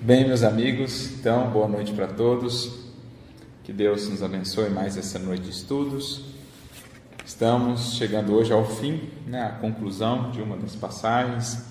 Bem, 0.00 0.28
meus 0.28 0.44
amigos, 0.44 1.10
então, 1.18 1.50
boa 1.50 1.66
noite 1.66 1.92
para 1.92 2.06
todos. 2.06 2.84
Que 3.64 3.72
Deus 3.72 4.08
nos 4.08 4.22
abençoe 4.22 4.70
mais 4.70 4.96
essa 4.96 5.18
noite 5.18 5.42
de 5.42 5.50
estudos. 5.50 6.36
Estamos 7.26 7.94
chegando 7.94 8.32
hoje 8.32 8.52
ao 8.52 8.64
fim, 8.64 9.10
né, 9.26 9.42
à 9.42 9.50
conclusão 9.50 10.30
de 10.30 10.40
uma 10.40 10.56
das 10.56 10.76
passagens, 10.76 11.64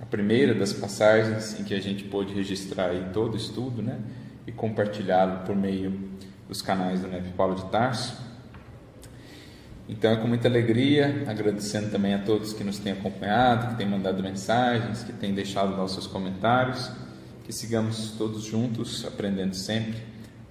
a 0.00 0.06
primeira 0.06 0.54
das 0.54 0.72
passagens 0.72 1.58
em 1.58 1.64
que 1.64 1.74
a 1.74 1.80
gente 1.80 2.04
pôde 2.04 2.32
registrar 2.32 2.90
aí 2.90 3.08
todo 3.12 3.34
o 3.34 3.36
estudo, 3.36 3.82
né, 3.82 3.98
e 4.46 4.52
compartilhá-lo 4.52 5.44
por 5.44 5.56
meio 5.56 5.98
dos 6.48 6.62
canais 6.62 7.00
do 7.00 7.08
NEP 7.08 7.30
Paulo 7.36 7.56
de 7.56 7.64
Tarso. 7.64 8.16
Então 9.88 10.12
é 10.12 10.16
com 10.16 10.28
muita 10.28 10.46
alegria, 10.46 11.24
agradecendo 11.26 11.90
também 11.90 12.14
a 12.14 12.20
todos 12.20 12.52
que 12.52 12.62
nos 12.62 12.78
têm 12.78 12.92
acompanhado, 12.92 13.72
que 13.72 13.78
têm 13.78 13.88
mandado 13.88 14.22
mensagens, 14.22 15.02
que 15.02 15.12
têm 15.12 15.34
deixado 15.34 15.76
lá 15.76 15.82
os 15.82 15.92
seus 15.92 16.06
comentários, 16.06 16.88
que 17.44 17.52
sigamos 17.52 18.12
todos 18.16 18.42
juntos, 18.44 19.04
aprendendo 19.04 19.54
sempre 19.54 20.02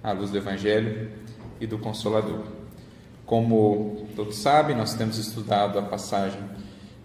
à 0.02 0.12
luz 0.12 0.30
do 0.30 0.38
Evangelho 0.38 1.10
e 1.60 1.66
do 1.66 1.76
Consolador. 1.78 2.44
Como 3.26 4.06
todos 4.14 4.36
sabem, 4.36 4.76
nós 4.76 4.94
temos 4.94 5.18
estudado 5.18 5.78
a 5.78 5.82
passagem 5.82 6.40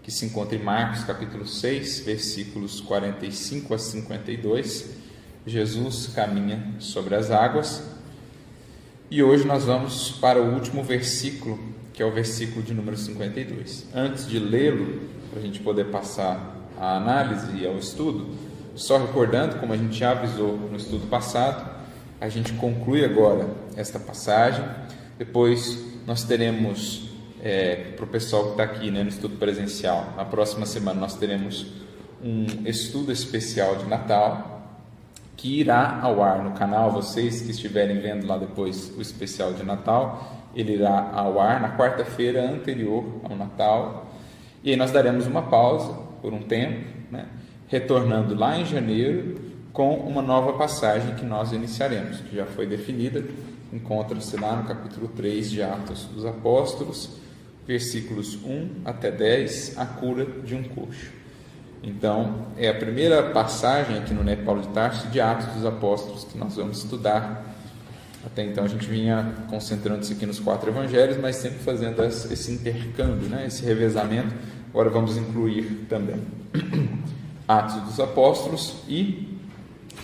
que 0.02 0.10
se 0.10 0.24
encontra 0.24 0.56
em 0.56 0.62
Marcos 0.62 1.04
capítulo 1.04 1.46
6, 1.46 2.00
versículos 2.00 2.80
45 2.80 3.74
a 3.74 3.78
52. 3.78 4.90
Jesus 5.46 6.08
caminha 6.14 6.74
sobre 6.78 7.14
as 7.14 7.30
águas. 7.30 7.82
E 9.10 9.22
hoje 9.22 9.44
nós 9.44 9.64
vamos 9.64 10.12
para 10.12 10.40
o 10.40 10.54
último 10.54 10.84
versículo 10.84 11.58
que 11.92 12.02
é 12.02 12.06
o 12.06 12.12
versículo 12.12 12.62
de 12.62 12.72
número 12.72 12.96
52. 12.96 13.88
Antes 13.94 14.26
de 14.26 14.38
lê-lo, 14.38 15.00
para 15.30 15.40
a 15.40 15.42
gente 15.42 15.60
poder 15.60 15.86
passar 15.86 16.56
a 16.78 16.96
análise 16.96 17.56
e 17.58 17.66
ao 17.66 17.76
estudo, 17.76 18.49
só 18.74 18.98
recordando, 18.98 19.56
como 19.56 19.72
a 19.72 19.76
gente 19.76 19.98
já 19.98 20.12
avisou 20.12 20.56
no 20.56 20.76
estudo 20.76 21.06
passado, 21.08 21.78
a 22.20 22.28
gente 22.28 22.52
conclui 22.54 23.04
agora 23.04 23.48
esta 23.76 23.98
passagem. 23.98 24.64
Depois 25.18 25.78
nós 26.06 26.24
teremos, 26.24 27.10
é, 27.42 27.92
para 27.96 28.04
o 28.04 28.08
pessoal 28.08 28.44
que 28.44 28.50
está 28.50 28.62
aqui 28.64 28.90
né, 28.90 29.02
no 29.02 29.08
estudo 29.08 29.36
presencial, 29.36 30.14
na 30.16 30.24
próxima 30.24 30.66
semana 30.66 31.00
nós 31.00 31.14
teremos 31.14 31.66
um 32.22 32.66
estudo 32.66 33.10
especial 33.10 33.76
de 33.76 33.86
Natal 33.86 34.60
que 35.36 35.60
irá 35.60 35.98
ao 36.02 36.22
ar 36.22 36.44
no 36.44 36.50
canal. 36.52 36.90
Vocês 36.90 37.40
que 37.40 37.50
estiverem 37.50 37.98
vendo 37.98 38.26
lá 38.26 38.36
depois 38.36 38.92
o 38.96 39.00
especial 39.00 39.54
de 39.54 39.64
Natal, 39.64 40.50
ele 40.54 40.74
irá 40.74 41.10
ao 41.14 41.40
ar 41.40 41.60
na 41.60 41.76
quarta-feira 41.76 42.46
anterior 42.50 43.04
ao 43.24 43.34
Natal. 43.34 44.12
E 44.62 44.70
aí 44.70 44.76
nós 44.76 44.90
daremos 44.90 45.26
uma 45.26 45.42
pausa 45.42 45.94
por 46.20 46.34
um 46.34 46.42
tempo, 46.42 46.84
né? 47.10 47.26
Retornando 47.70 48.34
lá 48.34 48.58
em 48.58 48.66
janeiro 48.66 49.36
com 49.72 49.94
uma 49.94 50.20
nova 50.20 50.54
passagem 50.54 51.14
que 51.14 51.24
nós 51.24 51.52
iniciaremos, 51.52 52.20
que 52.20 52.34
já 52.34 52.44
foi 52.44 52.66
definida, 52.66 53.24
encontra-se 53.72 54.36
lá 54.36 54.56
no 54.56 54.64
capítulo 54.64 55.06
3 55.08 55.50
de 55.50 55.62
Atos 55.62 56.04
dos 56.06 56.26
Apóstolos, 56.26 57.10
versículos 57.66 58.34
1 58.44 58.82
até 58.84 59.12
10, 59.12 59.78
a 59.78 59.86
cura 59.86 60.26
de 60.26 60.56
um 60.56 60.64
coxo. 60.64 61.12
Então, 61.80 62.48
é 62.58 62.68
a 62.68 62.74
primeira 62.74 63.22
passagem 63.30 63.98
aqui 63.98 64.12
no 64.12 64.24
Neto 64.24 64.44
Paulo 64.44 64.60
de 64.62 64.68
Tarso 64.68 65.06
de 65.06 65.20
Atos 65.20 65.46
dos 65.54 65.64
Apóstolos 65.64 66.24
que 66.24 66.36
nós 66.36 66.56
vamos 66.56 66.78
estudar 66.78 67.46
até 68.26 68.44
então 68.44 68.64
a 68.64 68.68
gente 68.68 68.86
vinha 68.86 69.32
concentrando-se 69.48 70.12
aqui 70.12 70.26
nos 70.26 70.38
quatro 70.38 70.68
evangelhos, 70.68 71.16
mas 71.16 71.36
sempre 71.36 71.60
fazendo 71.60 72.04
esse 72.04 72.52
intercâmbio, 72.52 73.30
né, 73.30 73.46
esse 73.46 73.64
revezamento. 73.64 74.34
Agora 74.68 74.90
vamos 74.90 75.16
incluir 75.16 75.86
também 75.88 76.20
Atos 77.50 77.82
dos 77.82 77.98
Apóstolos 77.98 78.76
e 78.88 79.28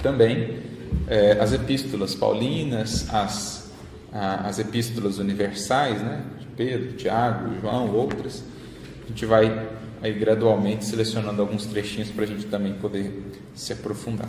também 0.03 0.59
é, 1.07 1.33
as 1.41 1.53
epístolas 1.53 2.15
paulinas, 2.15 3.07
as, 3.15 3.71
a, 4.13 4.49
as 4.49 4.59
epístolas 4.59 5.19
universais, 5.19 6.03
né, 6.03 6.25
de 6.41 6.47
Pedro, 6.47 6.97
Tiago, 6.97 7.55
João, 7.61 7.95
outras. 7.95 8.43
A 9.05 9.09
gente 9.09 9.25
vai 9.25 9.69
aí 10.03 10.13
gradualmente 10.13 10.85
selecionando 10.85 11.41
alguns 11.41 11.67
trechinhos 11.67 12.11
para 12.11 12.25
a 12.25 12.27
gente 12.27 12.47
também 12.47 12.75
poder 12.75 13.23
se 13.55 13.73
aprofundar. 13.73 14.29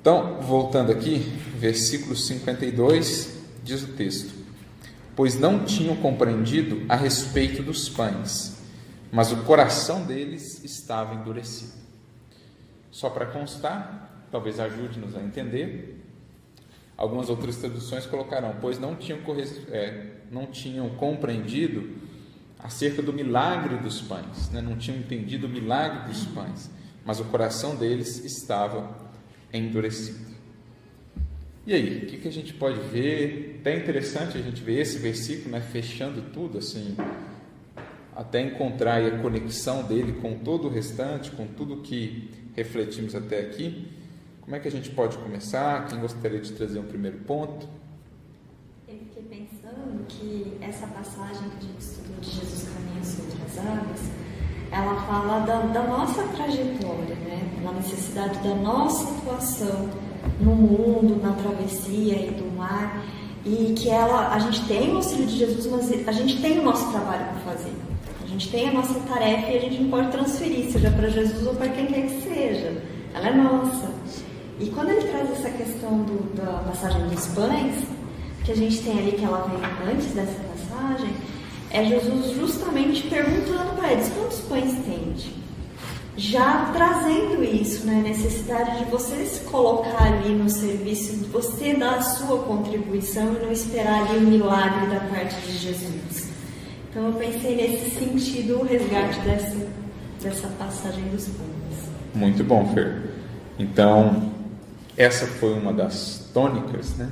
Então, 0.00 0.40
voltando 0.40 0.90
aqui, 0.90 1.18
versículo 1.56 2.16
52, 2.16 3.42
diz 3.62 3.84
o 3.84 3.88
texto: 3.88 4.34
Pois 5.14 5.38
não 5.38 5.64
tinham 5.64 5.94
compreendido 5.96 6.82
a 6.88 6.96
respeito 6.96 7.62
dos 7.62 7.88
pães, 7.88 8.55
mas 9.16 9.32
o 9.32 9.36
coração 9.44 10.04
deles 10.04 10.62
estava 10.62 11.14
endurecido. 11.14 11.72
Só 12.90 13.08
para 13.08 13.24
constar, 13.24 14.26
talvez 14.30 14.60
ajude-nos 14.60 15.16
a 15.16 15.22
entender, 15.22 16.04
algumas 16.98 17.30
outras 17.30 17.56
traduções 17.56 18.04
colocarão: 18.04 18.56
Pois 18.60 18.78
não 18.78 18.94
tinham, 18.94 19.20
é, 19.70 20.16
não 20.30 20.44
tinham 20.44 20.90
compreendido 20.96 21.96
acerca 22.58 23.00
do 23.00 23.10
milagre 23.10 23.78
dos 23.78 24.02
pães, 24.02 24.50
né? 24.50 24.60
não 24.60 24.76
tinham 24.76 24.98
entendido 24.98 25.46
o 25.46 25.48
milagre 25.48 26.12
dos 26.12 26.26
pães, 26.26 26.70
mas 27.02 27.18
o 27.18 27.24
coração 27.24 27.74
deles 27.74 28.22
estava 28.22 28.94
endurecido. 29.50 30.26
E 31.66 31.72
aí, 31.72 32.02
o 32.02 32.06
que, 32.06 32.18
que 32.18 32.28
a 32.28 32.32
gente 32.32 32.52
pode 32.52 32.80
ver? 32.90 33.60
Até 33.60 33.78
interessante 33.78 34.36
a 34.36 34.42
gente 34.42 34.62
ver 34.62 34.78
esse 34.78 34.98
versículo, 34.98 35.52
né, 35.52 35.62
fechando 35.62 36.20
tudo, 36.34 36.58
assim, 36.58 36.94
até 38.16 38.40
encontrar 38.40 39.04
a 39.04 39.18
conexão 39.18 39.82
dele 39.82 40.14
com 40.22 40.38
todo 40.38 40.68
o 40.68 40.70
restante, 40.70 41.30
com 41.30 41.46
tudo 41.46 41.82
que 41.82 42.30
refletimos 42.56 43.14
até 43.14 43.40
aqui. 43.40 43.92
Como 44.40 44.56
é 44.56 44.58
que 44.58 44.66
a 44.66 44.70
gente 44.70 44.90
pode 44.90 45.18
começar? 45.18 45.86
Quem 45.86 46.00
gostaria 46.00 46.40
de 46.40 46.52
trazer 46.52 46.78
um 46.78 46.84
primeiro 46.84 47.18
ponto? 47.18 47.68
Eu 48.88 48.94
fiquei 48.94 49.22
pensando 49.24 50.06
que 50.08 50.56
essa 50.62 50.86
passagem 50.86 51.50
que 51.50 51.56
a 51.58 51.68
gente 51.68 51.80
estudou 51.80 52.16
de 52.20 52.30
Jesus 52.30 52.68
caminhando 52.72 53.04
sobre 53.04 53.42
as 53.44 53.58
águas, 53.58 54.00
ela 54.72 55.06
fala 55.06 55.40
da, 55.40 55.60
da 55.66 55.82
nossa 55.82 56.22
trajetória, 56.28 57.14
né? 57.16 57.60
na 57.62 57.72
necessidade 57.72 58.38
da 58.38 58.54
nossa 58.54 59.10
atuação 59.18 59.90
no 60.40 60.54
mundo, 60.54 61.20
na 61.22 61.32
travessia 61.34 62.28
e 62.28 62.30
do 62.30 62.56
mar, 62.56 63.04
e 63.44 63.74
que 63.74 63.90
ela, 63.90 64.32
a 64.32 64.38
gente 64.38 64.66
tem 64.66 64.92
o 64.92 64.96
auxílio 64.96 65.26
de 65.26 65.36
Jesus, 65.36 65.66
mas 65.66 66.08
a 66.08 66.12
gente 66.12 66.40
tem 66.40 66.58
o 66.60 66.62
nosso 66.62 66.90
trabalho 66.90 67.26
para 67.26 67.52
fazer. 67.52 67.95
A 68.36 68.38
gente 68.38 68.50
tem 68.50 68.68
a 68.68 68.72
nossa 68.72 69.00
tarefa 69.08 69.50
e 69.50 69.56
a 69.56 69.60
gente 69.62 69.82
não 69.84 69.88
pode 69.88 70.10
transferir, 70.10 70.70
seja 70.70 70.90
para 70.90 71.08
Jesus 71.08 71.46
ou 71.46 71.54
para 71.54 71.70
quem 71.70 71.86
quer 71.86 72.02
que 72.02 72.20
seja. 72.20 72.82
Ela 73.14 73.28
é 73.28 73.34
nossa. 73.34 73.88
E 74.60 74.66
quando 74.66 74.90
ele 74.90 75.08
traz 75.08 75.30
essa 75.30 75.48
questão 75.48 76.02
do, 76.02 76.34
da 76.34 76.58
passagem 76.70 77.08
dos 77.08 77.28
pães, 77.28 77.82
que 78.44 78.52
a 78.52 78.54
gente 78.54 78.82
tem 78.82 78.98
ali 78.98 79.12
que 79.12 79.24
ela 79.24 79.48
vem 79.48 79.90
antes 79.90 80.12
dessa 80.12 80.38
passagem, 80.50 81.14
é 81.70 81.82
Jesus 81.86 82.32
justamente 82.32 83.04
perguntando 83.04 83.74
para 83.74 83.94
eles 83.94 84.12
quantos 84.14 84.40
pães 84.40 84.70
tende. 84.84 85.34
Já 86.18 86.72
trazendo 86.74 87.42
isso, 87.42 87.86
né, 87.86 88.00
a 88.00 88.08
necessidade 88.08 88.84
de 88.84 88.90
você 88.90 89.24
se 89.24 89.40
colocar 89.44 90.12
ali 90.12 90.34
no 90.34 90.50
serviço, 90.50 91.16
de 91.16 91.24
você 91.24 91.72
dar 91.72 91.94
a 91.94 92.02
sua 92.02 92.40
contribuição 92.40 93.34
e 93.34 93.46
não 93.46 93.50
esperar 93.50 94.06
ali 94.06 94.18
o 94.18 94.28
milagre 94.28 94.88
da 94.88 95.00
parte 95.00 95.40
de 95.40 95.56
Jesus. 95.56 96.25
Então 96.96 97.08
eu 97.08 97.12
pensei 97.12 97.54
nesse 97.54 97.90
sentido, 97.90 98.60
o 98.60 98.64
resgate 98.64 99.20
dessa, 99.20 99.68
dessa 100.22 100.48
passagem 100.58 101.04
dos 101.08 101.26
pães. 101.26 101.90
Muito 102.14 102.42
bom, 102.42 102.72
Fer. 102.72 103.10
Então, 103.58 104.32
essa 104.96 105.26
foi 105.26 105.52
uma 105.52 105.74
das 105.74 106.30
tônicas, 106.32 106.96
né? 106.96 107.10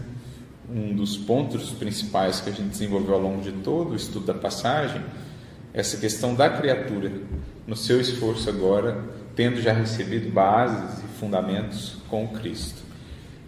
um 0.74 0.94
dos 0.94 1.18
pontos 1.18 1.68
principais 1.72 2.40
que 2.40 2.48
a 2.48 2.52
gente 2.54 2.70
desenvolveu 2.70 3.16
ao 3.16 3.20
longo 3.20 3.42
de 3.42 3.52
todo 3.52 3.92
o 3.92 3.94
estudo 3.94 4.24
da 4.24 4.32
passagem, 4.32 5.02
essa 5.74 5.98
questão 5.98 6.34
da 6.34 6.48
criatura, 6.48 7.12
no 7.66 7.76
seu 7.76 8.00
esforço 8.00 8.48
agora, 8.48 9.04
tendo 9.36 9.60
já 9.60 9.74
recebido 9.74 10.32
bases 10.32 11.04
e 11.04 11.18
fundamentos 11.18 11.98
com 12.08 12.26
Cristo. 12.28 12.83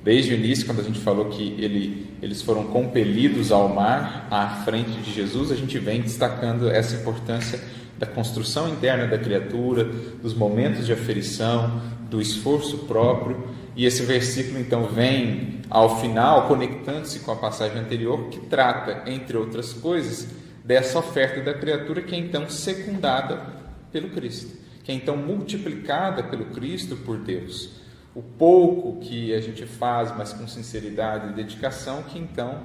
Desde 0.06 0.32
o 0.32 0.36
início, 0.36 0.64
quando 0.64 0.78
a 0.78 0.84
gente 0.84 1.00
falou 1.00 1.24
que 1.24 1.56
ele, 1.58 2.06
eles 2.22 2.40
foram 2.40 2.68
compelidos 2.68 3.50
ao 3.50 3.68
mar 3.68 4.28
à 4.30 4.62
frente 4.64 5.00
de 5.00 5.12
Jesus, 5.12 5.50
a 5.50 5.56
gente 5.56 5.80
vem 5.80 6.00
destacando 6.00 6.70
essa 6.70 6.94
importância 6.94 7.58
da 7.98 8.06
construção 8.06 8.68
interna 8.68 9.08
da 9.08 9.18
criatura, 9.18 9.82
dos 10.22 10.32
momentos 10.32 10.86
de 10.86 10.92
aferição, 10.92 11.82
do 12.08 12.20
esforço 12.20 12.78
próprio 12.86 13.48
e 13.74 13.84
esse 13.84 14.04
versículo 14.04 14.60
então 14.60 14.86
vem 14.86 15.62
ao 15.68 16.00
final, 16.00 16.46
conectando-se 16.46 17.18
com 17.18 17.32
a 17.32 17.36
passagem 17.36 17.80
anterior, 17.80 18.28
que 18.28 18.38
trata, 18.46 19.10
entre 19.10 19.36
outras 19.36 19.72
coisas, 19.72 20.28
dessa 20.64 21.00
oferta 21.00 21.40
da 21.40 21.52
criatura 21.52 22.00
que 22.00 22.14
é 22.14 22.18
então 22.18 22.48
secundada 22.48 23.42
pelo 23.90 24.10
Cristo, 24.10 24.56
que 24.84 24.92
é 24.92 24.94
então 24.94 25.16
multiplicada 25.16 26.22
pelo 26.22 26.44
Cristo 26.44 26.94
por 26.94 27.18
Deus. 27.18 27.84
O 28.16 28.22
pouco 28.22 28.98
que 28.98 29.34
a 29.34 29.40
gente 29.40 29.66
faz, 29.66 30.10
mas 30.16 30.32
com 30.32 30.48
sinceridade 30.48 31.28
e 31.28 31.32
dedicação, 31.34 32.02
que 32.02 32.18
então 32.18 32.62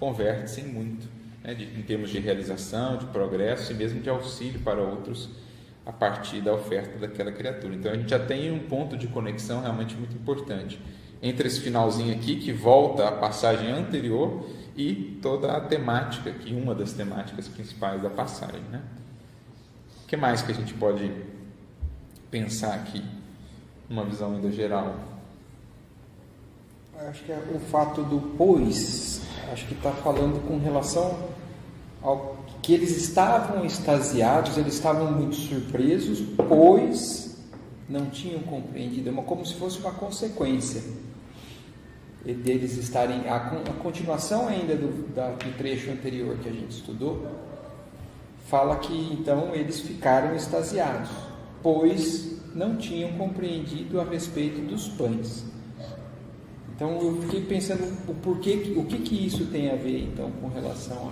converte-se 0.00 0.62
em 0.62 0.68
muito, 0.68 1.06
né, 1.44 1.52
de, 1.54 1.64
em 1.64 1.82
termos 1.82 2.08
de 2.08 2.18
realização, 2.18 2.96
de 2.96 3.04
progresso 3.06 3.72
e 3.72 3.74
mesmo 3.74 4.00
de 4.00 4.08
auxílio 4.08 4.58
para 4.60 4.80
outros 4.80 5.28
a 5.84 5.92
partir 5.92 6.40
da 6.40 6.54
oferta 6.54 6.98
daquela 6.98 7.30
criatura. 7.30 7.74
Então 7.74 7.92
a 7.92 7.94
gente 7.94 8.08
já 8.08 8.18
tem 8.18 8.50
um 8.50 8.60
ponto 8.60 8.96
de 8.96 9.06
conexão 9.06 9.60
realmente 9.60 9.94
muito 9.94 10.16
importante 10.16 10.80
entre 11.22 11.46
esse 11.46 11.60
finalzinho 11.60 12.14
aqui, 12.14 12.36
que 12.36 12.52
volta 12.52 13.06
à 13.06 13.12
passagem 13.12 13.70
anterior, 13.70 14.46
e 14.76 15.18
toda 15.22 15.52
a 15.52 15.60
temática, 15.60 16.30
que 16.30 16.54
uma 16.54 16.74
das 16.74 16.92
temáticas 16.92 17.48
principais 17.48 18.02
da 18.02 18.10
passagem. 18.10 18.60
Né? 18.70 18.82
O 20.04 20.06
que 20.06 20.16
mais 20.16 20.42
que 20.42 20.52
a 20.52 20.54
gente 20.54 20.74
pode 20.74 21.10
pensar 22.30 22.74
aqui, 22.74 23.02
numa 23.88 24.04
visão 24.04 24.34
ainda 24.34 24.50
geral? 24.50 24.94
Acho 27.08 27.24
que 27.24 27.32
é 27.32 27.38
o 27.54 27.58
fato 27.58 28.02
do 28.02 28.36
pois, 28.36 29.20
acho 29.52 29.66
que 29.66 29.74
está 29.74 29.92
falando 29.92 30.40
com 30.48 30.58
relação 30.58 31.28
ao 32.02 32.36
que 32.62 32.72
eles 32.72 32.96
estavam 32.96 33.64
extasiados, 33.64 34.56
eles 34.56 34.74
estavam 34.74 35.12
muito 35.12 35.36
surpresos, 35.36 36.20
pois 36.48 37.36
não 37.88 38.06
tinham 38.06 38.40
compreendido, 38.40 39.10
é 39.10 39.22
como 39.22 39.44
se 39.44 39.54
fosse 39.54 39.78
uma 39.78 39.92
consequência 39.92 40.82
deles 42.24 42.76
estarem. 42.76 43.28
A, 43.28 43.36
a 43.36 43.72
continuação 43.82 44.48
ainda 44.48 44.74
do, 44.74 45.14
da, 45.14 45.30
do 45.30 45.56
trecho 45.56 45.90
anterior 45.90 46.36
que 46.38 46.48
a 46.48 46.52
gente 46.52 46.70
estudou, 46.70 47.26
fala 48.48 48.76
que 48.76 49.12
então 49.12 49.54
eles 49.54 49.80
ficaram 49.80 50.34
extasiados, 50.34 51.10
pois 51.62 52.35
não 52.56 52.76
tinham 52.76 53.12
compreendido 53.12 54.00
a 54.00 54.04
respeito 54.04 54.60
dos 54.62 54.88
pães. 54.88 55.44
Então 56.74 56.98
eu 57.00 57.20
fiquei 57.22 57.42
pensando 57.42 57.84
o 58.08 58.14
porquê, 58.14 58.74
o 58.76 58.84
que 58.84 58.98
que 58.98 59.26
isso 59.26 59.46
tem 59.46 59.70
a 59.70 59.76
ver 59.76 60.02
então 60.02 60.30
com 60.40 60.48
relação 60.48 61.10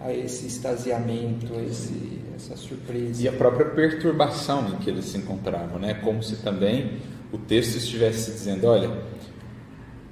a, 0.00 0.06
a 0.06 0.12
esse 0.12 0.46
extasiamento, 0.46 1.54
a 1.54 1.62
esse, 1.62 2.20
essa 2.34 2.56
surpresa. 2.56 3.22
E 3.22 3.28
a 3.28 3.32
própria 3.32 3.66
perturbação 3.66 4.68
em 4.68 4.76
que 4.76 4.90
eles 4.90 5.04
se 5.06 5.18
encontravam, 5.18 5.78
né? 5.78 5.94
Como 5.94 6.22
se 6.22 6.36
também 6.36 6.98
o 7.32 7.38
texto 7.38 7.76
estivesse 7.76 8.32
dizendo, 8.32 8.66
olha, 8.66 8.90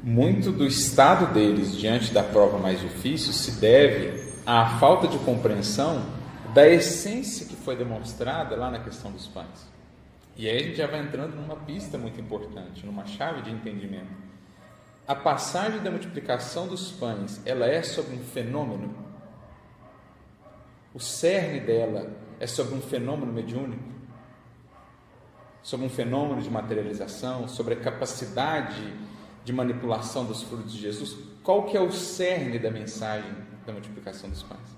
muito 0.03 0.53
do 0.53 0.67
estado 0.67 1.33
deles 1.33 1.75
diante 1.77 2.13
da 2.13 2.23
prova 2.23 2.59
mais 2.59 2.81
difícil 2.81 3.33
se 3.33 3.53
deve 3.53 4.23
à 4.47 4.79
falta 4.79 5.09
de 5.09 5.19
compreensão 5.19 6.05
da 6.55 6.69
essência 6.69 7.47
que 7.47 7.57
foi 7.57 7.77
demonstrada 7.77 8.55
lá 8.55 8.71
na 8.71 8.79
questão 8.79 9.11
dos 9.11 9.27
pães. 9.27 9.74
E 10.37 10.49
aí 10.49 10.57
a 10.57 10.63
gente 10.63 10.77
já 10.77 10.87
vai 10.87 11.01
entrando 11.01 11.35
numa 11.37 11.57
pista 11.57 11.97
muito 11.97 12.21
importante, 12.21 12.85
numa 12.85 13.07
chave 13.07 13.43
de 13.43 13.51
entendimento. 13.51 14.25
A 15.07 15.15
passagem 15.15 15.81
da 15.81 15.91
multiplicação 15.91 16.67
dos 16.67 16.91
pães, 16.91 17.41
ela 17.47 17.67
é 17.67 17.83
sobre 17.83 18.17
um 18.17 18.25
fenômeno. 18.25 18.95
O 20.93 20.99
cerne 20.99 21.61
dela 21.61 22.11
é 22.41 22.47
sobre 22.47 22.75
um 22.75 22.81
fenômeno 22.81 23.33
mediúnico, 23.33 23.83
sobre 25.63 25.87
um 25.87 25.91
fenômeno 25.91 26.43
de 26.43 26.51
materialização, 26.51 27.47
sobre 27.47 27.75
a 27.75 27.81
capacidade 27.81 28.95
de 29.45 29.53
manipulação 29.53 30.25
dos 30.25 30.43
frutos 30.43 30.73
de 30.73 30.81
Jesus, 30.81 31.17
qual 31.43 31.65
que 31.65 31.77
é 31.77 31.81
o 31.81 31.93
cerne 31.93 32.59
da 32.59 32.71
mensagem 32.71 33.31
da 33.67 33.73
multiplicação 33.73 34.31
dos 34.31 34.43
pães? 34.43 34.74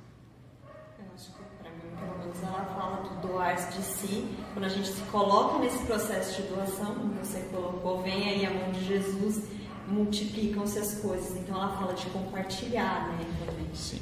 Pelo 2.06 2.18
menos, 2.18 2.42
ela 2.42 2.64
fala 2.74 3.08
do 3.08 3.28
doar 3.28 3.54
de 3.54 3.82
si. 3.82 4.28
Quando 4.52 4.64
a 4.64 4.68
gente 4.68 4.88
se 4.88 5.00
coloca 5.10 5.58
nesse 5.58 5.78
processo 5.84 6.40
de 6.40 6.48
doação, 6.48 6.94
como 6.94 7.14
você 7.14 7.40
colocou, 7.50 8.02
vem 8.02 8.28
aí 8.28 8.46
a 8.46 8.50
mão 8.50 8.72
de 8.72 8.84
Jesus, 8.84 9.42
multiplicam-se 9.88 10.78
as 10.78 10.94
coisas. 11.00 11.36
Então 11.36 11.56
ela 11.56 11.76
fala 11.76 11.94
de 11.94 12.06
compartilhar, 12.06 13.08
né? 13.08 13.24
Também. 13.44 13.66
Sim. 13.74 14.00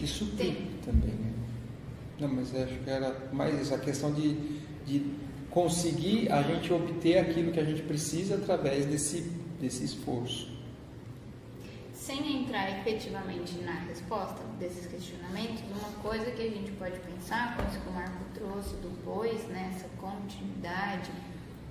Isso 0.00 0.26
tem 0.36 0.70
também. 0.84 1.10
Né? 1.10 1.32
Não, 2.20 2.28
mas 2.28 2.54
acho 2.54 2.74
que 2.74 2.90
era 2.90 3.28
mais 3.32 3.60
essa 3.60 3.78
questão 3.78 4.12
de, 4.12 4.34
de 4.84 5.14
conseguir 5.50 6.30
a 6.30 6.42
gente 6.42 6.72
obter 6.72 7.18
aquilo 7.18 7.52
que 7.52 7.60
a 7.60 7.64
gente 7.64 7.82
precisa 7.82 8.36
através 8.36 8.86
desse 8.86 9.44
desse 9.60 9.84
esforço. 9.84 10.53
Sem 12.04 12.42
entrar 12.42 12.70
efetivamente 12.70 13.54
na 13.64 13.72
resposta 13.88 14.42
desses 14.60 14.86
questionamentos, 14.86 15.62
uma 15.70 15.88
coisa 16.02 16.30
que 16.32 16.42
a 16.42 16.50
gente 16.50 16.70
pode 16.72 16.98
pensar, 17.00 17.56
como 17.56 17.88
o 17.88 17.92
Marco 17.94 18.22
trouxe 18.34 18.74
do 18.76 18.92
pois, 19.02 19.42
né, 19.44 19.72
essa 19.74 19.88
continuidade 19.96 21.10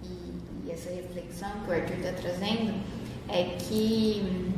e, 0.04 0.66
e 0.66 0.72
essa 0.72 0.90
reflexão 0.90 1.52
que 1.64 1.70
o 1.70 1.74
Arthur 1.76 1.98
está 1.98 2.14
trazendo, 2.14 2.84
é 3.30 3.44
que 3.60 4.52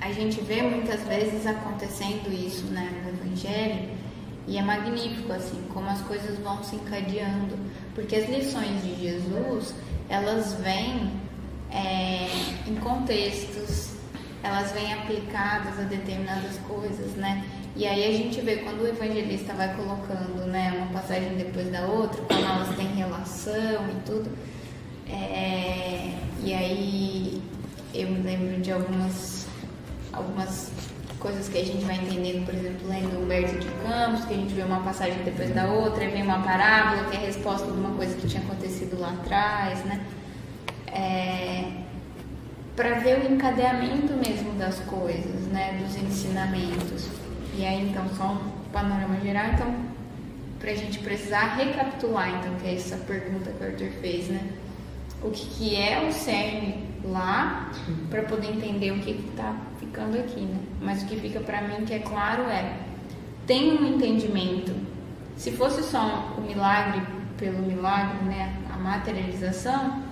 a 0.00 0.12
gente 0.12 0.40
vê 0.42 0.62
muitas 0.62 1.02
vezes 1.02 1.44
acontecendo 1.44 2.32
isso 2.32 2.64
né, 2.66 3.02
no 3.02 3.08
Evangelho 3.08 3.90
e 4.46 4.56
é 4.56 4.62
magnífico 4.62 5.32
assim 5.32 5.60
como 5.72 5.88
as 5.88 6.02
coisas 6.02 6.38
vão 6.38 6.62
se 6.62 6.76
encadeando, 6.76 7.58
porque 7.96 8.14
as 8.14 8.28
lições 8.28 8.80
de 8.84 8.94
Jesus 8.94 9.74
elas 10.08 10.54
vêm 10.54 11.10
é, 11.72 12.28
em 12.68 12.76
contextos, 12.76 13.83
elas 14.44 14.70
vêm 14.72 14.92
aplicadas 14.92 15.78
a 15.80 15.82
determinadas 15.82 16.58
coisas, 16.68 17.12
né? 17.14 17.44
E 17.74 17.86
aí 17.86 18.04
a 18.04 18.16
gente 18.16 18.40
vê 18.40 18.56
quando 18.56 18.82
o 18.82 18.86
evangelista 18.86 19.52
vai 19.54 19.74
colocando, 19.74 20.46
né, 20.46 20.72
uma 20.76 21.00
passagem 21.00 21.34
depois 21.34 21.68
da 21.72 21.86
outra, 21.86 22.22
como 22.22 22.40
elas 22.40 22.76
têm 22.76 22.86
relação 22.94 23.88
e 23.90 24.06
tudo. 24.06 24.30
É, 25.08 26.12
e 26.44 26.54
aí 26.54 27.42
eu 27.92 28.08
me 28.10 28.20
lembro 28.20 28.60
de 28.60 28.70
algumas, 28.70 29.46
algumas 30.12 30.70
coisas 31.18 31.48
que 31.48 31.58
a 31.58 31.64
gente 31.64 31.84
vai 31.84 31.96
entendendo, 31.96 32.44
por 32.44 32.54
exemplo, 32.54 32.88
lendo 32.88 33.20
Humberto 33.20 33.58
de 33.58 33.66
Campos, 33.82 34.24
que 34.24 34.34
a 34.34 34.36
gente 34.36 34.54
vê 34.54 34.62
uma 34.62 34.80
passagem 34.80 35.18
depois 35.24 35.52
da 35.52 35.66
outra, 35.66 36.04
e 36.04 36.10
vem 36.10 36.22
uma 36.22 36.42
parábola 36.42 37.10
que 37.10 37.16
é 37.16 37.18
a 37.18 37.22
resposta 37.22 37.66
de 37.66 37.78
uma 37.78 37.90
coisa 37.96 38.14
que 38.14 38.28
tinha 38.28 38.42
acontecido 38.42 39.00
lá 39.00 39.10
atrás, 39.10 39.84
né? 39.84 40.04
é, 40.94 41.64
para 42.76 42.98
ver 42.98 43.20
o 43.20 43.32
encadeamento 43.32 44.12
mesmo 44.14 44.52
das 44.58 44.78
coisas, 44.80 45.46
né, 45.48 45.80
dos 45.80 45.96
ensinamentos. 45.96 47.08
E 47.56 47.64
aí, 47.64 47.88
então, 47.88 48.08
só 48.16 48.32
um 48.32 48.70
panorama 48.72 49.20
geral, 49.20 49.46
então, 49.54 49.74
para 50.58 50.70
a 50.70 50.74
gente 50.74 50.98
precisar 50.98 51.54
recapitular, 51.56 52.28
então, 52.30 52.54
que 52.56 52.66
é 52.66 52.74
essa 52.74 52.96
pergunta 52.96 53.50
que 53.50 53.62
o 53.62 53.66
Arthur 53.66 53.90
fez, 54.00 54.28
né? 54.28 54.40
O 55.22 55.30
que, 55.30 55.46
que 55.46 55.76
é 55.76 56.06
o 56.06 56.12
cerne 56.12 56.84
lá, 57.04 57.70
para 58.10 58.22
poder 58.22 58.48
entender 58.48 58.90
o 58.90 58.98
que 58.98 59.12
está 59.12 59.54
ficando 59.78 60.18
aqui, 60.18 60.40
né? 60.40 60.58
Mas 60.80 61.02
o 61.02 61.06
que 61.06 61.16
fica 61.16 61.40
para 61.40 61.62
mim 61.62 61.84
que 61.84 61.94
é 61.94 62.00
claro 62.00 62.42
é, 62.44 62.76
tem 63.46 63.72
um 63.72 63.94
entendimento. 63.94 64.74
Se 65.36 65.52
fosse 65.52 65.82
só 65.82 66.34
o 66.36 66.40
milagre 66.40 67.02
pelo 67.38 67.58
milagre, 67.58 68.24
né, 68.24 68.54
a 68.72 68.76
materialização, 68.76 70.03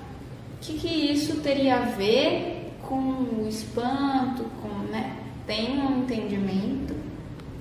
que, 0.62 0.74
que 0.74 0.88
isso 0.88 1.40
teria 1.40 1.76
a 1.76 1.84
ver 1.86 2.72
com 2.82 2.94
o 2.94 3.46
espanto, 3.48 4.44
com, 4.62 4.68
né? 4.90 5.16
Tem 5.46 5.78
um 5.80 6.02
entendimento, 6.02 6.94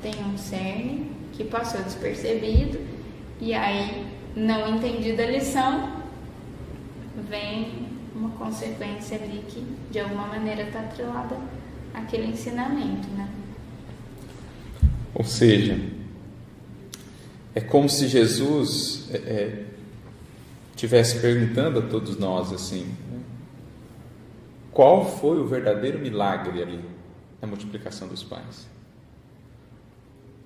tem 0.01 0.13
um 0.23 0.37
cerne 0.37 1.11
que 1.33 1.43
passou 1.43 1.81
despercebido 1.81 2.79
e 3.39 3.53
aí, 3.53 4.05
não 4.35 4.75
entendida 4.75 5.23
a 5.23 5.31
lição, 5.31 6.03
vem 7.27 7.89
uma 8.15 8.29
consequência 8.31 9.17
ali 9.17 9.43
que 9.47 9.65
de 9.89 9.99
alguma 9.99 10.27
maneira 10.27 10.63
está 10.63 10.79
atrelada 10.81 11.35
àquele 11.93 12.27
ensinamento, 12.27 13.07
né? 13.17 13.27
Ou 15.15 15.25
seja, 15.25 15.79
é 17.55 17.61
como 17.61 17.89
se 17.89 18.07
Jesus 18.07 19.09
é, 19.11 19.17
é 19.17 19.70
estivesse 20.81 21.19
perguntando 21.19 21.77
a 21.77 21.81
todos 21.83 22.17
nós 22.17 22.51
assim: 22.51 22.91
qual 24.71 25.05
foi 25.05 25.39
o 25.39 25.45
verdadeiro 25.45 25.99
milagre 25.99 26.61
ali 26.61 26.83
na 27.39 27.47
multiplicação 27.47 28.07
dos 28.07 28.23
pães? 28.23 28.67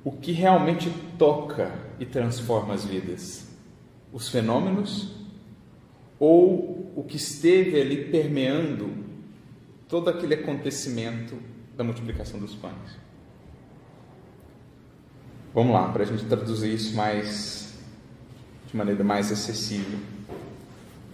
O 0.04 0.12
que 0.12 0.34
realmente 0.34 0.90
toca 1.18 1.72
e 2.00 2.06
transforma 2.06 2.74
as 2.74 2.84
vidas? 2.84 3.48
Os 4.12 4.28
fenômenos 4.28 5.14
ou 6.20 6.92
o 6.96 7.04
que 7.04 7.16
esteve 7.16 7.80
ali 7.80 8.06
permeando 8.06 8.92
todo 9.88 10.10
aquele 10.10 10.34
acontecimento 10.36 11.38
da 11.78 11.84
multiplicação 11.84 12.40
dos 12.40 12.54
pães? 12.54 13.00
Vamos 15.54 15.74
lá, 15.74 15.90
para 15.94 16.04
a 16.04 16.06
gente 16.06 16.26
traduzir 16.26 16.74
isso 16.74 16.94
mais 16.94 17.74
de 18.68 18.76
maneira 18.76 19.04
mais 19.04 19.32
acessível. 19.32 20.15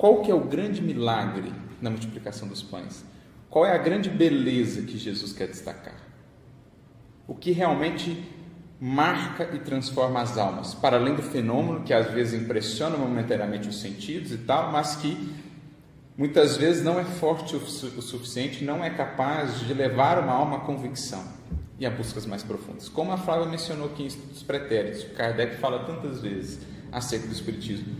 Qual 0.01 0.24
que 0.24 0.31
é 0.31 0.34
o 0.34 0.39
grande 0.39 0.81
milagre 0.81 1.53
na 1.79 1.91
multiplicação 1.91 2.48
dos 2.48 2.63
pães? 2.63 3.05
Qual 3.51 3.67
é 3.67 3.72
a 3.72 3.77
grande 3.77 4.10
beleza 4.10 4.81
que 4.81 4.98
Jesus 4.98 5.31
quer 5.31 5.48
destacar? 5.48 5.93
O 7.27 7.36
que 7.36 7.51
realmente 7.51 8.20
marca 8.79 9.51
e 9.53 9.60
transforma 9.60 10.20
as 10.20 10.39
almas, 10.39 10.74
para 10.74 10.98
além 10.98 11.13
do 11.13 11.22
fenômeno 11.22 11.81
que 11.81 11.93
às 11.93 12.10
vezes 12.10 12.41
impressiona 12.41 12.98
momentaneamente 12.98 13.70
os 13.70 13.79
sentidos 13.79 14.31
e 14.31 14.39
tal, 14.39 14.72
mas 14.72 14.96
que 14.96 15.36
muitas 16.17 16.58
vezes 16.58 16.84
não 16.84 17.00
é 17.00 17.03
forte 17.03 17.55
o 17.55 17.60
suficiente, 18.01 18.63
não 18.63 18.84
é 18.84 18.89
capaz 18.89 19.60
de 19.60 19.72
levar 19.72 20.17
uma 20.17 20.34
alma 20.34 20.58
à 20.58 20.60
convicção 20.62 21.24
e 21.77 21.86
a 21.86 21.91
buscas 21.91 22.25
mais 22.25 22.41
profundas. 22.41 22.89
Como 22.89 23.12
a 23.12 23.17
Flávia 23.17 23.46
mencionou 23.46 23.86
aqui 23.86 24.01
em 24.01 24.08
Estudos 24.08 24.41
Pretéritos, 24.41 25.03
Kardec 25.15 25.58
fala 25.58 25.86
tantas 25.86 26.22
vezes, 26.22 26.60
acerca 26.91 27.27
do 27.27 27.34
Espiritismo. 27.34 27.96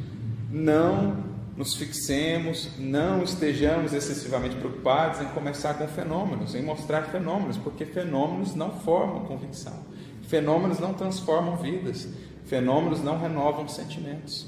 Não 0.50 1.31
nos 1.56 1.76
fixemos, 1.76 2.70
não 2.78 3.24
estejamos 3.24 3.94
excessivamente 3.94 4.56
preocupados 4.56 5.22
em 5.22 5.26
começar 5.26 5.74
com 5.74 5.88
fenômenos, 5.88 6.56
em 6.56 6.64
mostrar 6.64 7.04
fenômenos, 7.04 7.58
porque 7.58 7.86
fenômenos 7.86 8.56
não 8.56 8.72
formam 8.80 9.26
convicção, 9.26 9.86
fenômenos 10.28 10.80
não 10.80 10.94
transformam 10.94 11.58
vidas, 11.58 12.08
fenômenos 12.46 13.04
não 13.04 13.20
renovam 13.20 13.68
sentimentos. 13.68 14.48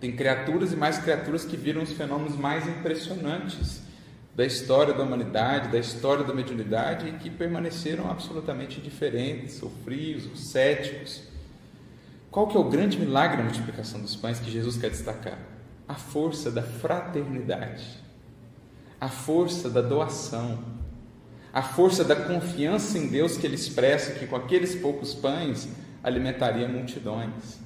Tem 0.00 0.12
criaturas 0.12 0.72
e 0.72 0.76
mais 0.76 0.98
criaturas 0.98 1.44
que 1.44 1.56
viram 1.56 1.82
os 1.82 1.92
fenômenos 1.92 2.36
mais 2.36 2.66
impressionantes 2.66 3.82
da 4.34 4.44
história 4.44 4.94
da 4.94 5.02
humanidade, 5.02 5.68
da 5.68 5.78
história 5.78 6.24
da 6.24 6.32
mediunidade 6.32 7.08
e 7.08 7.12
que 7.12 7.30
permaneceram 7.30 8.10
absolutamente 8.10 8.80
indiferentes, 8.80 9.62
ou 9.62 9.70
frios, 9.84 10.26
ou 10.26 10.34
céticos. 10.34 11.22
Qual 12.30 12.46
que 12.46 12.56
é 12.56 12.60
o 12.60 12.64
grande 12.64 12.98
milagre 12.98 13.36
da 13.36 13.42
multiplicação 13.42 14.00
dos 14.00 14.16
pães 14.16 14.40
que 14.40 14.50
Jesus 14.50 14.76
quer 14.76 14.88
destacar? 14.88 15.51
A 15.86 15.94
força 15.94 16.50
da 16.50 16.62
fraternidade, 16.62 18.02
a 19.00 19.08
força 19.08 19.68
da 19.68 19.80
doação, 19.80 20.58
a 21.52 21.62
força 21.62 22.02
da 22.02 22.16
confiança 22.16 22.96
em 22.96 23.08
Deus 23.08 23.36
que 23.36 23.46
ele 23.46 23.56
expressa 23.56 24.12
que 24.12 24.26
com 24.26 24.36
aqueles 24.36 24.74
poucos 24.74 25.14
pães 25.14 25.68
alimentaria 26.02 26.66
multidões. 26.66 27.58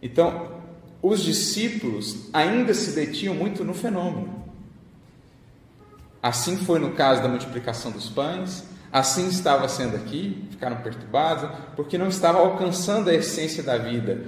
Então, 0.00 0.62
os 1.02 1.22
discípulos 1.22 2.28
ainda 2.32 2.72
se 2.72 2.92
detinham 2.92 3.34
muito 3.34 3.64
no 3.64 3.74
fenômeno. 3.74 4.42
Assim 6.22 6.56
foi 6.56 6.78
no 6.78 6.92
caso 6.92 7.20
da 7.20 7.28
multiplicação 7.28 7.90
dos 7.90 8.08
pães, 8.08 8.64
assim 8.92 9.28
estava 9.28 9.66
sendo 9.68 9.96
aqui, 9.96 10.46
ficaram 10.50 10.76
perturbados, 10.76 11.50
porque 11.74 11.98
não 11.98 12.06
estavam 12.06 12.42
alcançando 12.42 13.10
a 13.10 13.14
essência 13.14 13.62
da 13.62 13.76
vida, 13.76 14.24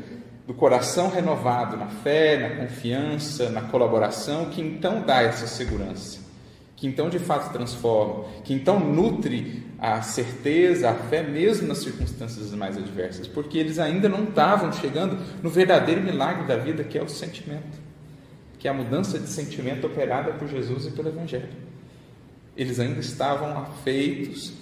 do 0.47 0.53
coração 0.53 1.09
renovado 1.09 1.77
na 1.77 1.87
fé, 1.87 2.37
na 2.37 2.57
confiança, 2.57 3.49
na 3.49 3.63
colaboração, 3.63 4.47
que 4.47 4.61
então 4.61 5.03
dá 5.03 5.23
essa 5.23 5.47
segurança, 5.47 6.21
que 6.77 6.87
então 6.87 7.09
de 7.09 7.19
fato 7.19 7.51
transforma, 7.53 8.25
que 8.45 8.53
então 8.53 8.79
nutre 8.79 9.65
a 9.79 10.03
certeza, 10.03 10.91
a 10.91 10.95
fé, 10.95 11.23
mesmo 11.23 11.67
nas 11.67 11.79
circunstâncias 11.79 12.51
mais 12.53 12.77
adversas, 12.77 13.27
porque 13.27 13.57
eles 13.57 13.79
ainda 13.79 14.09
não 14.09 14.25
estavam 14.25 14.71
chegando 14.73 15.19
no 15.43 15.49
verdadeiro 15.49 16.03
milagre 16.03 16.47
da 16.47 16.57
vida, 16.57 16.85
que 16.85 16.99
é 16.99 17.03
o 17.03 17.09
sentimento, 17.09 17.79
que 18.59 18.69
é 18.69 18.71
a 18.71 18.75
mudança 18.75 19.19
de 19.19 19.29
sentimento 19.29 19.87
operada 19.87 20.33
por 20.33 20.47
Jesus 20.47 20.87
e 20.87 20.91
pelo 20.91 21.09
Evangelho. 21.09 21.49
Eles 22.55 22.79
ainda 22.79 23.01
estavam 23.01 23.59
afeitos, 23.59 24.53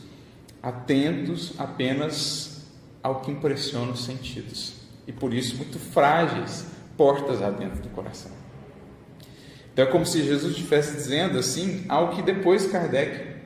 atentos 0.62 1.54
apenas 1.58 2.70
ao 3.02 3.20
que 3.20 3.32
impressiona 3.32 3.90
os 3.90 4.04
sentidos 4.04 4.81
e 5.06 5.12
por 5.12 5.32
isso 5.32 5.56
muito 5.56 5.78
frágeis 5.78 6.66
portas 6.96 7.40
dentro 7.58 7.82
do 7.82 7.88
coração. 7.90 8.30
Então 9.72 9.84
é 9.84 9.88
como 9.88 10.04
se 10.04 10.22
Jesus 10.22 10.52
estivesse 10.52 10.94
dizendo 10.94 11.38
assim 11.38 11.84
algo 11.88 12.14
que 12.14 12.22
depois 12.22 12.66
Kardec, 12.66 13.36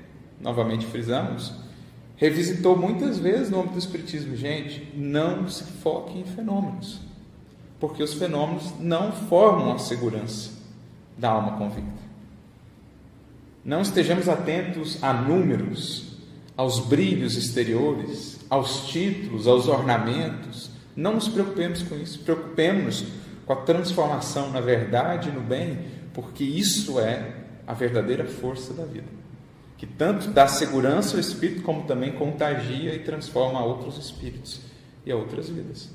novamente 0.40 0.86
frisamos, 0.86 1.52
revisitou 2.16 2.76
muitas 2.76 3.18
vezes 3.18 3.50
no 3.50 3.58
âmbito 3.58 3.74
do 3.74 3.78
Espiritismo. 3.78 4.34
Gente, 4.36 4.92
não 4.94 5.48
se 5.48 5.64
foque 5.64 6.18
em 6.18 6.24
fenômenos, 6.24 7.00
porque 7.78 8.02
os 8.02 8.14
fenômenos 8.14 8.72
não 8.80 9.12
formam 9.12 9.72
a 9.72 9.78
segurança 9.78 10.50
da 11.16 11.30
alma 11.30 11.56
convicta. 11.56 12.06
Não 13.64 13.80
estejamos 13.80 14.28
atentos 14.28 15.02
a 15.02 15.12
números, 15.12 16.18
aos 16.56 16.78
brilhos 16.80 17.36
exteriores, 17.36 18.38
aos 18.48 18.86
títulos, 18.86 19.46
aos 19.46 19.68
ornamentos. 19.68 20.70
Não 20.96 21.14
nos 21.14 21.28
preocupemos 21.28 21.82
com 21.82 21.94
isso. 21.96 22.20
Preocupemos 22.20 23.04
com 23.44 23.52
a 23.52 23.56
transformação 23.56 24.50
na 24.50 24.60
verdade 24.60 25.28
e 25.28 25.32
no 25.32 25.42
bem, 25.42 25.78
porque 26.14 26.42
isso 26.42 26.98
é 26.98 27.34
a 27.66 27.74
verdadeira 27.74 28.24
força 28.24 28.72
da 28.72 28.84
vida. 28.84 29.16
Que 29.76 29.86
tanto 29.86 30.28
dá 30.28 30.48
segurança 30.48 31.16
ao 31.16 31.20
espírito, 31.20 31.62
como 31.62 31.82
também 31.82 32.12
contagia 32.12 32.94
e 32.94 33.00
transforma 33.00 33.62
outros 33.62 33.98
espíritos 33.98 34.62
e 35.04 35.12
a 35.12 35.16
outras 35.16 35.50
vidas. 35.50 35.90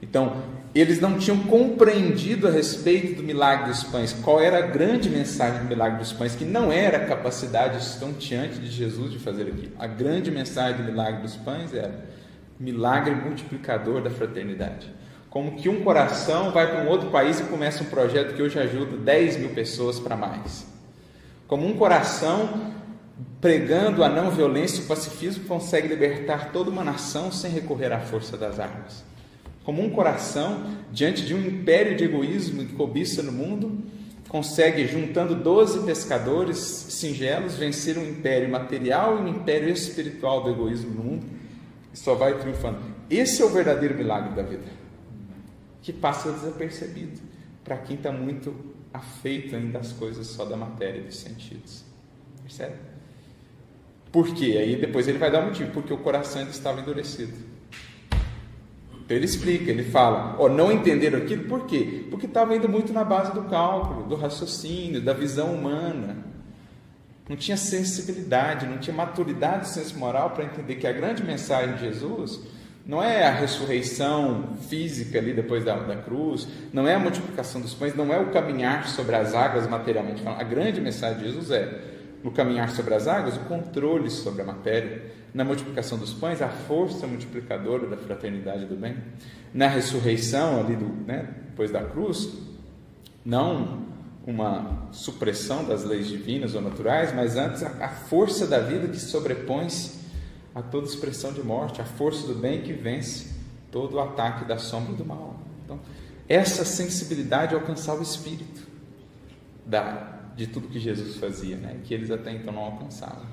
Então, 0.00 0.42
eles 0.74 1.00
não 1.00 1.16
tinham 1.16 1.38
compreendido 1.44 2.48
a 2.48 2.50
respeito 2.50 3.16
do 3.16 3.22
milagre 3.22 3.68
dos 3.68 3.84
pães, 3.84 4.12
qual 4.12 4.40
era 4.40 4.58
a 4.58 4.66
grande 4.66 5.08
mensagem 5.08 5.62
do 5.62 5.68
milagre 5.68 5.98
dos 5.98 6.12
pães, 6.12 6.34
que 6.34 6.44
não 6.44 6.72
era 6.72 6.96
a 6.96 7.06
capacidade 7.06 7.78
estonteante 7.78 8.58
de 8.58 8.68
Jesus 8.68 9.12
de 9.12 9.20
fazer 9.20 9.42
aquilo. 9.42 9.72
A 9.78 9.86
grande 9.86 10.30
mensagem 10.30 10.78
do 10.78 10.90
milagre 10.90 11.22
dos 11.22 11.36
pães 11.36 11.72
era 11.72 12.04
milagre 12.62 13.14
multiplicador 13.14 14.00
da 14.00 14.10
fraternidade. 14.10 14.92
Como 15.28 15.56
que 15.56 15.68
um 15.68 15.82
coração 15.82 16.52
vai 16.52 16.70
para 16.70 16.84
um 16.84 16.88
outro 16.88 17.10
país 17.10 17.40
e 17.40 17.44
começa 17.44 17.82
um 17.82 17.86
projeto 17.86 18.34
que 18.34 18.42
hoje 18.42 18.58
ajuda 18.58 18.96
10 18.96 19.38
mil 19.38 19.50
pessoas 19.50 19.98
para 19.98 20.16
mais. 20.16 20.66
Como 21.48 21.66
um 21.66 21.76
coração 21.76 22.72
pregando 23.40 24.04
a 24.04 24.08
não 24.08 24.30
violência 24.30 24.80
e 24.80 24.84
o 24.84 24.86
pacifismo 24.86 25.44
consegue 25.44 25.88
libertar 25.88 26.52
toda 26.52 26.70
uma 26.70 26.84
nação 26.84 27.32
sem 27.32 27.50
recorrer 27.50 27.92
à 27.92 28.00
força 28.00 28.36
das 28.36 28.60
armas 28.60 29.12
como 29.64 29.82
um 29.82 29.90
coração 29.90 30.64
diante 30.90 31.24
de 31.24 31.34
um 31.34 31.40
império 31.40 31.96
de 31.96 32.04
egoísmo 32.04 32.62
e 32.62 32.66
cobiça 32.66 33.22
no 33.22 33.32
mundo, 33.32 33.78
consegue, 34.28 34.86
juntando 34.86 35.34
12 35.34 35.84
pescadores 35.84 36.58
singelos, 36.58 37.56
vencer 37.56 37.98
um 37.98 38.08
império 38.08 38.48
material 38.50 39.18
e 39.18 39.20
um 39.22 39.28
império 39.28 39.68
espiritual 39.68 40.42
do 40.42 40.50
egoísmo 40.50 40.90
no 40.90 41.04
mundo, 41.04 41.26
e 41.92 41.98
só 41.98 42.14
vai 42.14 42.38
triunfando. 42.38 42.78
Esse 43.10 43.42
é 43.42 43.44
o 43.44 43.48
verdadeiro 43.48 43.94
milagre 43.94 44.34
da 44.34 44.42
vida, 44.42 44.64
que 45.82 45.92
passa 45.92 46.32
desapercebido 46.32 47.20
para 47.62 47.76
quem 47.76 47.96
está 47.96 48.10
muito 48.10 48.54
afeito 48.92 49.54
ainda 49.56 49.78
às 49.78 49.92
coisas 49.92 50.26
só 50.26 50.44
da 50.44 50.56
matéria 50.56 51.00
e 51.00 51.04
dos 51.04 51.18
sentidos. 51.18 51.84
Percebe? 52.42 52.76
Por 54.10 54.34
quê? 54.34 54.58
Aí 54.58 54.76
depois 54.76 55.08
ele 55.08 55.18
vai 55.18 55.30
dar 55.30 55.40
um 55.40 55.46
motivo, 55.46 55.70
porque 55.72 55.92
o 55.92 55.98
coração 55.98 56.40
ainda 56.40 56.50
estava 56.50 56.80
endurecido. 56.80 57.32
Então 59.04 59.16
ele 59.16 59.24
explica, 59.24 59.70
ele 59.70 59.84
fala, 59.84 60.36
ó, 60.38 60.48
não 60.48 60.70
entenderam 60.70 61.18
aquilo 61.18 61.44
por 61.44 61.66
quê? 61.66 62.06
Porque 62.10 62.26
estava 62.26 62.54
indo 62.54 62.68
muito 62.68 62.92
na 62.92 63.04
base 63.04 63.32
do 63.32 63.44
cálculo, 63.44 64.04
do 64.04 64.14
raciocínio, 64.14 65.00
da 65.00 65.12
visão 65.12 65.54
humana. 65.54 66.31
Não 67.32 67.36
tinha 67.38 67.56
sensibilidade, 67.56 68.66
não 68.66 68.76
tinha 68.76 68.94
maturidade 68.94 69.60
do 69.60 69.66
senso 69.66 69.98
moral 69.98 70.32
para 70.32 70.44
entender 70.44 70.74
que 70.74 70.86
a 70.86 70.92
grande 70.92 71.22
mensagem 71.22 71.76
de 71.76 71.80
Jesus 71.80 72.40
não 72.84 73.02
é 73.02 73.26
a 73.26 73.30
ressurreição 73.30 74.54
física 74.68 75.18
ali 75.18 75.32
depois 75.32 75.64
da, 75.64 75.76
da 75.76 75.96
cruz, 75.96 76.46
não 76.74 76.86
é 76.86 76.94
a 76.94 76.98
multiplicação 76.98 77.62
dos 77.62 77.72
pães, 77.72 77.94
não 77.94 78.12
é 78.12 78.18
o 78.18 78.30
caminhar 78.32 78.86
sobre 78.86 79.16
as 79.16 79.34
águas 79.34 79.66
materialmente. 79.66 80.22
A 80.28 80.42
grande 80.42 80.78
mensagem 80.78 81.20
de 81.20 81.24
Jesus 81.24 81.50
é, 81.50 81.80
no 82.22 82.30
caminhar 82.32 82.68
sobre 82.68 82.92
as 82.92 83.08
águas, 83.08 83.38
o 83.38 83.40
controle 83.40 84.10
sobre 84.10 84.42
a 84.42 84.44
matéria 84.44 85.00
na 85.32 85.42
multiplicação 85.42 85.96
dos 85.96 86.12
pães, 86.12 86.42
a 86.42 86.50
força 86.50 87.06
multiplicadora 87.06 87.86
da 87.86 87.96
fraternidade 87.96 88.66
do 88.66 88.76
bem, 88.76 88.94
na 89.54 89.68
ressurreição 89.68 90.60
ali 90.60 90.76
do, 90.76 90.84
né, 91.06 91.30
depois 91.48 91.70
da 91.70 91.82
cruz, 91.82 92.28
não 93.24 93.90
uma 94.26 94.88
supressão 94.92 95.64
das 95.64 95.84
leis 95.84 96.06
divinas 96.06 96.54
ou 96.54 96.60
naturais, 96.60 97.14
mas 97.14 97.36
antes 97.36 97.62
a, 97.62 97.88
força 97.88 98.46
da 98.46 98.60
vida 98.60 98.86
que 98.86 98.98
sobrepõe-se 98.98 100.00
a 100.54 100.62
toda 100.62 100.86
expressão 100.86 101.32
de 101.32 101.42
morte, 101.42 101.80
a 101.80 101.84
força 101.84 102.26
do 102.26 102.34
bem 102.34 102.62
que 102.62 102.72
vence 102.72 103.34
todo 103.70 103.94
o 103.94 104.00
ataque 104.00 104.44
da 104.44 104.58
sombra 104.58 104.92
do 104.94 105.04
mal. 105.04 105.40
Então, 105.64 105.80
essa 106.28 106.64
sensibilidade 106.64 107.54
alcançava 107.54 108.00
o 108.00 108.02
espírito 108.02 108.68
da, 109.66 110.20
de 110.36 110.46
tudo 110.46 110.68
que 110.68 110.78
Jesus 110.78 111.16
fazia, 111.16 111.56
né, 111.56 111.80
que 111.84 111.92
eles 111.92 112.10
até 112.10 112.32
então 112.32 112.52
não 112.52 112.62
alcançavam. 112.62 113.26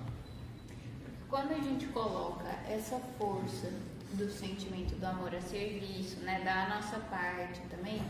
Quando 1.30 1.52
a 1.52 1.60
gente 1.60 1.86
coloca 1.88 2.48
essa 2.68 3.00
força 3.20 3.70
do 4.14 4.28
sentimento 4.32 4.96
do 4.96 5.06
amor 5.06 5.36
a 5.36 5.42
serviço, 5.42 6.20
né, 6.22 6.42
da 6.44 6.76
nossa 6.76 6.98
parte 7.02 7.62
também, 7.70 8.02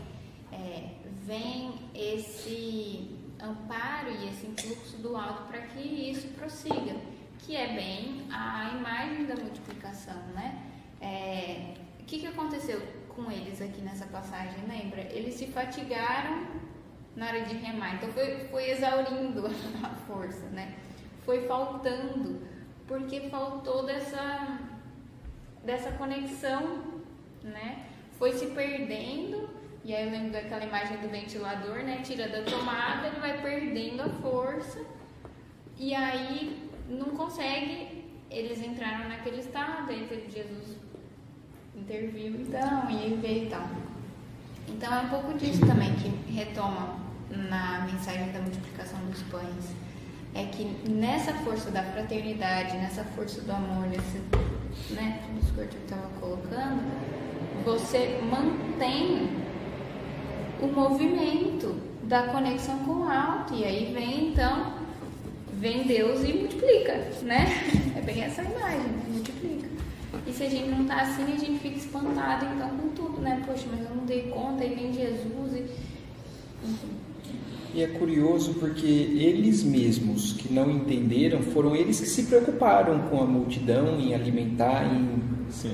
é, 0.52 0.99
vem 1.24 1.74
esse 1.94 3.10
amparo 3.42 4.10
e 4.10 4.28
esse 4.28 4.46
influxo 4.46 4.96
do 4.98 5.16
alto 5.16 5.44
para 5.44 5.60
que 5.62 5.80
isso 5.80 6.28
prossiga, 6.28 6.94
que 7.38 7.56
é 7.56 7.74
bem 7.74 8.26
a 8.30 8.76
imagem 8.76 9.26
da 9.26 9.36
multiplicação, 9.36 10.16
né? 10.34 10.66
É, 11.00 11.74
o 12.00 12.04
que, 12.04 12.20
que 12.20 12.26
aconteceu 12.26 12.80
com 13.08 13.30
eles 13.30 13.60
aqui 13.60 13.80
nessa 13.80 14.06
passagem, 14.06 14.66
lembra? 14.68 15.02
Eles 15.02 15.34
se 15.34 15.46
fatigaram 15.46 16.46
na 17.16 17.26
hora 17.26 17.42
de 17.42 17.54
remar, 17.56 17.96
então 17.96 18.10
foi, 18.12 18.38
foi 18.48 18.70
exaurindo 18.70 19.46
a 19.82 19.88
força, 20.06 20.46
né? 20.50 20.74
Foi 21.24 21.46
faltando 21.46 22.40
porque 22.86 23.28
faltou 23.28 23.84
dessa, 23.84 24.58
dessa 25.64 25.92
conexão, 25.92 26.82
né? 27.42 27.86
Foi 28.18 28.32
se 28.32 28.46
perdendo, 28.46 29.49
e 29.90 29.94
aí 29.96 30.04
eu 30.06 30.12
lembro 30.12 30.30
daquela 30.30 30.64
imagem 30.64 30.98
do 30.98 31.08
ventilador, 31.08 31.82
né? 31.82 32.00
Tira 32.04 32.28
da 32.28 32.42
tomada, 32.42 33.08
ele 33.08 33.18
vai 33.18 33.42
perdendo 33.42 34.02
a 34.02 34.08
força, 34.08 34.84
e 35.76 35.92
aí 35.92 36.70
não 36.88 37.06
consegue, 37.06 38.04
eles 38.30 38.64
entraram 38.64 39.08
naquele 39.08 39.40
estado, 39.40 39.90
aí 39.90 40.06
Jesus 40.28 40.76
interviu 41.74 42.40
então, 42.40 42.88
e 42.88 43.02
aí 43.02 43.18
veio 43.20 43.46
e 43.46 43.50
tal. 43.50 43.68
Então 44.68 44.94
é 44.94 45.00
um 45.00 45.08
pouco 45.08 45.36
disso 45.36 45.66
também 45.66 45.92
que 45.96 46.08
retoma 46.32 46.96
na 47.28 47.80
mensagem 47.80 48.30
da 48.30 48.38
multiplicação 48.38 49.00
dos 49.06 49.20
pães. 49.24 49.74
É 50.36 50.44
que 50.44 50.66
nessa 50.88 51.32
força 51.38 51.68
da 51.72 51.82
fraternidade, 51.82 52.76
nessa 52.76 53.02
força 53.02 53.40
do 53.40 53.50
amor, 53.50 53.88
nesse 53.88 54.18
né, 54.94 55.20
tudo 55.26 55.68
que 55.68 55.76
eu 55.76 55.82
estava 55.82 56.08
colocando, 56.20 56.80
você 57.64 58.20
mantém 58.22 59.49
o 60.62 60.66
movimento 60.68 61.74
da 62.04 62.24
conexão 62.24 62.78
com 62.80 62.92
o 62.92 63.08
alto. 63.08 63.54
E 63.54 63.64
aí 63.64 63.92
vem 63.92 64.28
então, 64.28 64.74
vem 65.54 65.86
Deus 65.86 66.22
e 66.22 66.32
multiplica, 66.32 67.08
né? 67.22 67.46
É 67.96 68.02
bem 68.02 68.22
essa 68.22 68.42
imagem, 68.42 68.78
né? 68.78 69.02
multiplica. 69.08 69.68
E 70.26 70.32
se 70.32 70.44
a 70.44 70.48
gente 70.48 70.68
não 70.68 70.84
tá 70.84 71.02
assim, 71.02 71.24
a 71.24 71.36
gente 71.36 71.58
fica 71.58 71.76
espantado 71.76 72.46
então 72.54 72.68
com 72.70 72.88
tudo, 72.90 73.20
né? 73.20 73.42
Poxa, 73.46 73.66
mas 73.70 73.84
eu 73.88 73.94
não 73.94 74.04
dei 74.04 74.22
conta, 74.22 74.62
aí 74.62 74.74
vem 74.74 74.92
Jesus 74.92 75.54
e. 75.54 75.64
Enfim. 76.66 76.88
E 77.72 77.82
é 77.82 77.86
curioso 77.86 78.54
porque 78.54 78.86
eles 78.86 79.62
mesmos 79.62 80.32
que 80.32 80.52
não 80.52 80.70
entenderam 80.70 81.40
foram 81.40 81.76
eles 81.76 82.00
que 82.00 82.06
se 82.06 82.24
preocuparam 82.24 82.98
com 83.08 83.20
a 83.20 83.24
multidão, 83.24 84.00
em 84.00 84.12
alimentar, 84.12 84.92
em... 84.92 85.20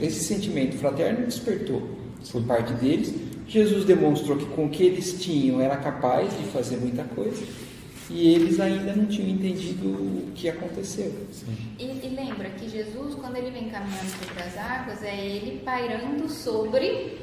esse 0.02 0.24
sentimento 0.24 0.76
fraterno 0.76 1.24
despertou 1.24 1.88
por 2.30 2.42
parte 2.42 2.74
deles. 2.74 3.14
Jesus 3.48 3.84
demonstrou 3.84 4.36
que 4.36 4.46
com 4.46 4.66
o 4.66 4.70
que 4.70 4.82
eles 4.82 5.22
tinham 5.22 5.60
era 5.60 5.76
capaz 5.76 6.36
de 6.36 6.44
fazer 6.46 6.76
muita 6.78 7.04
coisa 7.04 7.44
e 8.08 8.34
eles 8.34 8.60
ainda 8.60 8.94
não 8.94 9.06
tinham 9.06 9.30
entendido 9.30 9.88
o 9.88 10.32
que 10.34 10.48
aconteceu. 10.48 11.12
E, 11.78 11.84
e, 11.84 12.14
lembra 12.14 12.50
que 12.50 12.68
Jesus, 12.68 13.14
quando 13.16 13.36
ele 13.36 13.50
vem 13.50 13.68
caminhando 13.68 14.08
sobre 14.08 14.42
as 14.42 14.56
águas, 14.56 15.02
é 15.02 15.26
ele 15.26 15.60
pairando 15.64 16.28
sobre 16.28 17.18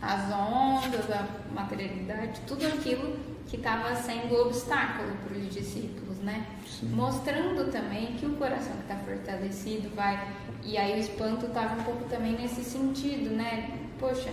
as 0.00 0.32
ondas, 0.32 1.10
a 1.10 1.26
materialidade, 1.52 2.40
tudo 2.46 2.66
aquilo 2.66 3.16
que 3.48 3.56
estava 3.56 3.94
sendo 3.96 4.34
obstáculo 4.36 5.10
para 5.24 5.36
os 5.36 5.52
discípulos, 5.52 6.18
né? 6.18 6.46
Sim. 6.64 6.88
Mostrando 6.90 7.70
também 7.70 8.14
que 8.14 8.24
o 8.24 8.36
coração 8.36 8.72
que 8.76 8.82
está 8.82 8.96
fortalecido 8.96 9.90
vai. 9.94 10.32
E 10.64 10.78
aí 10.78 10.94
o 10.94 11.00
espanto 11.00 11.46
estava 11.46 11.80
um 11.80 11.84
pouco 11.84 12.04
também 12.04 12.32
nesse 12.32 12.62
sentido, 12.62 13.30
né? 13.30 13.78
Poxa. 13.98 14.30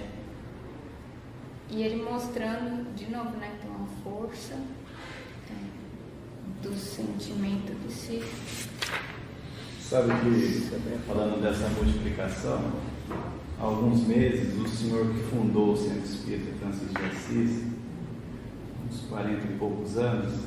E 1.69 1.83
ele 1.83 2.03
mostrando, 2.03 2.95
de 2.95 3.11
novo, 3.11 3.37
né? 3.37 3.57
Tem 3.61 3.69
uma 3.69 3.87
força 4.03 4.53
é, 4.53 6.63
do 6.63 6.73
sentimento 6.75 7.73
de 7.85 7.93
si. 7.93 8.23
Sabe 9.81 10.11
que, 10.21 10.69
falando 11.05 11.41
dessa 11.41 11.67
multiplicação, 11.69 12.71
há 13.59 13.63
alguns 13.63 14.05
meses, 14.07 14.57
o 14.57 14.67
senhor 14.67 15.13
que 15.13 15.23
fundou 15.23 15.73
o 15.73 15.77
Centro 15.77 16.03
Espírita 16.03 16.51
Francisco 16.59 16.99
de 16.99 17.05
Assis, 17.05 17.63
uns 18.85 19.01
40 19.09 19.45
e 19.45 19.57
poucos 19.57 19.97
anos, 19.97 20.41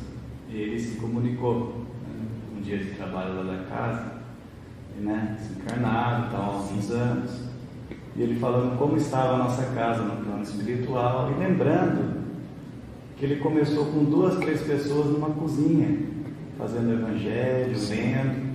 ele 0.51 0.79
se 0.79 0.97
comunicou 0.97 1.87
né, 2.03 2.27
um 2.57 2.61
dia 2.61 2.79
de 2.79 2.91
trabalho 2.93 3.45
lá 3.45 3.57
da 3.57 3.65
casa, 3.65 4.21
né, 4.99 5.37
desencarnado, 5.39 6.31
tal, 6.31 6.43
há 6.43 6.55
alguns 6.57 6.91
anos, 6.91 7.50
e 8.17 8.23
ele 8.23 8.39
falando 8.39 8.79
como 8.79 8.97
estava 8.97 9.35
a 9.35 9.39
nossa 9.39 9.63
casa 9.75 10.03
no 10.03 10.25
plano 10.25 10.43
espiritual 10.43 11.31
e 11.31 11.39
lembrando 11.39 12.21
que 13.17 13.25
ele 13.25 13.37
começou 13.37 13.87
com 13.87 14.05
duas, 14.05 14.37
três 14.37 14.63
pessoas 14.63 15.07
numa 15.07 15.31
cozinha, 15.31 15.99
fazendo 16.59 16.93
evangelho, 16.93 17.77
lendo, 17.89 18.51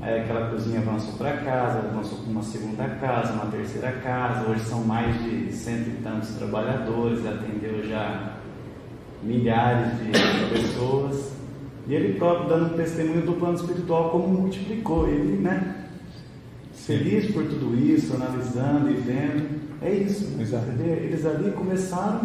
Aí 0.00 0.20
aquela 0.20 0.50
cozinha 0.50 0.80
avançou 0.80 1.14
para 1.14 1.36
casa, 1.38 1.78
avançou 1.78 2.18
para 2.18 2.30
uma 2.30 2.42
segunda 2.42 2.84
casa, 2.84 3.32
uma 3.34 3.46
terceira 3.46 3.92
casa. 3.92 4.50
Hoje 4.50 4.60
são 4.60 4.82
mais 4.84 5.22
de 5.22 5.52
cento 5.52 5.88
e 5.88 6.02
tantos 6.02 6.30
trabalhadores, 6.30 7.24
atendeu 7.26 7.86
já 7.86 8.34
milhares 9.22 9.92
de 9.98 10.50
pessoas. 10.50 11.32
E 11.86 11.94
ele 11.94 12.18
próprio 12.18 12.48
dando 12.48 12.76
testemunho 12.76 13.22
do 13.22 13.34
plano 13.34 13.54
espiritual, 13.54 14.10
como 14.10 14.28
multiplicou. 14.28 15.06
Ele, 15.06 15.42
né? 15.42 15.83
Feliz 16.86 17.32
por 17.32 17.44
tudo 17.44 17.74
isso, 17.74 18.14
analisando 18.14 18.90
e 18.90 18.94
vendo. 18.94 19.60
É 19.80 19.90
isso. 19.90 20.38
Exato. 20.38 20.66
Eles 20.82 21.24
ali 21.24 21.50
começaram 21.52 22.20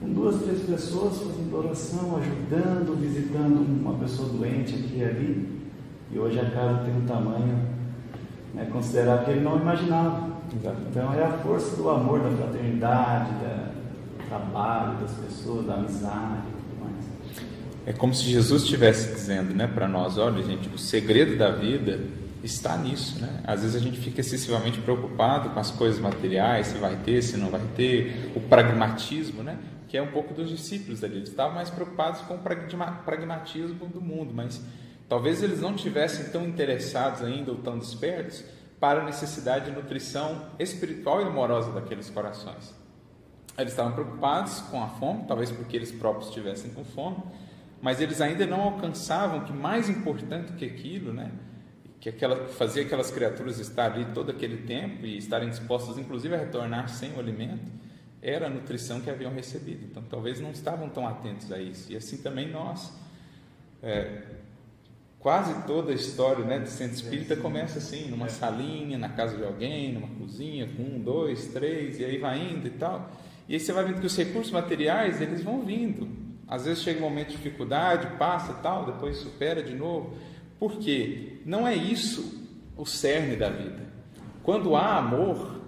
com 0.00 0.08
duas, 0.14 0.42
três 0.42 0.62
pessoas 0.62 1.18
fazendo 1.18 1.54
oração, 1.54 2.16
ajudando, 2.16 2.98
visitando 2.98 3.60
uma 3.60 3.94
pessoa 3.98 4.30
doente 4.30 4.74
aqui 4.74 4.96
e 4.96 5.04
ali. 5.04 5.62
E 6.10 6.18
hoje 6.18 6.40
a 6.40 6.50
casa 6.50 6.84
tem 6.84 6.96
um 6.96 7.06
tamanho 7.06 7.58
né, 8.54 8.66
considerável 8.72 9.26
que 9.26 9.30
ele 9.32 9.40
não 9.40 9.60
imaginava. 9.60 10.32
Então 10.90 11.12
é 11.12 11.24
a 11.24 11.32
força 11.38 11.76
do 11.76 11.90
amor, 11.90 12.20
da 12.20 12.30
fraternidade, 12.30 13.30
da, 13.42 13.72
do 14.16 14.28
trabalho 14.28 15.00
das 15.00 15.12
pessoas, 15.12 15.66
da 15.66 15.74
amizade 15.74 16.44
e 16.48 16.62
tudo 16.62 16.84
mais. 16.84 17.04
É 17.86 17.92
como 17.92 18.14
se 18.14 18.24
Jesus 18.24 18.62
estivesse 18.62 19.12
dizendo 19.12 19.54
né, 19.54 19.66
para 19.66 19.86
nós: 19.86 20.16
olha, 20.16 20.42
gente, 20.42 20.68
o 20.74 20.78
segredo 20.78 21.36
da 21.36 21.50
vida 21.50 22.00
está 22.42 22.76
nisso. 22.76 23.20
Né? 23.20 23.42
Às 23.44 23.62
vezes 23.62 23.76
a 23.76 23.80
gente 23.80 23.98
fica 23.98 24.20
excessivamente 24.20 24.80
preocupado 24.80 25.50
com 25.50 25.60
as 25.60 25.70
coisas 25.70 26.00
materiais, 26.00 26.68
se 26.68 26.78
vai 26.78 26.96
ter, 26.96 27.22
se 27.22 27.36
não 27.36 27.50
vai 27.50 27.62
ter, 27.76 28.32
o 28.34 28.40
pragmatismo, 28.40 29.42
né? 29.42 29.58
que 29.88 29.96
é 29.96 30.02
um 30.02 30.10
pouco 30.10 30.32
dos 30.32 30.48
discípulos 30.48 31.04
ali. 31.04 31.16
Eles 31.16 31.28
estavam 31.28 31.54
mais 31.54 31.70
preocupados 31.70 32.20
com 32.22 32.34
o 32.34 32.38
pragmatismo 33.04 33.86
do 33.86 34.00
mundo, 34.00 34.32
mas 34.34 34.60
Talvez 35.12 35.42
eles 35.42 35.60
não 35.60 35.74
tivessem 35.74 36.30
tão 36.30 36.46
interessados 36.46 37.20
ainda 37.20 37.50
ou 37.50 37.58
tão 37.58 37.78
despertos 37.78 38.42
para 38.80 39.02
a 39.02 39.04
necessidade 39.04 39.66
de 39.66 39.72
nutrição 39.72 40.46
espiritual 40.58 41.20
e 41.20 41.24
amorosa 41.24 41.70
daqueles 41.70 42.08
corações. 42.08 42.74
Eles 43.58 43.74
estavam 43.74 43.92
preocupados 43.92 44.60
com 44.70 44.82
a 44.82 44.88
fome, 44.88 45.26
talvez 45.28 45.50
porque 45.50 45.76
eles 45.76 45.92
próprios 45.92 46.28
estivessem 46.28 46.70
com 46.70 46.82
fome, 46.82 47.18
mas 47.82 48.00
eles 48.00 48.22
ainda 48.22 48.46
não 48.46 48.62
alcançavam 48.62 49.40
que 49.40 49.52
mais 49.52 49.90
importante 49.90 50.54
que 50.54 50.64
aquilo, 50.64 51.12
né, 51.12 51.30
que 52.02 52.08
aquela, 52.08 52.48
fazia 52.48 52.82
aquelas 52.82 53.12
criaturas 53.12 53.60
estar 53.60 53.92
ali 53.92 54.06
todo 54.06 54.32
aquele 54.32 54.56
tempo 54.66 55.06
e 55.06 55.16
estarem 55.16 55.48
dispostas, 55.48 55.96
inclusive, 55.96 56.34
a 56.34 56.38
retornar 56.38 56.88
sem 56.88 57.12
o 57.12 57.20
alimento, 57.20 57.70
era 58.20 58.48
a 58.48 58.50
nutrição 58.50 59.00
que 59.00 59.08
haviam 59.08 59.32
recebido. 59.32 59.84
Então, 59.84 60.02
talvez 60.02 60.40
não 60.40 60.50
estavam 60.50 60.88
tão 60.88 61.06
atentos 61.06 61.52
a 61.52 61.60
isso. 61.60 61.92
E 61.92 61.96
assim 61.96 62.16
também 62.16 62.50
nós. 62.50 62.92
É, 63.80 64.22
Quase 65.20 65.54
toda 65.68 65.92
a 65.92 65.94
história 65.94 66.44
né, 66.44 66.58
de 66.58 66.68
centro 66.68 66.96
espírita 66.96 67.36
começa 67.36 67.78
assim, 67.78 68.10
numa 68.10 68.28
salinha, 68.28 68.98
na 68.98 69.08
casa 69.08 69.36
de 69.36 69.44
alguém, 69.44 69.92
numa 69.92 70.08
cozinha, 70.08 70.68
com 70.76 70.82
um, 70.82 70.98
dois, 70.98 71.46
três, 71.46 72.00
e 72.00 72.04
aí 72.04 72.18
vai 72.18 72.40
indo 72.40 72.66
e 72.66 72.70
tal. 72.70 73.08
E 73.48 73.54
aí 73.54 73.60
você 73.60 73.72
vai 73.72 73.84
vendo 73.84 74.00
que 74.00 74.06
os 74.06 74.16
recursos 74.16 74.50
materiais, 74.50 75.20
eles 75.20 75.40
vão 75.40 75.62
vindo. 75.62 76.08
Às 76.48 76.64
vezes 76.64 76.82
chega 76.82 76.98
um 76.98 77.02
momento 77.08 77.28
de 77.28 77.36
dificuldade, 77.36 78.16
passa 78.18 78.50
e 78.50 78.62
tal, 78.64 78.84
depois 78.84 79.18
supera 79.18 79.62
de 79.62 79.76
novo. 79.76 80.12
Por 80.62 80.78
quê? 80.78 81.40
Não 81.44 81.66
é 81.66 81.74
isso 81.74 82.48
o 82.76 82.86
cerne 82.86 83.34
da 83.34 83.50
vida. 83.50 83.84
Quando 84.44 84.76
há 84.76 84.96
amor, 84.96 85.60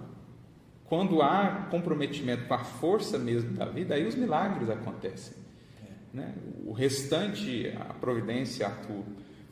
quando 0.85 1.21
há 1.21 1.67
comprometimento 1.69 2.47
com 2.47 2.53
a 2.53 2.63
força 2.63 3.19
mesmo 3.19 3.51
da 3.57 3.65
vida, 3.65 3.93
aí 3.93 4.07
os 4.07 4.15
milagres 4.15 4.69
acontecem. 4.69 5.35
Né? 6.13 6.33
O 6.65 6.71
restante, 6.71 7.73
a 7.77 7.93
providência 7.93 8.67
atua. 8.67 9.03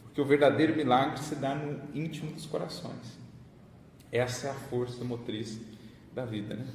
Porque 0.04 0.22
o 0.22 0.26
verdadeiro 0.26 0.78
milagre 0.78 1.20
se 1.20 1.36
dá 1.36 1.54
no 1.54 1.94
íntimo 1.94 2.32
dos 2.32 2.46
corações. 2.46 3.20
Essa 4.14 4.48
é 4.48 4.52
a 4.52 4.54
força 4.54 5.04
motriz 5.04 5.60
da 6.16 6.24
vida, 6.24 6.56
né? 6.56 6.68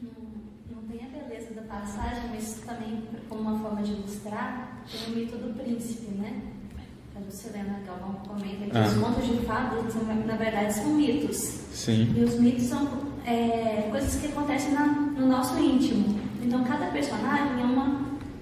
Não, 0.00 0.82
tem 0.88 1.04
a 1.04 1.10
beleza 1.10 1.52
da 1.52 1.62
passagem, 1.64 2.30
mas 2.30 2.62
também, 2.64 3.02
como 3.28 3.42
uma 3.42 3.58
forma 3.58 3.82
de 3.82 3.92
ilustrar, 3.92 4.82
tem 4.90 5.12
o 5.12 5.18
mito 5.18 5.36
do 5.36 5.52
príncipe, 5.52 6.10
né? 6.12 6.53
A 7.24 7.26
Lucilena 7.26 7.80
Galvão 7.86 8.14
comenta 8.26 8.66
que 8.70 8.76
ah. 8.76 8.86
os 8.86 8.94
contos 8.94 9.26
de 9.26 9.46
fadas, 9.46 9.94
na 10.26 10.36
verdade, 10.36 10.74
são 10.74 10.86
mitos. 10.94 11.36
Sim. 11.72 12.12
E 12.16 12.22
os 12.22 12.38
mitos 12.38 12.64
são 12.64 12.86
é, 13.26 13.88
coisas 13.90 14.20
que 14.20 14.26
acontecem 14.26 14.72
na, 14.72 14.86
no 14.86 15.26
nosso 15.26 15.58
íntimo. 15.58 16.20
Então, 16.42 16.62
cada 16.64 16.86
personagem 16.86 17.62
é 17.62 17.64
uma, 17.64 18.00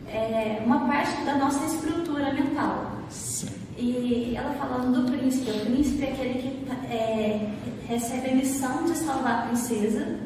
é 0.08 0.62
uma 0.66 0.86
parte 0.86 1.24
da 1.24 1.36
nossa 1.36 1.64
estrutura 1.64 2.32
mental. 2.32 2.92
Sim. 3.08 3.50
E 3.78 4.34
ela 4.36 4.52
falando 4.54 5.00
do 5.00 5.12
príncipe, 5.12 5.50
o 5.50 5.60
príncipe 5.60 6.02
é 6.02 6.12
aquele 6.12 6.34
que 6.34 6.92
é, 6.92 7.50
recebe 7.86 8.30
a 8.30 8.34
missão 8.34 8.84
de 8.84 8.96
salvar 8.96 9.44
a 9.44 9.46
princesa. 9.46 10.18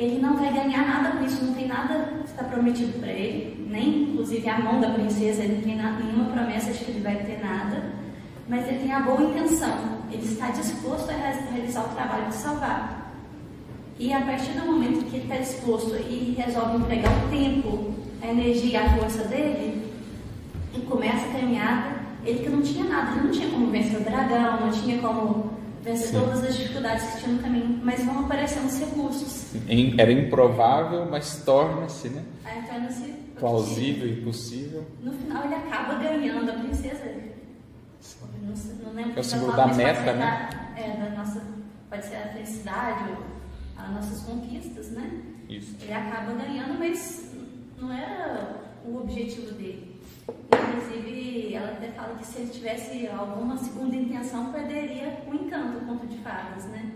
Ele 0.00 0.18
não 0.18 0.34
vai 0.34 0.50
ganhar 0.50 0.86
nada 0.88 1.10
com 1.10 1.26
isso, 1.26 1.44
não 1.44 1.52
tem 1.52 1.68
nada 1.68 2.14
que 2.22 2.30
está 2.30 2.44
prometido 2.44 2.98
para 3.00 3.12
ele, 3.12 3.66
nem 3.68 4.04
inclusive 4.04 4.48
a 4.48 4.58
mão 4.58 4.80
da 4.80 4.88
princesa, 4.92 5.42
ele 5.42 5.56
não 5.56 5.62
tem 5.62 6.06
nenhuma 6.06 6.32
promessa 6.32 6.72
de 6.72 6.78
que 6.78 6.90
ele 6.90 7.00
vai 7.00 7.16
ter 7.16 7.38
nada, 7.44 7.92
mas 8.48 8.66
ele 8.66 8.78
tem 8.78 8.92
a 8.92 9.00
boa 9.00 9.22
intenção, 9.22 9.98
ele 10.10 10.24
está 10.24 10.48
disposto 10.52 11.10
a 11.10 11.52
realizar 11.52 11.82
o 11.82 11.94
trabalho 11.94 12.28
de 12.28 12.34
salvar. 12.34 13.12
E 13.98 14.10
a 14.10 14.22
partir 14.22 14.52
do 14.52 14.64
momento 14.64 15.04
que 15.04 15.16
ele 15.16 15.24
está 15.24 15.36
disposto 15.36 15.94
e 15.96 16.34
resolve 16.34 16.78
empregar 16.78 17.12
o 17.26 17.28
tempo, 17.28 17.94
a 18.22 18.28
energia, 18.28 18.80
a 18.80 18.96
força 18.96 19.24
dele, 19.24 19.84
e 20.74 20.80
começa 20.80 21.26
a 21.26 21.40
caminhada, 21.40 21.96
ele 22.24 22.38
que 22.38 22.48
não 22.48 22.62
tinha 22.62 22.84
nada, 22.84 23.18
ele 23.18 23.26
não 23.26 23.30
tinha 23.30 23.50
como 23.50 23.70
vencer 23.70 24.00
o 24.00 24.04
dragão, 24.04 24.60
não 24.60 24.70
tinha 24.70 24.98
como 24.98 25.49
vencer 25.82 26.20
todas 26.20 26.44
as 26.44 26.56
dificuldades 26.56 27.04
que 27.04 27.22
tinha 27.22 27.36
no 27.36 27.42
caminho, 27.42 27.80
mas 27.82 28.04
vão 28.04 28.24
aparecendo 28.24 28.66
os 28.66 28.78
recursos. 28.78 29.46
Era 29.98 30.12
improvável, 30.12 31.06
mas 31.10 31.42
torna-se, 31.44 32.08
né? 32.08 32.22
Aí 32.44 32.62
torna-se 32.62 33.04
plausível 33.38 34.08
e 34.08 34.16
possível. 34.22 34.84
No 35.02 35.12
final 35.12 35.44
ele 35.44 35.54
acaba 35.54 35.94
ganhando 35.94 36.50
a 36.50 36.54
princesa. 36.54 37.04
Não, 38.42 38.54
não 38.84 38.92
lembro 38.92 39.12
é 39.16 39.20
o 39.20 39.24
símbolo 39.24 39.56
da 39.56 39.66
meta, 39.68 40.12
né? 40.12 40.48
Da, 40.74 40.80
é, 40.80 40.96
da 40.96 41.16
nossa, 41.16 41.42
pode 41.88 42.04
ser 42.04 42.16
a 42.16 42.28
felicidade 42.28 43.10
ou 43.10 43.82
as 43.82 43.90
nossas 43.90 44.22
conquistas, 44.22 44.90
né? 44.90 45.10
Isso. 45.48 45.74
Ele 45.80 45.92
acaba 45.92 46.32
ganhando, 46.32 46.78
mas 46.78 47.32
não 47.78 47.92
era 47.92 48.60
o 48.84 48.98
objetivo 48.98 49.52
dele. 49.52 49.89
Inclusive, 50.76 51.54
ela 51.54 51.72
até 51.72 51.88
fala 51.92 52.16
que 52.16 52.26
se 52.26 52.40
ele 52.40 52.50
tivesse 52.50 53.06
alguma 53.08 53.56
segunda 53.56 53.96
intenção, 53.96 54.52
perderia 54.52 55.22
o 55.26 55.34
encanto, 55.34 55.78
o 55.78 55.86
conto 55.86 56.06
de 56.06 56.16
fadas, 56.18 56.64
né? 56.66 56.92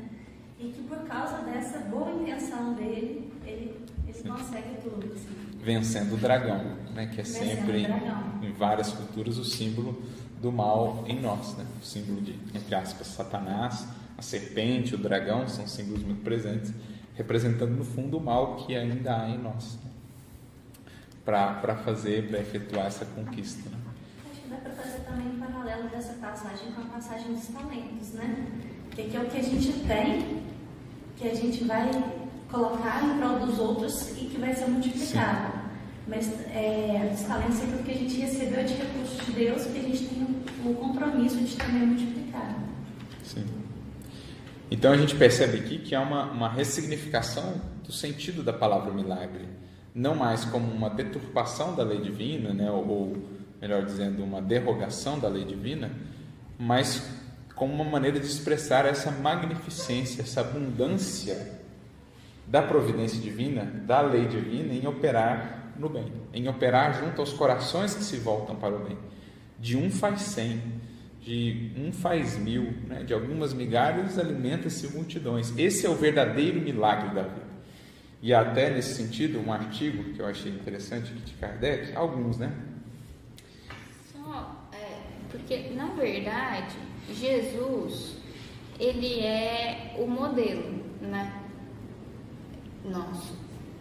E 0.58 0.68
que 0.68 0.82
por 0.82 0.98
causa 0.98 1.38
dessa 1.42 1.78
boa 1.80 2.10
intenção 2.12 2.74
dele, 2.74 3.32
ele, 3.44 3.84
ele 4.06 4.28
consegue 4.28 4.76
tudo. 4.82 5.12
Assim. 5.12 5.58
Vencendo 5.62 6.14
o 6.14 6.16
dragão, 6.16 6.76
né? 6.94 7.06
Que 7.06 7.20
é 7.20 7.24
Vencendo 7.24 7.56
sempre, 7.56 7.86
em 8.42 8.52
várias 8.52 8.92
culturas, 8.92 9.38
o 9.38 9.44
símbolo 9.44 10.02
do 10.40 10.52
mal 10.52 11.04
em 11.06 11.20
nós, 11.20 11.56
né? 11.56 11.66
O 11.80 11.84
símbolo 11.84 12.20
de, 12.20 12.38
entre 12.54 12.74
aspas, 12.74 13.06
Satanás, 13.08 13.86
a 14.16 14.22
serpente, 14.22 14.94
o 14.94 14.98
dragão, 14.98 15.48
são 15.48 15.66
símbolos 15.66 16.02
muito 16.02 16.22
presentes, 16.22 16.72
representando 17.14 17.72
no 17.72 17.84
fundo 17.84 18.18
o 18.18 18.20
mal 18.20 18.56
que 18.56 18.76
ainda 18.76 19.22
há 19.22 19.28
em 19.28 19.38
nós. 19.38 19.78
Né? 19.82 19.90
Para 21.24 21.76
fazer, 21.84 22.28
para 22.28 22.40
efetuar 22.40 22.86
essa 22.86 23.04
conquista. 23.06 23.68
Né? 23.70 23.76
Acho 24.30 24.42
que 24.42 24.48
dá 24.48 24.56
para 24.56 24.72
fazer 24.72 24.98
também 25.00 25.26
um 25.26 25.38
paralelo 25.38 25.88
dessa 25.88 26.12
passagem 26.14 26.72
com 26.72 26.82
a 26.82 26.84
passagem 26.84 27.34
dos 27.34 27.46
talentos, 27.46 28.12
né? 28.12 28.46
Que 28.90 29.16
é 29.16 29.20
o 29.20 29.24
que 29.26 29.38
a 29.38 29.42
gente 29.42 29.72
tem, 29.86 30.42
que 31.16 31.28
a 31.28 31.34
gente 31.34 31.64
vai 31.64 31.90
colocar 32.50 33.02
em 33.04 33.18
prol 33.18 33.46
dos 33.46 33.58
outros 33.58 34.10
e 34.10 34.26
que 34.26 34.38
vai 34.38 34.54
ser 34.54 34.66
multiplicado. 34.66 35.52
Sim. 35.52 35.64
Mas 36.06 36.28
é, 36.50 37.10
os 37.14 37.22
talentos 37.22 37.60
é 37.60 37.64
aquilo 37.64 37.82
que 37.82 37.90
a 37.90 37.94
gente 37.94 38.20
recebeu 38.20 38.64
de 38.64 38.74
recursos 38.74 39.26
de 39.26 39.32
Deus, 39.32 39.64
que 39.64 39.78
a 39.78 39.82
gente 39.82 40.04
tem 40.04 40.22
o 40.64 40.74
compromisso 40.74 41.36
de 41.38 41.56
também 41.56 41.86
multiplicar. 41.86 42.54
Sim. 43.24 43.46
Então 44.70 44.92
a 44.92 44.96
gente 44.96 45.14
percebe 45.16 45.58
aqui 45.58 45.78
que 45.78 45.94
há 45.94 46.00
uma, 46.02 46.24
uma 46.30 46.48
ressignificação 46.48 47.60
do 47.82 47.92
sentido 47.92 48.42
da 48.42 48.52
palavra 48.52 48.92
milagre 48.92 49.46
não 49.94 50.14
mais 50.14 50.44
como 50.44 50.70
uma 50.70 50.90
deturpação 50.90 51.74
da 51.74 51.84
lei 51.84 52.00
divina, 52.00 52.52
né, 52.52 52.70
ou 52.70 53.16
melhor 53.60 53.84
dizendo, 53.84 54.24
uma 54.24 54.42
derrogação 54.42 55.18
da 55.18 55.28
lei 55.28 55.44
divina, 55.44 55.90
mas 56.58 57.08
como 57.54 57.72
uma 57.72 57.84
maneira 57.84 58.18
de 58.18 58.26
expressar 58.26 58.84
essa 58.84 59.10
magnificência, 59.10 60.22
essa 60.22 60.40
abundância 60.40 61.60
da 62.46 62.60
providência 62.60 63.20
divina, 63.20 63.64
da 63.64 64.00
lei 64.00 64.26
divina 64.26 64.74
em 64.74 64.86
operar 64.86 65.72
no 65.78 65.88
bem, 65.88 66.12
em 66.32 66.48
operar 66.48 67.00
junto 67.00 67.20
aos 67.20 67.32
corações 67.32 67.94
que 67.94 68.02
se 68.02 68.16
voltam 68.16 68.56
para 68.56 68.74
o 68.74 68.80
bem. 68.80 68.98
De 69.58 69.76
um 69.76 69.90
faz 69.90 70.22
cem, 70.22 70.60
de 71.20 71.72
um 71.78 71.92
faz 71.92 72.36
mil, 72.36 72.74
né? 72.86 73.02
de 73.02 73.14
algumas 73.14 73.54
migalhas 73.54 74.18
alimenta-se 74.18 74.88
multidões. 74.88 75.56
Esse 75.56 75.86
é 75.86 75.88
o 75.88 75.94
verdadeiro 75.94 76.60
milagre 76.60 77.14
da 77.14 77.22
vida. 77.22 77.53
E 78.24 78.32
até 78.32 78.70
nesse 78.70 78.94
sentido, 78.94 79.38
um 79.38 79.52
artigo 79.52 80.02
que 80.14 80.18
eu 80.18 80.24
achei 80.24 80.50
interessante 80.50 81.12
de 81.12 81.34
Kardec, 81.34 81.94
alguns, 81.94 82.38
né? 82.38 82.50
Só, 84.10 84.66
é, 84.72 85.00
porque 85.30 85.68
na 85.76 85.88
verdade, 85.88 86.74
Jesus, 87.12 88.16
ele 88.80 89.20
é 89.20 89.94
o 89.98 90.06
modelo, 90.06 90.82
né? 91.02 91.38
Nosso. 92.82 93.36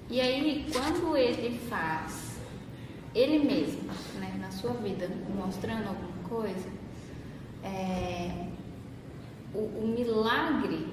E 0.10 0.20
aí, 0.20 0.66
quando 0.74 1.16
ele 1.16 1.58
faz 1.70 2.38
ele 3.16 3.46
mesmo, 3.46 3.90
né, 4.20 4.36
na 4.42 4.52
sua 4.52 4.74
vida, 4.74 5.10
mostrando 5.34 5.88
alguma 5.88 6.28
coisa, 6.28 6.68
é, 7.64 8.48
o, 9.54 9.60
o 9.60 9.88
milagre 9.88 10.86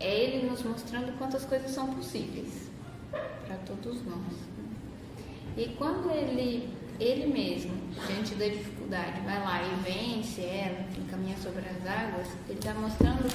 é 0.00 0.18
ele 0.18 0.48
nos 0.48 0.62
mostrando 0.62 1.18
quantas 1.18 1.44
coisas 1.44 1.72
são 1.72 1.92
possíveis 1.92 2.69
para 3.50 3.56
todos 3.66 4.04
nós. 4.06 4.32
E 5.56 5.74
quando 5.76 6.08
ele, 6.10 6.68
ele 7.00 7.26
mesmo, 7.26 7.72
diante 8.06 8.36
da 8.36 8.46
dificuldade, 8.46 9.20
vai 9.22 9.40
lá 9.40 9.60
e 9.62 9.74
vence 9.82 10.40
ela, 10.42 10.86
caminha 11.10 11.36
sobre 11.38 11.62
as 11.68 11.84
águas, 11.84 12.28
ele 12.48 12.58
está 12.58 12.72
mostrando 12.74 13.26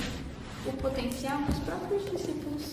o 0.66 0.72
potencial 0.78 1.44
que 1.44 1.52
os 1.52 1.60
próprios 1.60 2.10
discípulos 2.10 2.72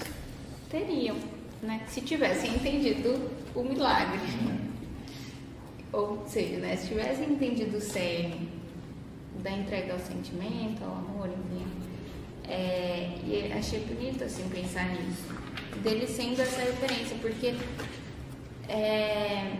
teriam, 0.70 1.16
né? 1.60 1.84
se 1.88 2.00
tivessem 2.00 2.54
entendido 2.54 3.28
o 3.54 3.64
milagre. 3.64 4.20
Ou 5.92 6.24
seja, 6.26 6.58
né? 6.58 6.76
se 6.76 6.88
tivessem 6.88 7.32
entendido 7.32 7.76
o 7.76 7.80
cerne 7.80 8.48
da 9.42 9.50
entrega 9.50 9.94
ao 9.94 9.98
sentimento, 9.98 10.84
ao 10.84 10.92
amor, 10.92 11.28
enfim. 11.28 11.81
É, 12.52 13.08
e 13.24 13.50
achei 13.50 13.80
bonito 13.80 14.22
assim 14.24 14.46
pensar 14.50 14.84
nisso 14.90 15.32
dele 15.82 16.06
sendo 16.06 16.40
essa 16.40 16.60
referência, 16.60 17.16
porque 17.20 17.54
é, 18.68 19.56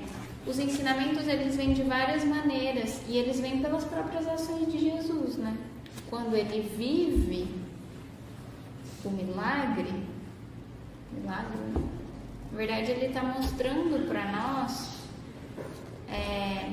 os 0.46 0.58
ensinamentos 0.58 1.26
eles 1.26 1.56
vêm 1.56 1.72
de 1.72 1.82
várias 1.82 2.22
maneiras 2.24 3.00
e 3.08 3.16
eles 3.16 3.40
vêm 3.40 3.62
pelas 3.62 3.84
próprias 3.84 4.26
ações 4.26 4.70
de 4.70 4.78
Jesus, 4.78 5.36
né? 5.36 5.56
Quando 6.10 6.36
ele 6.36 6.68
vive 6.76 7.48
o 9.04 9.10
milagre, 9.10 9.92
milagre, 11.12 11.58
na 12.50 12.56
verdade 12.58 12.90
ele 12.90 13.06
está 13.06 13.22
mostrando 13.22 14.06
para 14.06 14.30
nós 14.30 15.02
é, 16.08 16.70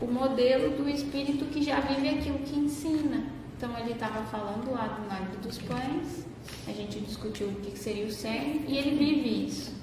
o 0.00 0.06
modelo 0.06 0.76
do 0.76 0.88
Espírito 0.88 1.44
que 1.46 1.62
já 1.62 1.80
vive 1.80 2.08
aquilo 2.08 2.38
que 2.38 2.58
ensina. 2.58 3.39
Então 3.60 3.78
ele 3.78 3.92
estava 3.92 4.22
falando 4.22 4.72
lá 4.72 4.86
do 4.86 5.02
milagre 5.02 5.36
dos 5.42 5.58
pães, 5.58 6.24
a 6.66 6.72
gente 6.72 6.98
discutiu 7.00 7.48
o 7.48 7.54
que 7.56 7.78
seria 7.78 8.06
o 8.06 8.10
cerne 8.10 8.64
e 8.66 8.78
ele 8.78 8.96
vive 8.96 9.44
isso. 9.48 9.74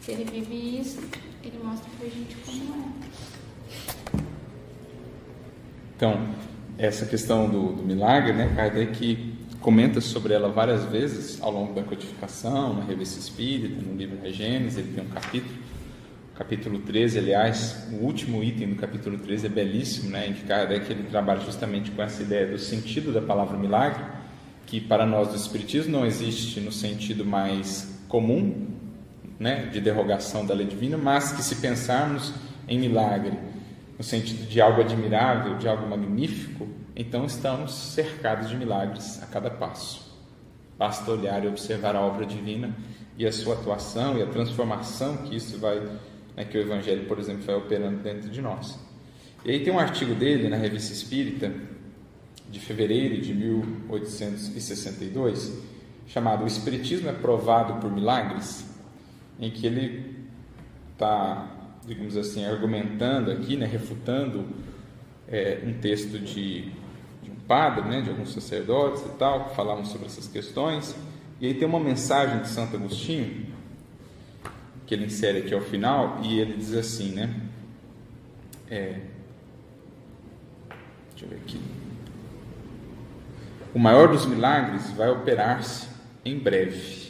Se 0.00 0.12
ele 0.12 0.22
vive 0.22 0.78
isso, 0.78 1.00
ele 1.42 1.58
mostra 1.60 1.90
pra 1.98 2.08
gente 2.08 2.36
como 2.46 2.92
é. 4.12 4.18
Então, 5.96 6.28
essa 6.78 7.04
questão 7.04 7.50
do, 7.50 7.72
do 7.72 7.82
milagre, 7.82 8.32
né, 8.32 8.54
Kardec 8.54 9.34
comenta 9.60 10.00
sobre 10.00 10.32
ela 10.32 10.48
várias 10.48 10.84
vezes 10.84 11.42
ao 11.42 11.50
longo 11.50 11.72
da 11.74 11.82
codificação, 11.82 12.74
na 12.74 12.84
revista 12.84 13.18
Espírita, 13.18 13.82
no 13.82 13.96
livro 13.96 14.20
Regênesis, 14.22 14.78
ele 14.78 14.92
tem 14.94 15.04
um 15.04 15.08
capítulo, 15.08 15.52
capítulo 16.34 16.80
13, 16.80 17.18
aliás, 17.18 17.86
o 17.92 18.04
último 18.04 18.42
item 18.42 18.70
do 18.70 18.76
capítulo 18.76 19.16
13 19.18 19.46
é 19.46 19.48
belíssimo, 19.48 20.10
né, 20.10 20.28
em 20.28 20.32
que 20.32 20.42
Kardec 20.42 20.90
ele 20.90 21.04
trabalha 21.04 21.40
justamente 21.40 21.92
com 21.92 22.02
essa 22.02 22.22
ideia 22.22 22.46
do 22.46 22.58
sentido 22.58 23.12
da 23.12 23.22
palavra 23.22 23.56
milagre, 23.56 24.04
que 24.66 24.80
para 24.80 25.06
nós 25.06 25.28
do 25.28 25.36
Espiritismo 25.36 25.92
não 25.92 26.04
existe 26.04 26.58
no 26.60 26.72
sentido 26.72 27.24
mais 27.24 28.00
comum, 28.08 28.66
né, 29.38 29.66
de 29.66 29.80
derrogação 29.80 30.44
da 30.44 30.54
lei 30.54 30.66
divina, 30.66 30.96
mas 30.96 31.32
que 31.32 31.42
se 31.42 31.56
pensarmos 31.56 32.32
em 32.66 32.78
milagre, 32.78 33.38
no 33.96 34.02
sentido 34.02 34.48
de 34.48 34.60
algo 34.60 34.80
admirável, 34.80 35.56
de 35.56 35.68
algo 35.68 35.88
magnífico, 35.88 36.66
então 36.96 37.24
estamos 37.24 37.72
cercados 37.72 38.48
de 38.48 38.56
milagres 38.56 39.22
a 39.22 39.26
cada 39.26 39.50
passo. 39.50 40.12
Basta 40.76 41.08
olhar 41.12 41.44
e 41.44 41.46
observar 41.46 41.94
a 41.94 42.00
obra 42.00 42.26
divina 42.26 42.74
e 43.16 43.24
a 43.24 43.30
sua 43.30 43.54
atuação 43.54 44.18
e 44.18 44.22
a 44.22 44.26
transformação 44.26 45.18
que 45.18 45.36
isso 45.36 45.58
vai, 45.58 45.80
né, 46.36 46.44
que 46.44 46.58
o 46.58 46.60
Evangelho, 46.60 47.06
por 47.06 47.18
exemplo, 47.18 47.42
vai 47.42 47.54
operando 47.54 48.02
dentro 48.02 48.28
de 48.28 48.42
nós. 48.42 48.78
E 49.44 49.50
aí 49.50 49.62
tem 49.62 49.72
um 49.72 49.78
artigo 49.78 50.14
dele 50.14 50.48
na 50.48 50.56
Revista 50.56 50.92
Espírita, 50.92 51.52
de 52.50 52.60
fevereiro 52.60 53.20
de 53.20 53.34
1862, 53.34 55.62
chamado 56.06 56.44
O 56.44 56.46
Espiritismo 56.46 57.08
é 57.08 57.12
Provado 57.12 57.80
por 57.80 57.90
Milagres, 57.90 58.64
em 59.40 59.50
que 59.50 59.66
ele 59.66 60.14
está, 60.92 61.50
digamos 61.84 62.16
assim, 62.16 62.44
argumentando 62.44 63.32
aqui, 63.32 63.56
né, 63.56 63.66
refutando 63.66 64.46
é, 65.28 65.60
um 65.64 65.74
texto 65.74 66.18
de, 66.18 66.70
de, 67.22 67.30
um 67.30 67.36
padre, 67.46 67.88
né, 67.88 68.00
de 68.00 68.10
alguns 68.10 68.32
sacerdotes 68.32 69.02
e 69.02 69.10
tal, 69.18 69.48
que 69.48 69.56
falavam 69.56 69.84
sobre 69.84 70.06
essas 70.06 70.28
questões. 70.28 70.96
E 71.40 71.46
aí 71.46 71.54
tem 71.54 71.66
uma 71.66 71.80
mensagem 71.80 72.40
de 72.40 72.48
Santo 72.48 72.76
Agostinho, 72.76 73.46
que 74.86 74.94
ele 74.94 75.06
insere 75.06 75.38
aqui 75.38 75.54
ao 75.54 75.60
final, 75.60 76.20
e 76.22 76.38
ele 76.38 76.54
diz 76.56 76.74
assim, 76.74 77.12
né? 77.12 77.34
É, 78.70 79.00
deixa 81.10 81.24
eu 81.24 81.28
ver 81.28 81.36
aqui. 81.36 81.60
O 83.74 83.78
maior 83.78 84.08
dos 84.08 84.26
milagres 84.26 84.90
vai 84.92 85.10
operar-se 85.10 85.88
em 86.24 86.38
breve. 86.38 87.04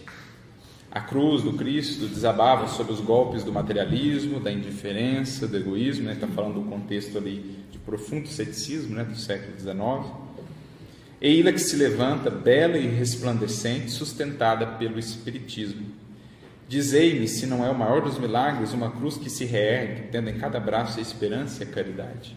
A 0.90 1.00
cruz 1.00 1.42
do 1.42 1.54
Cristo 1.54 2.06
desabava 2.06 2.68
sobre 2.68 2.92
os 2.92 3.00
golpes 3.00 3.42
do 3.42 3.52
materialismo, 3.52 4.38
da 4.38 4.52
indiferença, 4.52 5.48
do 5.48 5.56
egoísmo, 5.56 6.08
está 6.08 6.26
né? 6.26 6.32
falando 6.32 6.62
do 6.62 6.70
contexto 6.70 7.18
ali 7.18 7.64
de 7.70 7.78
profundo 7.78 8.28
ceticismo 8.28 8.94
né? 8.94 9.02
do 9.02 9.16
século 9.16 9.58
XIX. 9.58 10.14
Eila 11.20 11.52
que 11.52 11.58
se 11.58 11.74
levanta, 11.74 12.30
bela 12.30 12.78
e 12.78 12.86
resplandecente, 12.86 13.90
sustentada 13.90 14.66
pelo 14.66 14.98
Espiritismo. 14.98 15.84
Dizei-me 16.68 17.28
se 17.28 17.46
não 17.46 17.64
é 17.64 17.70
o 17.70 17.78
maior 17.78 18.00
dos 18.00 18.18
milagres 18.18 18.72
uma 18.72 18.90
cruz 18.90 19.16
que 19.16 19.28
se 19.28 19.44
reergue, 19.44 20.08
tendo 20.10 20.30
em 20.30 20.38
cada 20.38 20.58
braço 20.58 20.98
a 20.98 21.02
esperança 21.02 21.62
e 21.62 21.66
a 21.66 21.70
caridade. 21.70 22.36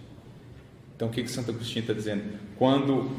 Então, 0.95 1.07
o 1.07 1.11
que, 1.11 1.23
que 1.23 1.31
Santo 1.31 1.51
Agostinho 1.51 1.81
está 1.81 1.93
dizendo? 1.93 2.23
Quando 2.57 3.09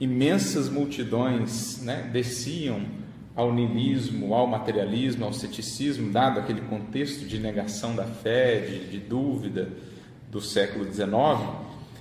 imensas 0.00 0.68
multidões 0.68 1.80
né, 1.82 2.08
desciam 2.12 2.82
ao 3.36 3.52
niilismo, 3.52 4.34
ao 4.34 4.46
materialismo, 4.46 5.24
ao 5.24 5.32
ceticismo, 5.32 6.10
dado 6.10 6.40
aquele 6.40 6.62
contexto 6.62 7.24
de 7.24 7.38
negação 7.38 7.94
da 7.94 8.04
fé, 8.04 8.60
de, 8.60 8.90
de 8.90 8.98
dúvida 8.98 9.68
do 10.30 10.40
século 10.40 10.84
XIX, 10.84 11.08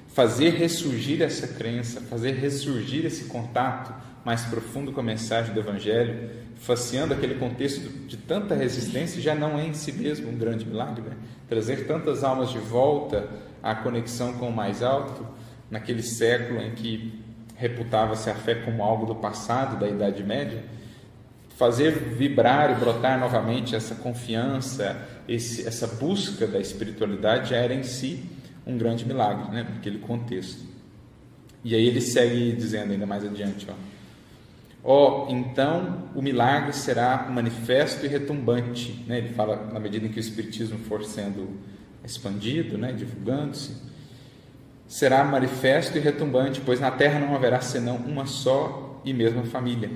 fazer 0.08 0.52
ressurgir 0.52 1.22
essa 1.22 1.48
crença, 1.48 2.02
fazer 2.02 2.32
ressurgir 2.32 3.06
esse 3.06 3.26
contato 3.26 3.94
mais 4.26 4.44
profundo 4.46 4.92
com 4.92 5.00
a 5.00 5.04
mensagem 5.04 5.54
do 5.54 5.60
Evangelho, 5.60 6.30
faceando 6.62 7.14
aquele 7.14 7.36
contexto 7.36 7.90
de 8.08 8.16
tanta 8.16 8.56
resistência, 8.56 9.20
já 9.20 9.34
não 9.34 9.58
é 9.58 9.66
em 9.66 9.74
si 9.74 9.92
mesmo 9.92 10.30
um 10.30 10.38
grande 10.38 10.64
milagre. 10.64 11.02
Né? 11.02 11.16
Trazer 11.50 11.88
tantas 11.88 12.24
almas 12.24 12.52
de 12.52 12.60
volta 12.60 13.28
à 13.64 13.74
conexão 13.74 14.34
com 14.34 14.48
o 14.48 14.56
mais 14.56 14.84
alto, 14.84 15.26
naquele 15.72 16.04
século 16.04 16.62
em 16.62 16.72
que 16.72 17.20
reputava-se 17.56 18.30
a 18.30 18.36
fé 18.36 18.56
como 18.56 18.84
algo 18.84 19.08
do 19.08 19.16
passado, 19.16 19.80
da 19.80 19.88
Idade 19.88 20.24
Média, 20.24 20.64
fazer 21.58 21.92
vibrar 21.92 22.72
e 22.72 22.76
brotar 22.76 23.20
novamente 23.20 23.76
essa 23.76 23.96
confiança, 23.96 25.08
esse, 25.28 25.68
essa 25.68 25.88
busca 25.88 26.46
da 26.46 26.60
espiritualidade 26.60 27.50
já 27.50 27.58
era 27.58 27.74
em 27.74 27.84
si 27.84 28.24
um 28.68 28.78
grande 28.78 29.06
milagre, 29.06 29.50
né, 29.52 29.68
naquele 29.68 29.98
contexto. 30.00 30.64
E 31.64 31.76
aí 31.76 31.88
ele 31.88 32.02
segue 32.02 32.52
dizendo 32.52 32.94
ainda 32.94 33.06
mais 33.06 33.24
adiante, 33.24 33.68
ó. 33.70 33.91
Ó, 34.84 35.28
oh, 35.28 35.32
então 35.32 36.10
o 36.16 36.22
milagre 36.22 36.74
será 36.74 37.28
manifesto 37.30 38.06
e 38.06 38.10
retumbante, 38.10 39.04
né? 39.08 39.20
Ele 39.20 39.30
fala 39.30 39.70
na 39.72 39.80
medida 39.80 40.08
em 40.08 40.10
que 40.10 40.18
o 40.18 40.20
espiritismo 40.20 40.80
for 40.80 41.04
sendo 41.04 41.60
expandido, 42.04 42.78
né, 42.78 42.92
divulgando-se, 42.92 43.76
será 44.88 45.24
manifesto 45.24 45.98
e 45.98 46.02
retumbante, 46.02 46.62
pois 46.66 46.80
na 46.80 46.90
terra 46.92 47.20
não 47.20 47.36
haverá 47.36 47.62
senão 47.62 47.96
uma 47.98 48.26
só 48.26 49.02
e 49.06 49.14
mesma 49.14 49.44
família. 49.44 49.90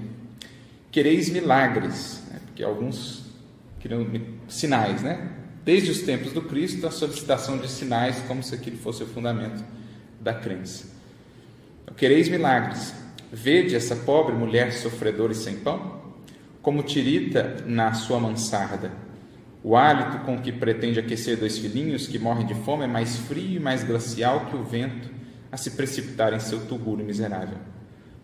Quereis 0.92 1.30
milagres, 1.30 2.24
né? 2.32 2.40
porque 2.46 2.64
alguns 2.64 3.26
queriam 3.80 4.08
sinais, 4.48 5.02
né? 5.02 5.32
Desde 5.66 5.92
os 5.92 6.04
tempos 6.04 6.32
do 6.32 6.44
Cristo, 6.44 6.88
a 6.88 6.92
solicitação 6.92 7.58
de 7.58 7.68
sinais, 7.68 8.20
como 8.28 8.42
se 8.44 8.54
aquilo 8.54 8.78
fosse 8.78 9.04
o 9.04 9.08
fundamento 9.08 9.64
da 10.22 10.34
crença. 10.34 10.88
Então, 11.84 11.96
quereis 11.96 12.30
milagres. 12.30 12.94
Vede 13.32 13.76
essa 13.76 13.96
pobre 13.96 14.34
mulher 14.34 14.72
sofredora 14.72 15.34
e 15.34 15.36
sem 15.36 15.58
pão, 15.58 16.02
como 16.62 16.84
tirita 16.84 17.64
na 17.66 17.94
sua 17.94 18.20
mansarda 18.20 19.06
o 19.68 19.76
hálito 19.76 20.20
com 20.20 20.40
que 20.40 20.52
pretende 20.52 21.00
aquecer 21.00 21.40
dois 21.40 21.58
filhinhos 21.58 22.06
que 22.06 22.20
morrem 22.20 22.46
de 22.46 22.54
fome 22.54 22.84
é 22.84 22.88
mais 22.88 23.18
frio 23.18 23.56
e 23.56 23.60
mais 23.60 23.84
glacial 23.84 24.46
que 24.46 24.56
o 24.56 24.64
vento 24.64 25.10
a 25.52 25.58
se 25.58 25.72
precipitar 25.72 26.36
em 26.36 26.40
seu 26.40 26.68
tubúrio 26.68 27.04
miserável. 27.04 27.58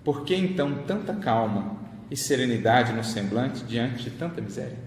Por 0.04 0.24
que 0.24 0.36
então 0.36 0.84
tanta 0.86 1.16
calma 1.16 1.80
e 2.12 2.16
serenidade 2.16 2.94
no 2.94 3.04
semblante 3.04 3.64
diante 3.64 4.04
de 4.04 4.12
tanta 4.12 4.40
miséria? 4.40 4.78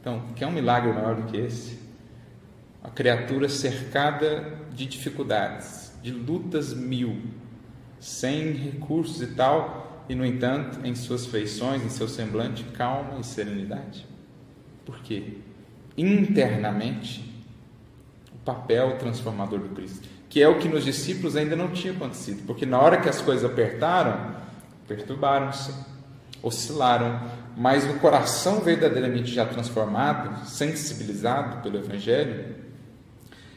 Então, 0.00 0.24
quer 0.34 0.48
um 0.48 0.52
milagre 0.52 0.92
maior 0.92 1.14
do 1.14 1.30
que 1.30 1.36
esse? 1.36 1.78
A 2.82 2.90
criatura 2.90 3.48
cercada 3.48 4.58
de 4.74 4.84
dificuldades, 4.84 5.96
de 6.02 6.10
lutas 6.10 6.74
mil, 6.74 7.22
sem 8.02 8.50
recursos 8.50 9.22
e 9.22 9.28
tal, 9.28 10.04
e 10.08 10.14
no 10.16 10.26
entanto, 10.26 10.80
em 10.84 10.92
suas 10.92 11.24
feições, 11.24 11.84
em 11.84 11.88
seu 11.88 12.08
semblante, 12.08 12.64
calma 12.64 13.20
e 13.20 13.24
serenidade. 13.24 14.04
Porque 14.84 15.38
internamente 15.96 17.32
o 18.34 18.38
papel 18.44 18.98
transformador 18.98 19.60
do 19.60 19.68
Cristo, 19.68 20.08
que 20.28 20.42
é 20.42 20.48
o 20.48 20.58
que 20.58 20.68
nos 20.68 20.84
discípulos 20.84 21.36
ainda 21.36 21.54
não 21.54 21.68
tinha 21.68 21.92
acontecido, 21.92 22.44
porque 22.44 22.66
na 22.66 22.80
hora 22.80 23.00
que 23.00 23.08
as 23.08 23.20
coisas 23.20 23.48
apertaram, 23.48 24.34
perturbaram-se, 24.88 25.72
oscilaram, 26.42 27.20
mas 27.56 27.88
o 27.88 28.00
coração 28.00 28.62
verdadeiramente 28.62 29.32
já 29.32 29.46
transformado, 29.46 30.44
sensibilizado 30.44 31.62
pelo 31.62 31.78
Evangelho, 31.78 32.61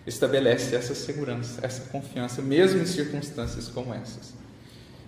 estabelece 0.06 0.76
essa 0.76 0.94
segurança, 0.94 1.66
essa 1.66 1.90
confiança, 1.90 2.42
mesmo 2.42 2.82
em 2.82 2.86
circunstâncias 2.86 3.68
como 3.68 3.94
essas. 3.94 4.34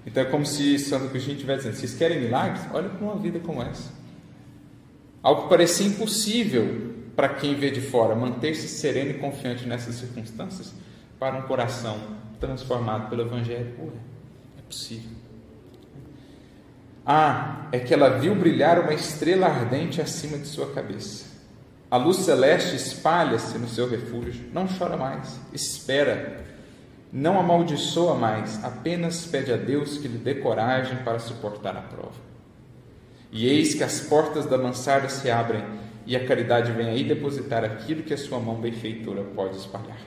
Então 0.05 0.23
é 0.23 0.25
como 0.25 0.45
se 0.45 0.79
Santo 0.79 1.05
Agostinho 1.05 1.35
estivesse 1.35 1.63
dizendo: 1.63 1.75
vocês 1.75 1.93
querem 1.95 2.21
milagres? 2.21 2.61
Olha 2.73 2.89
para 2.89 3.05
uma 3.05 3.17
vida 3.17 3.39
como 3.39 3.61
essa. 3.61 3.91
Algo 5.21 5.43
que 5.43 5.49
parecia 5.49 5.85
impossível 5.85 6.95
para 7.15 7.29
quem 7.29 7.55
vê 7.55 7.69
de 7.71 7.81
fora, 7.81 8.15
manter-se 8.15 8.67
sereno 8.67 9.11
e 9.11 9.13
confiante 9.15 9.65
nessas 9.67 9.95
circunstâncias, 9.95 10.73
para 11.19 11.35
um 11.35 11.41
coração 11.41 11.99
transformado 12.39 13.09
pelo 13.09 13.23
Evangelho, 13.23 13.73
ué, 13.79 13.91
é 14.59 14.61
possível. 14.61 15.09
Ah, 17.05 17.67
é 17.71 17.79
que 17.79 17.93
ela 17.93 18.19
viu 18.19 18.35
brilhar 18.35 18.79
uma 18.79 18.93
estrela 18.93 19.47
ardente 19.47 19.99
acima 19.99 20.37
de 20.37 20.47
sua 20.47 20.71
cabeça. 20.73 21.26
A 21.89 21.95
luz 21.95 22.17
celeste 22.17 22.75
espalha-se 22.75 23.57
no 23.57 23.67
seu 23.67 23.89
refúgio. 23.89 24.45
Não 24.53 24.67
chora 24.67 24.97
mais, 24.97 25.39
espera. 25.53 26.45
Não 27.11 27.39
amaldiçoa 27.39 28.15
mais, 28.15 28.61
apenas 28.63 29.25
pede 29.25 29.53
a 29.53 29.55
Deus 29.55 29.97
que 29.97 30.07
lhe 30.09 30.17
dê 30.17 30.35
coragem 30.35 30.97
para 31.03 31.19
suportar 31.19 31.77
a 31.77 31.81
prova. 31.81 32.27
E 33.31 33.47
eis 33.47 33.73
que 33.73 33.83
as 33.83 34.01
portas 34.01 34.45
da 34.45 34.57
mansarda 34.57 35.07
se 35.07 35.31
abrem 35.31 35.63
e 36.05 36.15
a 36.15 36.25
caridade 36.25 36.71
vem 36.73 36.87
aí 36.87 37.03
depositar 37.03 37.63
aquilo 37.63 38.03
que 38.03 38.13
a 38.13 38.17
sua 38.17 38.39
mão 38.39 38.55
benfeitora 38.55 39.23
pode 39.23 39.57
espalhar. 39.57 39.99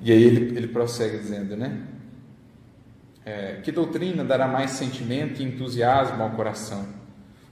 E 0.00 0.12
aí 0.12 0.22
ele, 0.22 0.56
ele 0.56 0.68
prossegue 0.68 1.18
dizendo, 1.18 1.56
né? 1.56 1.82
É, 3.24 3.60
que 3.62 3.70
doutrina 3.70 4.24
dará 4.24 4.48
mais 4.48 4.70
sentimento 4.72 5.42
e 5.42 5.44
entusiasmo 5.44 6.22
ao 6.22 6.30
coração? 6.30 6.99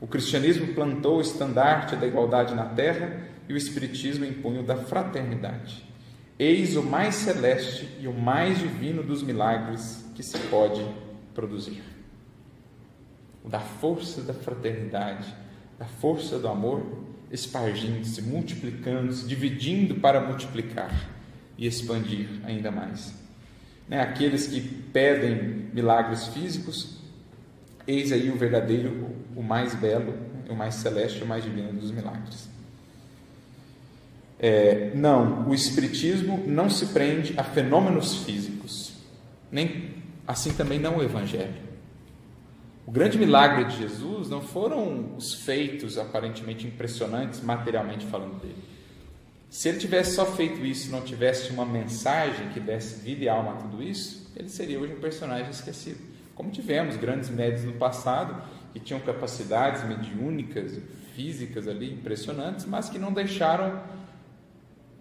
O 0.00 0.06
cristianismo 0.06 0.74
plantou 0.74 1.18
o 1.18 1.20
estandarte 1.20 1.96
da 1.96 2.06
igualdade 2.06 2.54
na 2.54 2.64
terra 2.64 3.28
e 3.48 3.52
o 3.52 3.56
espiritismo 3.56 4.24
impunha 4.24 4.60
o 4.60 4.64
da 4.64 4.76
fraternidade. 4.76 5.84
Eis 6.38 6.76
o 6.76 6.82
mais 6.82 7.16
celeste 7.16 7.88
e 8.00 8.06
o 8.06 8.12
mais 8.12 8.58
divino 8.58 9.02
dos 9.02 9.22
milagres 9.22 10.04
que 10.14 10.22
se 10.22 10.38
pode 10.48 10.84
produzir 11.34 11.82
da 13.48 13.60
força 13.60 14.20
da 14.20 14.34
fraternidade, 14.34 15.34
da 15.78 15.86
força 15.86 16.38
do 16.38 16.48
amor, 16.48 16.82
espargindo-se, 17.30 18.20
multiplicando-se, 18.22 19.26
dividindo 19.26 19.96
para 19.96 20.20
multiplicar 20.20 20.92
e 21.56 21.66
expandir 21.66 22.28
ainda 22.44 22.70
mais. 22.70 23.14
Né? 23.88 24.00
Aqueles 24.00 24.46
que 24.46 24.60
pedem 24.60 25.68
milagres 25.72 26.28
físicos, 26.28 26.97
eis 27.88 28.12
aí 28.12 28.30
o 28.30 28.36
verdadeiro, 28.36 29.16
o 29.34 29.42
mais 29.42 29.74
belo, 29.74 30.14
o 30.48 30.54
mais 30.54 30.74
celeste, 30.74 31.24
o 31.24 31.26
mais 31.26 31.42
divino 31.42 31.72
dos 31.72 31.90
milagres. 31.90 32.48
É, 34.38 34.92
não, 34.94 35.48
o 35.48 35.54
Espiritismo 35.54 36.44
não 36.46 36.68
se 36.68 36.86
prende 36.86 37.34
a 37.36 37.42
fenômenos 37.42 38.24
físicos, 38.24 38.92
nem 39.50 39.94
assim 40.26 40.52
também 40.52 40.78
não 40.78 40.98
o 40.98 41.02
Evangelho. 41.02 41.66
O 42.86 42.90
grande 42.90 43.18
milagre 43.18 43.64
de 43.64 43.78
Jesus 43.78 44.28
não 44.28 44.40
foram 44.40 45.16
os 45.16 45.34
feitos 45.34 45.98
aparentemente 45.98 46.66
impressionantes, 46.66 47.40
materialmente 47.40 48.06
falando 48.06 48.40
dele. 48.40 48.62
Se 49.50 49.68
ele 49.68 49.78
tivesse 49.78 50.14
só 50.14 50.26
feito 50.26 50.64
isso 50.64 50.90
não 50.90 51.00
tivesse 51.00 51.50
uma 51.50 51.64
mensagem 51.64 52.48
que 52.50 52.60
desse 52.60 53.00
vida 53.00 53.24
e 53.24 53.28
alma 53.28 53.52
a 53.52 53.56
tudo 53.56 53.82
isso, 53.82 54.30
ele 54.36 54.48
seria 54.48 54.78
hoje 54.78 54.92
um 54.92 55.00
personagem 55.00 55.50
esquecido. 55.50 56.07
Como 56.38 56.50
tivemos 56.50 56.96
grandes 56.96 57.28
médios 57.28 57.64
no 57.64 57.72
passado 57.72 58.40
que 58.72 58.78
tinham 58.78 59.00
capacidades 59.00 59.82
mediúnicas, 59.82 60.78
físicas 61.14 61.66
ali 61.66 61.92
impressionantes, 61.92 62.64
mas 62.64 62.88
que 62.88 62.96
não 62.98 63.12
deixaram 63.12 63.82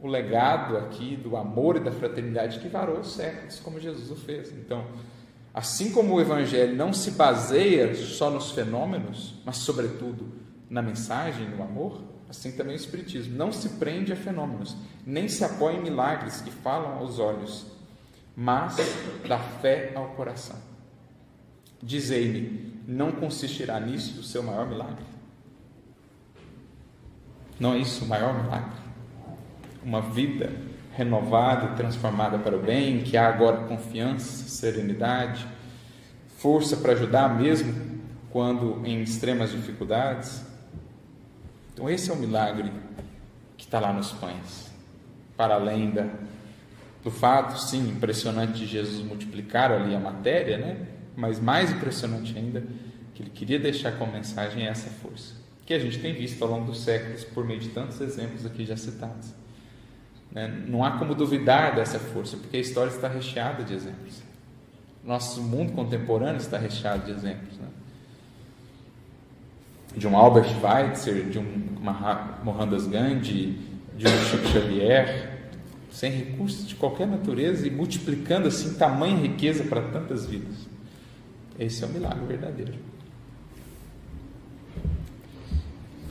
o 0.02 0.08
legado 0.08 0.76
aqui 0.78 1.16
do 1.16 1.38
amor 1.38 1.78
e 1.78 1.80
da 1.80 1.92
fraternidade 1.92 2.60
que 2.60 2.68
varou 2.68 3.04
séculos, 3.04 3.60
como 3.60 3.80
Jesus 3.80 4.10
o 4.10 4.16
fez. 4.16 4.52
Então, 4.52 4.84
Assim 5.58 5.92
como 5.92 6.14
o 6.14 6.22
Evangelho 6.22 6.76
não 6.76 6.94
se 6.94 7.10
baseia 7.10 7.96
só 7.96 8.30
nos 8.30 8.52
fenômenos, 8.52 9.34
mas, 9.44 9.58
sobretudo, 9.58 10.32
na 10.70 10.84
mensagem, 10.84 11.50
no 11.50 11.64
amor, 11.64 12.00
assim 12.30 12.52
também 12.52 12.76
o 12.76 12.76
Espiritismo 12.76 13.36
não 13.36 13.52
se 13.52 13.70
prende 13.70 14.14
a 14.14 14.16
fenômenos, 14.16 14.78
nem 15.04 15.28
se 15.28 15.44
apoia 15.44 15.78
em 15.78 15.82
milagres 15.82 16.42
que 16.42 16.52
falam 16.52 17.00
aos 17.00 17.18
olhos, 17.18 17.66
mas 18.36 18.78
dá 19.28 19.40
fé 19.40 19.94
ao 19.96 20.10
coração. 20.10 20.67
Dizei-me, 21.82 22.74
não 22.88 23.12
consistirá 23.12 23.80
nisso 23.80 24.20
o 24.20 24.24
seu 24.24 24.42
maior 24.42 24.68
milagre? 24.68 25.06
Não 27.60 27.74
é 27.74 27.80
isso 27.80 28.06
o 28.06 28.08
maior 28.08 28.42
milagre? 28.42 28.78
Uma 29.84 30.02
vida 30.02 30.52
renovada, 30.94 31.76
transformada 31.76 32.40
para 32.40 32.56
o 32.56 32.60
bem, 32.60 33.04
que 33.04 33.16
há 33.16 33.28
agora 33.28 33.66
confiança, 33.68 34.48
serenidade, 34.50 35.46
força 36.38 36.78
para 36.78 36.94
ajudar 36.94 37.38
mesmo 37.38 38.02
quando 38.32 38.86
em 38.86 39.02
extremas 39.02 39.52
dificuldades. 39.52 40.44
Então, 41.74 41.90
esse 41.90 42.10
é 42.10 42.14
o 42.14 42.18
milagre 42.18 42.72
que 43.56 43.66
está 43.66 43.80
lá 43.80 43.94
nos 43.94 44.12
pães, 44.12 44.72
para 45.36 45.56
além 45.56 45.92
da, 45.92 46.08
do 47.04 47.12
fato, 47.12 47.60
sim, 47.60 47.90
impressionante 47.90 48.54
de 48.54 48.66
Jesus 48.66 49.06
multiplicar 49.06 49.72
ali 49.72 49.96
a 49.96 50.00
matéria, 50.00 50.58
né? 50.58 50.97
Mas 51.18 51.40
mais 51.40 51.72
impressionante 51.72 52.38
ainda, 52.38 52.64
que 53.16 53.24
ele 53.24 53.32
queria 53.32 53.60
deixar 53.60 53.98
como 53.98 54.12
mensagem 54.12 54.68
é 54.68 54.70
essa 54.70 54.88
força, 54.90 55.34
que 55.66 55.74
a 55.74 55.80
gente 55.80 55.98
tem 55.98 56.14
visto 56.14 56.42
ao 56.44 56.50
longo 56.52 56.68
dos 56.68 56.82
séculos 56.82 57.24
por 57.24 57.44
meio 57.44 57.60
de 57.60 57.70
tantos 57.70 58.00
exemplos 58.00 58.46
aqui 58.46 58.64
já 58.64 58.78
citados. 58.78 59.34
Né? 60.32 60.48
Não 60.68 60.84
há 60.86 60.92
como 60.92 61.16
duvidar 61.16 61.76
dessa 61.76 61.98
força, 61.98 62.38
porque 62.38 62.58
a 62.58 62.60
história 62.60 62.92
está 62.92 63.08
recheada 63.08 63.64
de 63.64 63.74
exemplos. 63.74 64.22
Nosso 65.04 65.42
mundo 65.42 65.74
contemporâneo 65.74 66.38
está 66.38 66.60
recheado 66.60 67.06
de 67.06 67.12
exemplos. 67.12 67.58
Né? 67.58 67.68
De 69.96 70.08
um 70.08 70.16
Albert 70.16 70.50
Schweitzer, 70.50 71.30
de 71.30 71.40
um 71.40 71.46
Mohandas 72.44 72.86
Gandhi, 72.86 73.58
de 73.98 74.06
um 74.06 74.18
Chico 74.26 74.48
Xavier, 74.50 75.50
sem 75.90 76.12
recursos 76.12 76.68
de 76.68 76.76
qualquer 76.76 77.08
natureza 77.08 77.66
e 77.66 77.72
multiplicando 77.72 78.48
assim 78.48 78.76
tamanha 78.76 79.18
riqueza 79.18 79.64
para 79.64 79.82
tantas 79.82 80.28
vidas. 80.28 80.77
Esse 81.60 81.84
é 81.84 81.88
o 81.88 81.90
milagre 81.90 82.26
verdadeiro. 82.26 82.74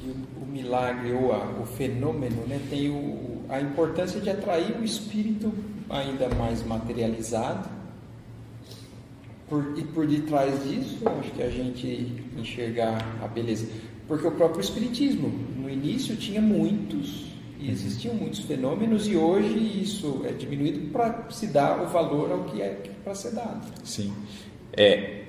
E 0.05 0.09
o, 0.09 0.43
o 0.43 0.47
milagre 0.47 1.13
ou 1.13 1.33
a, 1.33 1.61
o 1.61 1.67
fenômeno 1.67 2.47
né, 2.47 2.61
tem 2.69 2.91
o, 2.91 3.43
a 3.49 3.61
importância 3.61 4.21
de 4.21 4.31
atrair 4.31 4.77
o 4.77 4.85
espírito 4.85 5.53
ainda 5.89 6.29
mais 6.35 6.65
materializado. 6.65 7.69
Por, 9.49 9.79
e 9.79 9.85
por 9.85 10.07
detrás 10.07 10.65
disso, 10.65 10.99
acho 11.21 11.31
que 11.31 11.43
a 11.43 11.51
gente 11.51 12.21
enxergar 12.37 12.99
a 13.23 13.29
beleza. 13.29 13.69
Porque 14.09 14.27
o 14.27 14.33
próprio 14.33 14.61
Espiritismo, 14.61 15.29
no 15.57 15.71
início, 15.71 16.17
tinha 16.17 16.41
muitos, 16.41 17.27
e 17.61 17.71
existiam 17.71 18.15
muitos 18.15 18.41
fenômenos, 18.41 19.07
e 19.07 19.17
hoje 19.17 19.83
isso 19.83 20.23
é 20.25 20.33
diminuído 20.33 20.91
para 20.91 21.31
se 21.31 21.47
dar 21.47 21.81
o 21.81 21.87
valor 21.87 22.33
ao 22.33 22.45
que 22.45 22.61
é 22.61 22.91
para 23.05 23.15
ser 23.15 23.33
dado. 23.33 23.67
Sim. 23.85 24.13
É, 24.73 25.26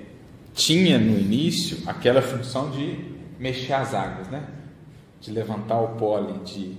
tinha 0.58 0.98
no 0.98 1.16
início 1.16 1.78
aquela 1.86 2.20
função 2.20 2.68
de 2.70 2.98
mexer 3.38 3.74
as 3.74 3.94
águas, 3.94 4.26
né? 4.28 4.42
de 5.20 5.30
levantar 5.30 5.80
o 5.80 5.96
pólen, 5.96 6.42
de, 6.42 6.74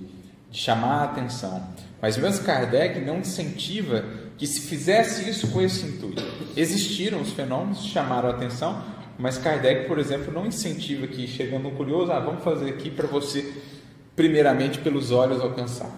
de 0.50 0.58
chamar 0.58 1.00
a 1.00 1.04
atenção. 1.04 1.66
Mas 2.00 2.18
mesmo 2.18 2.44
Kardec 2.44 3.00
não 3.00 3.20
incentiva 3.20 4.04
que 4.36 4.46
se 4.46 4.60
fizesse 4.60 5.28
isso 5.28 5.48
com 5.48 5.62
esse 5.62 5.86
intuito. 5.86 6.22
Existiram 6.54 7.22
os 7.22 7.32
fenômenos, 7.32 7.84
chamaram 7.86 8.28
a 8.28 8.32
atenção, 8.32 8.84
mas 9.18 9.38
Kardec, 9.38 9.88
por 9.88 9.98
exemplo, 9.98 10.32
não 10.32 10.46
incentiva 10.46 11.06
que, 11.06 11.26
chegando 11.26 11.68
um 11.68 11.74
curioso, 11.74 12.12
ah, 12.12 12.20
vamos 12.20 12.44
fazer 12.44 12.68
aqui 12.68 12.90
para 12.90 13.06
você, 13.06 13.50
primeiramente, 14.14 14.78
pelos 14.78 15.10
olhos 15.10 15.40
alcançar. 15.40 15.90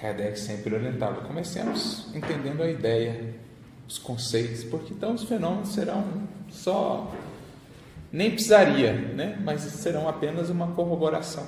Kardec 0.00 0.38
sempre 0.38 0.74
orientava, 0.74 1.20
comecemos 1.22 2.06
entendendo 2.14 2.62
a 2.62 2.70
ideia, 2.70 3.34
os 3.86 3.98
conceitos, 3.98 4.64
porque 4.64 4.94
então 4.94 5.14
os 5.14 5.24
fenômenos 5.24 5.70
serão 5.70 6.04
só 6.50 7.12
nem 8.10 8.30
precisaria, 8.30 8.92
né? 8.92 9.38
mas 9.44 9.62
serão 9.62 10.08
apenas 10.08 10.50
uma 10.50 10.68
corroboração. 10.68 11.46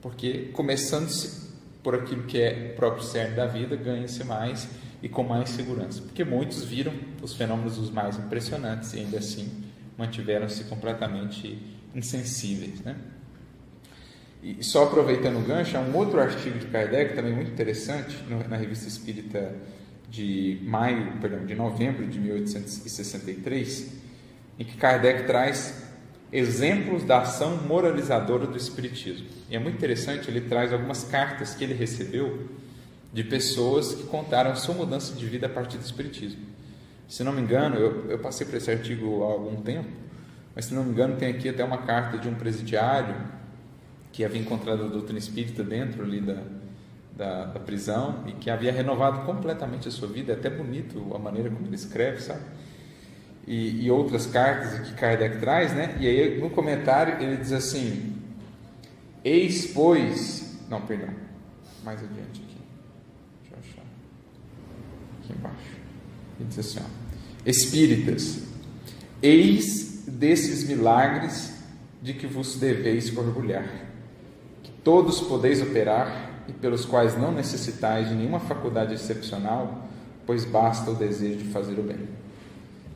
Porque 0.00 0.50
começando-se 0.52 1.46
por 1.82 1.94
aquilo 1.94 2.24
que 2.24 2.40
é 2.40 2.72
o 2.72 2.76
próprio 2.76 3.04
cerne 3.04 3.34
da 3.34 3.46
vida, 3.46 3.76
ganha-se 3.76 4.22
mais 4.24 4.68
e 5.02 5.08
com 5.08 5.22
mais 5.22 5.50
segurança. 5.50 6.02
Porque 6.02 6.24
muitos 6.24 6.64
viram 6.64 6.92
os 7.22 7.34
fenômenos 7.34 7.78
os 7.78 7.90
mais 7.90 8.18
impressionantes 8.18 8.92
e 8.94 9.00
ainda 9.00 9.18
assim 9.18 9.64
mantiveram-se 9.96 10.64
completamente 10.64 11.58
insensíveis. 11.94 12.80
Né? 12.80 12.96
E 14.42 14.62
só 14.62 14.84
aproveitando 14.84 15.38
o 15.38 15.42
gancho, 15.42 15.76
há 15.76 15.80
um 15.80 15.96
outro 15.96 16.20
artigo 16.20 16.58
de 16.58 16.66
Kardec 16.66 17.14
também 17.14 17.32
muito 17.32 17.50
interessante 17.50 18.16
na 18.48 18.56
Revista 18.56 18.86
Espírita 18.86 19.54
de 20.08 20.60
maio, 20.62 21.18
perdão, 21.20 21.44
de 21.44 21.54
novembro 21.54 22.06
de 22.06 22.18
1863, 22.18 23.92
em 24.58 24.64
que 24.64 24.76
Kardec 24.76 25.24
traz 25.26 25.86
exemplos 26.32 27.04
da 27.04 27.20
ação 27.20 27.56
moralizadora 27.62 28.46
do 28.46 28.56
Espiritismo. 28.56 29.26
E 29.48 29.56
é 29.56 29.58
muito 29.58 29.76
interessante, 29.76 30.28
ele 30.30 30.42
traz 30.42 30.72
algumas 30.72 31.04
cartas 31.04 31.54
que 31.54 31.64
ele 31.64 31.74
recebeu 31.74 32.48
de 33.12 33.24
pessoas 33.24 33.94
que 33.94 34.04
contaram 34.04 34.54
sua 34.56 34.74
mudança 34.74 35.14
de 35.14 35.26
vida 35.26 35.46
a 35.46 35.50
partir 35.50 35.78
do 35.78 35.84
Espiritismo. 35.84 36.42
Se 37.08 37.22
não 37.22 37.32
me 37.32 37.40
engano, 37.40 37.76
eu, 37.76 38.10
eu 38.10 38.18
passei 38.18 38.46
por 38.46 38.56
esse 38.56 38.70
artigo 38.70 39.22
há 39.22 39.32
algum 39.32 39.62
tempo, 39.62 39.88
mas 40.54 40.66
se 40.66 40.74
não 40.74 40.82
me 40.84 40.90
engano, 40.90 41.16
tem 41.16 41.28
aqui 41.28 41.48
até 41.48 41.64
uma 41.64 41.78
carta 41.78 42.18
de 42.18 42.28
um 42.28 42.34
presidiário 42.34 43.14
que 44.12 44.24
havia 44.24 44.40
encontrado 44.40 44.84
a 44.84 44.88
doutrina 44.88 45.18
espírita 45.18 45.62
dentro 45.62 46.02
ali 46.02 46.20
da, 46.20 46.42
da, 47.16 47.46
da, 47.46 47.60
prisão 47.60 48.24
e 48.26 48.32
que 48.32 48.50
havia 48.50 48.70
renovado 48.70 49.24
completamente 49.24 49.88
a 49.88 49.90
sua 49.90 50.08
vida. 50.08 50.32
É 50.32 50.36
até 50.36 50.50
bonito 50.50 51.14
a 51.14 51.18
maneira 51.18 51.50
como 51.50 51.66
ele 51.66 51.74
escreve, 51.74 52.20
sabe? 52.20 52.42
E, 53.46 53.84
e 53.84 53.90
outras 53.90 54.26
cartas 54.26 54.88
que 54.88 54.94
Kardec 54.94 55.38
traz, 55.38 55.72
né? 55.72 55.96
E 56.00 56.06
aí 56.06 56.40
no 56.40 56.50
comentário 56.50 57.22
ele 57.22 57.36
diz 57.36 57.52
assim: 57.52 58.14
Eis, 59.24 59.66
pois. 59.68 60.58
Não, 60.68 60.80
perdão. 60.82 61.10
Mais 61.84 62.02
adiante 62.02 62.42
aqui. 62.42 62.60
Deixa 63.42 63.54
eu 63.54 63.58
achar. 63.58 63.84
Aqui 65.22 65.32
embaixo. 65.32 65.76
Ele 66.38 66.48
diz 66.48 66.58
assim: 66.58 66.80
ó, 66.80 67.06
Espíritas, 67.48 68.42
eis 69.22 70.04
desses 70.06 70.68
milagres 70.68 71.54
de 72.02 72.12
que 72.12 72.26
vos 72.26 72.56
deveis 72.56 73.16
orgulhar, 73.16 73.68
que 74.62 74.70
todos 74.84 75.20
podeis 75.20 75.62
operar 75.62 76.25
e 76.48 76.52
pelos 76.52 76.84
quais 76.84 77.16
não 77.18 77.32
necessitais 77.32 78.08
de 78.08 78.14
nenhuma 78.14 78.40
faculdade 78.40 78.94
excepcional, 78.94 79.88
pois 80.26 80.44
basta 80.44 80.90
o 80.90 80.94
desejo 80.94 81.38
de 81.38 81.44
fazer 81.50 81.78
o 81.78 81.82
bem. 81.82 82.08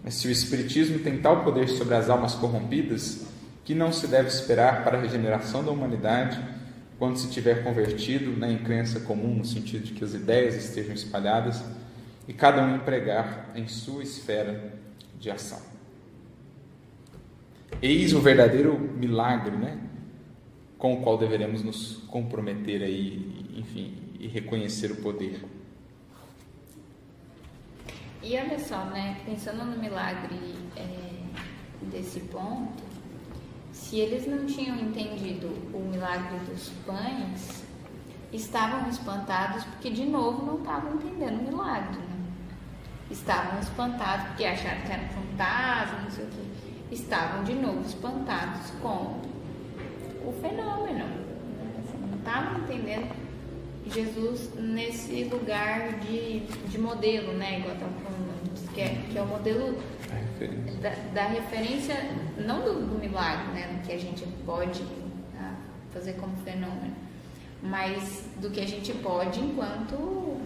Mas 0.03 0.15
se 0.15 0.29
o 0.29 0.31
Espiritismo 0.31 0.99
tem 0.99 1.19
tal 1.19 1.45
poder 1.45 1.69
sobre 1.69 1.95
as 1.95 2.09
almas 2.09 2.35
corrompidas, 2.35 3.27
que 3.65 3.75
não 3.75 3.93
se 3.93 4.07
deve 4.07 4.29
esperar 4.29 4.83
para 4.83 4.99
a 4.99 5.01
regeneração 5.01 5.63
da 5.63 5.71
humanidade 5.71 6.41
quando 6.99 7.17
se 7.17 7.31
tiver 7.31 7.63
convertido 7.63 8.37
na 8.37 8.53
crença 8.59 9.01
comum, 9.01 9.37
no 9.37 9.45
sentido 9.45 9.85
de 9.85 9.93
que 9.93 10.05
as 10.05 10.13
ideias 10.13 10.55
estejam 10.55 10.95
espalhadas 10.95 11.63
e 12.29 12.33
cada 12.33 12.63
um 12.63 12.77
empregar 12.77 13.51
em 13.55 13.67
sua 13.69 14.03
esfera 14.03 14.75
de 15.19 15.31
ação. 15.31 15.61
Eis 17.81 18.13
o 18.13 18.21
verdadeiro 18.21 18.79
milagre, 18.79 19.57
né? 19.57 19.79
Com 20.81 20.95
o 20.95 21.03
qual 21.03 21.19
deveremos 21.19 21.63
nos 21.63 21.99
comprometer 22.09 22.83
aí, 22.83 23.47
enfim, 23.55 23.95
e 24.19 24.27
reconhecer 24.27 24.91
o 24.91 24.97
poder. 24.97 25.45
E 28.23 28.35
olha 28.37 28.59
só, 28.59 28.87
né, 28.87 29.21
pensando 29.27 29.63
no 29.65 29.79
milagre 29.79 30.39
é, 30.77 31.87
desse 31.91 32.21
ponto, 32.21 32.83
se 33.73 33.99
eles 33.99 34.27
não 34.27 34.47
tinham 34.47 34.77
entendido 34.79 35.49
o 35.75 35.81
milagre 35.81 36.39
dos 36.51 36.71
pães, 36.87 37.63
estavam 38.33 38.89
espantados 38.89 39.65
porque 39.65 39.91
de 39.91 40.07
novo 40.07 40.47
não 40.47 40.59
estavam 40.59 40.95
entendendo 40.95 41.41
o 41.41 41.49
milagre. 41.49 41.99
Né? 41.99 42.17
Estavam 43.11 43.61
espantados 43.61 44.29
porque 44.29 44.47
acharam 44.47 44.81
que 44.81 44.93
era 44.93 45.03
um 45.03 45.09
fantasma, 45.09 46.01
não 46.05 46.11
sei 46.11 46.25
o 46.25 46.29
quê. 46.29 46.43
Estavam 46.91 47.45
de 47.45 47.55
novo 47.55 47.83
espantados 47.83 48.71
com 48.83 49.21
o 50.25 50.33
fenômeno. 50.41 51.07
Não 52.11 52.19
estavam 52.19 52.61
entendendo 52.61 53.15
Jesus 53.87 54.51
nesse 54.55 55.25
lugar 55.25 55.99
de, 56.01 56.41
de 56.41 56.79
modelo, 56.79 57.33
né? 57.33 57.59
Igual 57.59 57.75
estava 57.75 57.93
falando, 57.93 58.73
que 58.75 58.81
é, 58.81 58.89
que 59.11 59.19
é 59.19 59.23
o 59.23 59.27
modelo 59.27 59.77
da, 60.81 60.91
da, 61.13 61.29
referência, 61.29 61.97
não 62.39 62.63
do, 62.63 62.87
do, 62.87 62.99
milagre, 62.99 63.53
né? 63.53 63.83
Que 63.85 63.93
a 63.93 63.99
gente 63.99 64.25
pode 64.45 64.83
tá, 65.35 65.55
fazer 65.93 66.15
como 66.15 66.37
fenômeno, 66.39 66.95
mas 67.63 68.25
do 68.41 68.51
que 68.51 68.61
a 68.61 68.67
gente 68.67 68.93
pode 68.95 69.41
enquanto 69.41 70.41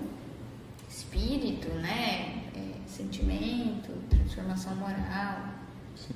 espírito, 0.88 1.68
né? 1.74 2.42
É, 2.56 2.88
sentimento, 2.88 3.90
transformação 4.08 4.74
moral, 4.76 5.48
Sim. 5.96 6.14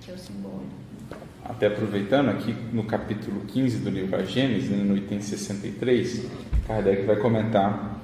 que 0.00 0.10
é 0.10 0.14
o 0.14 0.18
simbólico 0.18 0.87
até 1.44 1.66
aproveitando 1.66 2.28
aqui 2.30 2.54
no 2.72 2.84
capítulo 2.84 3.40
15 3.46 3.78
do 3.78 3.90
livro 3.90 4.16
A 4.16 4.24
Gênesis, 4.24 4.70
no 4.70 4.96
item 4.96 5.20
63, 5.20 6.26
Kardec 6.66 7.04
vai 7.04 7.16
comentar 7.16 7.96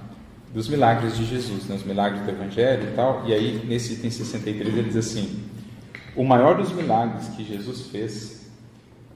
dos 0.52 0.68
milagres 0.68 1.16
de 1.16 1.24
Jesus, 1.24 1.66
né, 1.66 1.76
os 1.76 1.84
milagres 1.84 2.22
do 2.22 2.30
Evangelho 2.30 2.90
e 2.90 2.94
tal, 2.94 3.24
e 3.26 3.34
aí 3.34 3.64
nesse 3.66 3.94
item 3.94 4.10
63 4.10 4.68
ele 4.68 4.82
diz 4.84 4.96
assim: 4.96 5.42
o 6.14 6.24
maior 6.24 6.56
dos 6.56 6.72
milagres 6.72 7.28
que 7.28 7.44
Jesus 7.44 7.88
fez 7.88 8.44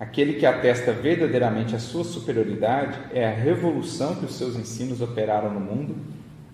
Aquele 0.01 0.35
que 0.35 0.47
atesta 0.47 0.93
verdadeiramente 0.93 1.75
a 1.75 1.79
sua 1.81 2.05
superioridade 2.05 2.97
é 3.13 3.27
a 3.27 3.35
revolução 3.35 4.15
que 4.15 4.25
os 4.25 4.37
seus 4.37 4.55
ensinos 4.55 5.01
operaram 5.01 5.53
no 5.53 5.59
mundo, 5.59 5.97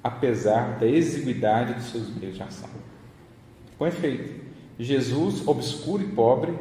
apesar 0.03 0.79
da 0.79 0.87
exiguidade 0.87 1.75
de 1.75 1.83
seus 1.83 2.09
meios 2.17 2.37
de 2.37 2.43
ação. 2.43 2.71
Com 3.77 3.87
efeito, 3.87 4.43
Jesus, 4.79 5.47
obscuro 5.47 6.03
e 6.03 6.07
pobre, 6.07 6.55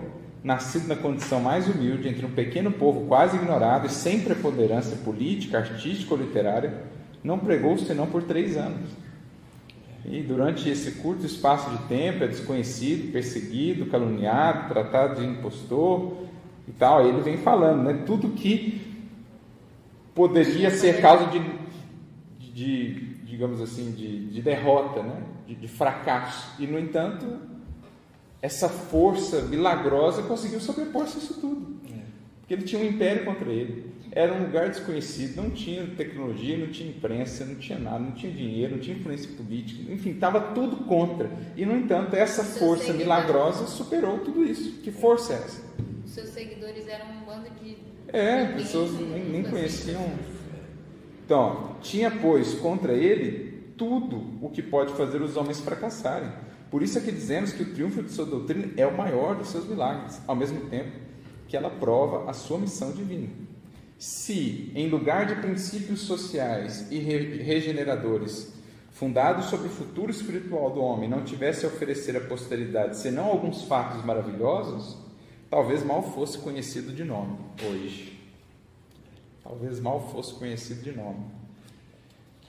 nascido 0.44 0.88
na 0.88 0.96
condição 0.96 1.40
mais 1.40 1.68
humilde 1.68 2.10
entre 2.10 2.26
um 2.26 2.32
pequeno 2.32 2.72
povo 2.72 3.08
quase 3.08 3.38
ignorado 3.38 3.88
e 3.88 3.90
sem 3.90 4.20
preponderância 4.20 4.98
política, 4.98 5.60
artística 5.60 6.14
ou 6.14 6.20
literária, 6.20 6.84
não 7.24 7.40
pregou 7.40 7.78
senão 7.78 8.08
por 8.08 8.24
três 8.24 8.58
anos. 8.58 8.90
E 10.06 10.22
durante 10.22 10.70
esse 10.70 10.94
curto 10.94 11.26
espaço 11.26 11.70
de 11.70 11.78
tempo 11.86 12.26
é 12.26 12.28
desconhecido, 12.28 13.14
perseguido, 13.14 13.86
caluniado, 13.86 14.68
tratado 14.68 15.22
de 15.22 15.26
impostor 15.26 16.18
e 16.68 16.72
tal. 16.74 17.08
Ele 17.08 17.22
vem 17.22 17.38
falando, 17.38 17.84
né? 17.84 18.04
Tudo 18.06 18.32
que 18.32 18.82
poderia 20.14 20.70
ser 20.72 21.00
causa 21.02 21.28
de, 21.28 21.40
de 22.38 23.14
digamos 23.24 23.62
assim, 23.62 23.92
de, 23.92 24.28
de 24.28 24.42
derrota, 24.42 25.02
né? 25.02 25.24
De, 25.48 25.56
de 25.56 25.68
fracasso. 25.70 26.62
E 26.62 26.68
no 26.68 26.78
entanto, 26.78 27.26
essa 28.44 28.68
força 28.68 29.42
milagrosa 29.44 30.22
conseguiu 30.24 30.60
sobrepor-se 30.60 31.18
isso 31.18 31.36
tudo. 31.40 31.78
Porque 32.42 32.54
ele 32.54 32.64
tinha 32.64 32.82
um 32.82 32.86
império 32.86 33.24
contra 33.24 33.50
ele. 33.50 33.86
Era 34.12 34.34
um 34.34 34.42
lugar 34.44 34.70
desconhecido, 34.70 35.38
não 35.38 35.50
tinha 35.50 35.88
tecnologia, 35.96 36.58
não 36.58 36.68
tinha 36.68 36.90
imprensa, 36.90 37.46
não 37.46 37.56
tinha 37.56 37.80
nada, 37.80 38.00
não 38.00 38.12
tinha 38.12 38.34
dinheiro, 38.34 38.74
não 38.74 38.80
tinha 38.80 38.98
influência 38.98 39.32
política, 39.38 39.90
enfim, 39.90 40.12
estava 40.12 40.42
tudo 40.54 40.76
contra. 40.86 41.32
E, 41.56 41.66
no 41.66 41.74
entanto, 41.74 42.18
essa 42.18 42.44
força 42.44 42.92
milagrosa 42.92 43.66
superou 43.66 44.20
tudo 44.20 44.44
isso. 44.44 44.82
Que 44.82 44.92
força 44.92 45.32
é 45.32 45.36
essa? 45.38 45.64
Seus 46.06 46.28
seguidores 46.30 46.86
eram 46.86 47.06
um 47.12 47.26
bando 47.26 47.50
de. 47.62 47.78
É, 48.10 48.46
pessoas 48.48 48.92
nem, 48.92 49.24
nem 49.24 49.44
conheciam. 49.44 50.06
Então, 51.26 51.78
tinha, 51.82 52.12
pois, 52.12 52.56
contra 52.56 52.92
ele 52.92 53.72
tudo 53.78 54.22
o 54.42 54.50
que 54.50 54.62
pode 54.62 54.92
fazer 54.94 55.22
os 55.22 55.38
homens 55.38 55.62
fracassarem. 55.62 56.30
Por 56.74 56.82
isso 56.82 56.98
é 56.98 57.02
que 57.02 57.12
dizemos 57.12 57.54
que 57.54 57.62
o 57.62 57.72
triunfo 57.72 58.02
de 58.02 58.12
sua 58.12 58.26
doutrina 58.26 58.74
é 58.76 58.88
o 58.88 58.98
maior 58.98 59.36
dos 59.36 59.50
seus 59.50 59.68
milagres, 59.68 60.20
ao 60.26 60.36
mesmo 60.36 60.60
tempo 60.72 60.90
que 61.48 61.56
ela 61.56 61.70
prova 61.70 62.28
a 62.28 62.34
sua 62.34 62.58
missão 62.58 62.92
divina. 62.92 63.30
Se, 64.00 64.72
em 64.74 64.90
lugar 64.90 65.28
de 65.28 65.36
princípios 65.36 66.00
sociais 66.00 66.88
e 66.90 66.98
regeneradores, 66.98 68.56
fundados 68.90 69.52
sobre 69.52 69.68
o 69.68 69.70
futuro 69.70 70.10
espiritual 70.10 70.72
do 70.72 70.82
homem, 70.82 71.08
não 71.08 71.24
tivesse 71.24 71.64
a 71.64 71.70
oferecer 71.70 72.18
à 72.18 72.22
posteridade 72.22 72.98
senão 72.98 73.26
alguns 73.26 73.66
fatos 73.66 74.04
maravilhosos, 74.04 74.98
talvez 75.52 75.86
mal 75.86 76.02
fosse 76.02 76.40
conhecido 76.40 76.92
de 76.92 77.04
nome 77.04 77.38
hoje. 77.70 78.20
Talvez 79.44 79.80
mal 79.80 80.10
fosse 80.12 80.34
conhecido 80.34 80.82
de 80.82 80.92
nome. 80.92 81.24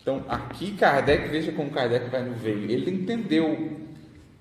Então, 0.00 0.24
aqui 0.28 0.72
Kardec, 0.72 1.28
veja 1.28 1.52
como 1.52 1.70
Kardec 1.70 2.08
vai 2.08 2.24
no 2.24 2.34
veio. 2.34 2.70
Ele 2.70 2.90
entendeu 2.90 3.83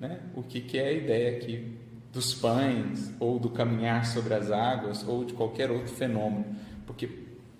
né? 0.03 0.19
o 0.35 0.43
que, 0.43 0.59
que 0.59 0.77
é 0.77 0.87
a 0.87 0.91
ideia 0.91 1.37
aqui 1.37 1.77
dos 2.11 2.33
pães, 2.33 3.11
ou 3.19 3.39
do 3.39 3.49
caminhar 3.49 4.05
sobre 4.05 4.33
as 4.33 4.51
águas, 4.51 5.07
ou 5.07 5.23
de 5.23 5.33
qualquer 5.33 5.71
outro 5.71 5.95
fenômeno, 5.95 6.45
porque 6.85 7.07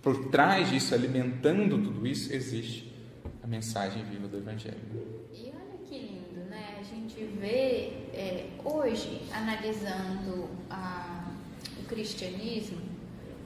por 0.02 0.30
trás 0.30 0.70
disso, 0.70 0.94
alimentando 0.94 1.82
tudo 1.82 2.06
isso, 2.06 2.32
existe 2.34 2.94
a 3.42 3.48
mensagem 3.48 4.04
viva 4.04 4.28
do 4.28 4.38
Evangelho. 4.38 4.78
E 5.34 5.46
olha 5.46 5.78
que 5.90 5.98
lindo, 5.98 6.50
né? 6.50 6.78
A 6.80 6.84
gente 6.84 7.24
vê 7.40 7.94
é, 8.14 8.50
hoje, 8.64 9.22
analisando 9.32 10.50
a, 10.70 11.32
o 11.80 11.86
cristianismo, 11.86 12.82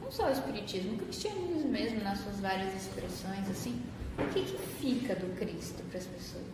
não 0.01 0.11
só 0.11 0.27
o 0.27 0.31
espiritismo, 0.31 0.95
o 0.95 0.97
cristianismo 0.97 1.69
mesmo, 1.69 2.03
nas 2.03 2.19
suas 2.19 2.39
várias 2.39 2.75
expressões, 2.75 3.47
assim, 3.49 3.79
o 4.17 4.27
que, 4.33 4.41
que 4.41 4.57
fica 4.81 5.15
do 5.15 5.37
Cristo 5.37 5.83
para 5.89 5.99
as 5.99 6.05
pessoas? 6.05 6.46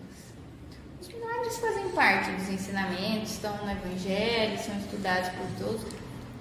Os 1.04 1.10
milagres 1.10 1.58
fazem 1.58 1.90
parte 1.90 2.32
dos 2.32 2.48
ensinamentos, 2.48 3.32
estão 3.32 3.58
no 3.58 3.70
Evangelho, 3.70 4.58
são 4.58 4.74
estudados 4.78 5.28
por 5.32 5.46
todos, 5.60 5.82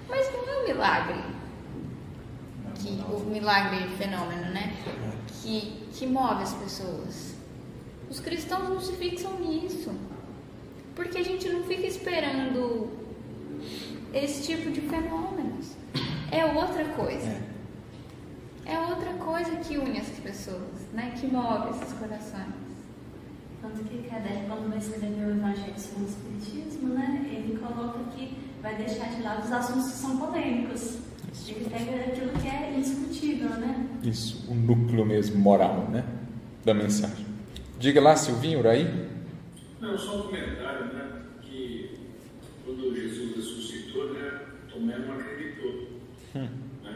mas 0.07 0.31
não 0.31 0.53
é 0.53 0.57
um 0.61 0.67
milagre. 0.69 1.21
Que, 2.75 3.03
o 3.13 3.19
milagre 3.29 3.89
fenômeno, 3.97 4.53
né? 4.53 4.73
Que, 5.27 5.85
que 5.91 6.07
move 6.07 6.43
as 6.43 6.53
pessoas. 6.53 7.35
Os 8.09 8.21
cristãos 8.21 8.69
não 8.69 8.79
se 8.79 8.93
fixam 8.93 9.37
nisso. 9.37 9.91
Porque 10.95 11.17
a 11.17 11.23
gente 11.23 11.49
não 11.49 11.65
fica 11.65 11.85
esperando 11.85 12.89
esse 14.13 14.43
tipo 14.43 14.71
de 14.71 14.79
fenômenos. 14.79 15.73
É 16.31 16.45
outra 16.45 16.85
coisa. 16.85 17.37
É 18.65 18.79
outra 18.79 19.11
coisa 19.15 19.57
que 19.57 19.77
une 19.77 19.97
essas 19.97 20.19
pessoas, 20.19 20.87
né? 20.93 21.13
Que 21.19 21.27
move 21.27 21.71
esses 21.71 21.91
corações. 21.97 22.62
Tanto 23.63 23.81
que 23.85 24.09
Kardec, 24.09 24.45
quando 24.45 24.69
vai 24.69 24.77
escrever 24.77 25.25
o 25.25 25.31
Evangelho 25.31 25.73
segundo 25.77 26.03
o 26.03 26.09
Espiritismo, 26.09 26.93
né, 26.95 27.31
ele 27.31 27.57
coloca 27.57 27.99
que 28.13 28.37
vai 28.61 28.75
deixar 28.75 29.09
de 29.09 29.23
lado 29.23 29.45
os 29.45 29.51
assuntos 29.53 29.85
que 29.85 29.97
são 29.97 30.17
polêmicos. 30.17 30.97
Ele 31.47 31.69
pega 31.69 32.11
aquilo 32.11 32.31
que 32.41 32.47
é 32.49 32.73
indiscutível, 32.75 33.49
né? 33.51 33.87
Isso, 34.03 34.51
o 34.51 34.53
núcleo 34.53 35.05
mesmo 35.05 35.39
moral, 35.39 35.89
né, 35.89 36.03
da 36.65 36.73
mensagem. 36.73 37.25
Diga 37.79 38.01
lá, 38.01 38.17
Silvinho, 38.17 38.59
Uraí. 38.59 39.09
Não, 39.79 39.97
só 39.97 40.19
um 40.19 40.23
comentário, 40.23 40.93
né, 40.93 41.21
que 41.41 41.99
quando 42.65 42.93
Jesus 42.93 43.35
ressuscitou, 43.37 44.13
né, 44.13 44.41
Tomé 44.69 44.97
não 44.97 45.13
acreditou. 45.13 45.87
Hum. 46.35 46.49
Né? 46.83 46.95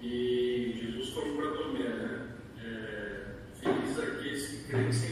E 0.00 0.78
Jesus 0.80 1.10
falou 1.10 1.36
para 1.36 1.50
Tomé, 1.50 1.88
né, 1.88 2.28
é, 2.64 3.24
feliz 3.60 3.98
aqueles 3.98 4.46
que 4.46 4.56
creem 4.68 4.92
sem 4.92 5.08
ver, 5.10 5.11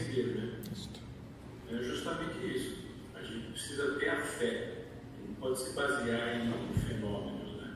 É 1.81 1.83
justamente 1.83 2.45
isso. 2.45 2.75
A 3.15 3.23
gente 3.23 3.51
precisa 3.51 3.93
ter 3.93 4.09
a 4.09 4.21
fé. 4.21 4.67
Não 5.27 5.33
pode 5.35 5.59
se 5.59 5.75
basear 5.75 6.35
em 6.37 6.79
fenômenos. 6.79 7.57
Né? 7.57 7.73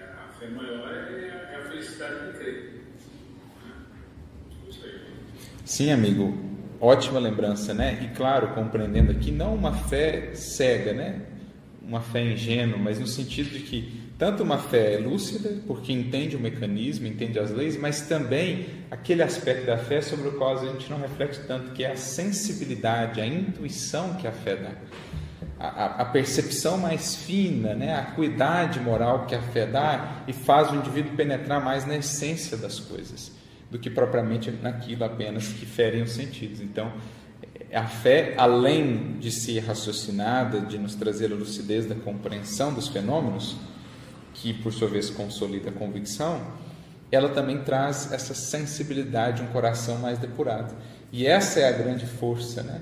É, 0.00 0.02
a 0.02 0.28
fé 0.38 0.48
maior 0.48 0.92
é, 0.92 1.52
é 1.52 1.56
a 1.56 1.70
felicidade 1.70 2.32
de 2.32 2.38
crer. 2.38 2.84
Né? 3.64 3.72
Sim, 5.64 5.92
amigo. 5.92 6.36
Ótima 6.80 7.20
lembrança, 7.20 7.72
né? 7.72 8.02
E 8.02 8.16
claro, 8.16 8.48
compreendendo 8.54 9.12
aqui, 9.12 9.30
não 9.30 9.54
uma 9.54 9.72
fé 9.72 10.34
cega, 10.34 10.92
né? 10.92 11.22
Uma 11.80 12.00
fé 12.00 12.24
ingênua, 12.24 12.76
mas 12.76 12.98
no 12.98 13.06
sentido 13.06 13.50
de 13.50 13.60
que 13.60 14.01
tanto 14.18 14.42
uma 14.42 14.58
fé 14.58 14.98
lúcida, 14.98 15.60
porque 15.66 15.92
entende 15.92 16.36
o 16.36 16.40
mecanismo, 16.40 17.06
entende 17.06 17.38
as 17.38 17.50
leis, 17.50 17.76
mas 17.76 18.02
também 18.02 18.66
aquele 18.90 19.22
aspecto 19.22 19.66
da 19.66 19.76
fé 19.76 20.00
sobre 20.00 20.28
o 20.28 20.32
qual 20.32 20.58
a 20.58 20.66
gente 20.66 20.90
não 20.90 20.98
reflete 20.98 21.40
tanto, 21.46 21.72
que 21.72 21.84
é 21.84 21.92
a 21.92 21.96
sensibilidade, 21.96 23.20
a 23.20 23.26
intuição 23.26 24.14
que 24.14 24.26
a 24.26 24.32
fé 24.32 24.56
dá. 24.56 24.70
A, 25.58 26.02
a, 26.02 26.04
percepção 26.06 26.76
mais 26.76 27.14
fina, 27.14 27.72
né? 27.74 27.94
a 27.94 28.00
acuidade 28.00 28.80
moral 28.80 29.26
que 29.26 29.34
a 29.34 29.40
fé 29.40 29.64
dá 29.64 30.22
e 30.26 30.32
faz 30.32 30.72
o 30.72 30.74
indivíduo 30.74 31.14
penetrar 31.14 31.64
mais 31.64 31.86
na 31.86 31.96
essência 31.96 32.56
das 32.56 32.80
coisas 32.80 33.30
do 33.72 33.78
que 33.78 33.88
propriamente 33.88 34.50
naquilo 34.50 35.02
apenas 35.02 35.48
que 35.48 35.64
ferem 35.64 36.02
os 36.02 36.10
sentidos. 36.10 36.60
Então, 36.60 36.92
a 37.72 37.86
fé, 37.86 38.34
além 38.36 39.16
de 39.18 39.30
ser 39.30 39.60
raciocinada, 39.60 40.60
de 40.60 40.78
nos 40.78 40.94
trazer 40.94 41.32
a 41.32 41.34
lucidez 41.34 41.86
da 41.86 41.94
compreensão 41.94 42.74
dos 42.74 42.88
fenômenos, 42.88 43.56
que 44.42 44.52
por 44.52 44.72
sua 44.72 44.88
vez 44.88 45.08
consolida 45.08 45.70
a 45.70 45.72
convicção, 45.72 46.42
ela 47.12 47.28
também 47.28 47.62
traz 47.62 48.10
essa 48.10 48.34
sensibilidade, 48.34 49.40
um 49.40 49.46
coração 49.46 49.98
mais 49.98 50.18
depurado. 50.18 50.74
E 51.12 51.24
essa 51.24 51.60
é 51.60 51.68
a 51.68 51.72
grande 51.72 52.06
força 52.06 52.60
né, 52.62 52.80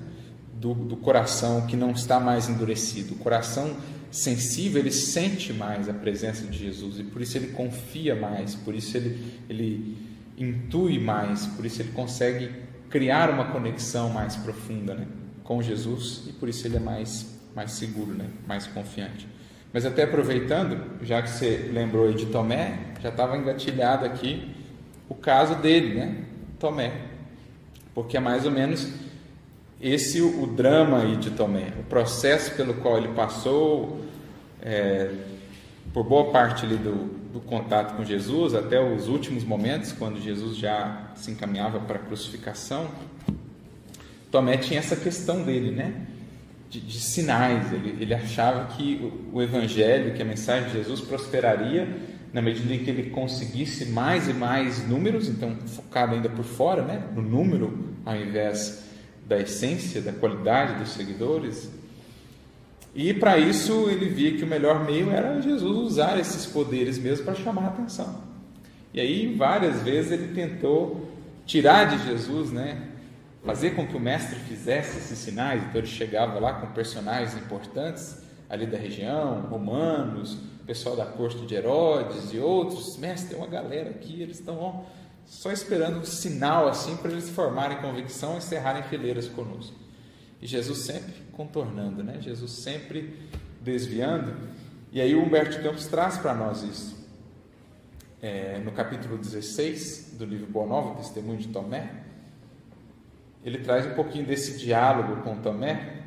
do, 0.55 0.73
do 0.73 0.97
coração 0.97 1.67
que 1.67 1.77
não 1.77 1.91
está 1.91 2.19
mais 2.19 2.49
endurecido. 2.49 3.13
O 3.13 3.17
coração 3.17 3.75
sensível, 4.09 4.81
ele 4.81 4.91
sente 4.91 5.53
mais 5.53 5.87
a 5.87 5.93
presença 5.93 6.47
de 6.47 6.57
Jesus 6.57 6.99
e 6.99 7.03
por 7.03 7.21
isso 7.21 7.37
ele 7.37 7.49
confia 7.49 8.15
mais, 8.15 8.55
por 8.55 8.73
isso 8.73 8.97
ele, 8.97 9.39
ele 9.47 9.97
intui 10.37 10.99
mais, 10.99 11.45
por 11.45 11.63
isso 11.63 11.81
ele 11.83 11.91
consegue 11.91 12.49
criar 12.89 13.29
uma 13.29 13.51
conexão 13.51 14.09
mais 14.09 14.35
profunda 14.35 14.95
né, 14.95 15.05
com 15.43 15.61
Jesus 15.61 16.23
e 16.27 16.33
por 16.33 16.49
isso 16.49 16.65
ele 16.65 16.77
é 16.77 16.79
mais, 16.79 17.39
mais 17.55 17.73
seguro, 17.73 18.13
né, 18.13 18.27
mais 18.47 18.65
confiante. 18.65 19.27
Mas 19.73 19.85
até 19.85 20.03
aproveitando, 20.03 20.77
já 21.01 21.21
que 21.21 21.29
você 21.29 21.69
lembrou 21.71 22.11
de 22.11 22.25
Tomé, 22.25 22.77
já 23.01 23.09
estava 23.09 23.37
engatilhado 23.37 24.05
aqui 24.05 24.53
o 25.07 25.15
caso 25.15 25.55
dele, 25.55 25.95
né? 25.95 26.17
Tomé. 26.59 26.91
Porque 27.93 28.17
é 28.17 28.19
mais 28.19 28.45
ou 28.45 28.51
menos 28.51 28.91
esse 29.79 30.21
o, 30.21 30.43
o 30.43 30.47
drama 30.47 31.01
aí 31.01 31.15
de 31.15 31.31
Tomé, 31.31 31.73
o 31.79 31.83
processo 31.83 32.53
pelo 32.55 32.75
qual 32.75 32.97
ele 32.97 33.09
passou 33.09 34.01
é, 34.61 35.09
por 35.93 36.03
boa 36.03 36.31
parte 36.31 36.65
ali 36.65 36.75
do, 36.75 37.21
do 37.31 37.39
contato 37.39 37.95
com 37.95 38.03
Jesus, 38.03 38.53
até 38.53 38.79
os 38.79 39.07
últimos 39.07 39.43
momentos, 39.43 39.91
quando 39.91 40.21
Jesus 40.21 40.57
já 40.57 41.11
se 41.15 41.31
encaminhava 41.31 41.79
para 41.79 41.95
a 41.95 41.99
crucificação. 41.99 42.87
Tomé 44.29 44.57
tinha 44.57 44.79
essa 44.79 44.95
questão 44.95 45.43
dele, 45.43 45.71
né? 45.71 45.93
De, 46.71 46.79
de 46.79 46.99
sinais. 47.01 47.71
Ele, 47.73 47.97
ele 47.99 48.13
achava 48.13 48.65
que 48.73 48.95
o, 49.31 49.37
o 49.37 49.41
Evangelho, 49.41 50.13
que 50.13 50.21
a 50.21 50.25
mensagem 50.25 50.69
de 50.69 50.77
Jesus 50.77 51.01
prosperaria 51.01 51.87
na 52.33 52.41
medida 52.41 52.73
em 52.73 52.79
que 52.79 52.89
ele 52.89 53.09
conseguisse 53.09 53.87
mais 53.87 54.29
e 54.29 54.33
mais 54.33 54.87
números, 54.87 55.27
então 55.27 55.53
focado 55.67 56.15
ainda 56.15 56.29
por 56.29 56.45
fora, 56.45 56.81
né, 56.81 57.03
no 57.13 57.21
número, 57.21 57.89
ao 58.05 58.15
invés 58.15 58.85
da 59.27 59.37
essência, 59.37 60.01
da 60.01 60.13
qualidade 60.13 60.79
dos 60.79 60.93
seguidores. 60.93 61.69
E 62.95 63.13
para 63.13 63.37
isso 63.37 63.89
ele 63.89 64.07
via 64.07 64.37
que 64.37 64.43
o 64.45 64.47
melhor 64.47 64.85
meio 64.85 65.11
era 65.11 65.41
Jesus 65.41 65.77
usar 65.77 66.17
esses 66.17 66.45
poderes 66.45 66.97
mesmo 66.97 67.25
para 67.25 67.35
chamar 67.35 67.63
a 67.63 67.67
atenção. 67.67 68.23
E 68.93 69.01
aí 69.01 69.35
várias 69.35 69.81
vezes 69.81 70.13
ele 70.13 70.33
tentou 70.33 71.11
tirar 71.45 71.85
de 71.85 72.05
Jesus, 72.05 72.49
né, 72.49 72.90
fazer 73.43 73.71
com 73.71 73.87
que 73.87 73.95
o 73.95 73.99
mestre 73.99 74.39
fizesse 74.39 74.97
esses 74.97 75.17
sinais. 75.17 75.63
Então 75.63 75.79
ele 75.79 75.87
chegava 75.87 76.39
lá 76.39 76.53
com 76.53 76.67
personagens 76.73 77.35
importantes 77.35 78.21
ali 78.49 78.65
da 78.65 78.77
região, 78.77 79.41
romanos, 79.43 80.37
pessoal 80.65 80.95
da 80.95 81.05
corte 81.05 81.45
de 81.45 81.55
Herodes 81.55 82.33
e 82.33 82.39
outros. 82.39 82.97
Mestre, 82.97 83.29
tem 83.29 83.37
uma 83.37 83.47
galera 83.47 83.89
aqui, 83.89 84.21
eles 84.21 84.39
estão 84.39 84.85
só 85.25 85.51
esperando 85.51 85.99
um 85.99 86.05
sinal 86.05 86.67
assim 86.67 86.97
para 86.97 87.11
eles 87.11 87.29
formarem 87.29 87.77
convicção 87.77 88.37
e 88.37 88.41
cerrarem 88.41 88.83
fileiras 88.83 89.27
conosco. 89.27 89.75
E 90.41 90.47
Jesus 90.47 90.79
sempre 90.79 91.13
contornando, 91.31 92.03
né? 92.03 92.17
Jesus 92.19 92.51
sempre 92.51 93.29
desviando. 93.61 94.35
E 94.91 94.99
aí 94.99 95.15
o 95.15 95.23
Humberto 95.23 95.61
Campos 95.61 95.85
traz 95.85 96.17
para 96.17 96.33
nós 96.33 96.63
isso. 96.63 96.99
É, 98.21 98.59
no 98.59 98.71
capítulo 98.71 99.17
16 99.17 100.15
do 100.17 100.25
livro 100.25 100.45
Boa 100.45 100.67
Nova, 100.67 100.95
Testemunho 100.95 101.39
de 101.39 101.47
Tomé, 101.47 102.00
ele 103.43 103.59
traz 103.59 103.85
um 103.85 103.93
pouquinho 103.93 104.25
desse 104.25 104.57
diálogo 104.57 105.21
com 105.21 105.35
Tomé, 105.37 106.01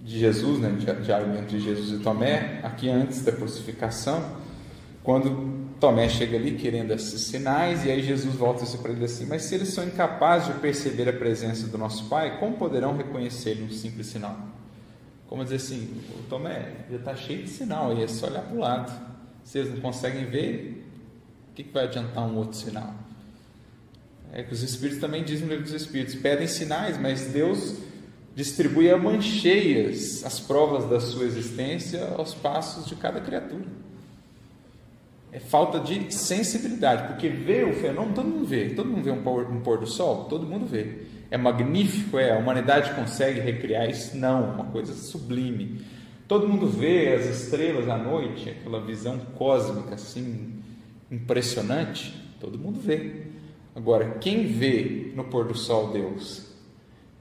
de 0.00 0.18
Jesus, 0.18 0.60
né, 0.60 0.70
diálogo 1.02 1.36
entre 1.36 1.58
Jesus 1.58 2.00
e 2.00 2.02
Tomé, 2.02 2.60
aqui 2.62 2.88
antes 2.88 3.22
da 3.22 3.32
crucificação, 3.32 4.36
quando 5.02 5.68
Tomé 5.80 6.08
chega 6.08 6.36
ali 6.36 6.52
querendo 6.52 6.92
esses 6.92 7.22
sinais, 7.22 7.84
e 7.84 7.90
aí 7.90 8.02
Jesus 8.02 8.34
volta-se 8.34 8.78
para 8.78 8.92
ele 8.92 9.04
assim: 9.04 9.26
Mas 9.26 9.42
se 9.42 9.54
eles 9.54 9.68
são 9.68 9.84
incapazes 9.84 10.54
de 10.54 10.60
perceber 10.60 11.08
a 11.08 11.12
presença 11.12 11.66
do 11.66 11.78
nosso 11.78 12.08
Pai, 12.08 12.38
como 12.38 12.56
poderão 12.56 12.96
reconhecer 12.96 13.62
um 13.62 13.70
simples 13.70 14.08
sinal? 14.08 14.36
Como 15.28 15.42
dizer 15.44 15.56
assim: 15.56 16.00
Tomé 16.28 16.84
já 16.90 16.96
está 16.96 17.14
cheio 17.16 17.42
de 17.42 17.50
sinal, 17.50 17.90
aí 17.90 18.02
é 18.02 18.08
só 18.08 18.26
olhar 18.26 18.42
para 18.42 18.56
o 18.56 18.58
lado. 18.58 19.08
Se 19.44 19.58
eles 19.58 19.72
não 19.72 19.80
conseguem 19.80 20.26
ver, 20.26 20.84
o 21.50 21.54
que, 21.54 21.64
que 21.64 21.72
vai 21.72 21.84
adiantar 21.84 22.24
um 22.24 22.36
outro 22.36 22.56
sinal? 22.56 22.94
É 24.32 24.42
que 24.42 24.52
os 24.52 24.62
Espíritos 24.62 25.00
também 25.00 25.24
dizem 25.24 25.46
no 25.46 25.52
livro 25.52 25.64
dos 25.64 25.74
Espíritos: 25.74 26.14
pedem 26.14 26.46
sinais, 26.46 26.98
mas 26.98 27.26
Deus 27.26 27.76
distribui 28.34 28.90
a 28.90 28.96
mancheias 28.96 30.24
as 30.24 30.38
provas 30.38 30.88
da 30.88 31.00
sua 31.00 31.24
existência 31.24 32.14
aos 32.16 32.34
passos 32.34 32.86
de 32.86 32.94
cada 32.94 33.20
criatura. 33.20 33.64
É 35.32 35.38
falta 35.38 35.78
de 35.80 36.14
sensibilidade, 36.14 37.08
porque 37.08 37.28
ver 37.28 37.66
o 37.66 37.74
fenômeno 37.74 38.14
todo 38.14 38.28
mundo 38.28 38.46
vê, 38.46 38.70
todo 38.70 38.88
mundo 38.88 39.02
vê 39.02 39.10
um 39.10 39.22
pôr, 39.22 39.50
um 39.50 39.60
pôr 39.60 39.78
do 39.78 39.86
sol, 39.86 40.24
todo 40.24 40.46
mundo 40.46 40.66
vê. 40.66 41.02
É 41.30 41.36
magnífico, 41.36 42.18
é, 42.18 42.32
a 42.32 42.38
humanidade 42.38 42.94
consegue 42.94 43.40
recriar 43.40 43.90
isso? 43.90 44.16
Não, 44.16 44.54
uma 44.54 44.64
coisa 44.64 44.94
sublime. 44.94 45.82
Todo 46.26 46.48
mundo 46.48 46.66
vê 46.66 47.14
as 47.14 47.26
estrelas 47.26 47.88
à 47.88 47.98
noite, 47.98 48.48
aquela 48.48 48.80
visão 48.80 49.18
cósmica 49.36 49.94
assim 49.94 50.62
impressionante, 51.10 52.14
todo 52.40 52.58
mundo 52.58 52.80
vê. 52.80 53.27
Agora, 53.78 54.18
quem 54.18 54.44
vê 54.44 55.12
no 55.14 55.22
pôr 55.22 55.46
do 55.46 55.56
sol 55.56 55.92
Deus? 55.92 56.48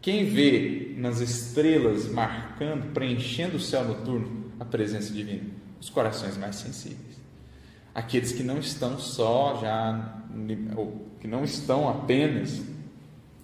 Quem 0.02 0.26
vê 0.26 0.96
nas 0.98 1.20
estrelas 1.20 2.12
marcando, 2.12 2.92
preenchendo 2.94 3.58
o 3.58 3.60
céu 3.60 3.86
noturno 3.86 4.52
a 4.60 4.66
presença 4.66 5.14
divina? 5.14 5.52
Os 5.80 5.92
corações 5.92 6.36
mais 6.36 6.56
sensíveis. 6.56 7.22
Aqueles 7.94 8.32
que 8.32 8.42
não 8.42 8.58
estão 8.58 8.98
só 8.98 9.60
já, 9.62 10.24
ou 10.76 11.06
que 11.22 11.28
não 11.28 11.44
estão 11.44 11.88
apenas 11.88 12.60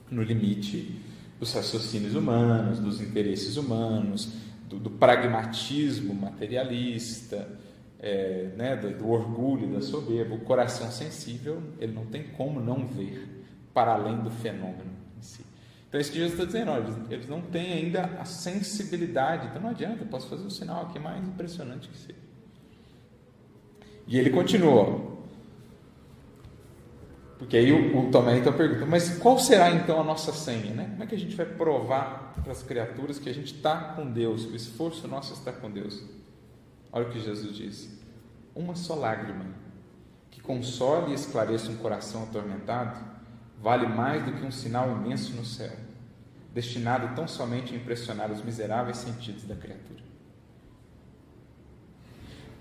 no 0.09 0.23
limite 0.23 0.99
dos 1.39 1.53
raciocínios 1.53 2.15
humanos, 2.15 2.79
dos 2.79 2.99
interesses 2.99 3.57
humanos, 3.57 4.33
do, 4.67 4.79
do 4.79 4.89
pragmatismo 4.89 6.15
materialista, 6.15 7.47
é, 8.03 8.51
né, 8.57 8.75
do, 8.75 8.91
do 8.91 9.09
orgulho, 9.09 9.73
da 9.73 9.81
soberba. 9.81 10.35
O 10.35 10.39
coração 10.39 10.91
sensível, 10.91 11.63
ele 11.79 11.93
não 11.93 12.05
tem 12.05 12.23
como 12.23 12.59
não 12.59 12.85
ver 12.85 13.45
para 13.73 13.93
além 13.93 14.17
do 14.17 14.29
fenômeno 14.29 14.91
em 15.17 15.21
si. 15.21 15.45
Então, 15.87 15.97
é 15.97 16.01
isso 16.01 16.11
que 16.11 16.17
Jesus 16.17 16.33
está 16.33 16.45
dizendo, 16.45 16.71
olha, 16.71 16.93
eles 17.09 17.29
não 17.29 17.41
têm 17.41 17.71
ainda 17.71 18.03
a 18.19 18.25
sensibilidade, 18.25 19.47
então 19.47 19.61
não 19.61 19.69
adianta, 19.69 20.03
eu 20.03 20.07
posso 20.07 20.27
fazer 20.27 20.43
um 20.43 20.49
sinal 20.49 20.87
aqui 20.87 20.99
mais 20.99 21.25
impressionante 21.25 21.87
que 21.87 21.97
seja. 21.97 22.19
E 24.05 24.19
ele 24.19 24.31
continua, 24.31 25.13
porque 27.39 27.55
aí 27.55 27.71
o, 27.71 27.99
o 27.99 28.11
Tomé 28.11 28.37
então 28.37 28.51
pergunta, 28.51 28.85
mas 28.85 29.17
qual 29.17 29.39
será 29.39 29.71
então 29.71 30.01
a 30.01 30.03
nossa 30.03 30.33
senha? 30.33 30.73
Né? 30.73 30.89
Como 30.89 31.03
é 31.03 31.07
que 31.07 31.15
a 31.15 31.19
gente 31.19 31.35
vai 31.35 31.45
provar 31.45 32.33
para 32.43 32.51
as 32.51 32.61
criaturas 32.61 33.17
que 33.17 33.29
a 33.29 33.33
gente 33.33 33.55
está 33.55 33.93
com 33.95 34.11
Deus, 34.11 34.45
que 34.45 34.51
o 34.51 34.55
esforço 34.57 35.07
nosso 35.07 35.33
está 35.33 35.53
com 35.53 35.71
Deus? 35.71 36.03
Olha 36.93 37.07
o 37.07 37.09
que 37.09 37.19
Jesus 37.19 37.55
diz: 37.55 37.89
uma 38.55 38.75
só 38.75 38.93
lágrima 38.93 39.45
que 40.29 40.39
console 40.39 41.11
e 41.11 41.15
esclareça 41.15 41.71
um 41.71 41.77
coração 41.77 42.23
atormentado 42.23 43.03
vale 43.59 43.87
mais 43.87 44.23
do 44.23 44.33
que 44.33 44.45
um 44.45 44.51
sinal 44.51 44.91
imenso 44.91 45.33
no 45.33 45.43
céu, 45.43 45.71
destinado 46.53 47.15
tão 47.15 47.27
somente 47.27 47.73
a 47.73 47.77
impressionar 47.77 48.31
os 48.31 48.43
miseráveis 48.43 48.97
sentidos 48.97 49.43
da 49.43 49.55
criatura. 49.55 50.03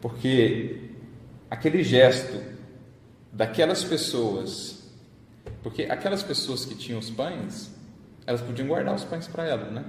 Porque 0.01 0.91
aquele 1.51 1.85
gesto 1.85 2.41
daquelas 3.33 3.85
pessoas, 3.85 4.91
porque 5.63 5.85
aquelas 5.85 6.23
pessoas 6.23 6.65
que 6.65 6.75
tinham 6.75 6.99
os 6.99 7.11
pães, 7.11 7.71
elas 8.27 8.41
podiam 8.41 8.69
guardar 8.69 8.95
os 8.95 9.05
pães 9.05 9.29
para 9.29 9.47
elas, 9.47 9.73
né? 9.73 9.85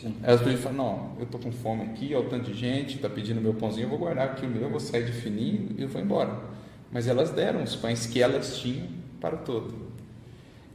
Sim. 0.00 0.16
Elas 0.22 0.40
podiam 0.40 0.58
falar, 0.58 0.74
não, 0.74 1.16
eu 1.18 1.24
estou 1.24 1.40
com 1.40 1.52
fome 1.52 1.82
aqui, 1.84 2.14
olha 2.14 2.26
o 2.26 2.28
tanto 2.30 2.50
de 2.50 2.54
gente, 2.54 2.96
está 2.96 3.08
pedindo 3.08 3.40
meu 3.40 3.54
pãozinho, 3.54 3.84
eu 3.84 3.90
vou 3.90 3.98
guardar 3.98 4.30
aqui 4.30 4.46
o 4.46 4.48
meu, 4.48 4.62
eu 4.62 4.70
vou 4.70 4.80
sair 4.80 5.04
de 5.04 5.12
fininho 5.12 5.74
e 5.76 5.82
eu 5.82 5.88
vou 5.88 6.00
embora 6.00 6.50
mas 6.90 7.06
elas 7.06 7.30
deram 7.30 7.62
os 7.62 7.76
pães 7.76 8.06
que 8.06 8.20
elas 8.20 8.58
tinham 8.58 8.88
para 9.20 9.36
o 9.36 9.44
todo. 9.44 9.90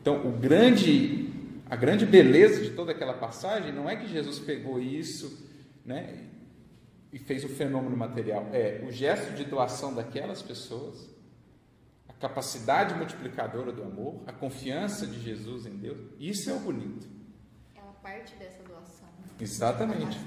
Então, 0.01 0.25
o 0.27 0.31
grande, 0.31 1.29
a 1.69 1.75
grande 1.75 2.05
beleza 2.05 2.61
de 2.61 2.71
toda 2.71 2.91
aquela 2.91 3.13
passagem 3.13 3.73
não 3.73 3.89
é 3.89 3.95
que 3.95 4.07
Jesus 4.07 4.39
pegou 4.39 4.79
isso, 4.79 5.49
né, 5.83 6.27
e 7.11 7.19
fez 7.19 7.43
o 7.43 7.49
fenômeno 7.49 7.95
material, 7.95 8.49
é 8.51 8.83
o 8.87 8.91
gesto 8.91 9.35
de 9.35 9.45
doação 9.45 9.93
daquelas 9.93 10.41
pessoas, 10.41 11.09
a 12.07 12.13
capacidade 12.13 12.93
multiplicadora 12.95 13.71
do 13.71 13.83
amor, 13.83 14.21
a 14.27 14.33
confiança 14.33 15.07
de 15.07 15.21
Jesus 15.21 15.65
em 15.65 15.77
Deus. 15.77 15.97
Isso 16.19 16.49
é 16.49 16.53
o 16.53 16.59
bonito. 16.59 17.07
É 17.75 17.81
uma 17.81 17.93
parte 17.93 18.35
dessa. 18.35 18.64
Exatamente. 19.39 20.17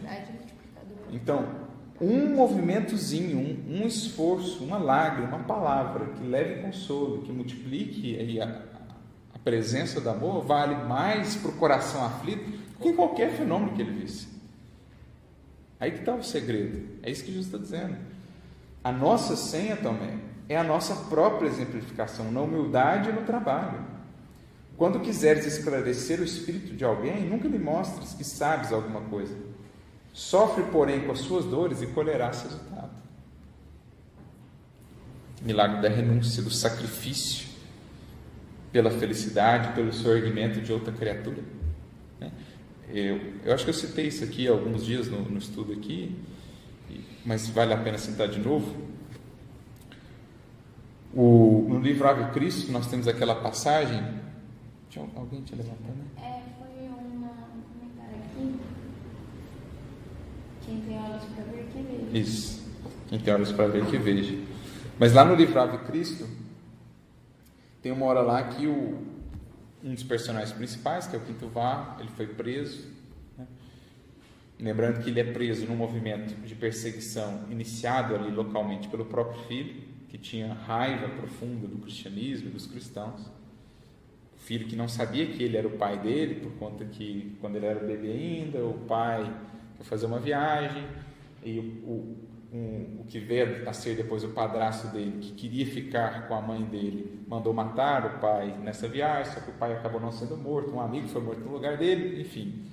Então, 1.10 1.68
um 2.00 2.34
movimentozinho, 2.34 3.38
um, 3.38 3.82
um, 3.82 3.86
esforço, 3.86 4.62
uma 4.62 4.78
lágrima, 4.78 5.36
uma 5.36 5.44
palavra 5.44 6.06
que 6.06 6.24
leve 6.24 6.62
consolo, 6.62 7.22
que 7.22 7.32
multiplique 7.32 8.40
a, 8.40 8.62
a 9.34 9.38
presença 9.38 10.00
do 10.00 10.08
amor, 10.08 10.44
vale 10.44 10.76
mais 10.84 11.36
para 11.36 11.50
o 11.50 11.54
coração 11.54 12.04
aflito 12.04 12.50
do 12.50 12.78
que 12.80 12.92
qualquer 12.92 13.32
fenômeno 13.32 13.72
que 13.72 13.82
ele 13.82 14.00
visse. 14.00 14.28
Aí 15.80 15.92
que 15.92 15.98
está 16.00 16.14
o 16.14 16.22
segredo. 16.22 16.98
É 17.02 17.10
isso 17.10 17.24
que 17.24 17.32
Jesus 17.32 17.46
está 17.46 17.58
dizendo. 17.58 17.96
A 18.82 18.92
nossa 18.92 19.36
senha 19.36 19.76
também 19.76 20.20
é 20.48 20.56
a 20.56 20.64
nossa 20.64 20.94
própria 21.08 21.48
exemplificação 21.48 22.30
na 22.30 22.40
humildade 22.40 23.10
e 23.10 23.12
no 23.12 23.22
trabalho. 23.22 23.97
Quando 24.78 25.00
quiseres 25.00 25.44
esclarecer 25.44 26.20
o 26.20 26.24
espírito 26.24 26.74
de 26.74 26.84
alguém, 26.84 27.28
nunca 27.28 27.46
lhe 27.46 27.58
mostres 27.58 28.14
que 28.14 28.24
sabes 28.24 28.72
alguma 28.72 29.02
coisa 29.02 29.36
Sofre, 30.18 30.64
porém, 30.64 31.02
com 31.02 31.12
as 31.12 31.20
suas 31.20 31.44
dores 31.44 31.80
e 31.80 31.86
colherás 31.86 32.42
resultado. 32.42 32.90
Milagre 35.40 35.80
da 35.80 35.88
renúncia, 35.88 36.42
do 36.42 36.50
sacrifício 36.50 37.46
pela 38.72 38.90
felicidade, 38.90 39.74
pelo 39.74 39.92
sorgimento 39.92 40.60
de 40.60 40.72
outra 40.72 40.92
criatura. 40.92 41.40
Né? 42.18 42.32
Eu, 42.88 43.20
eu 43.44 43.54
acho 43.54 43.62
que 43.62 43.70
eu 43.70 43.74
citei 43.74 44.08
isso 44.08 44.24
aqui 44.24 44.48
alguns 44.48 44.84
dias 44.84 45.06
no, 45.06 45.20
no 45.22 45.38
estudo 45.38 45.72
aqui, 45.72 46.16
mas 47.24 47.48
vale 47.48 47.72
a 47.72 47.78
pena 47.78 47.96
citar 47.96 48.26
de 48.26 48.40
novo. 48.40 48.74
O, 51.14 51.64
no 51.68 51.78
livro 51.78 52.08
Ave 52.08 52.32
Cristo, 52.32 52.72
nós 52.72 52.88
temos 52.88 53.06
aquela 53.06 53.36
passagem. 53.36 54.02
Tinha, 54.98 55.10
alguém 55.14 55.42
tinha 55.42 55.62
levantado, 55.62 55.94
né? 55.94 56.04
É, 56.16 56.42
foi 56.58 56.88
uma 56.88 57.28
comentário 57.72 58.16
aqui. 58.16 58.60
Quem 60.64 60.80
tem 60.80 60.98
olhos 60.98 61.24
para 61.24 61.44
ver, 61.44 61.66
que 61.72 61.82
veja. 61.82 62.18
Isso. 62.18 62.68
Quem 63.08 63.18
tem 63.20 63.34
olhos 63.34 63.52
para 63.52 63.68
ver, 63.68 63.86
que 63.86 63.96
veja. 63.96 64.36
Mas 64.98 65.12
lá 65.12 65.24
no 65.24 65.34
livro 65.36 65.60
Ave 65.60 65.78
Cristo, 65.86 66.28
tem 67.80 67.92
uma 67.92 68.06
hora 68.06 68.20
lá 68.20 68.42
que 68.42 68.66
o, 68.66 69.06
um 69.84 69.94
dos 69.94 70.02
personagens 70.02 70.52
principais, 70.52 71.06
que 71.06 71.14
é 71.14 71.18
o 71.18 71.22
Quinto 71.22 71.48
Var, 71.48 71.98
ele 72.00 72.10
foi 72.10 72.26
preso. 72.26 72.88
Né? 73.36 73.46
Lembrando 74.58 75.02
que 75.02 75.10
ele 75.10 75.20
é 75.20 75.32
preso 75.32 75.64
num 75.66 75.76
movimento 75.76 76.34
de 76.44 76.54
perseguição 76.56 77.44
iniciado 77.50 78.16
ali 78.16 78.32
localmente 78.32 78.88
pelo 78.88 79.04
próprio 79.04 79.40
filho, 79.44 79.80
que 80.08 80.18
tinha 80.18 80.52
raiva 80.52 81.08
profunda 81.08 81.68
do 81.68 81.78
cristianismo 81.78 82.48
e 82.48 82.50
dos 82.50 82.66
cristãos. 82.66 83.37
Filho 84.48 84.66
que 84.66 84.74
não 84.74 84.88
sabia 84.88 85.26
que 85.26 85.42
ele 85.42 85.58
era 85.58 85.68
o 85.68 85.72
pai 85.72 85.98
dele, 85.98 86.36
por 86.36 86.50
conta 86.52 86.82
que, 86.82 87.36
quando 87.38 87.56
ele 87.56 87.66
era 87.66 87.78
bebê 87.80 88.12
ainda, 88.12 88.64
o 88.64 88.78
pai 88.88 89.30
foi 89.76 89.84
fazer 89.84 90.06
uma 90.06 90.18
viagem 90.18 90.86
e 91.44 91.58
o, 91.84 92.16
um, 92.50 93.00
o 93.00 93.04
que 93.06 93.18
veio 93.18 93.68
a 93.68 93.74
ser 93.74 93.94
depois 93.94 94.24
o 94.24 94.30
padrasto 94.30 94.86
dele, 94.86 95.18
que 95.20 95.32
queria 95.32 95.66
ficar 95.66 96.26
com 96.26 96.34
a 96.34 96.40
mãe 96.40 96.64
dele, 96.64 97.22
mandou 97.28 97.52
matar 97.52 98.06
o 98.06 98.20
pai 98.20 98.56
nessa 98.62 98.88
viagem, 98.88 99.34
só 99.34 99.40
que 99.40 99.50
o 99.50 99.54
pai 99.54 99.74
acabou 99.74 100.00
não 100.00 100.10
sendo 100.10 100.34
morto, 100.34 100.70
um 100.70 100.80
amigo 100.80 101.08
foi 101.08 101.20
morto 101.20 101.40
no 101.40 101.52
lugar 101.52 101.76
dele, 101.76 102.18
enfim. 102.18 102.64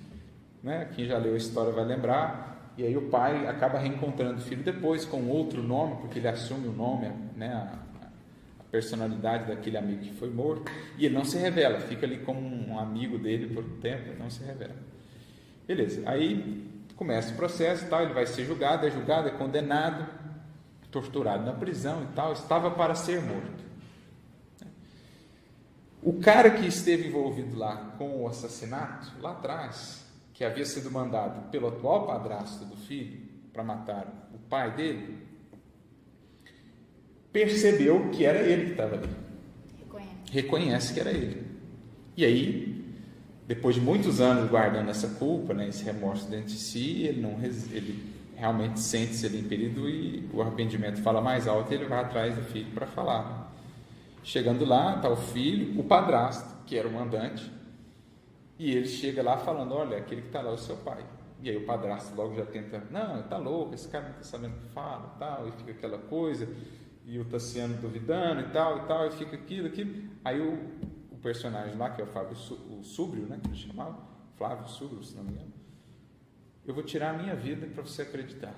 Né? 0.63 0.89
Quem 0.95 1.05
já 1.05 1.17
leu 1.17 1.33
a 1.33 1.37
história 1.37 1.73
vai 1.73 1.83
lembrar. 1.83 2.71
E 2.77 2.85
aí 2.85 2.95
o 2.95 3.09
pai 3.09 3.47
acaba 3.47 3.79
reencontrando 3.79 4.37
o 4.37 4.41
filho 4.41 4.63
depois 4.63 5.03
com 5.03 5.27
outro 5.27 5.61
nome, 5.61 5.97
porque 5.97 6.19
ele 6.19 6.29
assume 6.29 6.69
o 6.69 6.73
nome, 6.73 7.11
né? 7.35 7.79
Personalidade 8.75 9.47
daquele 9.47 9.77
amigo 9.77 10.01
que 10.01 10.13
foi 10.13 10.29
morto, 10.29 10.71
e 10.97 11.05
ele 11.05 11.15
não 11.15 11.25
se 11.25 11.37
revela, 11.37 11.79
fica 11.79 12.05
ali 12.05 12.17
como 12.19 12.39
um 12.39 12.77
amigo 12.79 13.17
dele 13.17 13.53
por 13.53 13.63
um 13.63 13.79
tempo, 13.79 14.17
não 14.19 14.29
se 14.29 14.43
revela. 14.43 14.75
Beleza, 15.67 16.01
aí 16.05 16.65
Começa 16.95 17.33
o 17.33 17.35
processo 17.35 17.87
tal, 17.89 18.03
ele 18.03 18.13
vai 18.13 18.25
ser 18.25 18.45
julgado, 18.45 18.87
é 18.87 18.89
julgado, 18.89 19.27
é 19.27 19.31
condenado, 19.31 20.07
torturado 20.89 21.43
na 21.43 21.51
prisão 21.51 22.03
e 22.03 22.07
tal, 22.15 22.31
estava 22.31 22.71
para 22.71 22.95
ser 22.95 23.21
morto. 23.21 23.65
O 26.01 26.13
cara 26.21 26.51
que 26.51 26.65
esteve 26.65 27.09
envolvido 27.09 27.57
lá 27.57 27.95
com 27.97 28.21
o 28.21 28.27
assassinato, 28.27 29.11
lá 29.19 29.31
atrás, 29.31 30.05
que 30.33 30.45
havia 30.45 30.65
sido 30.65 30.89
mandado 30.89 31.49
pelo 31.49 31.67
atual 31.67 32.05
padrasto 32.05 32.63
do 32.63 32.77
filho 32.77 33.27
para 33.51 33.63
matar 33.63 34.29
o 34.33 34.37
pai 34.37 34.73
dele, 34.73 35.24
percebeu 37.35 38.09
que 38.11 38.23
era 38.23 38.39
ele 38.39 38.67
que 38.67 38.71
estava 38.71 38.95
ali. 38.95 39.09
Reconhece. 39.77 40.31
Reconhece 40.31 40.93
que 40.93 40.99
era 41.01 41.11
ele. 41.11 41.45
E 42.15 42.23
aí 42.23 42.75
depois 43.45 43.75
de 43.75 43.81
muitos 43.81 44.21
anos 44.21 44.49
guardando 44.49 44.89
essa 44.89 45.07
culpa, 45.19 45.53
né, 45.53 45.67
esse 45.67 45.83
remorso 45.83 46.29
dentro 46.29 46.47
de 46.47 46.57
si, 46.57 47.03
ele 47.03 47.21
não 47.21 47.31
ele 47.43 48.15
realmente 48.37 48.79
sente-se 48.79 49.25
ali 49.25 49.41
impedido 49.41 49.89
e 49.89 50.29
o 50.33 50.41
arrependimento 50.41 51.01
fala 51.01 51.21
mais 51.21 51.45
alto 51.45 51.71
e 51.71 51.75
ele 51.75 51.85
vai 51.85 51.99
atrás 51.99 52.35
do 52.35 52.41
filho 52.43 52.71
para 52.73 52.87
falar. 52.87 53.53
Chegando 54.23 54.63
lá, 54.63 54.95
está 54.95 55.09
o 55.09 55.17
filho, 55.17 55.77
o 55.77 55.83
padrasto, 55.83 56.63
que 56.65 56.77
era 56.77 56.87
o 56.87 56.91
mandante, 56.91 57.51
e 58.57 58.71
ele 58.71 58.87
chega 58.87 59.21
lá 59.21 59.37
falando: 59.37 59.75
Olha, 59.75 59.97
aquele 59.97 60.21
que 60.21 60.27
está 60.27 60.41
lá 60.41 60.51
é 60.51 60.53
o 60.53 60.57
seu 60.57 60.77
pai. 60.77 61.05
E 61.43 61.49
aí 61.49 61.57
o 61.57 61.65
padrasto 61.65 62.15
logo 62.15 62.33
já 62.33 62.45
tenta: 62.45 62.81
Não, 62.89 63.19
está 63.19 63.37
louco, 63.37 63.75
esse 63.75 63.87
cara 63.87 64.05
não 64.05 64.11
está 64.11 64.23
sabendo 64.23 64.55
o 64.55 64.59
que 64.61 64.73
fala, 64.73 65.15
tal, 65.19 65.47
e 65.47 65.51
fica 65.51 65.71
aquela 65.71 65.99
coisa, 65.99 66.47
e 67.05 67.19
o 67.19 67.25
Tassiano 67.25 67.77
duvidando 67.77 68.41
e 68.41 68.49
tal, 68.49 68.79
e 68.79 68.87
tal, 68.87 69.07
e 69.07 69.11
fica 69.11 69.35
aquilo, 69.35 69.67
aquilo. 69.67 70.09
Aí 70.23 70.41
o, 70.41 70.85
personagem 71.25 71.75
lá, 71.75 71.89
que 71.89 71.99
é 71.99 72.03
o 72.03 72.07
Fábio 72.07 72.37
o 72.69 72.83
Súbrio, 72.83 73.25
né, 73.25 73.39
que 73.41 73.49
ele 73.49 73.57
chamava, 73.57 73.97
Flávio 74.37 74.67
Súbrio, 74.67 75.03
se 75.03 75.15
não 75.15 75.23
me 75.23 75.31
engano, 75.31 75.51
eu 76.67 76.73
vou 76.73 76.83
tirar 76.83 77.15
a 77.15 77.17
minha 77.17 77.35
vida 77.35 77.65
para 77.65 77.81
você 77.81 78.03
acreditar. 78.03 78.53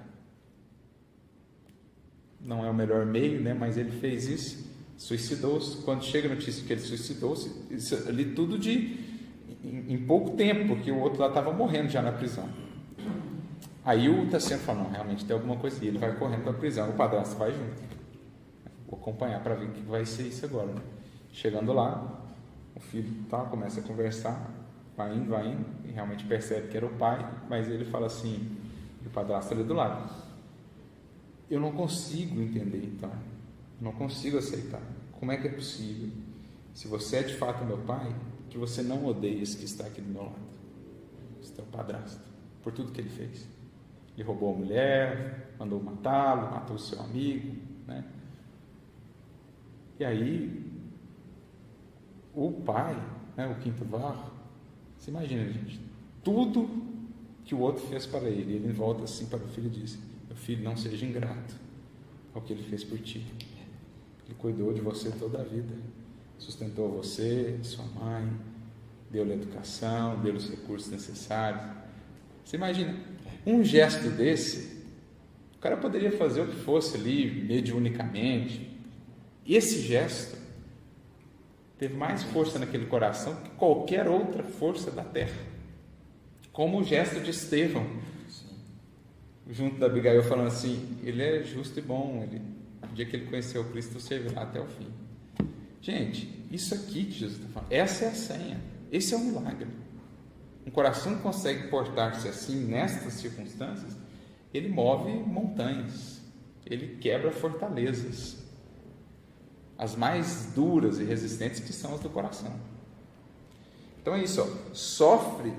Não 2.41 2.65
é 2.65 2.69
o 2.69 2.73
melhor 2.73 3.05
meio, 3.05 3.41
né, 3.41 3.53
mas 3.53 3.77
ele 3.77 3.91
fez 3.91 4.27
isso, 4.27 4.69
suicidou-se. 4.97 5.81
Quando 5.83 6.03
chega 6.03 6.27
a 6.27 6.35
notícia 6.35 6.65
que 6.65 6.73
ele 6.73 6.81
suicidou-se, 6.81 7.49
ali 8.05 8.33
tudo 8.33 8.59
de 8.59 8.99
em, 9.63 9.93
em, 9.93 10.05
pouco 10.05 10.31
tempo, 10.31 10.67
porque 10.67 10.91
o 10.91 10.99
outro 10.99 11.21
lá 11.21 11.29
estava 11.29 11.53
morrendo 11.53 11.89
já 11.89 12.01
na 12.01 12.11
prisão. 12.11 12.49
Aí 13.85 14.09
o 14.09 14.29
Tassiano 14.29 14.61
fala, 14.63 14.83
não, 14.83 14.91
realmente 14.91 15.23
tem 15.23 15.33
alguma 15.33 15.55
coisa, 15.55 15.83
e 15.83 15.87
ele 15.87 15.97
vai 15.97 16.13
correndo 16.17 16.43
para 16.43 16.51
a 16.51 16.55
prisão, 16.55 16.89
o 16.89 16.93
padrasto 16.93 17.37
vai 17.37 17.51
junto. 17.51 17.96
Vou 18.88 18.99
acompanhar 18.99 19.43
para 19.43 19.55
ver 19.55 19.65
o 19.65 19.71
que 19.71 19.81
vai 19.81 20.05
ser 20.05 20.23
isso 20.23 20.45
agora. 20.45 20.73
Né? 20.73 20.81
Chegando 21.31 21.73
lá, 21.73 22.23
o 22.75 22.79
filho 22.79 23.23
tá, 23.29 23.43
começa 23.43 23.81
a 23.81 23.83
conversar, 23.83 24.49
vai 24.95 25.15
indo, 25.15 25.29
vai 25.29 25.47
indo, 25.47 25.65
e 25.85 25.91
realmente 25.91 26.23
percebe 26.25 26.69
que 26.69 26.77
era 26.77 26.85
o 26.85 26.93
pai, 26.97 27.19
mas 27.49 27.67
ele 27.67 27.85
fala 27.85 28.07
assim, 28.07 28.55
o 29.05 29.09
padrasto 29.09 29.53
ali 29.53 29.63
do 29.63 29.73
lado. 29.73 30.09
Eu 31.49 31.59
não 31.59 31.71
consigo 31.71 32.41
entender 32.41 32.83
então, 32.85 33.11
não 33.79 33.91
consigo 33.91 34.38
aceitar. 34.38 34.81
Como 35.19 35.31
é 35.31 35.38
que 35.38 35.47
é 35.47 35.51
possível, 35.51 36.11
se 36.73 36.88
você 36.88 37.17
é 37.17 37.23
de 37.23 37.35
fato 37.35 37.65
meu 37.65 37.79
pai, 37.79 38.15
que 38.49 38.57
você 38.57 38.81
não 38.81 39.05
odeia 39.05 39.41
esse 39.41 39.57
que 39.57 39.65
está 39.65 39.85
aqui 39.85 40.01
do 40.01 40.09
meu 40.09 40.23
lado? 40.23 40.47
Esse 41.41 41.51
teu 41.51 41.65
padrasto, 41.65 42.21
por 42.63 42.71
tudo 42.71 42.91
que 42.91 43.01
ele 43.01 43.09
fez. 43.09 43.47
Ele 44.15 44.23
roubou 44.23 44.53
a 44.53 44.57
mulher, 44.57 45.55
mandou 45.59 45.81
matá-lo, 45.81 46.51
matou 46.51 46.75
o 46.75 46.79
seu 46.79 46.99
amigo, 47.01 47.55
né? 47.85 48.03
E 49.99 50.05
aí 50.05 50.63
o 52.33 52.51
pai, 52.51 52.95
né, 53.35 53.47
o 53.47 53.55
quinto 53.61 53.83
varro, 53.83 54.31
você 54.97 55.09
imagina, 55.09 55.51
gente, 55.51 55.79
tudo 56.23 56.69
que 57.43 57.55
o 57.55 57.59
outro 57.59 57.83
fez 57.87 58.05
para 58.05 58.27
ele, 58.27 58.53
ele 58.53 58.73
volta 58.73 59.05
assim 59.05 59.25
para 59.25 59.39
o 59.39 59.47
filho 59.47 59.67
e 59.67 59.69
diz: 59.69 59.97
Meu 60.27 60.35
filho, 60.35 60.63
não 60.63 60.75
seja 60.75 61.05
ingrato 61.05 61.55
ao 62.33 62.41
que 62.41 62.53
ele 62.53 62.63
fez 62.63 62.83
por 62.83 62.99
ti. 62.99 63.25
Ele 64.25 64.35
cuidou 64.37 64.73
de 64.73 64.81
você 64.81 65.09
toda 65.11 65.39
a 65.39 65.43
vida, 65.43 65.73
sustentou 66.37 66.91
você, 66.91 67.57
sua 67.63 67.85
mãe, 67.85 68.29
deu-lhe 69.09 69.33
educação, 69.33 70.19
deu-lhe 70.21 70.37
os 70.37 70.49
recursos 70.49 70.91
necessários. 70.91 71.63
Você 72.43 72.57
imagina, 72.57 72.95
um 73.45 73.63
gesto 73.63 74.09
desse, 74.09 74.83
o 75.55 75.59
cara 75.59 75.77
poderia 75.77 76.11
fazer 76.11 76.41
o 76.41 76.47
que 76.47 76.55
fosse 76.55 76.97
ali, 76.97 77.43
mediunicamente. 77.43 78.76
E 79.47 79.55
esse 79.55 79.79
gesto 79.81 80.37
teve 81.79 81.95
mais 81.95 82.21
força 82.21 82.59
naquele 82.59 82.85
coração 82.85 83.33
que 83.37 83.49
qualquer 83.51 84.05
outra 84.05 84.43
força 84.43 84.91
da 84.91 85.05
terra. 85.05 85.39
Como 86.51 86.81
o 86.81 86.83
gesto 86.83 87.21
de 87.21 87.31
Estevão, 87.31 87.87
junto 89.49 89.79
da 89.79 89.85
Abigail, 89.85 90.21
falando 90.21 90.47
assim: 90.47 90.99
ele 91.01 91.23
é 91.23 91.43
justo 91.43 91.79
e 91.79 91.81
bom, 91.81 92.21
ele, 92.23 92.41
no 92.81 92.93
dia 92.93 93.05
que 93.05 93.15
ele 93.15 93.27
conheceu 93.27 93.63
Cristo, 93.71 94.01
servirá 94.01 94.41
até 94.41 94.59
o 94.59 94.67
fim. 94.67 94.87
Gente, 95.81 96.45
isso 96.51 96.75
aqui 96.75 97.05
que 97.05 97.11
Jesus 97.11 97.39
está 97.39 97.47
falando, 97.53 97.71
essa 97.71 98.03
é 98.03 98.07
a 98.09 98.15
senha, 98.15 98.59
esse 98.91 99.13
é 99.13 99.17
o 99.17 99.21
milagre. 99.21 99.67
Um 100.65 100.71
coração 100.71 101.15
que 101.15 101.21
consegue 101.21 101.69
portar-se 101.69 102.27
assim 102.27 102.65
nestas 102.65 103.13
circunstâncias, 103.13 103.95
ele 104.53 104.67
move 104.67 105.09
montanhas, 105.09 106.19
ele 106.65 106.97
quebra 106.97 107.31
fortalezas 107.31 108.46
as 109.78 109.95
mais 109.95 110.51
duras 110.55 110.99
e 110.99 111.03
resistentes 111.03 111.59
que 111.59 111.71
são 111.71 111.93
as 111.93 111.99
do 111.99 112.09
coração. 112.09 112.53
Então 114.01 114.15
é 114.15 114.23
isso, 114.23 114.41
ó. 114.41 114.73
sofre 114.73 115.53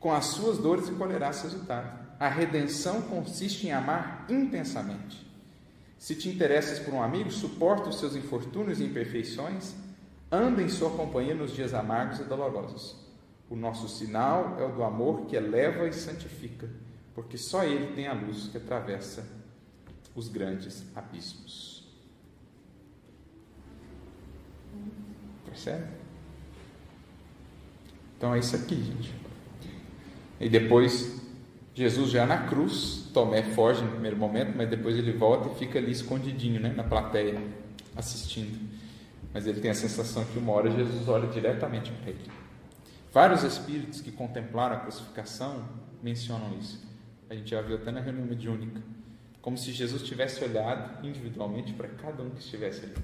com 0.00 0.12
as 0.12 0.26
suas 0.26 0.58
dores 0.58 0.88
e 0.88 0.92
colherás 0.92 1.42
resultado. 1.42 2.06
A 2.18 2.28
redenção 2.28 3.02
consiste 3.02 3.66
em 3.66 3.72
amar 3.72 4.26
intensamente. 4.28 5.26
Se 5.98 6.14
te 6.14 6.28
interessas 6.28 6.78
por 6.78 6.92
um 6.92 7.02
amigo, 7.02 7.30
suporta 7.30 7.88
os 7.88 7.98
seus 7.98 8.14
infortúnios 8.14 8.80
e 8.80 8.84
imperfeições, 8.84 9.74
anda 10.30 10.62
em 10.62 10.68
sua 10.68 10.90
companhia 10.90 11.34
nos 11.34 11.52
dias 11.52 11.72
amargos 11.72 12.20
e 12.20 12.24
dolorosos. 12.24 12.96
O 13.48 13.56
nosso 13.56 13.88
sinal 13.88 14.56
é 14.58 14.64
o 14.64 14.72
do 14.72 14.82
amor 14.82 15.26
que 15.26 15.36
eleva 15.36 15.86
e 15.86 15.92
santifica, 15.92 16.68
porque 17.14 17.38
só 17.38 17.64
ele 17.64 17.94
tem 17.94 18.06
a 18.06 18.12
luz 18.12 18.48
que 18.48 18.56
atravessa 18.56 19.26
os 20.14 20.28
grandes 20.28 20.84
abismos. 20.94 21.75
Percebe? 25.56 25.86
Então 28.18 28.34
é 28.34 28.38
isso 28.38 28.54
aqui, 28.54 28.76
gente. 28.76 29.14
E 30.38 30.50
depois, 30.50 31.18
Jesus 31.74 32.10
já 32.10 32.26
na 32.26 32.46
cruz, 32.46 33.08
Tomé 33.14 33.42
foge 33.42 33.82
no 33.82 33.92
primeiro 33.92 34.18
momento, 34.18 34.54
mas 34.54 34.68
depois 34.68 34.96
ele 34.96 35.12
volta 35.12 35.48
e 35.48 35.54
fica 35.54 35.78
ali 35.78 35.90
escondidinho, 35.90 36.60
né, 36.60 36.74
na 36.76 36.84
plateia, 36.84 37.40
assistindo. 37.96 38.68
Mas 39.32 39.46
ele 39.46 39.60
tem 39.60 39.70
a 39.70 39.74
sensação 39.74 40.26
que 40.26 40.38
uma 40.38 40.52
hora 40.52 40.70
Jesus 40.70 41.08
olha 41.08 41.26
diretamente 41.28 41.90
para 41.90 42.10
ele. 42.10 42.30
Vários 43.10 43.42
espíritos 43.42 44.02
que 44.02 44.12
contemplaram 44.12 44.76
a 44.76 44.80
crucificação 44.80 45.66
mencionam 46.02 46.54
isso. 46.58 46.86
A 47.30 47.34
gente 47.34 47.50
já 47.50 47.62
viu 47.62 47.76
até 47.76 47.90
na 47.90 48.00
reunião 48.00 48.26
mediúnica. 48.26 48.82
Como 49.40 49.56
se 49.56 49.72
Jesus 49.72 50.02
tivesse 50.02 50.44
olhado 50.44 51.06
individualmente 51.06 51.72
para 51.72 51.88
cada 51.88 52.22
um 52.22 52.30
que 52.30 52.40
estivesse 52.40 52.84
ali. 52.84 52.94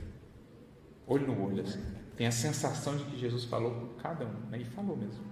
Olho 1.07 1.27
no 1.27 1.47
olho, 1.47 1.63
assim 1.63 2.02
tem 2.17 2.27
a 2.27 2.33
sensação 2.33 2.97
de 2.97 3.05
que 3.05 3.19
Jesus 3.19 3.45
falou 3.45 3.73
com 3.73 4.01
cada 4.01 4.25
um, 4.25 4.51
né? 4.51 4.59
e 4.59 4.65
falou 4.65 4.97
mesmo. 4.97 5.25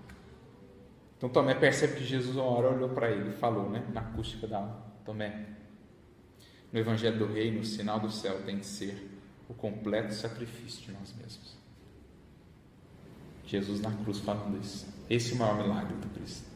Então 1.16 1.28
Tomé 1.28 1.55
percebe 1.55 1.97
que 1.97 2.05
Jesus 2.05 2.37
uma 2.37 2.45
hora 2.45 2.70
olhou 2.70 2.89
para 2.89 3.11
ele 3.11 3.31
e 3.31 3.33
falou, 3.33 3.68
né? 3.68 3.85
na 3.93 4.01
acústica 4.01 4.47
da 4.47 4.57
alma, 4.59 4.83
Tomé, 5.05 5.47
no 6.72 6.78
Evangelho 6.78 7.18
do 7.18 7.26
Reino, 7.26 7.61
o 7.61 7.64
sinal 7.64 8.01
do 8.01 8.11
céu 8.11 8.43
tem 8.43 8.59
que 8.59 8.66
ser 8.66 9.11
o 9.49 9.55
completo 9.55 10.14
sacrifício 10.14 10.83
de 10.83 10.93
nós 10.93 11.12
mesmos. 11.20 11.59
Jesus 13.45 13.81
na 13.81 13.91
cruz 13.91 14.20
falando 14.20 14.61
isso. 14.61 14.87
Esse 15.09 15.33
é 15.33 15.35
o 15.35 15.39
maior 15.39 15.61
milagre 15.61 15.97
do 15.97 16.09
Cristo. 16.11 16.49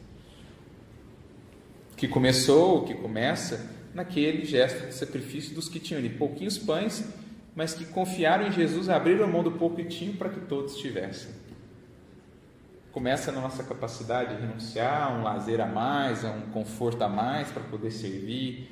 Que 1.97 2.07
começou, 2.07 2.85
que 2.85 2.93
começa 2.95 3.69
naquele 3.93 4.45
gesto 4.45 4.87
de 4.87 4.93
sacrifício 4.93 5.53
dos 5.53 5.67
que 5.67 5.79
tinham 5.79 5.99
ali 5.99 6.09
pouquinhos 6.09 6.57
pães, 6.57 7.03
mas 7.55 7.73
que 7.73 7.85
confiaram 7.85 8.47
em 8.47 8.51
Jesus, 8.51 8.89
abriram 8.89 9.27
mão 9.27 9.41
do 9.41 9.53
pouco 9.53 9.77
que 9.77 9.85
tinham 9.85 10.15
para 10.15 10.29
que 10.29 10.41
todos 10.41 10.75
tivessem. 10.75 11.31
Começa 12.91 13.31
na 13.31 13.41
nossa 13.41 13.63
capacidade 13.63 14.35
de 14.35 14.41
renunciar 14.41 15.07
a 15.07 15.13
um 15.13 15.23
lazer 15.23 15.61
a 15.61 15.65
mais, 15.65 16.25
a 16.25 16.31
um 16.31 16.41
conforto 16.51 17.01
a 17.03 17.09
mais 17.09 17.49
para 17.49 17.63
poder 17.63 17.91
servir, 17.91 18.69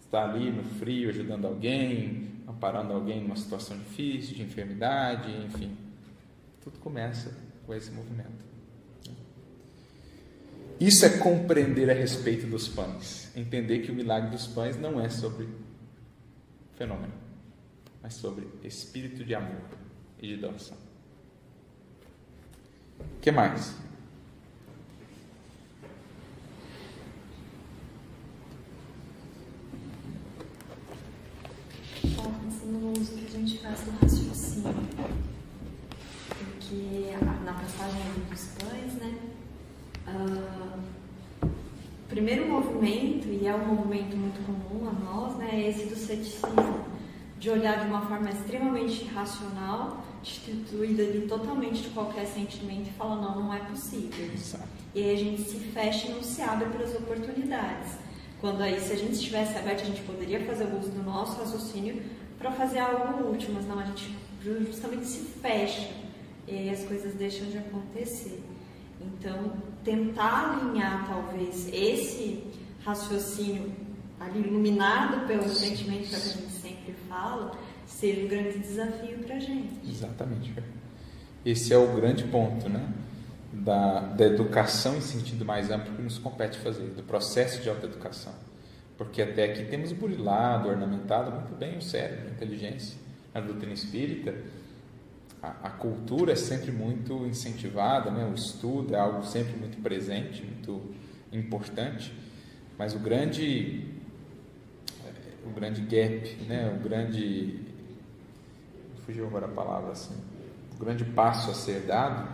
estar 0.00 0.24
ali 0.30 0.50
no 0.50 0.62
frio 0.62 1.08
ajudando 1.08 1.46
alguém, 1.46 2.42
amparando 2.48 2.92
alguém 2.92 3.20
numa 3.20 3.36
situação 3.36 3.76
difícil, 3.78 4.34
de 4.34 4.42
enfermidade, 4.42 5.30
enfim. 5.46 5.76
Tudo 6.62 6.78
começa 6.78 7.36
com 7.66 7.74
esse 7.74 7.90
movimento. 7.90 8.44
Isso 10.80 11.04
é 11.06 11.18
compreender 11.18 11.90
a 11.90 11.94
respeito 11.94 12.46
dos 12.46 12.68
pães. 12.68 13.30
Entender 13.36 13.80
que 13.80 13.90
o 13.90 13.94
milagre 13.94 14.30
dos 14.30 14.46
pães 14.46 14.76
não 14.76 15.00
é 15.00 15.08
sobre 15.08 15.48
fenômeno, 16.76 17.12
mas 18.04 18.12
sobre 18.12 18.46
espírito 18.62 19.24
de 19.24 19.34
amor 19.34 19.62
e 20.20 20.28
de 20.28 20.36
doação. 20.36 20.76
O 23.00 23.20
que 23.22 23.32
mais? 23.32 23.82
no 32.66 32.92
uso 32.92 33.12
que 33.12 33.26
a 33.26 33.40
gente 33.40 33.58
faz 33.58 33.80
do 33.80 33.90
raciocínio. 33.92 34.74
Porque 36.28 37.14
na 37.44 37.52
passagem 37.54 38.02
dos 38.28 38.48
pães, 38.58 38.94
né? 38.94 39.18
Uh, 40.08 41.48
primeiro 42.08 42.48
movimento, 42.48 43.28
e 43.28 43.46
é 43.46 43.54
um 43.54 43.74
movimento 43.74 44.16
muito 44.16 44.44
comum 44.46 44.88
a 44.88 44.92
nós, 44.92 45.36
né, 45.36 45.50
é 45.52 45.68
esse 45.68 45.86
do 45.86 45.96
ceticismo, 45.96 46.93
de 47.44 47.50
olhar 47.50 47.78
de 47.78 47.86
uma 47.88 48.00
forma 48.00 48.30
extremamente 48.30 49.04
racional, 49.04 50.02
destituída 50.22 51.02
ali 51.02 51.26
totalmente 51.28 51.82
de 51.82 51.90
qualquer 51.90 52.24
sentimento 52.26 52.88
e 52.88 52.92
falar, 52.92 53.16
não, 53.16 53.38
não 53.38 53.52
é 53.52 53.58
possível. 53.58 54.32
Exato. 54.32 54.66
E 54.94 55.04
aí 55.04 55.14
a 55.14 55.18
gente 55.18 55.42
se 55.42 55.58
fecha 55.58 56.08
e 56.08 56.12
não 56.12 56.22
se 56.22 56.40
abre 56.40 56.70
para 56.70 56.84
as 56.84 56.94
oportunidades. 56.94 57.98
Quando 58.40 58.62
aí, 58.62 58.80
se 58.80 58.94
a 58.94 58.96
gente 58.96 59.12
estivesse 59.12 59.58
aberto, 59.58 59.82
a 59.82 59.84
gente 59.84 60.00
poderia 60.04 60.42
fazer 60.46 60.64
uso 60.74 60.90
do 60.90 61.02
nosso 61.02 61.38
raciocínio 61.38 62.02
para 62.38 62.50
fazer 62.50 62.78
algo 62.78 63.30
útil, 63.30 63.50
mas 63.52 63.66
não, 63.66 63.78
a 63.78 63.84
gente 63.84 64.16
justamente 64.42 65.04
se 65.04 65.20
fecha 65.42 65.90
e 66.48 66.56
aí 66.56 66.70
as 66.70 66.82
coisas 66.84 67.12
deixam 67.12 67.46
de 67.48 67.58
acontecer. 67.58 68.42
Então, 68.98 69.52
tentar 69.84 70.62
alinhar 70.62 71.06
talvez 71.06 71.68
esse 71.70 72.42
raciocínio 72.82 73.70
ali 74.18 74.40
iluminado 74.40 75.26
pelo 75.26 75.46
sentimento 75.50 76.08
que 76.08 76.14
a 76.14 76.18
gente 76.18 76.53
sempre 76.84 76.94
fala, 77.08 77.52
seja 77.86 78.22
um 78.22 78.28
grande 78.28 78.58
desafio 78.58 79.18
para 79.18 79.36
a 79.36 79.40
gente. 79.40 79.80
Exatamente. 79.88 80.54
Esse 81.44 81.72
é 81.72 81.78
o 81.78 81.94
grande 81.94 82.24
ponto, 82.24 82.68
né? 82.68 82.92
Da, 83.52 84.00
da 84.00 84.24
educação 84.26 84.96
em 84.96 85.00
sentido 85.00 85.44
mais 85.44 85.70
amplo 85.70 85.94
que 85.94 86.02
nos 86.02 86.18
compete 86.18 86.58
fazer, 86.58 86.88
do 86.88 87.02
processo 87.02 87.62
de 87.62 87.68
autoeducação. 87.68 88.32
Porque 88.98 89.22
até 89.22 89.44
aqui 89.44 89.64
temos 89.64 89.92
burilado, 89.92 90.68
ornamentado 90.68 91.30
muito 91.30 91.54
bem 91.56 91.78
o 91.78 91.82
cérebro, 91.82 92.28
a 92.28 92.30
inteligência. 92.30 92.98
Na 93.32 93.40
doutrina 93.40 93.72
espírita, 93.72 94.34
a, 95.42 95.68
a, 95.68 95.70
cultura 95.70 96.32
é 96.32 96.36
sempre 96.36 96.70
muito 96.70 97.26
incentivada, 97.26 98.10
né? 98.10 98.24
o 98.24 98.34
estudo 98.34 98.94
é 98.94 98.98
algo 98.98 99.24
sempre 99.24 99.56
muito 99.56 99.80
presente, 99.82 100.42
muito 100.42 100.94
importante, 101.32 102.12
mas 102.78 102.94
o 102.94 102.98
grande, 102.98 103.93
o 105.46 105.50
grande 105.50 105.80
gap, 105.82 106.36
né? 106.46 106.74
o 106.74 106.82
grande. 106.82 107.60
Fugiu 109.04 109.26
agora 109.26 109.46
a 109.46 109.50
palavra 109.50 109.92
assim. 109.92 110.14
O 110.74 110.84
grande 110.84 111.04
passo 111.04 111.50
a 111.50 111.54
ser 111.54 111.80
dado, 111.80 112.28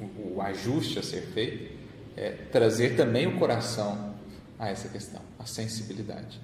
o, 0.00 0.36
o 0.36 0.42
ajuste 0.42 0.98
a 0.98 1.02
ser 1.02 1.22
feito, 1.22 1.72
é 2.16 2.30
trazer 2.30 2.96
também 2.96 3.26
o 3.26 3.38
coração 3.38 4.14
a 4.58 4.68
essa 4.68 4.88
questão, 4.88 5.22
a 5.38 5.46
sensibilidade. 5.46 6.40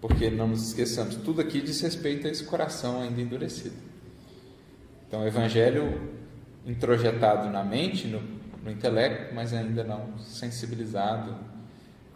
Porque 0.00 0.30
não 0.30 0.48
nos 0.48 0.68
esqueçamos, 0.68 1.16
tudo 1.16 1.40
aqui 1.40 1.60
diz 1.60 1.80
respeito 1.80 2.26
a 2.26 2.30
esse 2.30 2.44
coração 2.44 3.00
ainda 3.00 3.20
endurecido. 3.20 3.76
Então, 5.08 5.22
o 5.22 5.26
Evangelho 5.26 6.16
introjetado 6.66 7.48
na 7.48 7.64
mente, 7.64 8.06
no, 8.06 8.20
no 8.62 8.70
intelecto, 8.70 9.34
mas 9.34 9.54
ainda 9.54 9.84
não 9.84 10.18
sensibilizado 10.18 11.34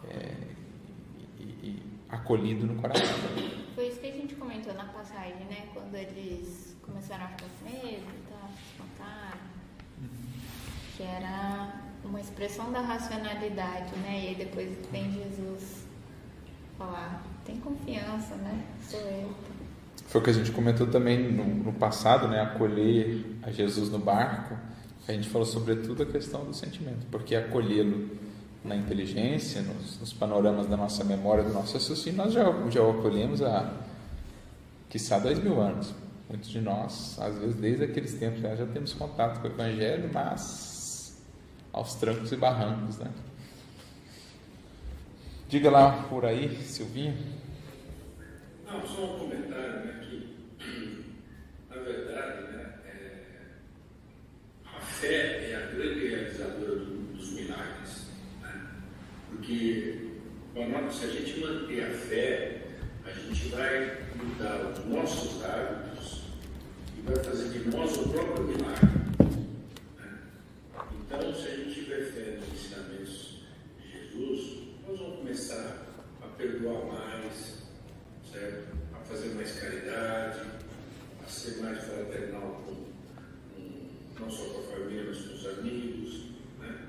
é, 0.09 0.50
acolhido 2.11 2.65
no 2.67 2.75
coração. 2.75 3.07
Foi 3.73 3.87
isso 3.87 3.99
que 3.99 4.07
a 4.07 4.11
gente 4.11 4.35
comentou 4.35 4.73
na 4.73 4.85
passagem, 4.85 5.45
né? 5.49 5.69
Quando 5.73 5.95
eles 5.95 6.75
começaram 6.81 7.25
a 7.25 7.27
ficar 7.29 7.45
com 7.59 7.65
medo 7.65 8.03
e 8.03 8.29
tal, 8.29 8.49
se 8.49 8.77
contaram. 8.77 9.39
Que 10.97 11.03
era 11.03 11.81
uma 12.03 12.19
expressão 12.19 12.71
da 12.71 12.81
racionalidade, 12.81 13.95
né? 13.97 14.23
E 14.23 14.27
aí 14.29 14.35
depois 14.35 14.77
vem 14.91 15.11
Jesus 15.11 15.87
falar, 16.77 17.23
tem 17.45 17.57
confiança, 17.57 18.35
né? 18.35 18.63
Sou 18.81 18.99
eu. 18.99 19.33
Foi 20.07 20.19
o 20.19 20.23
que 20.23 20.29
a 20.29 20.33
gente 20.33 20.51
comentou 20.51 20.87
também 20.87 21.31
no, 21.31 21.45
no 21.45 21.73
passado, 21.73 22.27
né? 22.27 22.41
Acolher 22.41 23.37
a 23.43 23.51
Jesus 23.51 23.89
no 23.89 23.99
barco. 23.99 24.57
A 25.07 25.13
gente 25.13 25.29
falou 25.29 25.45
sobretudo 25.45 26.03
a 26.03 26.05
questão 26.05 26.43
do 26.43 26.53
sentimento, 26.53 27.05
porque 27.09 27.35
acolhê-lo 27.35 28.09
na 28.63 28.75
inteligência, 28.75 29.61
nos, 29.61 29.99
nos, 29.99 30.13
panoramas 30.13 30.67
da 30.67 30.77
nossa 30.77 31.03
memória, 31.03 31.43
do 31.43 31.51
nosso 31.51 31.73
raciocínio, 31.73 32.17
nós 32.17 32.33
já, 32.33 32.43
já 32.69 32.81
o 32.81 32.99
acolhemos 32.99 33.41
há, 33.41 33.73
quiçá, 34.89 35.19
dois 35.19 35.39
mil 35.39 35.59
anos. 35.59 35.93
Muitos 36.29 36.49
de 36.49 36.61
nós, 36.61 37.19
às 37.19 37.37
vezes, 37.37 37.55
desde 37.55 37.83
aqueles 37.83 38.13
tempos, 38.13 38.39
já, 38.41 38.55
já 38.55 38.65
temos 38.65 38.93
contato 38.93 39.41
com 39.41 39.47
o 39.47 39.51
Evangelho, 39.51 40.09
mas 40.13 41.21
aos 41.73 41.95
trancos 41.95 42.31
e 42.31 42.35
barrancos, 42.35 42.97
né? 42.97 43.11
Diga 45.47 45.69
lá 45.69 46.03
por 46.03 46.25
aí, 46.25 46.55
Silvinho. 46.63 47.17
Não, 48.65 48.87
só 48.87 49.03
um 49.03 49.19
comentário, 49.19 49.85
né, 49.85 49.99
que 50.01 51.05
na 51.69 51.75
verdade, 51.75 52.43
né, 52.53 52.73
é, 52.85 53.23
a 54.65 54.79
fé 54.79 55.51
é 55.51 55.55
a 55.55 55.75
grande 55.75 56.07
realizadora 56.07 56.75
do, 56.75 57.13
dos 57.13 57.31
milagres, 57.33 58.07
né? 58.41 58.65
Porque 59.51 59.91
se 60.91 61.05
a 61.05 61.09
gente 61.09 61.39
manter 61.39 61.83
a 61.83 61.89
fé, 61.89 62.61
a 63.05 63.11
gente 63.11 63.49
vai 63.49 63.97
mudar 64.15 64.71
os 64.71 64.85
nossos 64.85 65.43
hábitos 65.43 66.21
e 66.97 67.01
vai 67.01 67.15
fazer 67.23 67.49
de 67.49 67.75
nós 67.75 67.97
o 67.97 68.09
próprio 68.09 68.45
milagre. 68.45 68.89
Então, 70.93 71.33
se 71.33 71.47
a 71.47 71.55
gente 71.55 71.73
tiver 71.73 72.03
fé 72.11 72.37
nos 72.39 72.53
ensinamentos 72.53 73.43
de 73.79 73.91
Jesus, 73.91 74.67
nós 74.87 74.99
vamos 74.99 75.17
começar 75.17 75.87
a 76.21 76.27
perdoar 76.37 76.85
mais, 76.85 77.63
certo? 78.31 78.77
A 78.93 79.03
fazer 79.03 79.33
mais 79.35 79.51
caridade, 79.59 80.39
a 81.25 81.29
ser 81.29 81.61
mais 81.61 81.77
fraternal 81.83 82.63
com, 82.65 82.75
com, 83.55 84.23
não 84.23 84.29
só 84.29 84.45
com 84.45 84.59
a 84.59 84.77
família, 84.77 85.05
mas 85.07 85.17
com 85.17 85.33
os 85.33 85.47
amigos. 85.57 86.25
Né? 86.59 86.87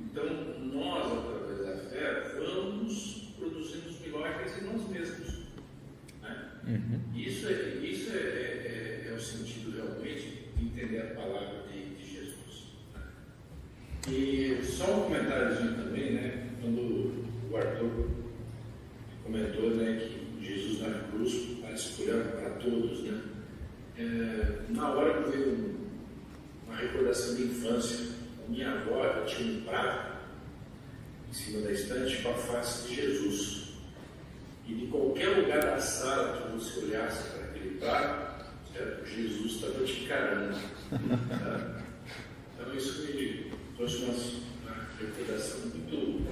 Então, 0.00 0.24
nós, 0.74 1.12
através 1.12 1.41
fé, 2.02 2.22
vamos 2.38 3.34
produzindo 3.38 3.88
os 3.88 4.00
milagres 4.00 4.60
em 4.60 4.64
nós 4.64 4.88
mesmos. 4.88 5.42
Né? 6.20 6.50
Uhum. 6.66 7.18
Isso, 7.18 7.48
é, 7.48 7.52
isso 7.82 8.10
é, 8.12 8.16
é, 8.16 9.04
é, 9.06 9.10
é 9.10 9.14
o 9.14 9.20
sentido 9.20 9.76
realmente 9.76 10.50
de 10.56 10.64
entender 10.64 11.00
a 11.00 11.14
palavra 11.14 11.62
e 14.08 14.58
só 14.64 14.96
um 14.96 15.02
comentáriozinho 15.04 15.74
também, 15.74 16.14
né? 16.14 16.48
Quando 16.60 17.24
o 17.48 17.56
Arthur 17.56 18.10
comentou 19.22 19.70
né, 19.76 19.96
que 20.00 20.44
Jesus 20.44 20.80
na 20.80 20.98
cruz 21.04 21.58
parece 21.60 22.02
curar 22.02 22.24
para 22.32 22.50
todos, 22.50 23.04
né? 23.04 23.22
É, 23.96 24.62
na 24.70 24.90
hora 24.90 25.22
que 25.22 25.30
veio 25.30 25.76
uma 26.66 26.76
recordação 26.76 27.36
de 27.36 27.44
infância, 27.44 28.08
a 28.44 28.50
minha 28.50 28.72
avó 28.72 29.24
tinha 29.24 29.52
um 29.52 29.60
prato 29.62 30.21
em 31.32 31.34
cima 31.34 31.62
da 31.62 31.72
estante 31.72 32.22
com 32.22 32.28
a 32.28 32.34
face 32.34 32.88
de 32.88 32.94
Jesus. 32.94 33.72
E 34.68 34.74
de 34.74 34.86
qualquer 34.88 35.38
lugar 35.38 35.62
da 35.62 35.78
sala 35.78 36.42
que 36.42 36.52
você 36.52 36.80
olhasse 36.80 37.30
para 37.30 37.44
aquele 37.46 37.78
certo? 37.80 39.06
Jesus 39.06 39.52
estava 39.52 39.84
te 39.84 40.04
encarando. 40.04 40.58
Tá? 41.30 41.82
Então 42.54 42.74
isso 42.74 43.02
me 43.02 43.50
trouxe 43.76 44.04
uma, 44.04 44.12
uma 44.12 44.86
recordação 45.00 45.60
muito, 45.60 46.30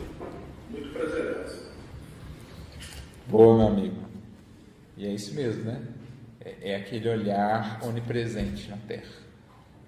muito 0.70 0.92
prazerosa. 0.92 1.70
Boa, 3.26 3.56
meu 3.56 3.66
amigo. 3.68 3.96
E 4.98 5.06
é 5.06 5.14
isso 5.14 5.34
mesmo, 5.34 5.64
né? 5.64 5.82
É, 6.40 6.72
é 6.72 6.76
aquele 6.76 7.08
olhar 7.08 7.82
onipresente 7.82 8.68
na 8.68 8.76
Terra. 8.76 9.18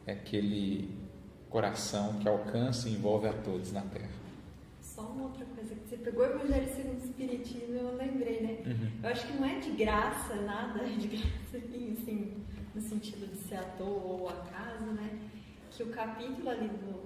É 0.06 0.12
aquele 0.12 0.90
coração 1.50 2.18
que 2.18 2.26
alcança 2.26 2.88
e 2.88 2.94
envolve 2.94 3.28
a 3.28 3.32
todos 3.32 3.72
na 3.72 3.82
terra. 3.82 4.21
Só 5.02 5.08
uma 5.08 5.24
outra 5.24 5.44
coisa 5.46 5.74
que 5.74 5.88
você 5.88 5.96
pegou 5.96 6.22
o 6.22 6.26
Evangelho 6.26 6.72
segundo 6.72 7.00
o 7.00 7.04
Espiritismo, 7.04 7.74
eu 7.74 7.96
lembrei, 7.96 8.40
né? 8.40 8.62
Uhum. 8.64 8.90
Eu 9.02 9.10
acho 9.10 9.26
que 9.26 9.32
não 9.32 9.44
é 9.44 9.58
de 9.58 9.70
graça 9.70 10.36
nada, 10.36 10.80
é 10.80 10.86
de 10.94 11.08
graça 11.08 11.56
assim, 11.56 12.44
no 12.72 12.80
sentido 12.80 13.26
de 13.26 13.36
ser 13.36 13.56
à 13.56 13.64
toa 13.64 13.88
ou 13.88 14.28
acaso, 14.28 14.84
né? 14.84 15.18
Que 15.72 15.82
o 15.82 15.88
capítulo 15.88 16.48
ali 16.48 16.68
do, 16.68 17.02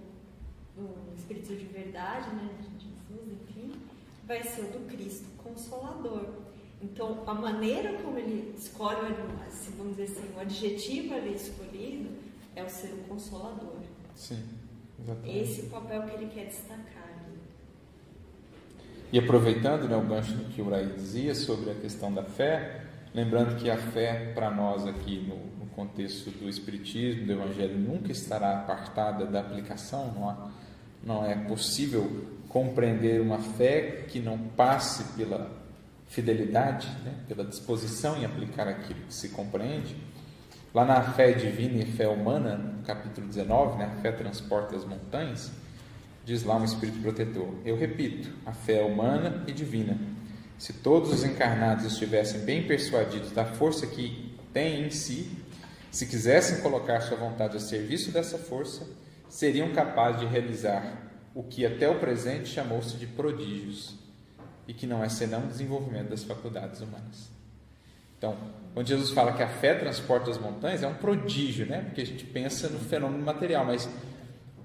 do 0.77 1.17
Espírito 1.17 1.57
de 1.57 1.65
Verdade, 1.65 2.29
né? 2.35 2.51
De 2.61 2.85
Jesus, 2.85 3.41
enfim, 3.49 3.73
vai 4.27 4.43
ser 4.43 4.61
o 4.61 4.79
do 4.79 4.87
Cristo 4.87 5.27
Consolador. 5.43 6.27
Então, 6.83 7.25
a 7.27 7.33
maneira 7.33 7.95
como 8.03 8.19
ele 8.19 8.55
escolhe, 8.59 9.15
vamos 9.79 9.97
dizer 9.97 10.13
assim, 10.13 10.35
o 10.37 10.41
adjetivo 10.41 11.15
ali 11.15 11.35
escolhido 11.35 12.11
é 12.55 12.63
o 12.63 12.69
ser 12.69 12.93
o 12.93 13.09
Consolador. 13.09 13.79
Sim, 14.15 14.45
exatamente. 15.01 15.39
Esse 15.39 15.63
é 15.63 15.65
o 15.65 15.71
papel 15.71 16.03
que 16.03 16.15
ele 16.17 16.27
quer 16.27 16.47
destacar. 16.49 16.96
E 19.13 19.19
aproveitando 19.19 19.89
né, 19.89 19.97
o 19.97 20.03
gancho 20.03 20.33
do 20.33 20.45
que 20.47 20.61
o 20.61 20.67
Uraí 20.67 20.87
dizia 20.97 21.35
sobre 21.35 21.71
a 21.71 21.75
questão 21.75 22.13
da 22.13 22.25
fé, 22.25 22.83
lembrando 23.15 23.57
que 23.57 23.71
a 23.71 23.77
fé 23.77 24.33
para 24.35 24.51
nós 24.51 24.87
aqui 24.87 25.25
no, 25.27 25.37
no, 25.65 25.71
contexto 25.71 26.31
do 26.31 26.49
Espiritismo, 26.49 27.27
do 27.27 27.33
Evangelho, 27.33 27.79
nunca 27.79 28.11
estará 28.11 28.59
apartada 28.59 29.27
da 29.27 29.41
aplicação, 29.41 30.13
não, 30.13 30.29
há, 30.29 30.49
não 31.05 31.25
é 31.25 31.35
possível 31.35 32.27
compreender 32.49 33.21
uma 33.21 33.39
fé 33.39 34.05
que 34.09 34.19
não 34.19 34.39
passe 34.39 35.05
pela 35.17 35.51
fidelidade, 36.09 36.89
né, 37.05 37.15
pela 37.29 37.45
disposição 37.45 38.17
em 38.17 38.25
aplicar 38.25 38.67
aquilo 38.67 39.01
que 39.07 39.15
se 39.15 39.29
compreende. 39.29 39.97
Lá 40.75 40.85
na 40.85 41.01
fé 41.01 41.33
divina 41.33 41.83
e 41.83 41.87
fé 41.87 42.09
humana, 42.09 42.57
no 42.57 42.83
capítulo 42.83 43.27
19, 43.27 43.79
né, 43.79 43.93
a 43.97 44.01
fé 44.01 44.13
transporta 44.13 44.75
as 44.77 44.85
montanhas, 44.85 45.51
diz 46.27 46.43
lá 46.43 46.57
um 46.57 46.65
espírito 46.65 46.99
protetor: 46.99 47.55
Eu 47.65 47.79
repito, 47.79 48.31
a 48.45 48.53
fé 48.53 48.81
é 48.81 48.85
humana 48.85 49.45
e 49.47 49.53
divina. 49.53 49.97
Se 50.59 50.73
todos 50.73 51.13
os 51.13 51.25
encarnados 51.25 51.85
estivessem 51.85 52.41
bem 52.41 52.67
persuadidos 52.67 53.31
da 53.31 53.45
força 53.45 53.87
que 53.87 54.35
têm 54.53 54.87
em 54.87 54.91
si, 54.91 55.31
se 55.91 56.07
quisessem 56.07 56.61
colocar 56.61 57.01
sua 57.01 57.17
vontade 57.17 57.57
a 57.57 57.61
serviço 57.61 58.11
dessa 58.11 58.37
força, 58.37 58.87
seriam 59.29 59.73
capazes 59.73 60.21
de 60.21 60.27
realizar 60.27 61.13
o 61.35 61.43
que 61.43 61.65
até 61.65 61.89
o 61.89 62.01
presente 62.01 62.49
chamou-se 62.49 62.97
de 62.97 63.07
prodígios, 63.07 63.95
e 64.67 64.75
que 64.75 64.87
não 64.87 65.05
é 65.05 65.09
senão 65.09 65.45
o 65.45 65.47
desenvolvimento 65.47 66.09
das 66.09 66.25
faculdades 66.25 66.81
humanas. 66.81 67.31
Então, 68.19 68.37
quando 68.73 68.89
Jesus 68.89 69.11
fala 69.11 69.33
que 69.35 69.43
a 69.43 69.49
fé 69.49 69.75
transporta 69.75 70.31
as 70.31 70.39
montanhas, 70.39 70.83
é 70.83 70.89
um 70.89 70.95
prodígio, 70.95 71.67
né? 71.67 71.83
Porque 71.83 72.01
a 72.01 72.07
gente 72.07 72.25
pensa 72.25 72.69
no 72.69 72.79
fenômeno 72.79 73.23
material, 73.23 73.67
mas 73.67 73.89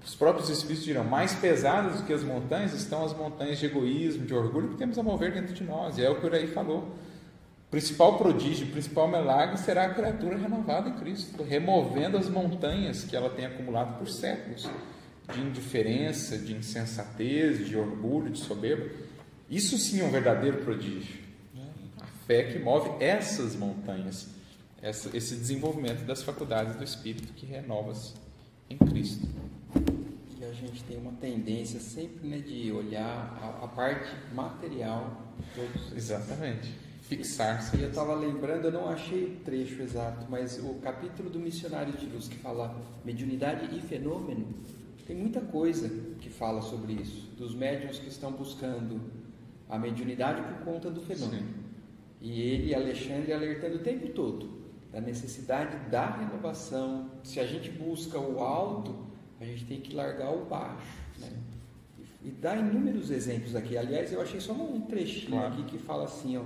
os 0.04 0.14
próprios 0.14 0.48
Espíritos 0.48 0.84
dirão: 0.84 1.04
mais 1.04 1.34
pesadas 1.34 2.00
do 2.00 2.06
que 2.06 2.12
as 2.12 2.22
montanhas 2.22 2.72
estão 2.72 3.04
as 3.04 3.16
montanhas 3.16 3.58
de 3.58 3.66
egoísmo, 3.66 4.26
de 4.26 4.34
orgulho 4.34 4.68
que 4.68 4.76
temos 4.76 4.98
a 4.98 5.02
mover 5.02 5.32
dentro 5.32 5.54
de 5.54 5.64
nós. 5.64 5.98
E 5.98 6.04
é 6.04 6.10
o 6.10 6.20
que 6.20 6.26
o 6.26 6.34
aí 6.34 6.46
falou. 6.46 6.80
O 7.66 7.70
principal 7.70 8.18
prodígio, 8.18 8.66
o 8.66 8.70
principal 8.70 9.08
milagre 9.08 9.56
será 9.56 9.86
a 9.86 9.94
criatura 9.94 10.36
renovada 10.36 10.90
em 10.90 10.94
Cristo, 10.94 11.42
removendo 11.42 12.18
as 12.18 12.28
montanhas 12.28 13.04
que 13.04 13.16
ela 13.16 13.30
tem 13.30 13.46
acumulado 13.46 13.98
por 13.98 14.08
séculos 14.08 14.68
de 15.32 15.40
indiferença, 15.40 16.36
de 16.36 16.52
insensatez, 16.52 17.66
de 17.66 17.76
orgulho, 17.76 18.30
de 18.30 18.40
soberba. 18.40 18.90
Isso 19.48 19.78
sim 19.78 20.00
é 20.00 20.04
um 20.04 20.10
verdadeiro 20.10 20.58
prodígio 20.58 21.22
fé 22.26 22.44
que 22.44 22.58
move 22.58 22.90
essas 23.04 23.54
montanhas, 23.54 24.28
esse 24.82 25.36
desenvolvimento 25.36 26.04
das 26.04 26.22
faculdades 26.22 26.76
do 26.76 26.84
Espírito 26.84 27.32
que 27.34 27.46
renova-se 27.46 28.14
em 28.70 28.78
Cristo. 28.78 29.26
Gente 30.62 30.84
tem 30.84 30.96
uma 30.96 31.10
tendência 31.14 31.80
sempre 31.80 32.28
né, 32.28 32.38
de 32.38 32.70
olhar 32.70 33.36
a, 33.42 33.64
a 33.64 33.68
parte 33.68 34.08
material 34.32 35.20
de 35.36 35.60
todos. 35.60 35.92
Exatamente. 35.92 36.72
Fixar-se. 37.02 37.76
E 37.76 37.82
eu 37.82 37.88
estava 37.88 38.14
lembrando, 38.14 38.66
eu 38.66 38.72
não 38.72 38.88
achei 38.88 39.24
o 39.24 39.44
trecho 39.44 39.82
exato, 39.82 40.24
mas 40.30 40.60
o 40.60 40.74
capítulo 40.74 41.28
do 41.28 41.40
Missionário 41.40 41.92
de 41.94 42.06
Luz 42.06 42.28
que 42.28 42.36
fala 42.36 42.80
mediunidade 43.04 43.76
e 43.76 43.80
fenômeno, 43.80 44.46
tem 45.04 45.16
muita 45.16 45.40
coisa 45.40 45.88
que 46.20 46.30
fala 46.30 46.62
sobre 46.62 46.92
isso, 46.92 47.28
dos 47.36 47.56
médiums 47.56 47.98
que 47.98 48.06
estão 48.08 48.30
buscando 48.30 49.00
a 49.68 49.76
mediunidade 49.76 50.42
por 50.42 50.64
conta 50.64 50.88
do 50.88 51.00
fenômeno. 51.00 51.42
Sim. 51.42 51.54
E 52.20 52.40
ele, 52.40 52.72
Alexandre, 52.72 53.32
alertando 53.32 53.76
o 53.76 53.80
tempo 53.80 54.10
todo 54.10 54.62
da 54.92 55.00
necessidade 55.00 55.90
da 55.90 56.06
renovação. 56.06 57.10
Se 57.24 57.40
a 57.40 57.46
gente 57.46 57.68
busca 57.68 58.16
o 58.20 58.38
alto, 58.38 59.10
a 59.42 59.46
gente 59.46 59.64
tem 59.64 59.80
que 59.80 59.94
largar 59.94 60.32
o 60.32 60.44
baixo. 60.44 60.86
Né? 61.18 61.30
E, 62.24 62.30
dá 62.30 62.56
inúmeros 62.56 63.10
exemplos 63.10 63.56
aqui. 63.56 63.76
Aliás, 63.76 64.12
eu 64.12 64.20
achei 64.20 64.40
só 64.40 64.52
um 64.52 64.80
trechinho 64.82 65.32
claro. 65.32 65.54
aqui 65.54 65.64
que 65.64 65.78
fala 65.78 66.04
assim: 66.04 66.36
ó, 66.36 66.44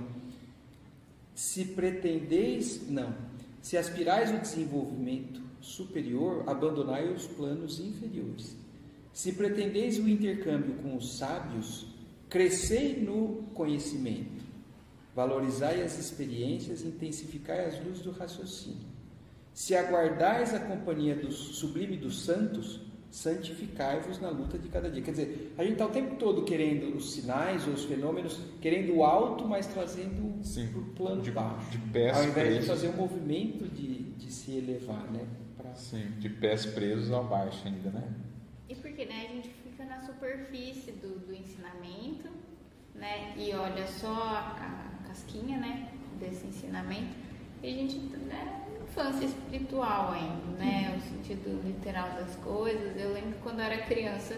se 1.35 1.65
pretendeis, 1.65 2.89
não, 2.89 3.13
se 3.61 3.77
aspirais 3.77 4.31
o 4.31 4.39
desenvolvimento 4.39 5.41
superior, 5.61 6.43
abandonai 6.47 7.07
os 7.07 7.27
planos 7.27 7.79
inferiores. 7.79 8.55
Se 9.13 9.31
pretendeis 9.33 9.97
o 9.99 10.07
intercâmbio 10.07 10.75
com 10.75 10.95
os 10.95 11.17
sábios, 11.17 11.87
crescei 12.29 13.01
no 13.01 13.43
conhecimento. 13.53 14.45
Valorizai 15.15 15.81
as 15.81 15.97
experiências 15.97 16.81
e 16.81 16.87
intensificai 16.87 17.65
as 17.65 17.83
luzes 17.83 18.03
do 18.03 18.11
raciocínio. 18.11 18.85
Se 19.53 19.75
aguardais 19.75 20.53
a 20.53 20.59
companhia 20.59 21.15
do 21.15 21.31
sublime 21.31 21.97
dos 21.97 22.23
santos, 22.23 22.79
santificai-vos 23.11 24.19
na 24.19 24.29
luta 24.29 24.57
de 24.57 24.67
cada 24.69 24.89
dia. 24.89 25.01
Quer 25.01 25.11
dizer, 25.11 25.53
a 25.57 25.63
gente 25.63 25.73
está 25.73 25.85
o 25.85 25.89
tempo 25.89 26.15
todo 26.15 26.43
querendo 26.43 26.95
os 26.95 27.13
sinais 27.13 27.67
ou 27.67 27.73
os 27.73 27.85
fenômenos, 27.85 28.39
querendo 28.61 28.95
o 28.95 29.03
alto, 29.03 29.47
mas 29.47 29.65
trazendo 29.67 30.41
para 30.71 30.79
o 30.79 30.85
plano 30.95 31.21
de, 31.21 31.31
baixo. 31.31 31.69
De 31.71 31.77
pés 31.77 32.17
ao 32.17 32.23
invés 32.23 32.47
presos. 32.47 32.61
de 32.61 32.67
fazer 32.67 32.87
um 32.89 32.97
movimento 32.97 33.67
de, 33.67 34.03
de 34.11 34.31
se 34.31 34.57
elevar, 34.57 35.09
né? 35.11 35.25
Pra... 35.57 35.73
Sim, 35.75 36.11
de 36.19 36.29
pés 36.29 36.65
presos 36.65 37.11
ao 37.11 37.23
baixo 37.23 37.65
ainda, 37.67 37.89
né? 37.89 38.13
E 38.69 38.75
porque 38.75 39.05
né, 39.05 39.27
a 39.29 39.33
gente 39.33 39.49
fica 39.49 39.85
na 39.85 40.01
superfície 40.01 40.91
do, 40.91 41.19
do 41.25 41.33
ensinamento, 41.33 42.29
né? 42.93 43.33
E 43.37 43.53
olha 43.53 43.87
só 43.87 44.13
a, 44.13 44.87
casquinha, 45.07 45.57
né, 45.57 45.89
desse 46.19 46.45
ensinamento. 46.47 47.15
E 47.63 47.67
a 47.67 47.71
gente, 47.71 47.97
né, 47.97 48.66
infância 48.97 49.25
espiritual 49.25 50.11
ainda, 50.11 50.57
né, 50.57 50.97
o 50.97 51.09
sentido 51.09 51.61
literal 51.63 52.09
das 52.15 52.35
coisas. 52.37 52.99
Eu 52.99 53.13
lembro 53.13 53.37
quando 53.43 53.59
eu 53.59 53.65
era 53.65 53.77
criança 53.83 54.35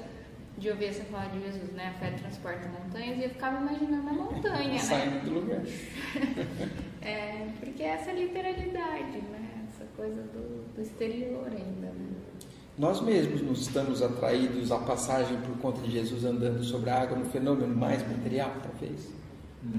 de 0.58 0.70
ouvir 0.70 0.86
essa 0.86 1.06
fala 1.06 1.30
de 1.30 1.40
Jesus, 1.40 1.72
né, 1.72 1.94
a 1.96 2.00
fé 2.00 2.12
transporta 2.12 2.68
montanhas, 2.68 3.18
e 3.18 3.24
eu 3.24 3.30
ficava 3.30 3.62
imaginando 3.62 4.10
a 4.10 4.14
montanha, 4.14 4.74
né? 4.74 4.78
Saindo 4.78 5.24
do 5.24 5.34
lugar. 5.36 5.62
é, 7.02 7.48
porque 7.60 7.82
é 7.82 7.88
essa 7.88 8.12
literalidade, 8.12 9.18
né, 9.32 9.66
essa 9.70 9.86
coisa 9.96 10.22
do, 10.22 10.74
do 10.76 10.82
exterior 10.82 11.48
ainda, 11.48 11.88
né? 11.88 12.10
Nós 12.78 13.02
mesmos 13.02 13.42
nos 13.42 13.62
estamos 13.62 14.02
atraídos 14.02 14.72
à 14.72 14.80
passagem 14.80 15.38
por 15.42 15.58
conta 15.58 15.82
de 15.82 15.92
Jesus 15.92 16.24
andando 16.24 16.64
sobre 16.64 16.90
a 16.90 17.02
água 17.02 17.18
no 17.18 17.26
fenômeno 17.26 17.76
mais 17.76 18.06
material, 18.08 18.54
talvez. 18.64 19.10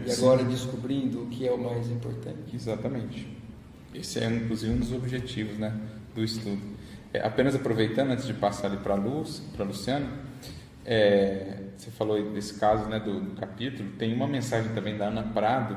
E 0.07 0.13
agora 0.13 0.45
descobrindo 0.45 1.23
o 1.23 1.27
que 1.29 1.49
é 1.49 1.53
o 1.53 1.59
mais 1.59 1.91
importante. 1.91 2.55
Exatamente. 2.55 3.40
Esse 3.95 4.21
é, 4.21 4.27
inclusive, 4.27 4.73
um 4.73 4.79
dos 4.79 4.93
objetivos 4.93 5.59
né, 5.59 5.75
do 6.15 6.23
estudo. 6.23 6.61
É, 7.13 7.21
apenas 7.27 7.55
aproveitando, 7.55 8.11
antes 8.11 8.27
de 8.27 8.35
passar 8.35 8.69
ali 8.69 8.77
para 8.77 8.95
a 8.95 8.97
Luz, 8.97 9.43
para 9.55 9.65
Luciano, 9.65 10.09
é, 10.85 11.65
você 11.77 11.91
falou 11.91 12.33
desse 12.33 12.59
caso 12.59 12.89
né, 12.89 13.01
do, 13.01 13.21
do, 13.21 13.35
capítulo, 13.37 13.91
tem 13.99 14.15
uma 14.15 14.27
mensagem 14.27 14.73
também 14.75 14.97
da 14.97 15.09
Ana 15.09 15.25
Prado, 15.25 15.77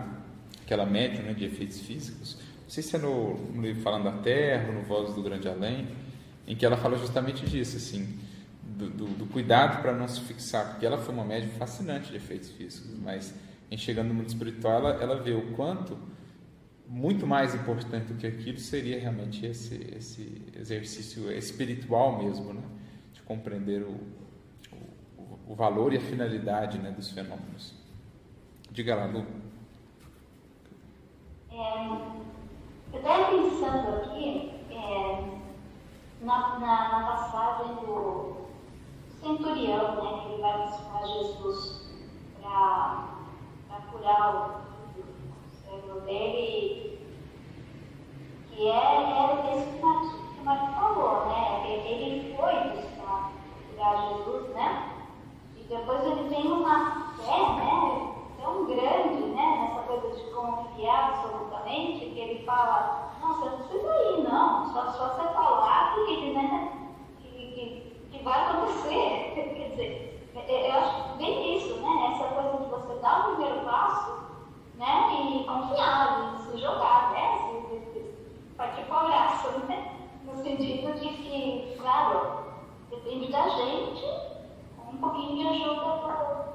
aquela 0.63 0.85
médium 0.85 1.23
né, 1.23 1.33
de 1.33 1.45
efeitos 1.45 1.79
físicos, 1.81 2.37
não 2.63 2.69
sei 2.69 2.83
se 2.83 2.95
é 2.95 2.99
no, 2.99 3.35
no 3.51 3.61
livro 3.61 3.81
Falando 3.81 4.05
da 4.05 4.11
Terra, 4.11 4.71
no 4.71 4.81
Voz 4.83 5.13
do 5.13 5.21
Grande 5.21 5.47
Além, 5.47 5.87
em 6.47 6.55
que 6.55 6.65
ela 6.65 6.77
fala 6.77 6.97
justamente 6.97 7.45
disso, 7.45 7.77
assim, 7.77 8.19
do, 8.61 8.89
do, 8.89 9.05
do 9.05 9.25
cuidado 9.25 9.81
para 9.81 9.93
não 9.93 10.07
se 10.07 10.21
fixar, 10.21 10.71
porque 10.71 10.85
ela 10.85 10.97
foi 10.97 11.13
uma 11.13 11.23
médium 11.23 11.51
fascinante 11.51 12.11
de 12.11 12.17
efeitos 12.17 12.49
físicos, 12.49 12.91
mas 13.01 13.33
em 13.71 13.77
chegando 13.77 14.09
no 14.09 14.13
mundo 14.13 14.27
espiritual, 14.27 14.79
ela, 14.79 15.01
ela 15.01 15.15
vê 15.21 15.31
o 15.31 15.53
quanto 15.53 15.97
muito 16.87 17.25
mais 17.25 17.55
importante 17.55 18.13
do 18.13 18.19
que 18.19 18.27
aquilo 18.27 18.59
seria 18.59 18.99
realmente 18.99 19.45
esse, 19.45 19.75
esse 19.95 20.41
exercício 20.55 21.31
espiritual 21.31 22.17
mesmo, 22.21 22.53
né? 22.53 22.63
de 23.13 23.21
compreender 23.21 23.83
o, 23.83 23.99
o, 25.17 25.51
o 25.53 25.55
valor 25.55 25.93
e 25.93 25.97
a 25.97 26.01
finalidade 26.01 26.77
né, 26.77 26.91
dos 26.91 27.09
fenômenos. 27.11 27.73
Diga 28.71 28.95
lá, 28.95 29.05
Lu. 29.05 29.25
É, 31.51 31.87
eu 32.91 32.99
estava 32.99 33.25
pensando 33.29 33.95
aqui 33.97 34.51
é, 34.71 35.39
na, 36.21 36.59
na, 36.59 36.91
na, 36.91 37.05
passagem 37.05 37.75
do 37.75 38.47
centurião, 39.21 40.03
né, 40.03 40.21
que 40.21 40.33
ele 40.33 40.41
vai 40.41 40.67
buscar 40.67 41.05
Jesus 41.05 41.91
para 42.41 43.81
curar 43.91 44.35
o 44.35 44.72
dele, 46.01 46.99
que 48.49 48.67
é, 48.67 48.71
era 48.71 49.33
o 49.33 49.43
que 49.43 49.53
o, 49.53 50.55
que 50.55 50.75
falou, 50.75 51.25
né? 51.27 51.63
Ele 51.67 52.35
foi 52.35 52.53
buscar, 52.69 53.31
a 53.81 53.95
Jesus, 54.07 54.49
né? 54.49 54.89
E 55.57 55.63
depois 55.63 56.03
ele 56.05 56.29
tem 56.29 56.51
uma 56.51 57.13
fé, 57.17 57.39
né? 57.53 58.13
Tão 58.41 58.65
grande, 58.65 59.23
né? 59.27 59.69
Nessa 59.69 59.83
coisa 59.83 60.15
de 60.15 60.31
confiar 60.31 61.09
absolutamente, 61.09 62.05
que 62.05 62.19
ele 62.19 62.45
fala, 62.45 63.11
nossa, 63.21 63.49
não 63.49 63.57
precisa 63.57 63.93
ir, 64.11 64.23
não. 64.23 64.73
Só, 64.73 64.91
só 64.91 65.09
você 65.09 65.33
falar 65.33 65.95
que, 65.95 66.33
né? 66.33 66.89
Que, 67.21 67.29
que, 67.29 68.07
que 68.11 68.23
vai 68.23 68.39
acontecer. 68.39 69.33
Quer 69.35 69.69
dizer, 69.69 70.29
é, 70.35 70.39
é, 70.39 70.69
eu 70.69 70.79
acho 70.79 71.17
bem 71.17 71.57
isso, 71.57 71.75
né? 71.75 72.13
Essa 72.13 72.33
coisa 72.33 72.57
de 72.57 72.69
você 72.69 72.99
dar 72.99 73.19
o 73.19 73.35
primeiro 73.35 73.65
passo 73.65 74.22
né? 74.83 75.39
E 75.39 75.43
confiar 75.45 76.37
se 76.43 76.59
jogar 76.59 77.13
10 77.13 77.69
vezes, 77.69 78.15
pode 78.57 78.81
ir 78.81 78.85
palhaço, 78.85 79.47
assim, 79.47 79.65
né? 79.67 79.93
No 80.25 80.43
sentido 80.43 80.93
de 80.99 81.07
que, 81.07 81.75
claro, 81.79 82.43
depende 82.89 83.31
da 83.31 83.47
gente, 83.47 84.03
um 84.91 84.97
pouquinho 84.97 85.37
de 85.37 85.47
ajuda 85.47 86.53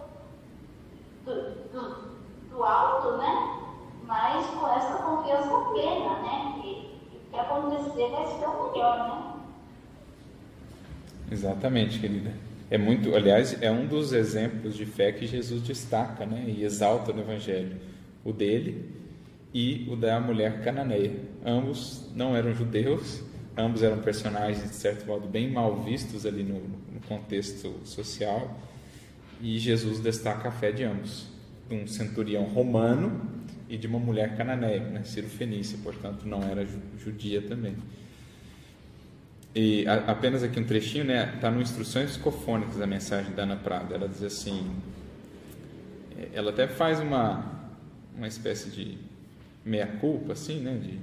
do, 1.25 1.33
do, 1.73 2.09
do 2.51 2.65
alto, 2.65 3.17
né? 3.17 3.55
Mas 4.05 4.47
com 4.47 4.69
essa 4.69 5.03
confiança 5.03 5.71
plena, 5.71 6.19
né? 6.21 6.61
Que 6.61 6.99
o 7.17 7.31
que 7.31 7.39
acontecer 7.39 8.11
vai 8.11 8.27
ser 8.27 8.47
o 8.47 8.71
melhor, 8.71 8.99
né? 9.09 9.33
Exatamente, 11.31 11.99
querida. 11.99 12.33
É 12.71 12.77
muito, 12.77 13.15
aliás, 13.15 13.61
é 13.63 13.71
um 13.71 13.87
dos 13.87 14.13
exemplos 14.13 14.77
de 14.77 14.85
fé 14.85 15.13
que 15.13 15.27
Jesus 15.27 15.63
destaca, 15.63 16.27
né, 16.27 16.45
e 16.47 16.65
exalta 16.65 17.15
no 17.15 17.21
Evangelho 17.21 17.81
o 18.25 18.33
dele 18.33 18.85
e 19.53 19.87
o 19.91 19.97
da 19.97 20.21
mulher 20.21 20.63
cananeia. 20.63 21.17
Ambos 21.45 22.11
não 22.15 22.37
eram 22.37 22.55
judeus, 22.55 23.23
ambos 23.57 23.83
eram 23.83 23.99
personagens 23.99 24.63
de 24.63 24.75
certo 24.75 25.07
modo 25.07 25.27
bem 25.27 25.51
mal 25.51 25.83
vistos 25.83 26.27
ali 26.27 26.43
no, 26.43 26.61
no 26.61 27.01
contexto 27.09 27.75
social, 27.85 28.59
e 29.41 29.59
Jesus 29.59 30.01
destaca 30.01 30.49
a 30.49 30.53
fé 30.53 30.73
de 30.73 30.85
ambos, 30.85 31.27
de 31.69 31.75
um 31.75 31.87
centurião 31.87 32.45
romano 32.45 33.21
e 33.69 33.77
de 33.77 33.87
uma 33.87 33.99
mulher 33.99 34.37
cananeia, 34.37 34.81
né, 34.81 35.05
Ciro 35.05 35.29
Fenícia, 35.29 35.79
portanto 35.83 36.27
não 36.27 36.43
era 36.43 36.67
judia 36.99 37.43
também. 37.43 37.77
E 39.55 39.87
a, 39.89 40.13
apenas 40.13 40.43
aqui 40.43 40.61
um 40.61 40.65
trechinho, 40.65 41.05
né? 41.05 41.33
Está 41.35 41.51
no 41.51 41.61
Instruções 41.61 42.11
Psicofônicas 42.11 42.77
da 42.77 42.87
mensagem 42.87 43.33
da 43.33 43.43
Ana 43.43 43.57
Prada. 43.57 43.95
Ela 43.95 44.09
diz 44.09 44.23
assim: 44.23 44.71
é, 46.17 46.29
ela 46.35 46.51
até 46.51 46.69
faz 46.69 47.01
uma, 47.01 47.58
uma 48.19 48.29
espécie 48.29 48.69
de 48.69 48.99
meia-culpa, 49.65 50.33
assim, 50.33 50.61
né? 50.61 50.77
De, 50.77 50.99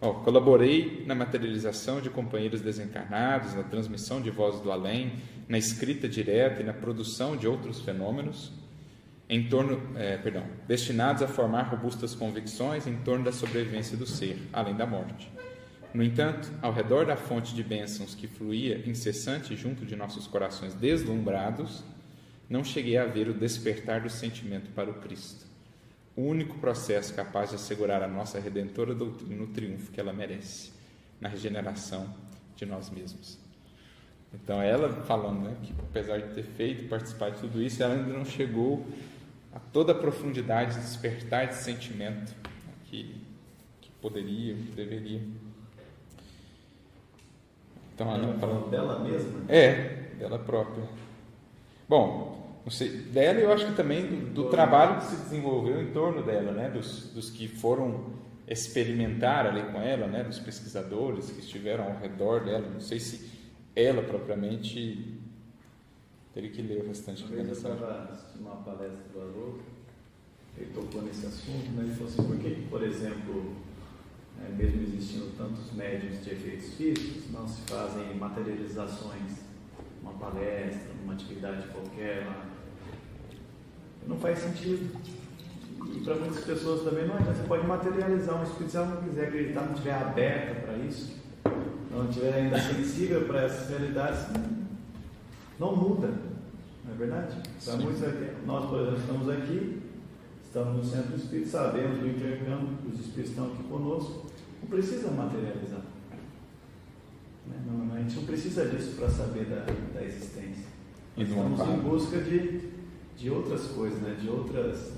ó, 0.00 0.12
colaborei 0.14 1.04
na 1.06 1.14
materialização 1.14 2.00
de 2.00 2.10
companheiros 2.10 2.60
desencarnados, 2.60 3.54
na 3.54 3.62
transmissão 3.62 4.20
de 4.20 4.30
vozes 4.30 4.60
do 4.60 4.70
além, 4.70 5.12
na 5.48 5.56
escrita 5.56 6.08
direta 6.08 6.60
e 6.60 6.64
na 6.64 6.72
produção 6.72 7.36
de 7.36 7.46
outros 7.46 7.80
fenômenos, 7.80 8.52
em 9.28 9.48
torno, 9.48 9.80
é, 9.96 10.16
perdão, 10.18 10.44
destinados 10.68 11.22
a 11.22 11.28
formar 11.28 11.62
robustas 11.62 12.14
convicções 12.14 12.86
em 12.86 12.96
torno 12.98 13.24
da 13.24 13.32
sobrevivência 13.32 13.96
do 13.96 14.06
ser, 14.06 14.38
além 14.52 14.74
da 14.74 14.86
morte. 14.86 15.30
No 15.92 16.02
entanto, 16.02 16.52
ao 16.60 16.72
redor 16.72 17.06
da 17.06 17.16
fonte 17.16 17.54
de 17.54 17.62
bênçãos 17.62 18.14
que 18.14 18.26
fluía 18.26 18.82
incessante 18.86 19.56
junto 19.56 19.84
de 19.86 19.96
nossos 19.96 20.26
corações 20.26 20.74
deslumbrados, 20.74 21.82
não 22.48 22.62
cheguei 22.62 22.96
a 22.96 23.06
ver 23.06 23.28
o 23.28 23.34
despertar 23.34 24.02
do 24.02 24.10
sentimento 24.10 24.70
para 24.72 24.90
o 24.90 24.94
Cristo, 24.94 25.45
o 26.16 26.22
único 26.22 26.58
processo 26.58 27.14
capaz 27.14 27.50
de 27.50 27.56
assegurar 27.56 28.02
a 28.02 28.08
nossa 28.08 28.40
redentora 28.40 28.94
doutrina 28.94 29.42
o 29.42 29.48
triunfo 29.48 29.92
que 29.92 30.00
ela 30.00 30.12
merece, 30.12 30.72
na 31.20 31.28
regeneração 31.28 32.12
de 32.56 32.64
nós 32.64 32.88
mesmos. 32.88 33.38
Então, 34.32 34.60
ela 34.60 34.88
falando 35.04 35.40
né, 35.40 35.56
que, 35.62 35.74
apesar 35.78 36.18
de 36.18 36.34
ter 36.34 36.42
feito 36.42 36.84
e 36.84 36.88
participar 36.88 37.30
de 37.30 37.40
tudo 37.40 37.62
isso, 37.62 37.82
ela 37.82 37.94
ainda 37.94 38.12
não 38.12 38.24
chegou 38.24 38.86
a 39.54 39.58
toda 39.58 39.92
a 39.92 39.94
profundidade 39.94 40.74
de 40.74 40.80
despertar 40.80 41.48
de 41.48 41.54
sentimento 41.54 42.34
que, 42.86 43.14
que 43.80 43.90
poderia, 44.00 44.54
que 44.54 44.72
deveria. 44.72 45.22
Então, 47.94 48.14
ela 48.14 48.38
falando 48.38 48.70
dela 48.70 48.98
mesma? 48.98 49.44
É, 49.48 50.12
dela 50.18 50.38
própria. 50.38 50.84
Bom, 51.88 52.35
não 52.66 52.72
sei, 52.72 52.88
dela 52.88 53.38
eu 53.38 53.52
acho 53.52 53.64
que 53.64 53.76
também 53.76 54.08
do, 54.08 54.42
do 54.42 54.50
trabalho 54.50 54.96
que 54.98 55.04
se 55.04 55.16
desenvolveu 55.18 55.80
em 55.80 55.92
torno 55.92 56.24
dela, 56.24 56.50
né? 56.50 56.68
Dos, 56.68 57.12
dos 57.12 57.30
que 57.30 57.46
foram 57.46 58.06
experimentar 58.48 59.46
ali 59.46 59.62
com 59.70 59.80
ela, 59.80 60.08
né? 60.08 60.24
Dos 60.24 60.40
pesquisadores 60.40 61.30
que 61.30 61.38
estiveram 61.38 61.84
ao 61.84 61.96
redor 61.96 62.44
dela. 62.44 62.68
Não 62.68 62.80
sei 62.80 62.98
se 62.98 63.30
ela 63.76 64.02
propriamente 64.02 65.16
teria 66.34 66.50
que 66.50 66.60
ler 66.60 66.82
o 66.82 66.88
restante 66.88 67.22
Uma 67.22 67.36
eu 67.36 67.52
estava 67.52 68.08
assistindo 68.10 68.40
uma 68.40 68.56
palestra 68.56 69.04
do 69.12 69.20
Haroldo, 69.20 69.60
ele 70.58 70.72
tocou 70.74 71.02
nesse 71.02 71.24
assunto, 71.24 71.70
né? 71.70 71.84
Ele 71.84 71.94
falou 71.94 72.08
assim, 72.08 72.24
por 72.24 72.36
que, 72.36 72.66
por 72.68 72.82
exemplo, 72.82 73.54
é, 74.44 74.52
mesmo 74.52 74.82
existindo 74.82 75.26
tantos 75.38 75.72
médiums 75.72 76.24
de 76.24 76.30
efeitos 76.30 76.74
físicos, 76.74 77.30
não 77.30 77.46
se 77.46 77.60
fazem 77.60 78.12
materializações, 78.16 79.46
uma 80.02 80.14
palestra, 80.14 80.90
uma 81.04 81.12
atividade 81.12 81.68
qualquer. 81.68 82.26
Não 84.06 84.16
faz 84.18 84.38
sentido. 84.38 84.96
E 85.94 86.00
para 86.00 86.14
muitas 86.16 86.44
pessoas 86.44 86.82
também 86.82 87.06
não 87.06 87.16
é. 87.16 87.22
Você 87.22 87.42
pode 87.46 87.66
materializar 87.66 88.40
um 88.40 88.44
espírito 88.44 88.70
se 88.70 88.76
ela 88.76 88.86
não 88.86 89.02
quiser 89.02 89.28
acreditar, 89.28 89.62
não 89.62 89.72
estiver 89.72 89.94
aberta 89.94 90.54
para 90.60 90.78
isso, 90.78 91.16
não 91.90 92.08
estiver 92.08 92.34
ainda 92.34 92.58
sensível 92.60 93.24
para 93.26 93.42
essas 93.42 93.68
realidades, 93.70 94.26
não 95.58 95.74
muda. 95.74 96.08
Não 96.84 96.94
é 96.94 96.96
verdade? 96.96 97.36
Para 97.64 97.76
muitos, 97.76 98.02
nós, 98.46 98.70
por 98.70 98.80
exemplo, 98.80 99.00
estamos 99.00 99.28
aqui, 99.28 99.82
estamos 100.44 100.76
no 100.76 100.84
centro 100.84 101.10
do 101.10 101.16
espírito, 101.16 101.48
sabemos 101.48 101.98
do 101.98 102.08
intercâmbio, 102.08 102.78
os 102.88 103.00
espíritos 103.00 103.30
estão 103.30 103.46
aqui 103.46 103.62
conosco, 103.64 104.26
não 104.62 104.68
precisa 104.68 105.10
materializar. 105.10 105.82
Né? 107.46 107.56
Não, 107.66 107.94
a 107.94 107.98
gente 107.98 108.16
não 108.16 108.24
precisa 108.24 108.66
disso 108.66 108.96
para 108.96 109.08
saber 109.08 109.46
da, 109.46 109.66
da 109.94 110.04
existência. 110.04 110.66
Estamos 111.16 111.60
em 111.60 111.78
busca 111.78 112.18
de, 112.18 112.60
de 113.16 113.30
outras 113.30 113.66
coisas, 113.68 114.00
né? 114.00 114.16
de 114.20 114.28
outras 114.28 114.92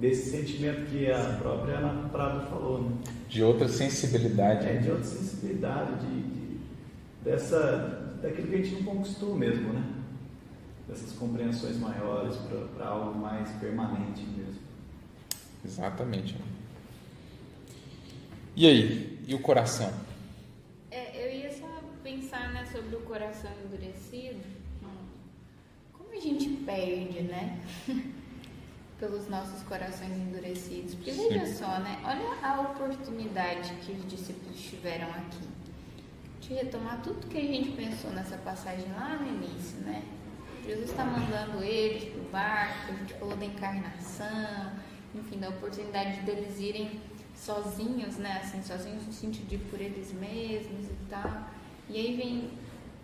desse 0.00 0.30
sentimento 0.30 0.90
que 0.90 1.10
a 1.10 1.36
própria 1.40 1.78
Ana 1.78 2.08
Prado 2.08 2.48
falou. 2.48 2.82
Né? 2.82 2.96
De 3.28 3.42
outra 3.42 3.68
sensibilidade. 3.68 4.66
É, 4.66 4.76
de 4.76 4.90
outra 4.90 5.04
sensibilidade, 5.04 6.06
de, 6.06 6.22
de, 6.22 6.60
dessa, 7.22 8.16
daquilo 8.22 8.48
que 8.48 8.54
a 8.54 8.58
gente 8.58 8.82
não 8.82 8.94
conquistou 8.94 9.34
mesmo, 9.34 9.72
né? 9.72 9.84
Dessas 10.88 11.12
compreensões 11.12 11.76
maiores 11.78 12.36
para 12.74 12.86
algo 12.86 13.18
mais 13.18 13.50
permanente 13.52 14.22
mesmo. 14.22 14.60
Exatamente. 15.64 16.36
E 18.56 18.66
aí? 18.66 19.18
E 19.26 19.34
o 19.34 19.40
coração? 19.40 19.92
É, 20.90 21.26
eu 21.26 21.30
ia 21.30 21.52
só 21.52 21.66
pensar 22.02 22.52
né, 22.54 22.66
sobre 22.72 22.96
o 22.96 23.00
coração 23.00 23.50
endurecido. 23.64 24.40
A 26.18 26.20
gente 26.20 26.48
perde, 26.64 27.22
né? 27.22 27.60
Pelos 28.98 29.28
nossos 29.28 29.62
corações 29.62 30.10
endurecidos. 30.10 30.96
Porque 30.96 31.12
Sim. 31.12 31.28
veja 31.28 31.46
só, 31.54 31.78
né? 31.78 32.00
Olha 32.04 32.36
a 32.42 32.60
oportunidade 32.60 33.72
que 33.74 33.92
os 33.92 34.04
discípulos 34.08 34.60
tiveram 34.60 35.08
aqui. 35.10 35.46
De 36.40 36.54
retomar 36.54 37.00
tudo 37.02 37.28
que 37.28 37.38
a 37.38 37.40
gente 37.40 37.70
pensou 37.70 38.10
nessa 38.10 38.36
passagem 38.38 38.90
lá 38.92 39.16
no 39.16 39.28
início, 39.28 39.78
né? 39.82 40.02
Jesus 40.66 40.90
está 40.90 41.04
mandando 41.04 41.62
eles 41.62 42.12
para 42.12 42.20
o 42.20 42.24
barco, 42.24 42.92
a 42.92 42.96
gente 42.96 43.14
falou 43.14 43.36
da 43.36 43.44
encarnação, 43.46 44.72
enfim, 45.14 45.38
da 45.38 45.48
oportunidade 45.50 46.20
deles 46.22 46.58
irem 46.58 47.00
sozinhos, 47.34 48.16
né? 48.16 48.40
Assim, 48.42 48.62
sozinhos 48.62 49.06
no 49.06 49.12
sentido 49.12 49.48
de 49.48 49.58
por 49.58 49.80
eles 49.80 50.12
mesmos 50.12 50.86
e 50.86 50.96
tal. 51.08 51.48
E 51.88 51.96
aí 51.96 52.16
vem, 52.16 52.50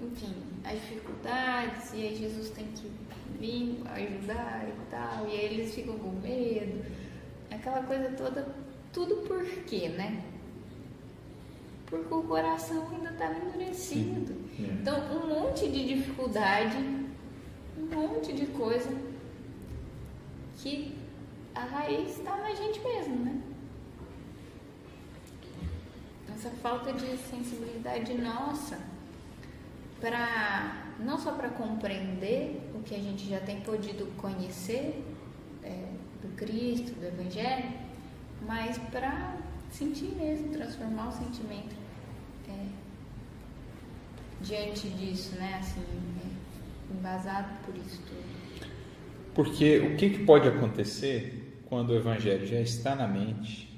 enfim, 0.01 0.35
as 0.65 0.81
dificuldades, 0.81 1.93
e 1.93 2.03
aí 2.03 2.17
Jesus 2.17 2.51
tem 2.51 2.67
que 2.67 2.91
vir 3.39 3.83
ajudar 3.87 4.67
e 4.69 4.91
tal, 4.91 5.29
e 5.29 5.33
aí 5.33 5.45
eles 5.45 5.75
ficam 5.75 5.99
com 5.99 6.11
medo. 6.21 6.85
Aquela 7.51 7.83
coisa 7.83 8.11
toda, 8.11 8.55
tudo 8.93 9.17
por 9.27 9.45
quê, 9.65 9.89
né? 9.89 10.25
Porque 11.87 12.13
o 12.13 12.23
coração 12.23 12.89
ainda 12.91 13.11
estava 13.11 13.35
tá 13.35 13.47
endurecido. 13.47 14.35
É. 14.59 14.63
Então, 14.63 14.99
um 15.17 15.27
monte 15.29 15.69
de 15.69 15.95
dificuldade, 15.95 16.77
um 17.79 17.87
monte 17.95 18.33
de 18.33 18.47
coisa 18.47 18.91
que 20.57 20.95
a 21.55 21.61
raiz 21.61 22.19
está 22.19 22.37
na 22.37 22.55
gente 22.55 22.81
mesmo, 22.81 23.17
né? 23.25 23.43
essa 26.35 26.51
falta 26.57 26.93
de 26.93 27.17
sensibilidade 27.17 28.13
nossa 28.15 28.79
para 30.01 30.85
não 30.99 31.19
só 31.19 31.33
para 31.33 31.49
compreender 31.49 32.61
o 32.75 32.83
que 32.83 32.95
a 32.95 32.99
gente 32.99 33.29
já 33.29 33.41
tem 33.41 33.61
podido 33.61 34.07
conhecer 34.17 35.05
é, 35.63 35.89
do 36.23 36.29
Cristo, 36.37 36.93
do 36.93 37.07
Evangelho, 37.07 37.73
mas 38.47 38.79
para 38.79 39.37
sentir 39.71 40.15
mesmo, 40.17 40.53
transformar 40.53 41.09
o 41.09 41.13
sentimento 41.13 41.75
é, 42.49 42.67
diante 44.41 44.89
disso, 44.91 45.35
né? 45.37 45.59
Assim, 45.59 45.81
é, 45.81 46.95
embasado 46.95 47.49
por 47.65 47.77
isso 47.77 48.01
tudo. 48.03 48.71
Porque 49.35 49.79
o 49.81 49.97
que, 49.97 50.11
que 50.11 50.25
pode 50.25 50.47
acontecer 50.47 51.63
quando 51.69 51.91
o 51.91 51.97
Evangelho 51.97 52.47
já 52.47 52.61
está 52.61 52.95
na 52.95 53.09
mente, 53.09 53.69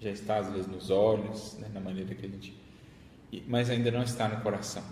já 0.00 0.10
está 0.10 0.38
às 0.38 0.50
vezes 0.50 0.66
nos 0.66 0.90
olhos, 0.90 1.56
né, 1.60 1.68
na 1.72 1.80
maneira 1.80 2.14
que 2.14 2.26
a 2.26 2.28
gente. 2.28 2.56
Mas 3.46 3.70
ainda 3.70 3.90
não 3.90 4.02
está 4.02 4.28
no 4.28 4.40
coração. 4.40 4.82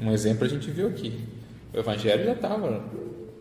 Um 0.00 0.10
exemplo 0.12 0.44
a 0.44 0.48
gente 0.48 0.70
viu 0.70 0.88
aqui. 0.88 1.22
O 1.74 1.78
Evangelho 1.78 2.24
já 2.24 2.32
estava 2.32 2.82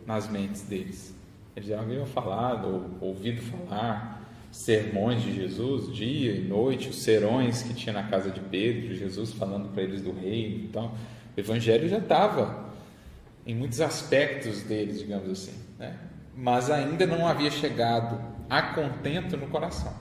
nas 0.06 0.30
mentes 0.30 0.64
deles. 0.64 1.16
Eles 1.56 1.70
já 1.70 1.80
haviam 1.80 2.06
falado, 2.06 2.96
ou 3.00 3.10
ouvido 3.10 3.42
falar, 3.42 4.30
sermões 4.52 5.22
de 5.22 5.34
Jesus, 5.34 5.94
dia 5.96 6.34
e 6.34 6.42
noite, 6.42 6.90
os 6.90 7.02
serões 7.02 7.64
que 7.64 7.74
tinha 7.74 7.94
na 7.94 8.04
casa 8.04 8.30
de 8.30 8.40
Pedro, 8.40 8.94
Jesus 8.94 9.32
falando 9.34 9.70
para 9.74 9.84
eles 9.84 10.02
do 10.02 10.12
reino. 10.12 10.66
Então, 10.66 10.94
o 11.36 11.40
Evangelho 11.40 11.88
já 11.88 11.98
estava 11.98 12.70
em 13.46 13.56
muitos 13.56 13.80
aspectos 13.80 14.62
deles, 14.64 15.00
digamos 15.00 15.30
assim, 15.30 15.58
né? 15.78 15.98
mas 16.36 16.70
ainda 16.70 17.06
não 17.08 17.26
havia 17.26 17.50
chegado 17.50 18.20
a 18.50 18.62
contento 18.62 19.38
no 19.38 19.48
coração. 19.48 19.94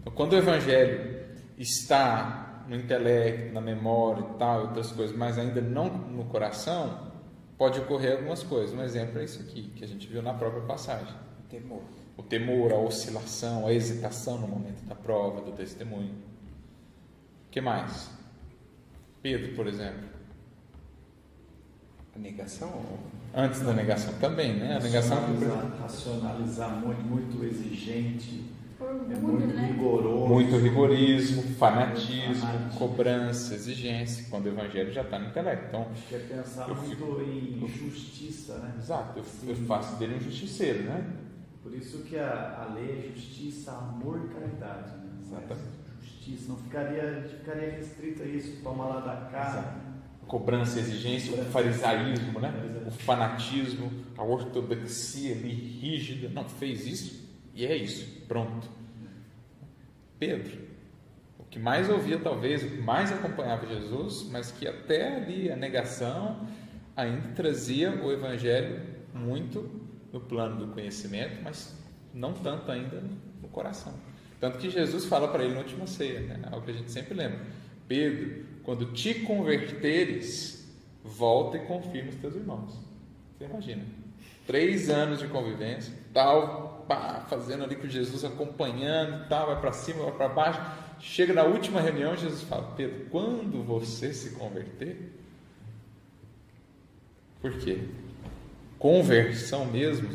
Então, 0.00 0.12
quando 0.12 0.32
o 0.32 0.36
Evangelho 0.36 1.20
está 1.56 2.43
no 2.68 2.76
intelecto, 2.76 3.52
na 3.52 3.60
memória 3.60 4.20
e 4.20 4.38
tal, 4.38 4.62
outras 4.62 4.90
coisas, 4.92 5.16
mas 5.16 5.38
ainda 5.38 5.60
não 5.60 5.88
no 5.88 6.24
coração, 6.24 7.12
pode 7.58 7.78
ocorrer 7.80 8.12
algumas 8.12 8.42
coisas. 8.42 8.74
Um 8.74 8.82
exemplo 8.82 9.18
é 9.18 9.24
isso 9.24 9.40
aqui, 9.40 9.62
que 9.74 9.84
a 9.84 9.88
gente 9.88 10.06
viu 10.06 10.22
na 10.22 10.34
própria 10.34 10.62
passagem. 10.62 11.14
Temor. 11.48 11.82
O 12.16 12.22
temor, 12.22 12.72
a 12.72 12.76
oscilação, 12.76 13.66
a 13.66 13.72
hesitação 13.72 14.38
no 14.38 14.46
momento 14.46 14.82
da 14.84 14.94
prova, 14.94 15.40
do 15.40 15.52
testemunho. 15.52 16.14
O 17.46 17.50
que 17.50 17.60
mais? 17.60 18.10
Pedro, 19.22 19.54
por 19.54 19.66
exemplo. 19.66 20.14
A 22.14 22.18
negação? 22.18 22.70
Antes 23.34 23.60
da 23.62 23.72
negação 23.72 24.14
também, 24.14 24.54
né? 24.54 24.76
A 24.76 24.80
negação 24.80 25.16
racionalizar, 25.16 25.80
racionalizar 25.80 26.70
muito, 26.70 27.02
muito 27.02 27.44
exigente, 27.44 28.44
é 28.88 29.16
muito 29.16 29.46
né? 29.54 29.66
rigoroso. 29.72 30.26
muito 30.26 30.56
rigorismo, 30.58 31.42
fanatismo, 31.54 32.34
Fanatismo. 32.46 32.78
cobrança, 32.78 33.54
exigência, 33.54 34.26
quando 34.30 34.46
o 34.46 34.48
evangelho 34.48 34.92
já 34.92 35.02
está 35.02 35.18
no 35.18 35.28
intelecto. 35.28 35.66
Então, 35.68 35.86
Acho 35.92 36.02
que 36.08 36.14
é 36.14 36.18
pensar 36.18 36.68
Eu 36.68 36.74
muito 36.74 36.90
fico- 36.90 37.20
em 37.22 37.68
justiça, 37.68 38.58
né? 38.58 38.74
exato, 38.78 39.18
eu, 39.18 39.24
eu 39.50 39.56
faço 39.66 39.96
dele 39.96 40.14
um 40.16 40.20
justiceiro, 40.20 40.84
né? 40.84 41.04
Por 41.62 41.74
isso 41.74 41.98
que 41.98 42.18
a, 42.18 42.66
a 42.68 42.74
lei 42.74 43.08
é 43.08 43.12
justiça, 43.18 43.72
amor 43.72 44.20
e 44.24 44.34
caridade. 44.34 44.92
Né? 44.98 45.10
Exatamente. 45.26 45.68
Justiça, 46.02 46.48
não 46.48 46.56
ficaria, 46.56 47.26
ficaria 47.38 47.70
restrito 47.70 48.22
a 48.22 48.26
isso, 48.26 48.62
toma 48.62 48.84
lá 48.86 49.00
da 49.00 49.16
cá. 49.30 49.80
Cobrança, 50.26 50.78
exigência, 50.78 51.34
o 51.34 51.44
farisaísmo, 51.46 52.40
né? 52.40 52.52
O 52.86 52.90
fanatismo, 52.90 53.90
a 54.16 54.22
ortodoxia 54.22 55.32
ali 55.34 55.52
rígida. 55.52 56.28
Não, 56.30 56.48
fez 56.48 56.86
isso 56.86 57.23
e 57.54 57.64
é 57.64 57.76
isso, 57.76 58.22
pronto. 58.26 58.68
Pedro, 60.18 60.58
o 61.38 61.44
que 61.44 61.58
mais 61.58 61.88
ouvia 61.88 62.18
talvez, 62.18 62.62
o 62.64 62.68
que 62.68 62.82
mais 62.82 63.12
acompanhava 63.12 63.66
Jesus, 63.66 64.28
mas 64.30 64.50
que 64.50 64.66
até 64.66 65.16
ali 65.16 65.50
a 65.50 65.56
negação 65.56 66.46
ainda 66.96 67.28
trazia 67.28 68.02
o 68.02 68.12
evangelho 68.12 68.82
muito 69.12 69.70
no 70.12 70.20
plano 70.20 70.66
do 70.66 70.72
conhecimento, 70.72 71.40
mas 71.42 71.80
não 72.12 72.32
tanto 72.32 72.70
ainda 72.70 73.02
no 73.40 73.48
coração. 73.48 73.94
Tanto 74.40 74.58
que 74.58 74.68
Jesus 74.68 75.04
fala 75.04 75.28
para 75.28 75.44
ele 75.44 75.54
na 75.54 75.60
última 75.60 75.86
ceia, 75.86 76.20
né? 76.20 76.40
algo 76.50 76.64
que 76.64 76.70
a 76.70 76.74
gente 76.74 76.90
sempre 76.90 77.14
lembra. 77.14 77.40
Pedro, 77.86 78.44
quando 78.62 78.92
te 78.92 79.14
converteres, 79.20 80.68
volta 81.02 81.56
e 81.56 81.60
confirma 81.66 82.10
os 82.10 82.16
teus 82.16 82.34
irmãos. 82.34 82.93
Você 83.36 83.44
imagina? 83.44 83.82
Três 84.46 84.90
anos 84.90 85.18
de 85.18 85.28
convivência, 85.28 85.92
tal, 86.12 86.84
pá, 86.86 87.24
fazendo 87.28 87.64
ali 87.64 87.76
com 87.76 87.88
Jesus, 87.88 88.24
acompanhando, 88.24 89.28
tal, 89.28 89.46
vai 89.46 89.60
para 89.60 89.72
cima, 89.72 90.04
vai 90.04 90.12
para 90.12 90.28
baixo. 90.28 90.60
Chega 91.00 91.32
na 91.32 91.44
última 91.44 91.80
reunião, 91.80 92.16
Jesus 92.16 92.42
fala: 92.42 92.72
Pedro, 92.76 93.06
quando 93.10 93.62
você 93.64 94.12
se 94.12 94.30
converter, 94.30 95.12
por 97.40 97.52
quê? 97.58 97.80
Conversão 98.78 99.64
mesmo, 99.64 100.08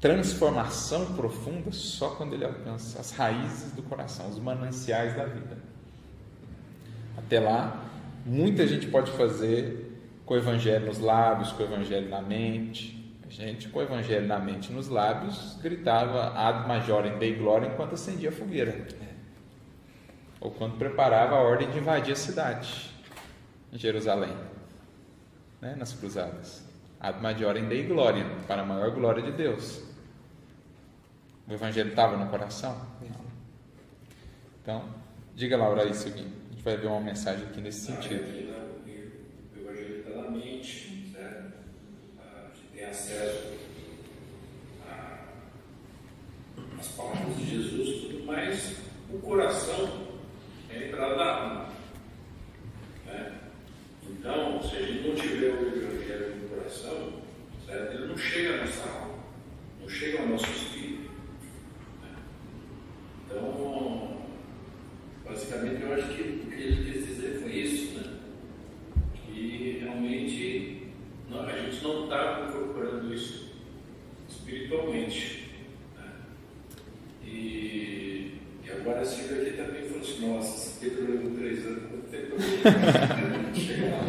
transformação 0.00 1.14
profunda, 1.14 1.70
só 1.72 2.10
quando 2.10 2.34
ele 2.34 2.44
alcança 2.44 3.00
as 3.00 3.12
raízes 3.12 3.72
do 3.72 3.82
coração, 3.82 4.28
os 4.28 4.38
mananciais 4.38 5.16
da 5.16 5.24
vida. 5.24 5.56
Até 7.16 7.38
lá, 7.40 7.84
muita 8.26 8.66
gente 8.66 8.88
pode 8.88 9.10
fazer 9.12 9.91
com 10.32 10.36
o 10.36 10.38
evangelho 10.38 10.86
nos 10.86 10.98
lábios, 10.98 11.52
com 11.52 11.62
o 11.62 11.66
evangelho 11.66 12.08
na 12.08 12.22
mente. 12.22 12.98
A 13.26 13.30
gente, 13.30 13.68
com 13.68 13.80
o 13.80 13.82
evangelho 13.82 14.26
na 14.26 14.38
mente 14.38 14.70
e 14.70 14.74
nos 14.74 14.88
lábios, 14.88 15.58
gritava 15.60 16.32
ad 16.34 16.66
majorem 16.66 17.18
dei 17.18 17.34
glória 17.34 17.66
enquanto 17.66 17.92
acendia 17.92 18.30
a 18.30 18.32
fogueira. 18.32 18.86
Ou 20.40 20.50
quando 20.50 20.78
preparava 20.78 21.36
a 21.36 21.40
ordem 21.40 21.70
de 21.70 21.78
invadir 21.78 22.14
a 22.14 22.16
cidade, 22.16 22.90
em 23.70 23.76
Jerusalém, 23.76 24.34
né, 25.60 25.74
nas 25.76 25.92
cruzadas. 25.92 26.64
Ad 26.98 27.20
majorem 27.20 27.68
dei 27.68 27.86
glória, 27.86 28.24
para 28.46 28.62
a 28.62 28.64
maior 28.64 28.90
glória 28.90 29.22
de 29.22 29.32
Deus. 29.32 29.82
O 31.46 31.52
evangelho 31.52 31.90
estava 31.90 32.16
no 32.16 32.30
coração? 32.30 32.80
Então, 34.62 34.82
diga 35.34 35.58
Laura, 35.58 35.84
isso. 35.84 36.08
A 36.08 36.10
gente 36.10 36.62
vai 36.64 36.78
ver 36.78 36.86
uma 36.86 37.00
mensagem 37.00 37.44
aqui 37.44 37.60
nesse 37.60 37.80
sentido. 37.80 38.51
Né, 40.32 40.44
mente, 40.44 41.12
certo? 41.12 41.52
A 42.18 42.54
gente 42.54 42.68
tem 42.72 42.84
acesso 42.84 43.52
às 46.78 46.88
palavras 46.88 47.36
de 47.36 47.50
Jesus 47.50 47.88
e 47.88 48.06
tudo 48.08 48.24
mais. 48.24 48.76
O 49.10 49.18
coração 49.18 50.08
é 50.70 50.88
entrada 50.88 51.14
da 51.16 51.36
alma. 51.36 51.68
Né? 53.06 53.40
Então, 54.08 54.62
se 54.62 54.76
a 54.76 54.82
gente 54.82 55.08
não 55.08 55.14
tiver 55.14 55.48
o 55.48 55.76
Evangelho 55.76 56.36
no 56.36 56.48
coração, 56.48 57.22
certo? 57.66 57.94
ele 57.94 58.06
não 58.06 58.16
chega 58.16 58.54
à 58.54 58.64
nossa 58.64 58.88
alma, 58.88 59.18
não 59.80 59.88
chega 59.88 60.20
ao 60.20 60.28
nosso 60.28 60.46
espírito. 60.50 61.10
né? 62.02 62.16
Então, 63.26 64.22
Basicamente, 65.24 65.82
eu 65.82 65.94
acho 65.94 66.08
que 66.08 66.22
o 66.22 66.50
que 66.50 66.62
ele 66.62 66.92
quis 66.92 67.06
dizer 67.06 67.40
foi 67.40 67.52
isso, 67.52 67.98
né? 67.98 68.11
Que 69.42 69.78
realmente 69.80 70.86
não, 71.28 71.42
a 71.42 71.50
gente 71.50 71.82
não 71.82 72.04
está 72.04 72.46
incorporando 72.48 73.12
isso 73.12 73.50
espiritualmente. 74.28 75.50
Né? 75.96 76.10
E, 77.24 78.38
e 78.64 78.70
agora 78.70 79.00
a 79.00 79.02
aqui 79.02 79.56
também 79.56 79.82
falou 79.88 80.00
assim, 80.00 80.28
nossa, 80.28 80.56
se 80.58 80.78
Pedro 80.78 81.10
levou 81.10 81.36
três 81.36 81.66
anos, 81.66 81.82
eu 81.92 82.02
chegar 83.54 83.90
lá? 83.90 84.04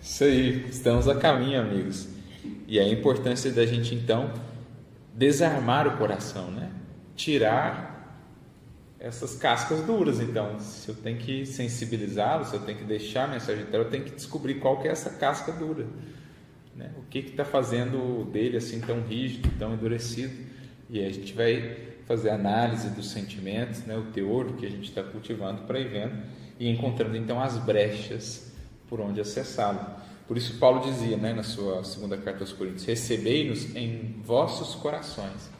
Isso 0.00 0.24
aí, 0.24 0.66
estamos 0.68 1.08
a 1.08 1.16
caminho, 1.16 1.60
amigos. 1.60 2.08
E 2.68 2.78
a 2.78 2.88
importância 2.88 3.50
da 3.50 3.66
gente 3.66 3.92
então 3.94 4.32
desarmar 5.14 5.88
o 5.88 5.98
coração, 5.98 6.48
né? 6.52 6.70
Tirar 7.16 7.89
essas 9.00 9.34
cascas 9.34 9.80
duras, 9.80 10.20
então. 10.20 10.60
Se 10.60 10.90
eu 10.90 10.94
tenho 10.94 11.16
que 11.16 11.46
sensibilizá-lo, 11.46 12.44
se 12.44 12.54
eu 12.54 12.60
tenho 12.60 12.76
que 12.76 12.84
deixar 12.84 13.24
a 13.24 13.28
mensagem 13.28 13.62
entrar, 13.62 13.78
eu 13.78 13.88
tenho 13.88 14.04
que 14.04 14.10
descobrir 14.10 14.56
qual 14.56 14.78
que 14.78 14.86
é 14.86 14.90
essa 14.90 15.08
casca 15.08 15.50
dura. 15.50 15.86
Né? 16.76 16.90
O 16.98 17.02
que 17.08 17.20
está 17.20 17.44
fazendo 17.44 18.30
dele 18.30 18.58
assim 18.58 18.78
tão 18.80 19.00
rígido, 19.00 19.50
tão 19.58 19.72
endurecido. 19.72 20.34
E 20.90 21.02
a 21.02 21.10
gente 21.10 21.32
vai 21.32 21.78
fazer 22.06 22.30
análise 22.30 22.90
dos 22.90 23.10
sentimentos, 23.10 23.86
né? 23.86 23.96
o 23.96 24.12
teor 24.12 24.52
que 24.56 24.66
a 24.66 24.70
gente 24.70 24.88
está 24.88 25.02
cultivando 25.02 25.62
para 25.62 25.80
ir 25.80 25.88
vendo 25.88 26.22
e 26.58 26.68
encontrando 26.68 27.16
então 27.16 27.40
as 27.40 27.56
brechas 27.56 28.52
por 28.86 29.00
onde 29.00 29.20
acessá-lo. 29.20 29.80
Por 30.28 30.36
isso 30.36 30.58
Paulo 30.58 30.80
dizia 30.80 31.16
né, 31.16 31.32
na 31.32 31.42
sua 31.42 31.82
segunda 31.84 32.16
carta 32.16 32.40
aos 32.40 32.52
Coríntios, 32.52 32.84
recebei-nos 32.84 33.74
em 33.74 34.20
vossos 34.24 34.74
corações 34.74 35.50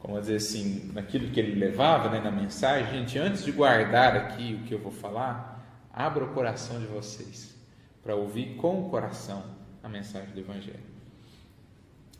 como 0.00 0.18
dizer 0.20 0.36
assim, 0.36 0.90
naquilo 0.92 1.30
que 1.30 1.40
ele 1.40 1.58
levava, 1.58 2.08
né, 2.08 2.20
na 2.20 2.30
mensagem, 2.30 3.00
gente, 3.00 3.18
antes 3.18 3.44
de 3.44 3.50
guardar 3.50 4.16
aqui 4.16 4.54
o 4.54 4.66
que 4.66 4.72
eu 4.72 4.78
vou 4.78 4.92
falar, 4.92 5.86
abra 5.92 6.24
o 6.24 6.32
coração 6.32 6.78
de 6.78 6.86
vocês 6.86 7.54
para 8.02 8.14
ouvir 8.14 8.54
com 8.56 8.86
o 8.86 8.90
coração 8.90 9.44
a 9.82 9.88
mensagem 9.88 10.32
do 10.32 10.40
Evangelho. 10.40 10.88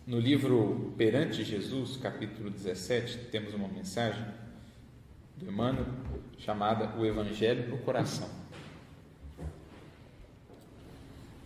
No 0.07 0.19
livro 0.19 0.93
Perante 0.97 1.45
Jesus, 1.45 1.97
capítulo 1.97 2.51
17, 2.51 3.27
temos 3.31 3.55
uma 3.55 3.69
mensagem 3.69 4.25
do 5.37 5.49
Emmanuel 5.49 5.87
chamada 6.39 6.99
O 6.99 7.07
Evangelho 7.07 7.69
no 7.69 7.79
Coração. 7.79 8.29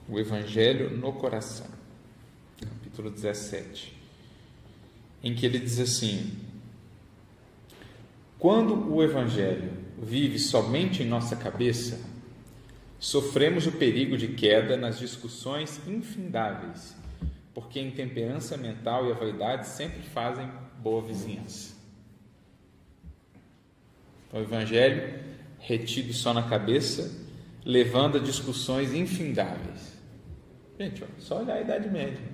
O 0.08 0.18
Evangelho 0.18 0.96
no 0.96 1.12
Coração, 1.12 1.66
capítulo 2.58 3.10
17 3.10 4.01
em 5.22 5.34
que 5.34 5.46
ele 5.46 5.58
diz 5.58 5.78
assim: 5.78 6.32
Quando 8.38 8.92
o 8.92 9.02
Evangelho 9.02 9.70
vive 10.02 10.38
somente 10.38 11.02
em 11.02 11.06
nossa 11.06 11.36
cabeça, 11.36 12.00
sofremos 12.98 13.66
o 13.66 13.72
perigo 13.72 14.16
de 14.16 14.28
queda 14.28 14.76
nas 14.76 14.98
discussões 14.98 15.80
infindáveis, 15.86 16.96
porque 17.54 17.78
a 17.78 17.82
intemperança 17.82 18.56
mental 18.56 19.06
e 19.06 19.12
a 19.12 19.14
vaidade 19.14 19.68
sempre 19.68 20.02
fazem 20.02 20.50
boa 20.78 21.02
vizinhança. 21.02 21.74
Então, 24.26 24.40
o 24.40 24.42
Evangelho, 24.42 25.20
retido 25.60 26.12
só 26.12 26.32
na 26.32 26.42
cabeça, 26.42 27.22
levando 27.64 28.16
a 28.16 28.20
discussões 28.20 28.92
infindáveis. 28.92 29.92
Gente, 30.78 31.04
ó, 31.04 31.06
só 31.18 31.40
olhar 31.40 31.56
a 31.56 31.60
Idade 31.60 31.88
Média. 31.88 32.31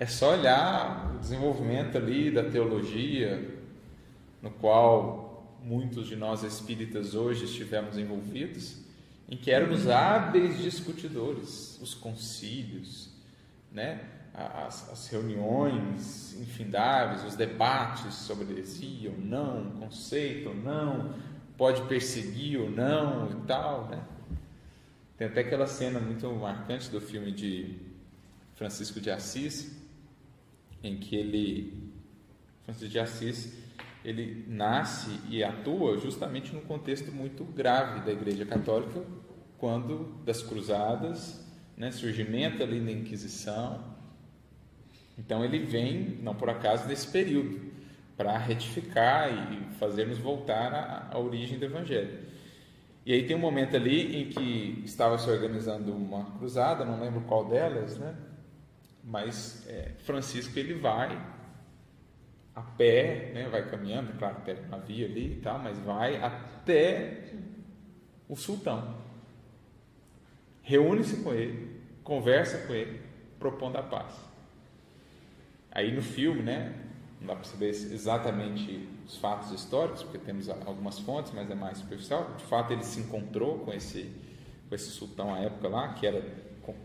É 0.00 0.06
só 0.06 0.32
olhar 0.32 1.12
o 1.14 1.18
desenvolvimento 1.18 1.98
ali 1.98 2.30
da 2.30 2.42
teologia, 2.42 3.54
no 4.40 4.50
qual 4.50 5.58
muitos 5.62 6.08
de 6.08 6.16
nós 6.16 6.42
espíritas 6.42 7.14
hoje 7.14 7.44
estivemos 7.44 7.98
envolvidos, 7.98 8.78
em 9.28 9.36
que 9.36 9.50
éramos 9.50 9.88
hábeis 9.88 10.56
discutidores, 10.56 11.78
os 11.82 11.92
concílios, 11.92 13.10
né? 13.70 14.00
as, 14.32 14.90
as 14.90 15.06
reuniões 15.08 16.34
infindáveis, 16.40 17.22
os 17.22 17.36
debates 17.36 18.14
sobre 18.14 18.50
heresia 18.54 19.10
ou 19.10 19.18
não, 19.18 19.72
conceito 19.72 20.48
ou 20.48 20.54
não, 20.54 21.14
pode 21.58 21.82
perseguir 21.82 22.58
ou 22.58 22.70
não 22.70 23.30
e 23.32 23.46
tal, 23.46 23.86
né? 23.88 24.02
Tem 25.18 25.26
até 25.26 25.42
aquela 25.42 25.66
cena 25.66 26.00
muito 26.00 26.26
marcante 26.32 26.88
do 26.88 27.02
filme 27.02 27.30
de 27.30 27.76
Francisco 28.54 28.98
de 28.98 29.10
Assis, 29.10 29.78
em 30.82 30.96
que 30.96 31.16
ele, 31.16 31.92
Francisco 32.64 32.88
de 32.88 32.98
Assis, 32.98 33.60
ele 34.04 34.44
nasce 34.48 35.10
e 35.28 35.44
atua 35.44 35.98
justamente 35.98 36.54
num 36.54 36.62
contexto 36.62 37.12
muito 37.12 37.44
grave 37.44 38.00
da 38.00 38.12
Igreja 38.12 38.46
Católica, 38.46 39.02
quando 39.58 40.22
das 40.24 40.42
Cruzadas, 40.42 41.46
né, 41.76 41.90
surgimento 41.90 42.62
ali 42.62 42.80
da 42.80 42.90
Inquisição. 42.90 43.84
Então 45.18 45.44
ele 45.44 45.58
vem, 45.58 46.18
não 46.22 46.34
por 46.34 46.48
acaso, 46.48 46.88
nesse 46.88 47.06
período, 47.08 47.60
para 48.16 48.36
retificar 48.38 49.30
e 49.30 49.74
fazer-nos 49.74 50.18
voltar 50.18 50.72
à, 50.72 51.10
à 51.12 51.18
origem 51.18 51.58
do 51.58 51.64
Evangelho. 51.66 52.30
E 53.04 53.12
aí 53.12 53.26
tem 53.26 53.36
um 53.36 53.40
momento 53.40 53.76
ali 53.76 54.22
em 54.22 54.28
que 54.28 54.82
estava 54.84 55.18
se 55.18 55.28
organizando 55.28 55.92
uma 55.92 56.24
cruzada, 56.38 56.84
não 56.84 57.00
lembro 57.00 57.22
qual 57.22 57.46
delas, 57.46 57.98
né? 57.98 58.14
Mas 59.02 59.66
é, 59.66 59.92
Francisco 60.00 60.58
ele 60.58 60.74
vai 60.74 61.18
a 62.54 62.62
pé, 62.62 63.30
né? 63.34 63.48
Vai 63.48 63.68
caminhando, 63.68 64.12
claro, 64.18 64.36
pega 64.44 64.62
uma 64.62 64.78
via 64.78 65.06
ali 65.06 65.32
e 65.32 65.40
tal, 65.40 65.58
mas 65.58 65.78
vai 65.78 66.22
até 66.22 67.32
o 68.28 68.36
sultão. 68.36 68.98
Reúne-se 70.62 71.22
com 71.22 71.32
ele, 71.32 71.80
conversa 72.04 72.58
com 72.66 72.74
ele, 72.74 73.00
propondo 73.38 73.76
a 73.76 73.82
paz. 73.82 74.14
Aí 75.72 75.92
no 75.92 76.02
filme, 76.02 76.42
né? 76.42 76.74
Não 77.20 77.26
dá 77.26 77.34
para 77.34 77.44
saber 77.44 77.68
exatamente 77.68 78.88
os 79.06 79.16
fatos 79.18 79.52
históricos, 79.52 80.02
porque 80.02 80.18
temos 80.18 80.48
algumas 80.48 80.98
fontes, 80.98 81.32
mas 81.34 81.50
é 81.50 81.54
mais 81.54 81.78
superficial. 81.78 82.34
De 82.36 82.44
fato, 82.44 82.72
ele 82.72 82.82
se 82.82 83.00
encontrou 83.00 83.58
com 83.58 83.72
esse, 83.72 84.10
com 84.68 84.74
esse 84.74 84.90
sultão 84.90 85.34
à 85.34 85.40
época 85.40 85.68
lá, 85.68 85.92
que 85.92 86.06
era 86.06 86.24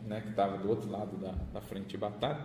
né, 0.06 0.22
que 0.22 0.30
estava 0.30 0.58
do 0.58 0.70
outro 0.70 0.90
lado 0.90 1.18
da, 1.18 1.32
da 1.54 1.62
frente 1.62 1.88
de 1.88 1.98
batalha. 1.98 2.40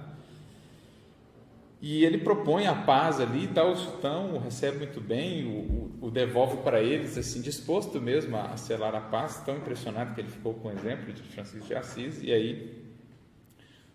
E 1.82 2.04
ele 2.04 2.18
propõe 2.18 2.66
a 2.66 2.74
paz 2.74 3.20
ali, 3.20 3.48
tá, 3.48 3.64
o 3.64 3.74
sultão 3.74 4.34
o 4.34 4.38
recebe 4.38 4.78
muito 4.78 5.00
bem, 5.00 5.46
o, 5.46 5.98
o, 6.02 6.06
o 6.08 6.10
devolve 6.10 6.58
para 6.58 6.82
eles, 6.82 7.16
assim, 7.16 7.40
disposto 7.40 7.98
mesmo 8.00 8.36
a 8.36 8.54
selar 8.58 8.94
a 8.94 9.00
paz, 9.00 9.42
tão 9.46 9.56
impressionado 9.56 10.14
que 10.14 10.20
ele 10.20 10.28
ficou 10.28 10.52
com 10.54 10.68
o 10.68 10.72
exemplo 10.72 11.10
de 11.10 11.22
Francisco 11.22 11.66
de 11.66 11.74
Assis, 11.74 12.22
e 12.22 12.32
aí 12.32 12.84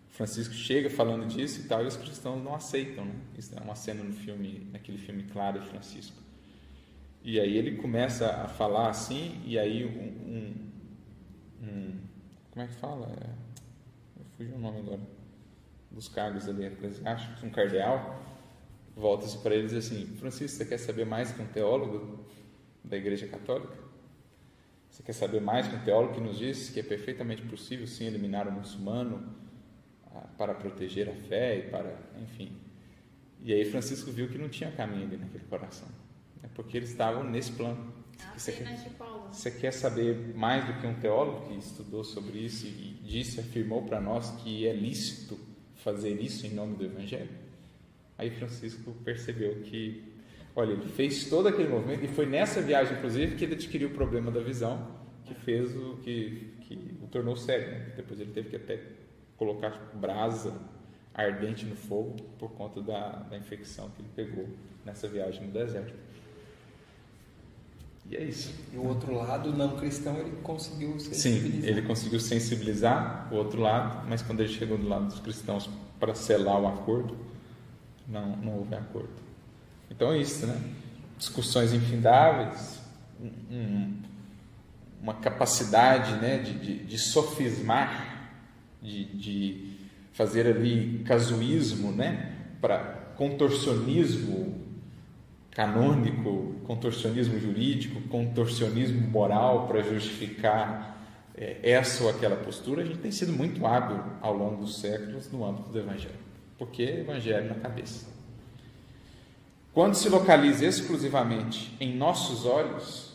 Francisco 0.08 0.54
chega 0.54 0.90
falando 0.90 1.26
disso 1.26 1.60
e 1.60 1.64
tal, 1.68 1.84
e 1.84 1.86
os 1.86 1.96
cristãos 1.96 2.42
não 2.42 2.54
aceitam, 2.54 3.04
né? 3.04 3.14
Isso 3.38 3.54
é 3.56 3.60
uma 3.60 3.76
cena 3.76 4.02
no 4.02 4.14
filme, 4.14 4.66
naquele 4.72 4.98
filme 4.98 5.22
Claro 5.24 5.60
de 5.60 5.68
Francisco. 5.68 6.16
E 7.22 7.38
aí 7.38 7.56
ele 7.56 7.76
começa 7.76 8.30
a 8.30 8.48
falar 8.48 8.88
assim, 8.88 9.40
e 9.44 9.58
aí 9.58 9.84
um, 9.84 11.66
um 11.66 12.05
como 12.56 12.64
é 12.64 12.68
que 12.68 12.74
fala? 12.76 13.06
É, 13.06 14.18
eu 14.18 14.24
fugi 14.34 14.50
o 14.50 14.58
nome 14.58 14.78
agora 14.78 15.00
dos 15.90 16.08
cargos 16.08 16.48
ali 16.48 16.64
eclesiásticos, 16.64 17.42
um 17.42 17.50
cardeal, 17.50 18.18
volta-se 18.96 19.36
para 19.38 19.54
ele 19.54 19.64
e 19.64 19.68
diz 19.68 19.86
assim: 19.86 20.06
Francisco, 20.16 20.56
você 20.56 20.64
quer 20.64 20.78
saber 20.78 21.04
mais 21.04 21.30
que 21.32 21.42
um 21.42 21.46
teólogo 21.46 22.24
da 22.82 22.96
Igreja 22.96 23.28
Católica? 23.28 23.76
Você 24.88 25.02
quer 25.02 25.12
saber 25.12 25.42
mais 25.42 25.68
que 25.68 25.76
um 25.76 25.84
teólogo 25.84 26.14
que 26.14 26.20
nos 26.20 26.38
diz 26.38 26.70
que 26.70 26.80
é 26.80 26.82
perfeitamente 26.82 27.42
possível 27.42 27.86
sim 27.86 28.06
eliminar 28.06 28.48
o 28.48 28.52
muçulmano? 28.52 29.36
para 30.38 30.54
proteger 30.54 31.10
a 31.10 31.12
fé 31.12 31.58
e 31.58 31.70
para, 31.70 31.94
enfim. 32.22 32.50
E 33.42 33.52
aí 33.52 33.66
Francisco 33.66 34.10
viu 34.10 34.30
que 34.30 34.38
não 34.38 34.48
tinha 34.48 34.72
caminho 34.72 35.04
ali 35.04 35.18
naquele 35.18 35.44
coração, 35.44 35.86
né? 36.42 36.48
porque 36.54 36.74
eles 36.78 36.88
estavam 36.88 37.22
nesse 37.22 37.52
plano. 37.52 37.92
Você 38.36 38.52
quer, 38.52 38.78
você 39.30 39.50
quer 39.50 39.72
saber 39.72 40.34
mais 40.34 40.66
do 40.66 40.80
que 40.80 40.86
um 40.86 40.94
teólogo 40.94 41.48
que 41.48 41.58
estudou 41.58 42.04
sobre 42.04 42.38
isso 42.38 42.66
e 42.66 42.98
disse, 43.02 43.40
afirmou 43.40 43.82
para 43.82 44.00
nós 44.00 44.30
que 44.42 44.66
é 44.66 44.72
lícito 44.72 45.38
fazer 45.76 46.20
isso 46.20 46.46
em 46.46 46.50
nome 46.50 46.76
do 46.76 46.84
Evangelho? 46.84 47.30
Aí 48.18 48.30
Francisco 48.30 48.92
percebeu 49.04 49.60
que, 49.62 50.02
olha, 50.54 50.72
ele 50.72 50.88
fez 50.88 51.28
todo 51.28 51.48
aquele 51.48 51.68
movimento 51.68 52.04
e 52.04 52.08
foi 52.08 52.26
nessa 52.26 52.60
viagem, 52.60 52.96
inclusive, 52.96 53.36
que 53.36 53.44
ele 53.44 53.54
adquiriu 53.54 53.88
o 53.88 53.92
problema 53.92 54.30
da 54.30 54.40
visão, 54.40 54.96
que 55.24 55.34
fez 55.34 55.74
o 55.76 55.96
que, 55.98 56.54
que 56.62 56.98
o 57.02 57.06
tornou 57.08 57.36
cego. 57.36 57.70
Né? 57.70 57.92
Depois 57.96 58.20
ele 58.20 58.32
teve 58.32 58.50
que 58.50 58.56
até 58.56 58.80
colocar 59.36 59.90
brasa 59.94 60.58
ardente 61.14 61.64
no 61.64 61.76
fogo 61.76 62.16
por 62.38 62.52
conta 62.52 62.80
da, 62.82 63.10
da 63.10 63.36
infecção 63.36 63.90
que 63.90 64.02
ele 64.02 64.10
pegou 64.14 64.48
nessa 64.84 65.08
viagem 65.08 65.46
no 65.46 65.52
deserto. 65.52 65.94
E 68.10 68.16
é 68.16 68.22
isso. 68.22 68.54
E 68.72 68.76
o 68.76 68.86
outro 68.86 69.14
lado, 69.14 69.52
não 69.52 69.76
cristão, 69.76 70.16
ele 70.18 70.32
conseguiu 70.42 70.98
sensibilizar. 70.98 71.60
Sim, 71.62 71.66
ele 71.66 71.82
conseguiu 71.82 72.20
sensibilizar 72.20 73.28
o 73.32 73.36
outro 73.36 73.60
lado, 73.60 74.06
mas 74.08 74.22
quando 74.22 74.40
ele 74.40 74.52
chegou 74.52 74.78
do 74.78 74.88
lado 74.88 75.06
dos 75.06 75.20
cristãos 75.20 75.68
para 75.98 76.14
selar 76.14 76.60
o 76.60 76.68
acordo, 76.68 77.16
não, 78.06 78.36
não 78.36 78.58
houve 78.58 78.74
acordo. 78.74 79.08
Então 79.90 80.12
é 80.12 80.18
isso, 80.18 80.46
né? 80.46 80.60
Discussões 81.18 81.72
infindáveis, 81.72 82.78
um, 83.50 83.94
uma 85.00 85.14
capacidade 85.14 86.12
né, 86.20 86.38
de, 86.38 86.58
de, 86.58 86.84
de 86.84 86.98
sofismar 86.98 88.16
de, 88.82 89.04
de 89.04 89.76
fazer 90.12 90.46
ali 90.46 91.02
casuísmo, 91.04 91.92
né? 91.92 92.32
Para 92.60 92.78
contorcionismo 93.16 94.65
canônico, 95.56 96.54
contorcionismo 96.66 97.40
jurídico, 97.40 98.02
contorcionismo 98.10 99.00
moral 99.08 99.66
para 99.66 99.82
justificar 99.82 100.98
é, 101.34 101.58
essa 101.62 102.04
ou 102.04 102.10
aquela 102.10 102.36
postura, 102.36 102.82
a 102.82 102.84
gente 102.84 102.98
tem 102.98 103.10
sido 103.10 103.32
muito 103.32 103.66
hábil 103.66 103.98
ao 104.20 104.36
longo 104.36 104.56
dos 104.56 104.78
séculos 104.78 105.32
no 105.32 105.46
âmbito 105.46 105.70
do 105.70 105.78
Evangelho, 105.78 106.18
porque 106.58 106.82
Evangelho 106.82 107.48
na 107.48 107.54
cabeça. 107.54 108.04
Quando 109.72 109.94
se 109.94 110.10
localiza 110.10 110.66
exclusivamente 110.66 111.74
em 111.80 111.96
nossos 111.96 112.44
olhos, 112.44 113.14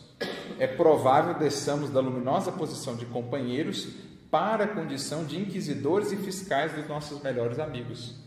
é 0.58 0.66
provável 0.66 1.34
desçamos 1.34 1.90
da 1.90 2.00
luminosa 2.00 2.50
posição 2.50 2.96
de 2.96 3.06
companheiros 3.06 3.88
para 4.32 4.64
a 4.64 4.68
condição 4.68 5.24
de 5.24 5.38
inquisidores 5.38 6.10
e 6.10 6.16
fiscais 6.16 6.72
dos 6.72 6.88
nossos 6.88 7.22
melhores 7.22 7.60
amigos. 7.60 8.21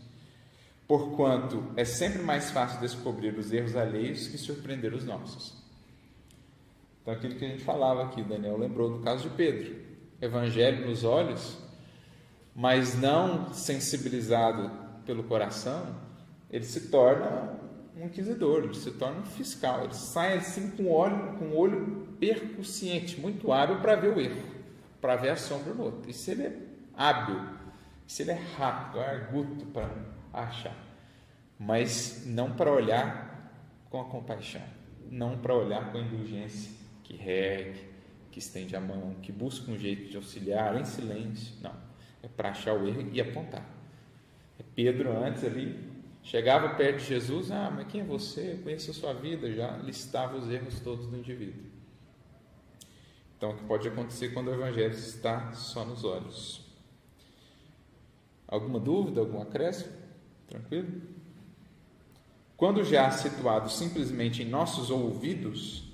Porquanto 0.86 1.72
é 1.76 1.84
sempre 1.84 2.22
mais 2.22 2.50
fácil 2.50 2.80
descobrir 2.80 3.36
os 3.36 3.52
erros 3.52 3.76
alheios 3.76 4.28
que 4.28 4.38
surpreender 4.38 4.94
os 4.94 5.04
nossos. 5.04 5.56
Então, 7.02 7.14
aquilo 7.14 7.34
que 7.34 7.44
a 7.44 7.48
gente 7.48 7.64
falava 7.64 8.04
aqui, 8.04 8.22
Daniel 8.22 8.56
lembrou 8.56 8.90
do 8.90 9.00
caso 9.00 9.28
de 9.28 9.36
Pedro. 9.36 9.76
Evangelho 10.20 10.86
nos 10.86 11.04
olhos, 11.04 11.58
mas 12.54 12.98
não 12.98 13.52
sensibilizado 13.52 14.70
pelo 15.04 15.24
coração, 15.24 15.94
ele 16.50 16.64
se 16.64 16.88
torna 16.88 17.58
um 17.96 18.06
inquisidor, 18.06 18.64
ele 18.64 18.74
se 18.74 18.90
torna 18.92 19.20
um 19.20 19.26
fiscal, 19.26 19.84
ele 19.84 19.94
sai 19.94 20.38
assim 20.38 20.70
com 20.70 20.84
o 20.84 20.92
olho, 20.92 21.36
com 21.38 21.54
olho 21.54 22.08
percussiente, 22.18 23.20
muito 23.20 23.52
hábil 23.52 23.80
para 23.80 23.96
ver 23.96 24.16
o 24.16 24.20
erro 24.20 24.56
para 25.06 25.14
ver 25.14 25.30
a 25.30 25.36
sombra 25.36 25.72
no 25.72 25.84
outro. 25.84 26.10
E 26.10 26.12
se 26.12 26.32
ele 26.32 26.42
é 26.42 26.56
hábil, 26.96 27.40
se 28.08 28.22
ele 28.22 28.32
é 28.32 28.40
rápido, 28.56 28.98
é 28.98 29.08
arguto 29.08 29.66
para 29.66 29.88
achar, 30.42 30.76
mas 31.58 32.24
não 32.26 32.52
para 32.52 32.70
olhar 32.72 33.52
com 33.90 34.00
a 34.00 34.04
compaixão, 34.04 34.62
não 35.10 35.38
para 35.38 35.54
olhar 35.54 35.90
com 35.90 35.98
a 35.98 36.00
indulgência, 36.00 36.72
que 37.02 37.16
regue, 37.16 37.80
que 38.30 38.38
estende 38.38 38.74
a 38.76 38.80
mão, 38.80 39.14
que 39.22 39.32
busca 39.32 39.70
um 39.70 39.78
jeito 39.78 40.10
de 40.10 40.16
auxiliar 40.16 40.78
em 40.78 40.84
silêncio. 40.84 41.54
Não, 41.62 41.74
é 42.22 42.28
para 42.28 42.50
achar 42.50 42.74
o 42.74 42.86
erro 42.86 43.08
e 43.12 43.20
apontar. 43.20 43.64
É 44.58 44.64
Pedro 44.74 45.16
antes 45.16 45.44
ali 45.44 45.96
chegava 46.22 46.74
perto 46.74 46.98
de 46.98 47.04
Jesus, 47.04 47.52
ah, 47.52 47.70
mas 47.70 47.86
quem 47.86 48.00
é 48.00 48.04
você? 48.04 48.54
Eu 48.54 48.58
conheço 48.58 48.90
a 48.90 48.94
sua 48.94 49.12
vida, 49.14 49.52
já 49.52 49.76
listava 49.76 50.36
os 50.36 50.50
erros 50.50 50.80
todos 50.80 51.06
do 51.06 51.16
indivíduo. 51.16 51.62
Então, 53.36 53.50
o 53.50 53.56
que 53.56 53.64
pode 53.64 53.86
acontecer 53.86 54.30
quando 54.30 54.48
o 54.48 54.54
Evangelho 54.54 54.92
está 54.92 55.52
só 55.52 55.84
nos 55.84 56.04
olhos? 56.04 56.64
Alguma 58.48 58.80
dúvida, 58.80 59.20
algum 59.20 59.40
acréscimo? 59.40 59.92
Tranquilo? 60.48 61.02
Quando 62.56 62.84
já 62.84 63.10
situado 63.10 63.70
simplesmente 63.70 64.42
em 64.42 64.48
nossos 64.48 64.90
ouvidos, 64.90 65.84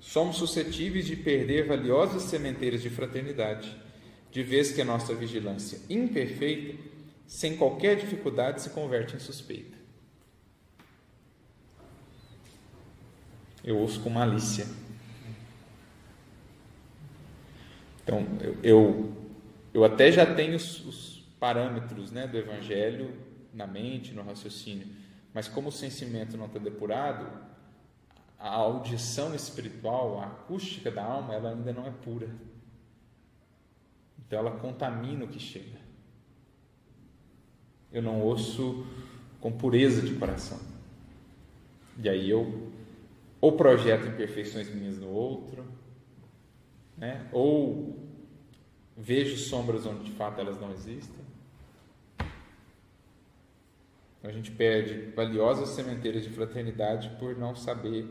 somos 0.00 0.36
suscetíveis 0.36 1.06
de 1.06 1.16
perder 1.16 1.66
valiosas 1.66 2.22
sementeiras 2.22 2.80
de 2.82 2.88
fraternidade, 2.88 3.76
de 4.30 4.42
vez 4.42 4.72
que 4.72 4.80
a 4.80 4.84
nossa 4.84 5.14
vigilância 5.14 5.80
imperfeita 5.90 6.92
sem 7.32 7.56
qualquer 7.56 7.96
dificuldade, 7.96 8.60
se 8.60 8.68
converte 8.68 9.16
em 9.16 9.18
suspeita. 9.18 9.78
Eu 13.64 13.78
ouço 13.78 14.00
com 14.00 14.10
malícia. 14.10 14.66
Então, 18.02 18.26
eu, 18.42 18.58
eu, 18.62 19.16
eu 19.72 19.82
até 19.82 20.12
já 20.12 20.26
tenho 20.26 20.56
os, 20.56 20.84
os 20.84 21.24
parâmetros 21.40 22.10
né, 22.10 22.26
do 22.26 22.36
Evangelho 22.36 23.14
na 23.52 23.66
mente, 23.66 24.12
no 24.12 24.22
raciocínio, 24.22 24.86
mas 25.34 25.48
como 25.48 25.68
o 25.68 25.72
sentimento 25.72 26.36
não 26.36 26.46
está 26.46 26.58
depurado, 26.58 27.26
a 28.38 28.48
audição 28.48 29.34
espiritual, 29.34 30.20
a 30.20 30.26
acústica 30.26 30.90
da 30.90 31.04
alma, 31.04 31.34
ela 31.34 31.50
ainda 31.50 31.72
não 31.72 31.86
é 31.86 31.90
pura. 31.90 32.28
Então 34.18 34.38
ela 34.38 34.58
contamina 34.58 35.24
o 35.24 35.28
que 35.28 35.38
chega. 35.38 35.78
Eu 37.92 38.02
não 38.02 38.20
ouço 38.20 38.86
com 39.40 39.52
pureza 39.52 40.02
de 40.02 40.14
coração. 40.14 40.58
E 41.98 42.08
aí 42.08 42.28
eu 42.28 42.72
ou 43.40 43.52
projeto 43.52 44.06
imperfeições 44.06 44.72
minhas 44.72 44.98
no 44.98 45.08
outro, 45.08 45.64
né? 46.96 47.28
ou 47.32 47.98
vejo 48.96 49.36
sombras 49.36 49.84
onde 49.84 50.04
de 50.04 50.12
fato 50.12 50.40
elas 50.40 50.60
não 50.60 50.72
existem. 50.72 51.22
Então 52.18 52.26
a 54.22 54.30
gente 54.30 54.50
perde 54.50 55.12
valiosas 55.16 55.70
sementeiras 55.70 56.22
de 56.22 56.30
fraternidade 56.30 57.10
por 57.18 57.36
não 57.36 57.54
saber 57.56 58.06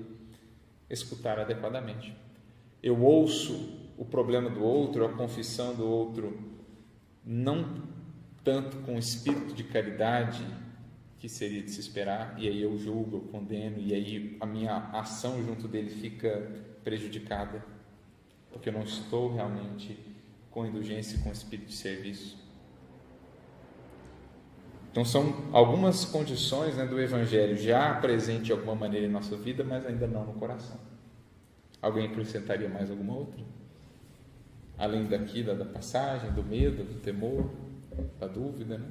escutar 0.89 1.39
adequadamente. 1.39 2.13
Eu 2.83 3.01
ouço 3.01 3.91
o 3.97 4.03
problema 4.03 4.49
do 4.49 4.63
outro, 4.63 5.05
a 5.05 5.13
confissão 5.13 5.75
do 5.75 5.87
outro, 5.87 6.37
não 7.25 7.83
tanto 8.43 8.77
com 8.77 8.97
espírito 8.97 9.53
de 9.53 9.63
caridade 9.63 10.45
que 11.19 11.29
seria 11.29 11.61
de 11.61 11.69
se 11.69 11.79
esperar, 11.79 12.35
e 12.39 12.47
aí 12.47 12.61
eu 12.63 12.75
julgo, 12.79 13.17
eu 13.17 13.21
condeno, 13.21 13.77
e 13.79 13.93
aí 13.93 14.37
a 14.39 14.45
minha 14.45 14.75
ação 14.91 15.45
junto 15.45 15.67
dele 15.67 15.91
fica 15.91 16.51
prejudicada, 16.83 17.63
porque 18.51 18.69
eu 18.69 18.73
não 18.73 18.81
estou 18.81 19.31
realmente 19.31 19.99
com 20.49 20.65
indulgência 20.65 21.17
e 21.17 21.19
com 21.19 21.31
espírito 21.31 21.67
de 21.67 21.75
serviço. 21.75 22.37
Então, 24.91 25.05
são 25.05 25.33
algumas 25.53 26.03
condições 26.03 26.75
né, 26.75 26.85
do 26.85 26.99
Evangelho 26.99 27.55
já 27.55 27.93
presente 27.93 28.45
de 28.45 28.51
alguma 28.51 28.75
maneira 28.75 29.07
em 29.07 29.09
nossa 29.09 29.37
vida, 29.37 29.63
mas 29.63 29.85
ainda 29.85 30.05
não 30.05 30.25
no 30.25 30.33
coração. 30.33 30.77
Alguém 31.81 32.07
acrescentaria 32.07 32.67
mais 32.67 32.91
alguma 32.91 33.13
outra? 33.13 33.41
Além 34.77 35.05
daqui, 35.05 35.43
da, 35.43 35.53
da 35.53 35.63
passagem, 35.63 36.31
do 36.31 36.43
medo, 36.43 36.83
do 36.83 36.99
temor, 36.99 37.49
da 38.19 38.27
dúvida, 38.27 38.77
né? 38.77 38.87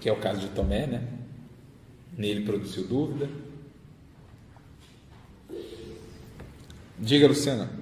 Que 0.00 0.08
é 0.08 0.12
o 0.12 0.20
caso 0.20 0.40
de 0.40 0.48
Tomé, 0.50 0.86
né? 0.86 1.06
Nele 2.16 2.44
produziu 2.44 2.86
dúvida. 2.86 3.28
Diga, 6.98 7.26
Luciana. 7.26 7.81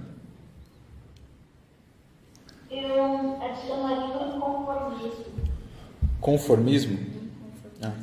Eu 2.70 3.42
adicionaria 3.42 4.36
inconformismo. 4.36 5.24
Conformismo? 6.20 6.98
Ah. 7.82 7.96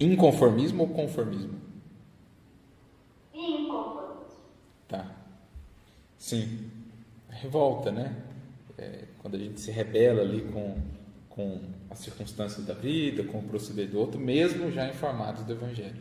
Inconformismo 0.00 0.82
ou 0.84 0.88
conformismo? 0.88 1.60
Inconformismo. 3.34 4.26
Tá. 4.88 5.10
Sim. 6.16 6.70
Revolta, 7.28 7.92
né? 7.92 8.16
É, 8.78 9.04
quando 9.18 9.34
a 9.34 9.38
gente 9.38 9.60
se 9.60 9.70
rebela 9.70 10.22
ali 10.22 10.40
com, 10.52 10.78
com 11.28 11.60
as 11.90 11.98
circunstâncias 11.98 12.64
da 12.64 12.72
vida, 12.72 13.24
com 13.24 13.38
o 13.38 13.42
proceder 13.42 13.88
do 13.88 13.98
outro, 13.98 14.18
mesmo 14.18 14.70
já 14.70 14.88
informados 14.88 15.44
do 15.44 15.52
Evangelho. 15.52 16.00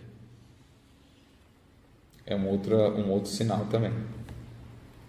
É 2.25 2.35
um 2.35 2.47
outro, 2.47 2.75
um 2.75 3.11
outro 3.11 3.29
sinal 3.29 3.65
também. 3.65 3.91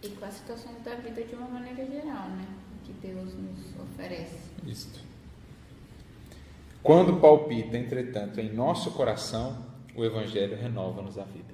E 0.07 0.11
com 0.11 0.25
as 0.25 0.35
situações 0.35 0.83
da 0.85 0.95
vida 0.95 1.23
de 1.25 1.35
uma 1.35 1.49
maneira 1.49 1.85
geral, 1.85 2.29
né? 2.31 2.47
Que 2.85 2.93
Deus 2.93 3.35
nos 3.35 3.81
oferece. 3.81 4.39
Isso. 4.65 5.05
Quando 6.81 7.17
palpita, 7.21 7.77
entretanto, 7.77 8.41
em 8.41 8.53
nosso 8.53 8.93
coração, 8.93 9.67
o 9.97 10.05
Evangelho 10.05 10.57
renova-nos 10.57 11.19
a 11.19 11.25
vida. 11.25 11.53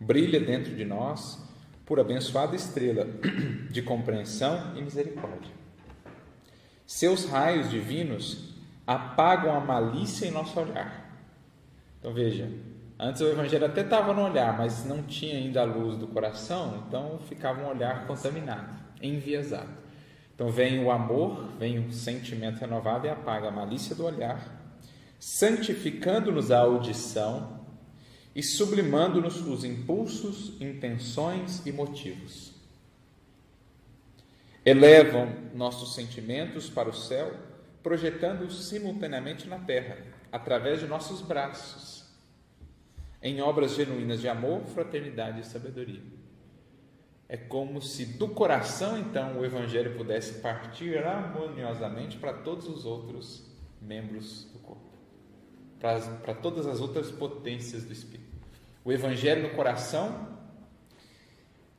Brilha 0.00 0.40
dentro 0.40 0.74
de 0.74 0.84
nós 0.84 1.40
por 1.86 2.00
abençoada 2.00 2.56
estrela 2.56 3.06
de 3.70 3.82
compreensão 3.82 4.76
e 4.76 4.82
misericórdia. 4.82 5.52
Seus 6.84 7.24
raios 7.26 7.70
divinos 7.70 8.54
apagam 8.84 9.54
a 9.54 9.60
malícia 9.60 10.26
em 10.26 10.32
nosso 10.32 10.58
olhar. 10.58 11.08
Então 12.00 12.12
veja, 12.12 12.50
Antes 13.02 13.22
o 13.22 13.28
evangelho 13.28 13.64
até 13.64 13.80
estava 13.80 14.12
no 14.12 14.22
olhar, 14.22 14.58
mas 14.58 14.84
não 14.84 15.02
tinha 15.02 15.34
ainda 15.34 15.62
a 15.62 15.64
luz 15.64 15.96
do 15.96 16.06
coração, 16.06 16.84
então 16.86 17.18
ficava 17.20 17.62
um 17.62 17.66
olhar 17.66 18.06
contaminado, 18.06 18.76
enviesado. 19.00 19.70
Então 20.34 20.50
vem 20.50 20.84
o 20.84 20.90
amor, 20.90 21.48
vem 21.58 21.78
o 21.78 21.90
sentimento 21.90 22.60
renovado 22.60 23.06
e 23.06 23.08
apaga 23.08 23.48
a 23.48 23.50
malícia 23.50 23.96
do 23.96 24.04
olhar, 24.04 24.46
santificando-nos 25.18 26.50
a 26.50 26.58
audição 26.58 27.64
e 28.36 28.42
sublimando-nos 28.42 29.40
os 29.48 29.64
impulsos, 29.64 30.60
intenções 30.60 31.64
e 31.64 31.72
motivos. 31.72 32.52
Elevam 34.62 35.32
nossos 35.54 35.94
sentimentos 35.94 36.68
para 36.68 36.90
o 36.90 36.94
céu, 36.94 37.34
projetando-os 37.82 38.68
simultaneamente 38.68 39.48
na 39.48 39.58
terra, 39.58 39.96
através 40.30 40.80
de 40.80 40.86
nossos 40.86 41.22
braços 41.22 41.99
em 43.22 43.40
obras 43.40 43.74
genuínas 43.74 44.20
de 44.20 44.28
amor, 44.28 44.62
fraternidade 44.66 45.40
e 45.40 45.44
sabedoria. 45.44 46.02
É 47.28 47.36
como 47.36 47.80
se 47.80 48.04
do 48.04 48.28
coração, 48.28 48.98
então, 48.98 49.38
o 49.38 49.44
Evangelho 49.44 49.96
pudesse 49.96 50.40
partir 50.40 50.98
harmoniosamente 50.98 52.16
para 52.16 52.32
todos 52.32 52.66
os 52.66 52.84
outros 52.84 53.48
membros 53.80 54.44
do 54.52 54.58
corpo, 54.58 54.90
para, 55.78 56.00
para 56.00 56.34
todas 56.34 56.66
as 56.66 56.80
outras 56.80 57.10
potências 57.10 57.84
do 57.84 57.92
Espírito. 57.92 58.30
O 58.84 58.90
Evangelho 58.90 59.42
no 59.42 59.50
coração, 59.50 60.28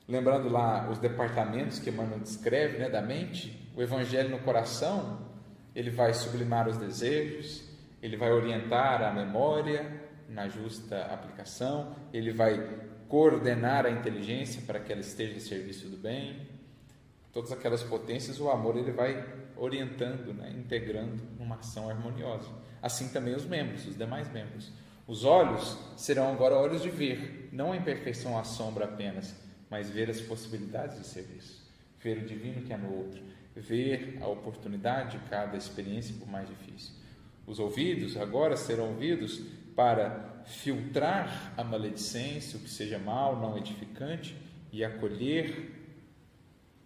lembrando 0.07 0.47
lá 0.47 0.89
os 0.89 0.99
departamentos 0.99 1.80
que 1.80 1.89
Emmanuel 1.89 2.19
descreve 2.19 2.77
né, 2.77 2.89
da 2.89 3.01
mente, 3.01 3.69
o 3.76 3.81
Evangelho 3.81 4.30
no 4.30 4.39
coração, 4.39 5.27
ele 5.76 5.89
vai 5.89 6.13
sublimar 6.13 6.68
os 6.68 6.77
desejos, 6.77 7.63
ele 8.01 8.15
vai 8.15 8.31
orientar 8.31 9.01
a 9.01 9.11
memória, 9.11 10.01
na 10.32 10.48
justa 10.48 11.06
aplicação, 11.06 11.95
ele 12.14 12.32
vai 12.32 12.90
coordenar 13.08 13.86
a 13.86 13.91
inteligência 13.91 14.62
para 14.66 14.80
que 14.80 14.91
ela 14.91 15.02
esteja 15.02 15.36
em 15.36 15.40
serviço 15.40 15.90
do 15.90 15.98
bem. 15.98 16.48
Todas 17.34 17.52
aquelas 17.52 17.84
potências, 17.84 18.40
o 18.40 18.49
amor 18.49 18.78
ele 18.78 18.91
vai 18.91 19.24
orientando, 19.58 20.34
né, 20.34 20.52
integrando 20.58 21.22
numa 21.38 21.58
ação 21.58 21.90
harmoniosa. 21.90 22.49
Assim 22.82 23.10
também 23.10 23.36
os 23.36 23.45
membros, 23.45 23.86
os 23.86 23.98
demais 23.98 24.32
membros. 24.32 24.72
Os 25.08 25.26
olhos 25.26 25.78
serão 25.98 26.32
agora 26.32 26.56
olhos 26.56 26.82
de 26.82 26.90
ver, 26.90 27.49
não 27.52 27.74
a 27.74 27.78
imperfeição 27.78 28.38
à 28.38 28.44
sombra 28.44 28.86
apenas, 28.86 29.36
mas 29.70 29.90
ver 29.90 30.10
as 30.10 30.22
possibilidades 30.22 30.98
de 30.98 31.06
serviço, 31.06 31.62
ver 31.99 32.18
o 32.18 32.26
divino 32.26 32.62
que 32.62 32.74
há 32.74 32.78
no 32.78 32.95
outro, 32.95 33.22
ver 33.56 34.18
a 34.22 34.28
oportunidade 34.28 35.18
de 35.18 35.30
cada 35.30 35.58
experiência, 35.58 36.16
por 36.18 36.30
mais 36.30 36.48
difícil. 36.48 36.94
Os 37.45 37.60
ouvidos 37.60 38.16
agora 38.16 38.56
serão 38.56 38.90
ouvidos 38.90 39.41
para 39.76 40.43
filtrar 40.45 41.53
a 41.57 41.64
maledicência, 41.64 42.57
o 42.57 42.61
que 42.61 42.69
seja 42.69 42.99
mal, 42.99 43.39
não 43.39 43.57
edificante, 43.57 44.35
e 44.72 44.84
acolher, 44.84 45.77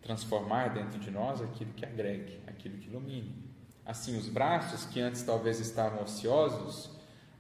transformar 0.02 0.74
dentro 0.74 1.00
de 1.00 1.10
nós 1.10 1.42
aquilo 1.42 1.74
que 1.74 1.86
agregue, 1.86 2.40
aquilo 2.48 2.78
que 2.78 2.88
ilumine. 2.88 3.36
Assim, 3.86 4.18
os 4.18 4.28
braços 4.28 4.86
que 4.86 5.00
antes 5.00 5.24
talvez 5.24 5.60
estavam 5.60 6.04
ociosos, 6.04 6.90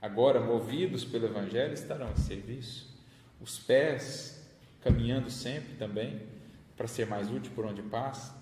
agora 0.02 0.40
movidos 0.40 1.04
pelo 1.04 1.26
Evangelho, 1.26 1.74
estarão 1.74 2.12
em 2.12 2.16
serviço. 2.16 2.96
Os 3.42 3.60
pés 3.60 4.44
caminhando 4.82 5.32
sempre 5.32 5.76
também, 5.76 6.22
para 6.78 6.88
ser 6.88 7.08
mais 7.08 7.32
útil 7.32 7.52
por 7.56 7.66
onde 7.66 7.82
passa, 7.82 8.36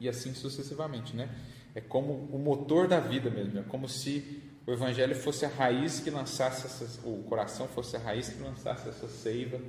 e 0.00 0.08
assim 0.08 0.34
sucessivamente, 0.34 1.14
né? 1.14 1.30
É 1.74 1.80
como 1.80 2.12
o 2.12 2.38
motor 2.38 2.88
da 2.88 2.98
vida 2.98 3.30
mesmo, 3.30 3.58
é 3.60 3.62
como 3.62 3.88
se 3.88 4.42
o 4.66 4.72
Evangelho 4.72 5.14
fosse 5.14 5.44
a 5.44 5.48
raiz 5.48 6.00
que 6.00 6.10
lançasse, 6.10 6.66
essa, 6.66 7.00
o 7.06 7.22
coração 7.28 7.68
fosse 7.68 7.96
a 7.96 8.00
raiz 8.00 8.28
que 8.28 8.42
lançasse 8.42 8.88
essa 8.88 9.06
seiva 9.06 9.60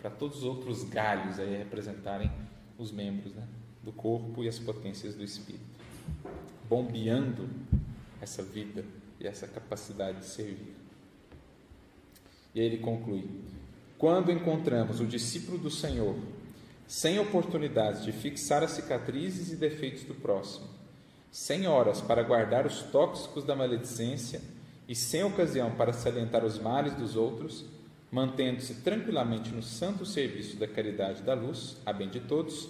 para 0.00 0.10
todos 0.10 0.38
os 0.38 0.44
outros 0.44 0.84
galhos 0.84 1.38
aí 1.38 1.56
representarem 1.56 2.30
os 2.78 2.92
membros 2.92 3.32
né, 3.34 3.46
do 3.82 3.90
corpo 3.90 4.44
e 4.44 4.48
as 4.48 4.58
potências 4.58 5.14
do 5.14 5.24
Espírito, 5.24 5.64
bombeando 6.68 7.48
essa 8.20 8.42
vida 8.42 8.84
e 9.18 9.26
essa 9.26 9.48
capacidade 9.48 10.18
de 10.18 10.26
servir. 10.26 10.76
E 12.54 12.60
aí 12.60 12.66
ele 12.66 12.78
conclui: 12.78 13.28
quando 13.96 14.30
encontramos 14.30 15.00
o 15.00 15.06
discípulo 15.06 15.56
do 15.56 15.70
Senhor 15.70 16.16
sem 16.86 17.18
oportunidades 17.18 18.04
de 18.04 18.12
fixar 18.12 18.62
as 18.62 18.72
cicatrizes 18.72 19.50
e 19.50 19.56
defeitos 19.56 20.04
do 20.04 20.14
próximo, 20.14 20.68
sem 21.32 21.66
horas 21.66 22.02
para 22.02 22.22
guardar 22.22 22.66
os 22.66 22.82
tóxicos 22.82 23.42
da 23.42 23.56
maledicência 23.56 24.42
e 24.86 24.94
sem 24.94 25.24
ocasião 25.24 25.70
para 25.70 25.90
salientar 25.90 26.44
os 26.44 26.58
males 26.58 26.92
dos 26.94 27.16
outros, 27.16 27.64
mantendo-se 28.10 28.82
tranquilamente 28.82 29.48
no 29.50 29.62
santo 29.62 30.04
serviço 30.04 30.56
da 30.58 30.68
caridade 30.68 31.22
e 31.22 31.24
da 31.24 31.32
luz, 31.32 31.78
a 31.86 31.92
bem 31.92 32.10
de 32.10 32.20
todos, 32.20 32.68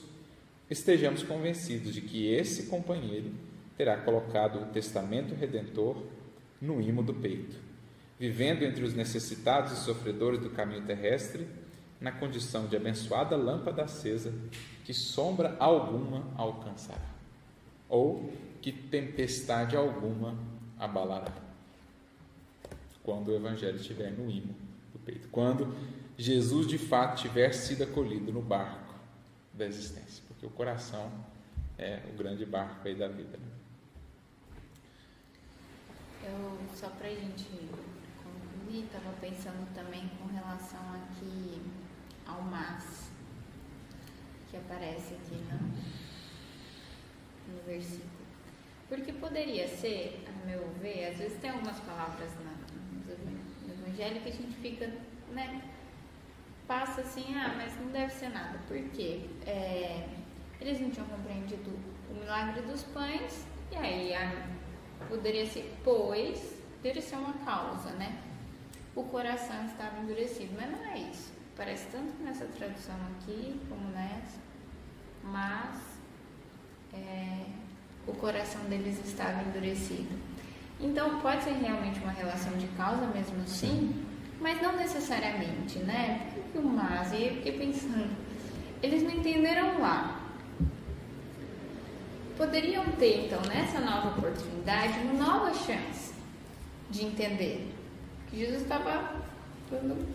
estejamos 0.71 1.25
convencidos 1.25 1.93
de 1.93 2.03
que 2.03 2.33
esse 2.33 2.67
companheiro 2.67 3.33
terá 3.77 3.97
colocado 3.97 4.61
o 4.61 4.67
testamento 4.67 5.35
redentor 5.35 5.97
no 6.61 6.81
imo 6.81 7.03
do 7.03 7.15
peito, 7.15 7.57
vivendo 8.17 8.63
entre 8.63 8.85
os 8.85 8.95
necessitados 8.95 9.73
e 9.73 9.85
sofredores 9.85 10.39
do 10.39 10.51
caminho 10.51 10.87
terrestre 10.87 11.49
na 12.01 12.13
condição 12.13 12.69
de 12.69 12.77
abençoada 12.77 13.35
lâmpada 13.35 13.83
acesa 13.83 14.33
que 14.85 14.95
sombra 14.95 15.57
alguma 15.59 16.33
alcançará, 16.37 17.11
ou 17.89 18.33
que 18.63 18.71
tempestade 18.71 19.77
alguma 19.77 20.39
abalará. 20.79 21.33
Quando 23.03 23.29
o 23.29 23.35
Evangelho 23.35 23.77
estiver 23.77 24.13
no 24.13 24.31
imo 24.31 24.55
do 24.93 24.99
peito, 25.01 25.29
quando 25.29 25.75
Jesus 26.17 26.69
de 26.69 26.79
fato 26.79 27.21
tiver 27.21 27.53
sido 27.53 27.83
acolhido 27.83 28.33
no 28.33 28.41
barco 28.41 28.95
da 29.53 29.67
existência, 29.67 30.23
porque 30.29 30.47
o 30.47 30.51
coração 30.51 31.11
é 31.77 32.01
o 32.09 32.17
grande 32.17 32.47
barco 32.47 32.87
aí 32.87 32.95
da 32.95 33.09
vida. 33.09 33.37
Né? 33.37 33.49
Eu, 36.23 36.59
só 36.77 36.89
para 36.91 37.09
a 37.09 37.15
gente 37.15 37.49
concluir, 38.23 38.85
estava 38.85 39.13
pensando 39.21 39.75
também 39.75 40.09
com 40.21 40.29
relação 40.29 40.81
aqui 40.95 41.61
ao 42.25 42.41
mas, 42.43 43.11
que 44.49 44.57
aparece 44.57 45.15
aqui 45.15 45.35
no, 45.51 45.59
no 47.53 47.63
versículo. 47.67 48.22
Porque 48.93 49.11
poderia 49.11 49.67
ser, 49.67 50.23
a 50.29 50.47
meu 50.47 50.69
ver, 50.83 51.07
às 51.07 51.17
vezes 51.17 51.41
tem 51.41 51.49
algumas 51.49 51.81
palavras 51.81 52.29
na, 52.45 52.53
no 53.07 53.73
Evangelho 53.73 54.21
que 54.21 54.29
a 54.29 54.33
gente 54.33 54.55
fica, 54.57 54.87
né? 55.31 55.63
Passa 56.69 57.01
assim, 57.01 57.35
ah, 57.35 57.55
mas 57.57 57.75
não 57.81 57.87
deve 57.91 58.13
ser 58.13 58.29
nada. 58.29 58.59
Por 58.69 58.79
quê? 58.91 59.31
É, 59.47 60.07
eles 60.61 60.79
não 60.79 60.91
tinham 60.91 61.07
compreendido 61.07 61.71
o 62.11 62.21
milagre 62.21 62.61
dos 62.61 62.83
pães, 62.83 63.47
e 63.71 63.77
aí 63.77 64.15
a, 64.15 64.47
poderia 65.09 65.47
ser, 65.47 65.73
pois, 65.83 66.63
poderia 66.77 67.01
ser 67.01 67.17
uma 67.17 67.33
causa, 67.47 67.93
né? 67.93 68.21
O 68.95 69.05
coração 69.05 69.65
estava 69.65 70.01
endurecido, 70.01 70.53
mas 70.55 70.71
não 70.71 70.85
é 70.85 70.99
isso. 70.99 71.33
Parece 71.57 71.87
tanto 71.87 72.23
nessa 72.23 72.45
tradução 72.45 72.97
aqui 73.17 73.59
como 73.71 73.89
nessa, 73.89 74.39
mas 75.25 75.81
é, 76.93 77.62
o 78.07 78.13
coração 78.13 78.61
deles 78.65 78.99
estava 79.05 79.43
endurecido. 79.43 80.15
Então 80.81 81.21
pode 81.21 81.45
ser 81.45 81.53
realmente 81.53 82.01
uma 82.01 82.13
relação 82.13 82.53
de 82.57 82.67
causa 82.69 83.07
mesmo 83.07 83.41
assim, 83.43 84.05
mas 84.41 84.61
não 84.61 84.77
necessariamente, 84.77 85.79
né? 85.79 86.29
Por 86.35 86.43
que 86.45 86.59
o 86.59 86.69
mas? 86.69 87.13
E 87.13 87.25
eu 87.25 87.35
fiquei 87.37 87.53
pensando, 87.59 88.17
eles 88.83 89.03
não 89.03 89.11
entenderam 89.11 89.81
lá. 89.81 90.21
Poderiam 92.37 92.85
ter, 92.93 93.27
então, 93.27 93.41
nessa 93.43 93.79
nova 93.79 94.19
oportunidade, 94.19 94.99
uma 95.01 95.13
nova 95.13 95.55
chance 95.55 96.13
de 96.91 97.05
entender 97.05 97.73
que 98.29 98.39
Jesus 98.39 98.63
estava 98.63 99.23
dando 99.71 100.09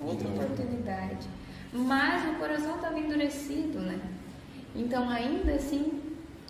outra 0.00 0.28
oportunidade. 0.28 1.28
Mas 1.72 2.28
o 2.30 2.38
coração 2.38 2.76
estava 2.76 2.98
endurecido, 2.98 3.78
né? 3.78 4.00
Então, 4.74 5.08
ainda 5.08 5.52
assim, 5.52 6.07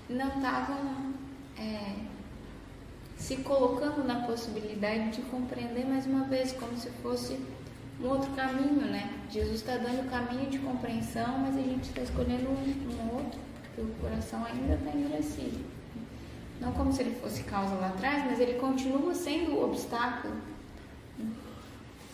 não 0.09 0.29
estavam 0.29 1.13
é, 1.59 1.95
se 3.17 3.37
colocando 3.39 4.05
na 4.05 4.27
possibilidade 4.27 5.11
de 5.11 5.23
compreender 5.23 5.87
mais 5.87 6.07
uma 6.07 6.25
vez, 6.25 6.53
como 6.53 6.77
se 6.77 6.89
fosse 7.03 7.39
um 8.01 8.09
outro 8.09 8.31
caminho, 8.33 8.87
né? 8.87 9.13
Jesus 9.31 9.57
está 9.57 9.77
dando 9.77 10.07
o 10.07 10.11
caminho 10.11 10.49
de 10.49 10.59
compreensão, 10.61 11.39
mas 11.39 11.57
a 11.57 11.61
gente 11.61 11.89
está 11.89 12.01
escolhendo 12.01 12.49
um, 12.49 13.17
outro, 13.17 13.39
porque 13.63 13.81
o 13.83 13.95
coração 14.01 14.45
ainda 14.45 14.75
está 14.75 14.97
endurecido. 14.97 15.65
Não 16.61 16.73
como 16.73 16.93
se 16.93 17.03
ele 17.03 17.15
fosse 17.17 17.43
causa 17.43 17.75
lá 17.75 17.89
atrás, 17.89 18.25
mas 18.25 18.41
ele 18.41 18.55
continua 18.55 19.15
sendo 19.15 19.53
o 19.53 19.65
obstáculo. 19.65 20.35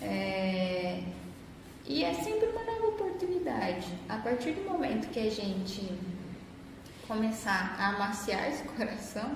É, 0.03 1.03
e 1.87 2.03
é 2.03 2.15
sempre 2.15 2.49
uma 2.49 2.65
nova 2.65 2.87
oportunidade. 2.89 3.87
A 4.09 4.17
partir 4.17 4.53
do 4.53 4.71
momento 4.71 5.09
que 5.11 5.21
a 5.21 5.31
gente 5.31 5.93
começar 7.07 7.77
a 7.79 7.89
amaciar 7.91 8.49
esse 8.49 8.65
coração, 8.65 9.35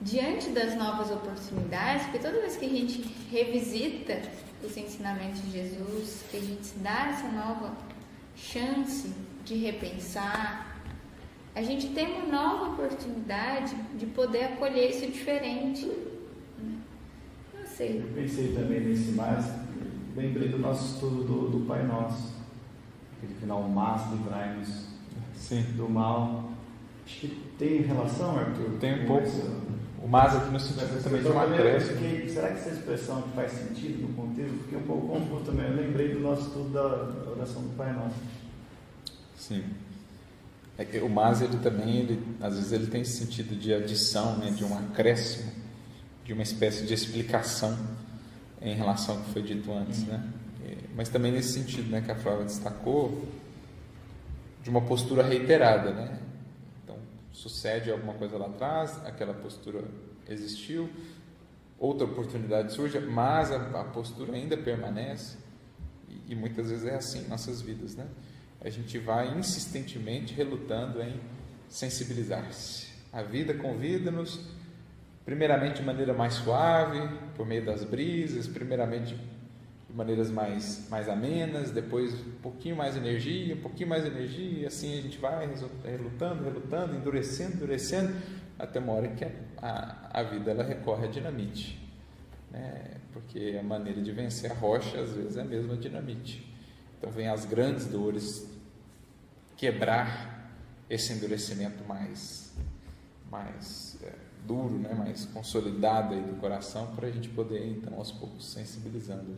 diante 0.00 0.50
das 0.50 0.76
novas 0.76 1.10
oportunidades, 1.10 2.04
porque 2.04 2.18
toda 2.18 2.40
vez 2.40 2.56
que 2.56 2.66
a 2.66 2.68
gente 2.68 3.02
revisita 3.30 4.20
os 4.62 4.76
ensinamentos 4.76 5.42
de 5.42 5.50
Jesus, 5.52 6.24
que 6.30 6.36
a 6.36 6.40
gente 6.40 6.66
se 6.66 6.78
dá 6.78 7.08
essa 7.08 7.28
nova 7.28 7.72
chance 8.36 9.12
de 9.44 9.54
repensar, 9.56 10.80
a 11.54 11.62
gente 11.62 11.88
tem 11.90 12.12
uma 12.12 12.26
nova 12.26 12.72
oportunidade 12.72 13.74
de 13.96 14.06
poder 14.06 14.44
acolher 14.44 14.90
isso 14.90 15.06
diferente. 15.06 15.86
Não 17.54 17.66
sei. 17.66 18.00
Eu 18.00 18.12
pensei 18.14 18.52
também 18.54 18.80
nesse 18.80 19.12
mais 19.12 19.44
lembrei 20.16 20.48
do 20.48 20.58
nosso 20.58 20.94
estudo 20.94 21.24
do, 21.24 21.48
do 21.50 21.66
Pai 21.66 21.84
Nosso, 21.84 22.34
aquele 23.16 23.34
final, 23.34 23.62
mas 23.62 24.10
livrai-nos 24.12 24.93
do 25.76 25.88
mal. 25.88 26.50
Acho 27.06 27.20
que 27.20 27.28
tem 27.58 27.82
relação, 27.82 28.38
Arthur? 28.38 28.78
Tem 28.80 29.02
um 29.02 29.06
pouco. 29.06 29.28
O 30.02 30.08
mas 30.08 30.36
aqui 30.36 30.50
no 30.50 30.60
sentido 30.60 31.02
também 31.02 31.22
de 31.22 31.28
uma. 31.28 31.46
Fiquei, 31.80 32.28
será 32.28 32.48
que 32.48 32.54
essa 32.54 32.70
expressão 32.70 33.22
faz 33.34 33.52
sentido 33.52 34.02
no 34.02 34.14
contexto? 34.14 34.58
Fiquei 34.64 34.78
um 34.78 34.82
pouco 34.82 35.08
confuso 35.08 35.44
também. 35.44 35.66
Eu 35.66 35.76
lembrei 35.76 36.14
do 36.14 36.20
nosso 36.20 36.42
estudo 36.42 36.70
da 36.70 37.30
oração 37.30 37.62
do 37.62 37.76
Pai 37.76 37.92
Nosso. 37.92 38.16
Sim. 39.36 39.64
É 40.76 40.84
que 40.84 40.98
o 40.98 41.08
mas 41.08 41.40
ele 41.40 41.58
também, 41.58 41.98
ele, 41.98 42.22
às 42.40 42.56
vezes 42.56 42.72
ele 42.72 42.86
tem 42.86 43.02
esse 43.02 43.24
sentido 43.24 43.54
de 43.56 43.72
adição, 43.72 44.36
né, 44.38 44.50
de 44.50 44.64
um 44.64 44.76
acréscimo, 44.76 45.52
de 46.24 46.32
uma 46.32 46.42
espécie 46.42 46.84
de 46.84 46.92
explicação 46.92 47.78
em 48.60 48.74
relação 48.74 49.16
ao 49.16 49.22
que 49.22 49.30
foi 49.30 49.42
dito 49.42 49.72
antes, 49.72 50.00
uhum. 50.00 50.08
né? 50.08 50.28
Mas 50.96 51.08
também 51.08 51.32
nesse 51.32 51.52
sentido, 51.52 51.90
né, 51.90 52.00
que 52.00 52.10
a 52.10 52.14
Flávia 52.14 52.44
destacou, 52.44 53.24
de 54.64 54.70
uma 54.70 54.80
postura 54.80 55.22
reiterada, 55.22 55.92
né? 55.92 56.18
Então, 56.82 56.96
sucede 57.30 57.90
alguma 57.90 58.14
coisa 58.14 58.38
lá 58.38 58.46
atrás, 58.46 58.98
aquela 59.04 59.34
postura 59.34 59.84
existiu, 60.26 60.88
outra 61.78 62.06
oportunidade 62.06 62.72
surge, 62.72 62.98
mas 62.98 63.52
a, 63.52 63.82
a 63.82 63.84
postura 63.84 64.32
ainda 64.32 64.56
permanece, 64.56 65.36
e, 66.08 66.32
e, 66.32 66.34
muitas 66.34 66.70
vezes 66.70 66.86
é 66.86 66.94
assim 66.94 67.26
em 67.26 67.28
nossas 67.28 67.60
vidas, 67.60 67.94
né? 67.94 68.06
A 68.58 68.70
gente 68.70 68.98
vai 68.98 69.36
insistentemente 69.38 70.32
relutando 70.32 71.02
em 71.02 71.20
sensibilizar-se. 71.68 72.88
A 73.12 73.22
vida 73.22 73.52
convida-nos 73.52 74.40
primeiramente 75.26 75.76
de 75.76 75.82
maneira 75.82 76.14
mais 76.14 76.34
suave, 76.34 77.00
por 77.36 77.46
meio 77.46 77.66
das 77.66 77.84
brisas, 77.84 78.46
primeiramente 78.46 79.14
de 79.94 79.96
maneiras 79.96 80.28
mais, 80.28 80.88
mais 80.90 81.08
amenas, 81.08 81.70
depois 81.70 82.12
um 82.14 82.32
pouquinho 82.42 82.74
mais 82.74 82.96
energia, 82.96 83.54
um 83.54 83.60
pouquinho 83.60 83.88
mais 83.88 84.04
energia, 84.04 84.62
e 84.62 84.66
assim 84.66 84.98
a 84.98 85.00
gente 85.00 85.18
vai 85.18 85.48
relutando, 85.84 86.42
relutando, 86.42 86.96
endurecendo, 86.96 87.54
endurecendo, 87.54 88.12
até 88.58 88.80
uma 88.80 88.92
hora 88.92 89.08
que 89.08 89.24
a, 89.24 89.30
a, 89.62 90.20
a 90.20 90.22
vida 90.24 90.50
ela 90.50 90.64
recorre 90.64 91.06
à 91.06 91.08
dinamite. 91.08 91.80
Né? 92.50 92.96
Porque 93.12 93.56
a 93.58 93.62
maneira 93.62 94.02
de 94.02 94.10
vencer 94.10 94.50
a 94.50 94.54
rocha, 94.54 95.00
às 95.00 95.12
vezes, 95.12 95.36
é 95.36 95.42
a 95.42 95.44
mesma 95.44 95.76
dinamite. 95.76 96.44
Então, 96.98 97.10
vem 97.10 97.28
as 97.28 97.44
grandes 97.44 97.86
dores 97.86 98.50
quebrar 99.56 100.50
esse 100.90 101.12
endurecimento 101.12 101.84
mais, 101.84 102.52
mais 103.30 103.96
é, 104.02 104.12
duro, 104.44 104.76
né, 104.76 104.92
mais 104.92 105.24
consolidado 105.26 106.14
aí 106.14 106.22
do 106.22 106.34
coração 106.40 106.94
para 106.96 107.06
a 107.06 107.10
gente 107.10 107.28
poder 107.28 107.64
então 107.68 107.94
aos 107.94 108.10
poucos 108.10 108.52
sensibilizando. 108.52 109.36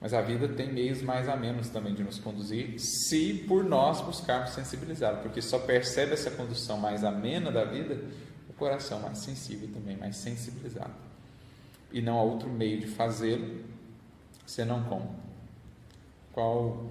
Mas 0.00 0.14
a 0.14 0.22
vida 0.22 0.48
tem 0.48 0.72
meios 0.72 1.02
mais 1.02 1.28
a 1.28 1.36
menos 1.36 1.68
também 1.68 1.94
de 1.94 2.02
nos 2.02 2.18
conduzir, 2.18 2.78
se 2.78 3.34
por 3.46 3.62
nós 3.62 4.00
buscarmos 4.00 4.50
sensibilizar, 4.50 5.20
porque 5.20 5.42
só 5.42 5.58
percebe 5.58 6.12
essa 6.12 6.30
condução 6.30 6.78
mais 6.78 7.04
amena 7.04 7.52
da 7.52 7.64
vida 7.64 8.00
o 8.48 8.52
coração 8.54 9.00
mais 9.00 9.18
sensível 9.18 9.68
também, 9.68 9.96
mais 9.96 10.16
sensibilizado. 10.16 10.94
E 11.92 12.00
não 12.00 12.18
há 12.18 12.22
outro 12.22 12.48
meio 12.48 12.80
de 12.80 12.86
fazê-lo 12.86 13.62
senão 14.46 14.82
com 14.84 15.14
qual 16.32 16.86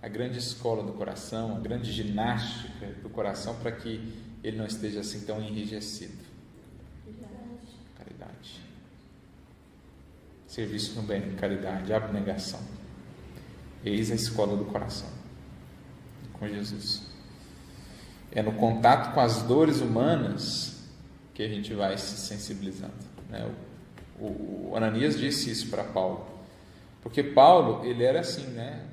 a 0.00 0.08
grande 0.08 0.38
escola 0.38 0.82
do 0.82 0.92
coração, 0.92 1.56
a 1.56 1.60
grande 1.60 1.90
ginástica 1.90 2.86
do 3.02 3.10
coração 3.10 3.56
para 3.56 3.72
que 3.72 4.12
ele 4.42 4.56
não 4.56 4.66
esteja 4.66 5.00
assim 5.00 5.20
tão 5.24 5.40
enrijecido 5.42 6.32
caridade. 8.22 8.60
Serviço 10.52 11.00
no 11.00 11.02
bem, 11.06 11.34
caridade, 11.36 11.94
abnegação. 11.94 12.60
Eis 13.82 14.10
a 14.10 14.14
escola 14.14 14.54
do 14.54 14.66
coração. 14.66 15.08
com 16.34 16.46
Jesus. 16.46 17.06
É 18.30 18.42
no 18.42 18.52
contato 18.52 19.14
com 19.14 19.20
as 19.20 19.42
dores 19.44 19.80
humanas 19.80 20.86
que 21.32 21.42
a 21.42 21.48
gente 21.48 21.72
vai 21.72 21.96
se 21.96 22.18
sensibilizando. 22.18 22.92
Né? 23.30 23.50
O, 24.20 24.26
o, 24.26 24.72
Ananias 24.76 25.18
disse 25.18 25.50
isso 25.50 25.70
para 25.70 25.84
Paulo, 25.84 26.26
porque 27.00 27.22
Paulo 27.22 27.82
ele 27.86 28.04
era 28.04 28.20
assim, 28.20 28.44
né? 28.48 28.86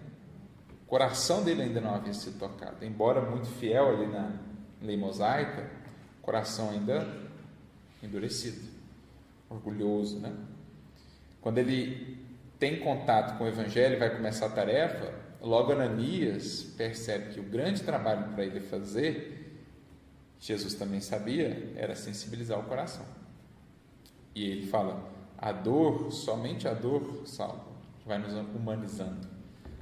O 0.84 0.86
coração 0.88 1.44
dele 1.44 1.64
ainda 1.64 1.82
não 1.82 1.94
havia 1.94 2.14
sido 2.14 2.40
tocado, 2.40 2.86
embora 2.86 3.20
muito 3.20 3.48
fiel 3.48 3.90
ali 3.90 4.08
na 4.08 4.32
lei 4.82 4.96
mosaica, 4.96 5.70
coração 6.22 6.70
ainda 6.70 7.06
endurecido, 8.02 8.62
orgulhoso, 9.50 10.20
né? 10.20 10.34
Quando 11.42 11.58
ele 11.58 12.18
tem 12.60 12.80
contato 12.80 13.38
com 13.38 13.46
o 13.46 13.48
Evangelho 13.48 13.96
e 13.96 14.00
vai 14.00 14.16
começar 14.16 14.48
a 14.48 14.50
tarefa, 14.50 15.14
logo 15.42 15.72
Ananias 15.72 16.64
percebe 16.78 17.34
que 17.34 17.40
o 17.40 17.44
grande 17.44 17.82
trabalho 17.84 18.34
para 18.34 18.44
ele 18.44 18.60
fazer, 18.60 19.58
Jesus 20.40 20.74
também 20.74 21.00
sabia, 21.00 21.72
era 21.76 21.96
sensibilizar 21.96 22.60
o 22.60 22.64
coração. 22.64 23.06
E 24.36 24.44
ele 24.44 24.68
fala: 24.68 25.10
a 25.38 25.52
dor, 25.52 26.12
somente 26.12 26.68
a 26.68 26.74
dor 26.74 27.24
salva, 27.26 27.66
vai 28.06 28.18
nos 28.18 28.34
humanizando. 28.34 29.28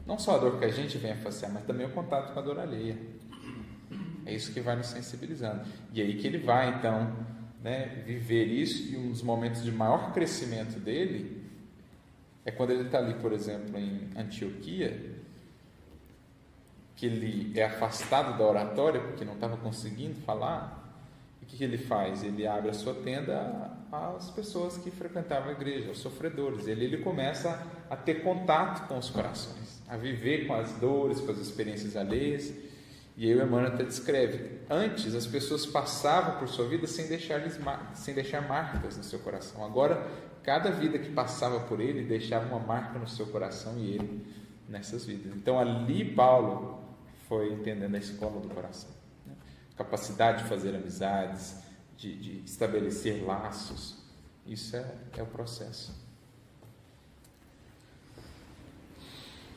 Não 0.06 0.18
só 0.18 0.36
a 0.36 0.38
dor 0.38 0.60
que 0.60 0.66
a 0.66 0.72
gente 0.72 0.98
vem 0.98 1.12
a 1.12 1.18
fazer, 1.18 1.48
mas 1.48 1.66
também 1.66 1.86
o 1.86 1.92
contato 1.92 2.34
com 2.34 2.40
a 2.40 2.42
dor 2.42 2.60
alheia. 2.60 2.98
É 4.26 4.34
isso 4.34 4.54
que 4.54 4.62
vai 4.62 4.76
nos 4.76 4.88
sensibilizando. 4.88 5.62
E 5.94 6.02
aí 6.02 6.16
que 6.16 6.28
ele 6.28 6.38
vai, 6.38 6.76
então, 6.76 7.16
né, 7.62 8.04
viver 8.06 8.46
isso, 8.46 8.94
e 8.94 8.98
um 8.98 9.10
dos 9.10 9.22
momentos 9.22 9.64
de 9.64 9.72
maior 9.72 10.14
crescimento 10.14 10.80
dele 10.80 11.47
é 12.48 12.52
quando 12.52 12.72
ele 12.72 12.84
está 12.84 13.00
ali, 13.00 13.14
por 13.16 13.34
exemplo, 13.34 13.78
em 13.78 14.10
Antioquia, 14.16 14.98
que 16.96 17.06
ele 17.06 17.60
é 17.60 17.66
afastado 17.66 18.38
da 18.38 18.46
oratória 18.46 19.02
porque 19.02 19.26
não 19.26 19.34
estava 19.34 19.58
conseguindo 19.58 20.16
falar. 20.22 20.82
E 21.42 21.44
o 21.44 21.48
que, 21.48 21.62
ele 21.62 21.78
faz? 21.78 22.24
Ele 22.24 22.48
abre 22.48 22.70
a 22.70 22.74
sua 22.74 22.94
tenda 22.94 23.70
às 23.92 24.32
pessoas 24.32 24.78
que 24.78 24.90
frequentavam 24.90 25.50
a 25.50 25.52
igreja, 25.52 25.90
aos 25.90 26.00
sofredores. 26.00 26.68
Ele, 26.68 26.86
ele 26.86 26.98
começa 27.00 27.68
a 27.90 27.98
ter 27.98 28.24
contato 28.24 28.88
com 28.88 28.98
os 28.98 29.10
corações, 29.10 29.82
a 29.86 29.98
viver 29.98 30.48
com 30.48 30.54
as 30.54 30.72
dores, 30.80 31.20
com 31.20 31.30
as 31.30 31.40
experiências 31.40 31.98
alheias. 31.98 32.54
E 33.18 33.26
aí 33.26 33.36
o 33.36 33.44
Emmanuel 33.44 33.74
até 33.74 33.84
descreve: 33.84 34.62
antes 34.70 35.14
as 35.14 35.28
pessoas 35.28 35.66
passavam 35.66 36.40
por 36.40 36.48
sua 36.48 36.66
vida 36.66 36.88
sem 36.88 37.08
deixar, 37.08 37.42
sem 37.94 38.14
deixar 38.14 38.48
marcas 38.48 38.96
no 38.96 39.04
seu 39.04 39.20
coração. 39.20 39.66
Agora 39.66 40.08
Cada 40.48 40.72
vida 40.72 40.98
que 40.98 41.12
passava 41.12 41.60
por 41.60 41.82
ele 41.82 42.06
deixava 42.06 42.48
uma 42.48 42.66
marca 42.66 42.98
no 42.98 43.06
seu 43.06 43.28
coração 43.28 43.78
e 43.78 43.96
ele 43.96 44.26
nessas 44.70 45.04
vidas. 45.04 45.36
Então 45.36 45.60
ali 45.60 46.16
Paulo 46.16 46.82
foi 47.28 47.52
entendendo 47.52 47.94
a 47.96 47.98
escola 47.98 48.40
do 48.40 48.48
coração. 48.48 48.90
Né? 49.26 49.34
Capacidade 49.76 50.44
de 50.44 50.50
fazer 50.50 50.74
amizades, 50.74 51.58
de, 51.98 52.16
de 52.16 52.46
estabelecer 52.46 53.26
laços. 53.26 53.98
Isso 54.46 54.78
é, 54.78 54.90
é 55.18 55.22
o 55.22 55.26
processo. 55.26 55.94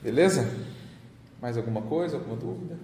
Beleza? 0.03 0.43
Mais 1.41 1.57
alguma 1.57 1.83
coisa, 1.83 2.17
alguma 2.17 2.35
dúvida? 2.35 2.77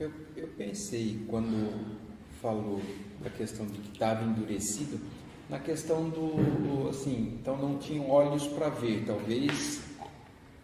Eu, 0.00 0.10
eu 0.34 0.48
pensei 0.56 1.22
quando 1.28 2.00
falou 2.40 2.80
da 3.22 3.28
questão 3.28 3.66
de 3.66 3.78
que 3.78 3.92
estava 3.92 4.24
endurecido 4.24 4.98
na 5.48 5.58
questão 5.58 6.08
do, 6.08 6.88
assim, 6.88 7.38
então 7.40 7.56
não 7.56 7.78
tinham 7.78 8.10
olhos 8.10 8.46
para 8.48 8.68
ver, 8.68 9.04
talvez, 9.06 9.80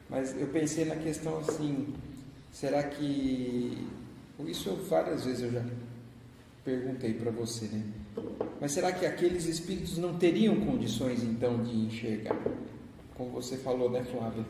mas 0.09 0.39
eu 0.39 0.49
pensei 0.49 0.85
na 0.85 0.97
questão 0.97 1.39
assim, 1.39 1.95
será 2.51 2.83
que, 2.83 3.87
isso 4.47 4.75
várias 4.89 5.25
vezes 5.25 5.43
eu 5.43 5.53
já 5.53 5.65
perguntei 6.65 7.15
para 7.15 7.31
você, 7.31 7.67
né? 7.67 7.83
Mas 8.61 8.73
será 8.73 8.93
que 8.93 9.07
aqueles 9.07 9.47
espíritos 9.47 9.99
não 9.99 10.17
teriam 10.19 10.57
condições 10.61 11.23
então 11.23 11.63
de 11.63 11.75
enxergar? 11.75 12.37
Como 13.15 13.31
você 13.31 13.57
falou, 13.57 13.91
né, 13.91 14.05
Flávia? 14.05 14.45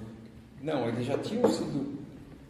Não, 0.62 0.88
eles 0.88 1.06
já 1.06 1.18
tinham 1.18 1.48
sido 1.48 1.98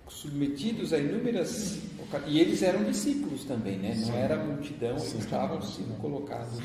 submetidos 0.08 0.92
a 0.92 0.98
inúmeras 0.98 1.78
e 2.26 2.38
eles 2.40 2.62
eram 2.62 2.84
discípulos 2.84 3.44
também, 3.44 3.78
né? 3.78 3.94
Não 4.06 4.14
era 4.14 4.36
multidão, 4.36 4.90
eles 4.90 5.14
estavam 5.14 5.60
sendo 5.62 5.98
colocados 6.00 6.60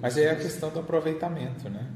mas 0.00 0.16
é 0.16 0.30
a 0.30 0.36
questão 0.36 0.70
do 0.70 0.80
aproveitamento, 0.80 1.68
né? 1.68 1.86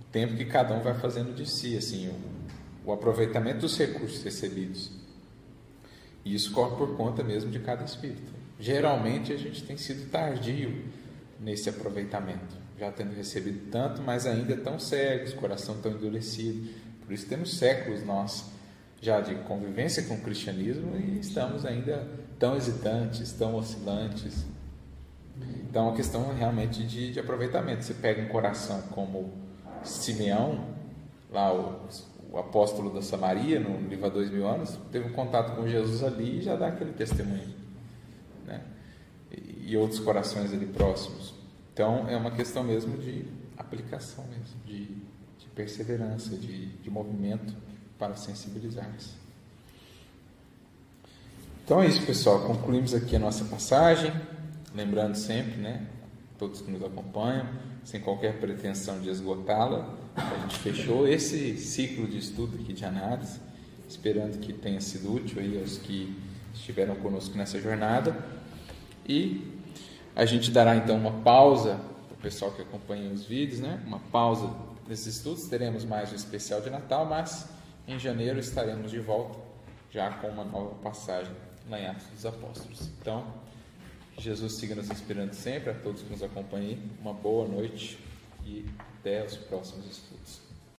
O 0.00 0.04
tempo 0.12 0.36
que 0.36 0.44
cada 0.44 0.74
um 0.74 0.80
vai 0.80 0.94
fazendo 0.94 1.34
de 1.34 1.48
si, 1.48 1.76
assim, 1.76 2.08
o, 2.08 2.90
o 2.90 2.92
aproveitamento 2.92 3.60
dos 3.60 3.76
recursos 3.76 4.22
recebidos. 4.22 4.90
E 6.24 6.34
isso 6.34 6.52
corre 6.52 6.76
por 6.76 6.96
conta 6.96 7.22
mesmo 7.22 7.50
de 7.50 7.58
cada 7.58 7.84
espírito. 7.84 8.32
Geralmente 8.58 9.32
a 9.32 9.36
gente 9.36 9.62
tem 9.64 9.76
sido 9.76 10.08
tardio 10.10 10.84
nesse 11.40 11.68
aproveitamento, 11.68 12.56
já 12.78 12.90
tendo 12.90 13.14
recebido 13.14 13.70
tanto, 13.70 14.00
mas 14.00 14.26
ainda 14.26 14.56
tão 14.56 14.78
cegos, 14.78 15.34
coração 15.34 15.76
tão 15.82 15.92
endurecido. 15.92 16.68
Por 17.04 17.12
isso 17.12 17.26
temos 17.26 17.58
séculos 17.58 18.04
nós 18.04 18.54
já 19.04 19.20
de 19.20 19.34
convivência 19.34 20.02
com 20.04 20.14
o 20.14 20.20
cristianismo 20.20 20.96
e 20.96 21.18
estamos 21.18 21.66
ainda 21.66 22.08
tão 22.38 22.56
hesitantes, 22.56 23.32
tão 23.32 23.54
oscilantes. 23.54 24.46
Então, 25.68 25.86
é 25.86 25.88
uma 25.88 25.96
questão 25.96 26.34
realmente 26.34 26.84
de, 26.84 27.12
de 27.12 27.20
aproveitamento. 27.20 27.84
Você 27.84 27.94
pega 27.94 28.22
um 28.22 28.28
coração 28.28 28.82
como 28.92 29.32
Simeão, 29.82 30.66
lá 31.30 31.52
o, 31.52 31.88
o 32.30 32.38
apóstolo 32.38 32.92
da 32.92 33.02
Samaria, 33.02 33.58
no 33.58 33.88
livro 33.88 34.06
há 34.06 34.08
dois 34.08 34.30
mil 34.30 34.46
anos, 34.46 34.78
teve 34.92 35.08
um 35.08 35.12
contato 35.12 35.56
com 35.56 35.66
Jesus 35.68 36.02
ali 36.02 36.38
e 36.38 36.42
já 36.42 36.56
dá 36.56 36.68
aquele 36.68 36.92
testemunho. 36.92 37.54
Né? 38.46 38.62
E, 39.66 39.76
outros 39.76 40.00
corações 40.00 40.52
ali 40.52 40.66
próximos. 40.66 41.34
Então, 41.72 42.08
é 42.08 42.16
uma 42.16 42.30
questão 42.30 42.62
mesmo 42.62 42.96
de 42.98 43.26
aplicação 43.56 44.24
mesmo, 44.28 44.60
de, 44.64 44.84
de 44.84 45.46
perseverança, 45.54 46.36
de, 46.36 46.66
de 46.66 46.90
movimento 46.90 47.54
para 47.98 48.14
sensibilizar-se. 48.14 49.24
Então 51.64 51.80
é 51.80 51.86
isso, 51.86 52.04
pessoal. 52.04 52.40
Concluímos 52.40 52.94
aqui 52.94 53.16
a 53.16 53.18
nossa 53.18 53.44
passagem. 53.46 54.12
Lembrando 54.74 55.14
sempre, 55.14 55.60
né, 55.60 55.86
todos 56.38 56.60
que 56.60 56.70
nos 56.70 56.82
acompanham, 56.82 57.46
sem 57.84 58.00
qualquer 58.00 58.40
pretensão 58.40 59.00
de 59.00 59.08
esgotá-la, 59.08 59.94
a 60.16 60.40
gente 60.40 60.58
fechou 60.58 61.06
esse 61.06 61.56
ciclo 61.58 62.06
de 62.06 62.18
estudo 62.18 62.56
aqui 62.60 62.72
de 62.72 62.84
análise, 62.84 63.40
esperando 63.88 64.38
que 64.38 64.52
tenha 64.52 64.80
sido 64.80 65.14
útil 65.14 65.40
aí 65.40 65.58
aos 65.60 65.78
que 65.78 66.16
estiveram 66.52 66.96
conosco 66.96 67.36
nessa 67.36 67.60
jornada. 67.60 68.16
E 69.06 69.60
a 70.16 70.24
gente 70.24 70.50
dará 70.50 70.74
então 70.76 70.96
uma 70.96 71.22
pausa 71.22 71.78
para 72.08 72.14
o 72.14 72.20
pessoal 72.20 72.50
que 72.52 72.62
acompanha 72.62 73.10
os 73.10 73.24
vídeos, 73.24 73.60
né? 73.60 73.82
Uma 73.86 73.98
pausa 73.98 74.50
nesses 74.88 75.16
estudos. 75.16 75.46
Teremos 75.48 75.84
mais 75.84 76.12
um 76.12 76.16
especial 76.16 76.60
de 76.60 76.70
Natal, 76.70 77.04
mas 77.04 77.48
em 77.86 77.98
janeiro 77.98 78.38
estaremos 78.38 78.90
de 78.90 78.98
volta 78.98 79.38
já 79.90 80.10
com 80.10 80.28
uma 80.28 80.44
nova 80.44 80.74
passagem 80.76 81.32
lá 81.68 81.78
em 81.78 81.86
Atos 81.86 82.06
dos 82.06 82.26
Apóstolos. 82.26 82.90
Então, 83.00 83.24
Jesus 84.18 84.54
siga 84.54 84.74
nos 84.74 84.90
inspirando 84.90 85.34
sempre, 85.34 85.70
a 85.70 85.74
todos 85.74 86.02
que 86.02 86.10
nos 86.10 86.22
acompanhem. 86.22 86.78
Uma 87.00 87.12
boa 87.12 87.48
noite 87.48 87.98
e 88.44 88.64
até 88.98 89.24
os 89.24 89.36
próximos 89.36 89.86
estudos. 89.86 90.13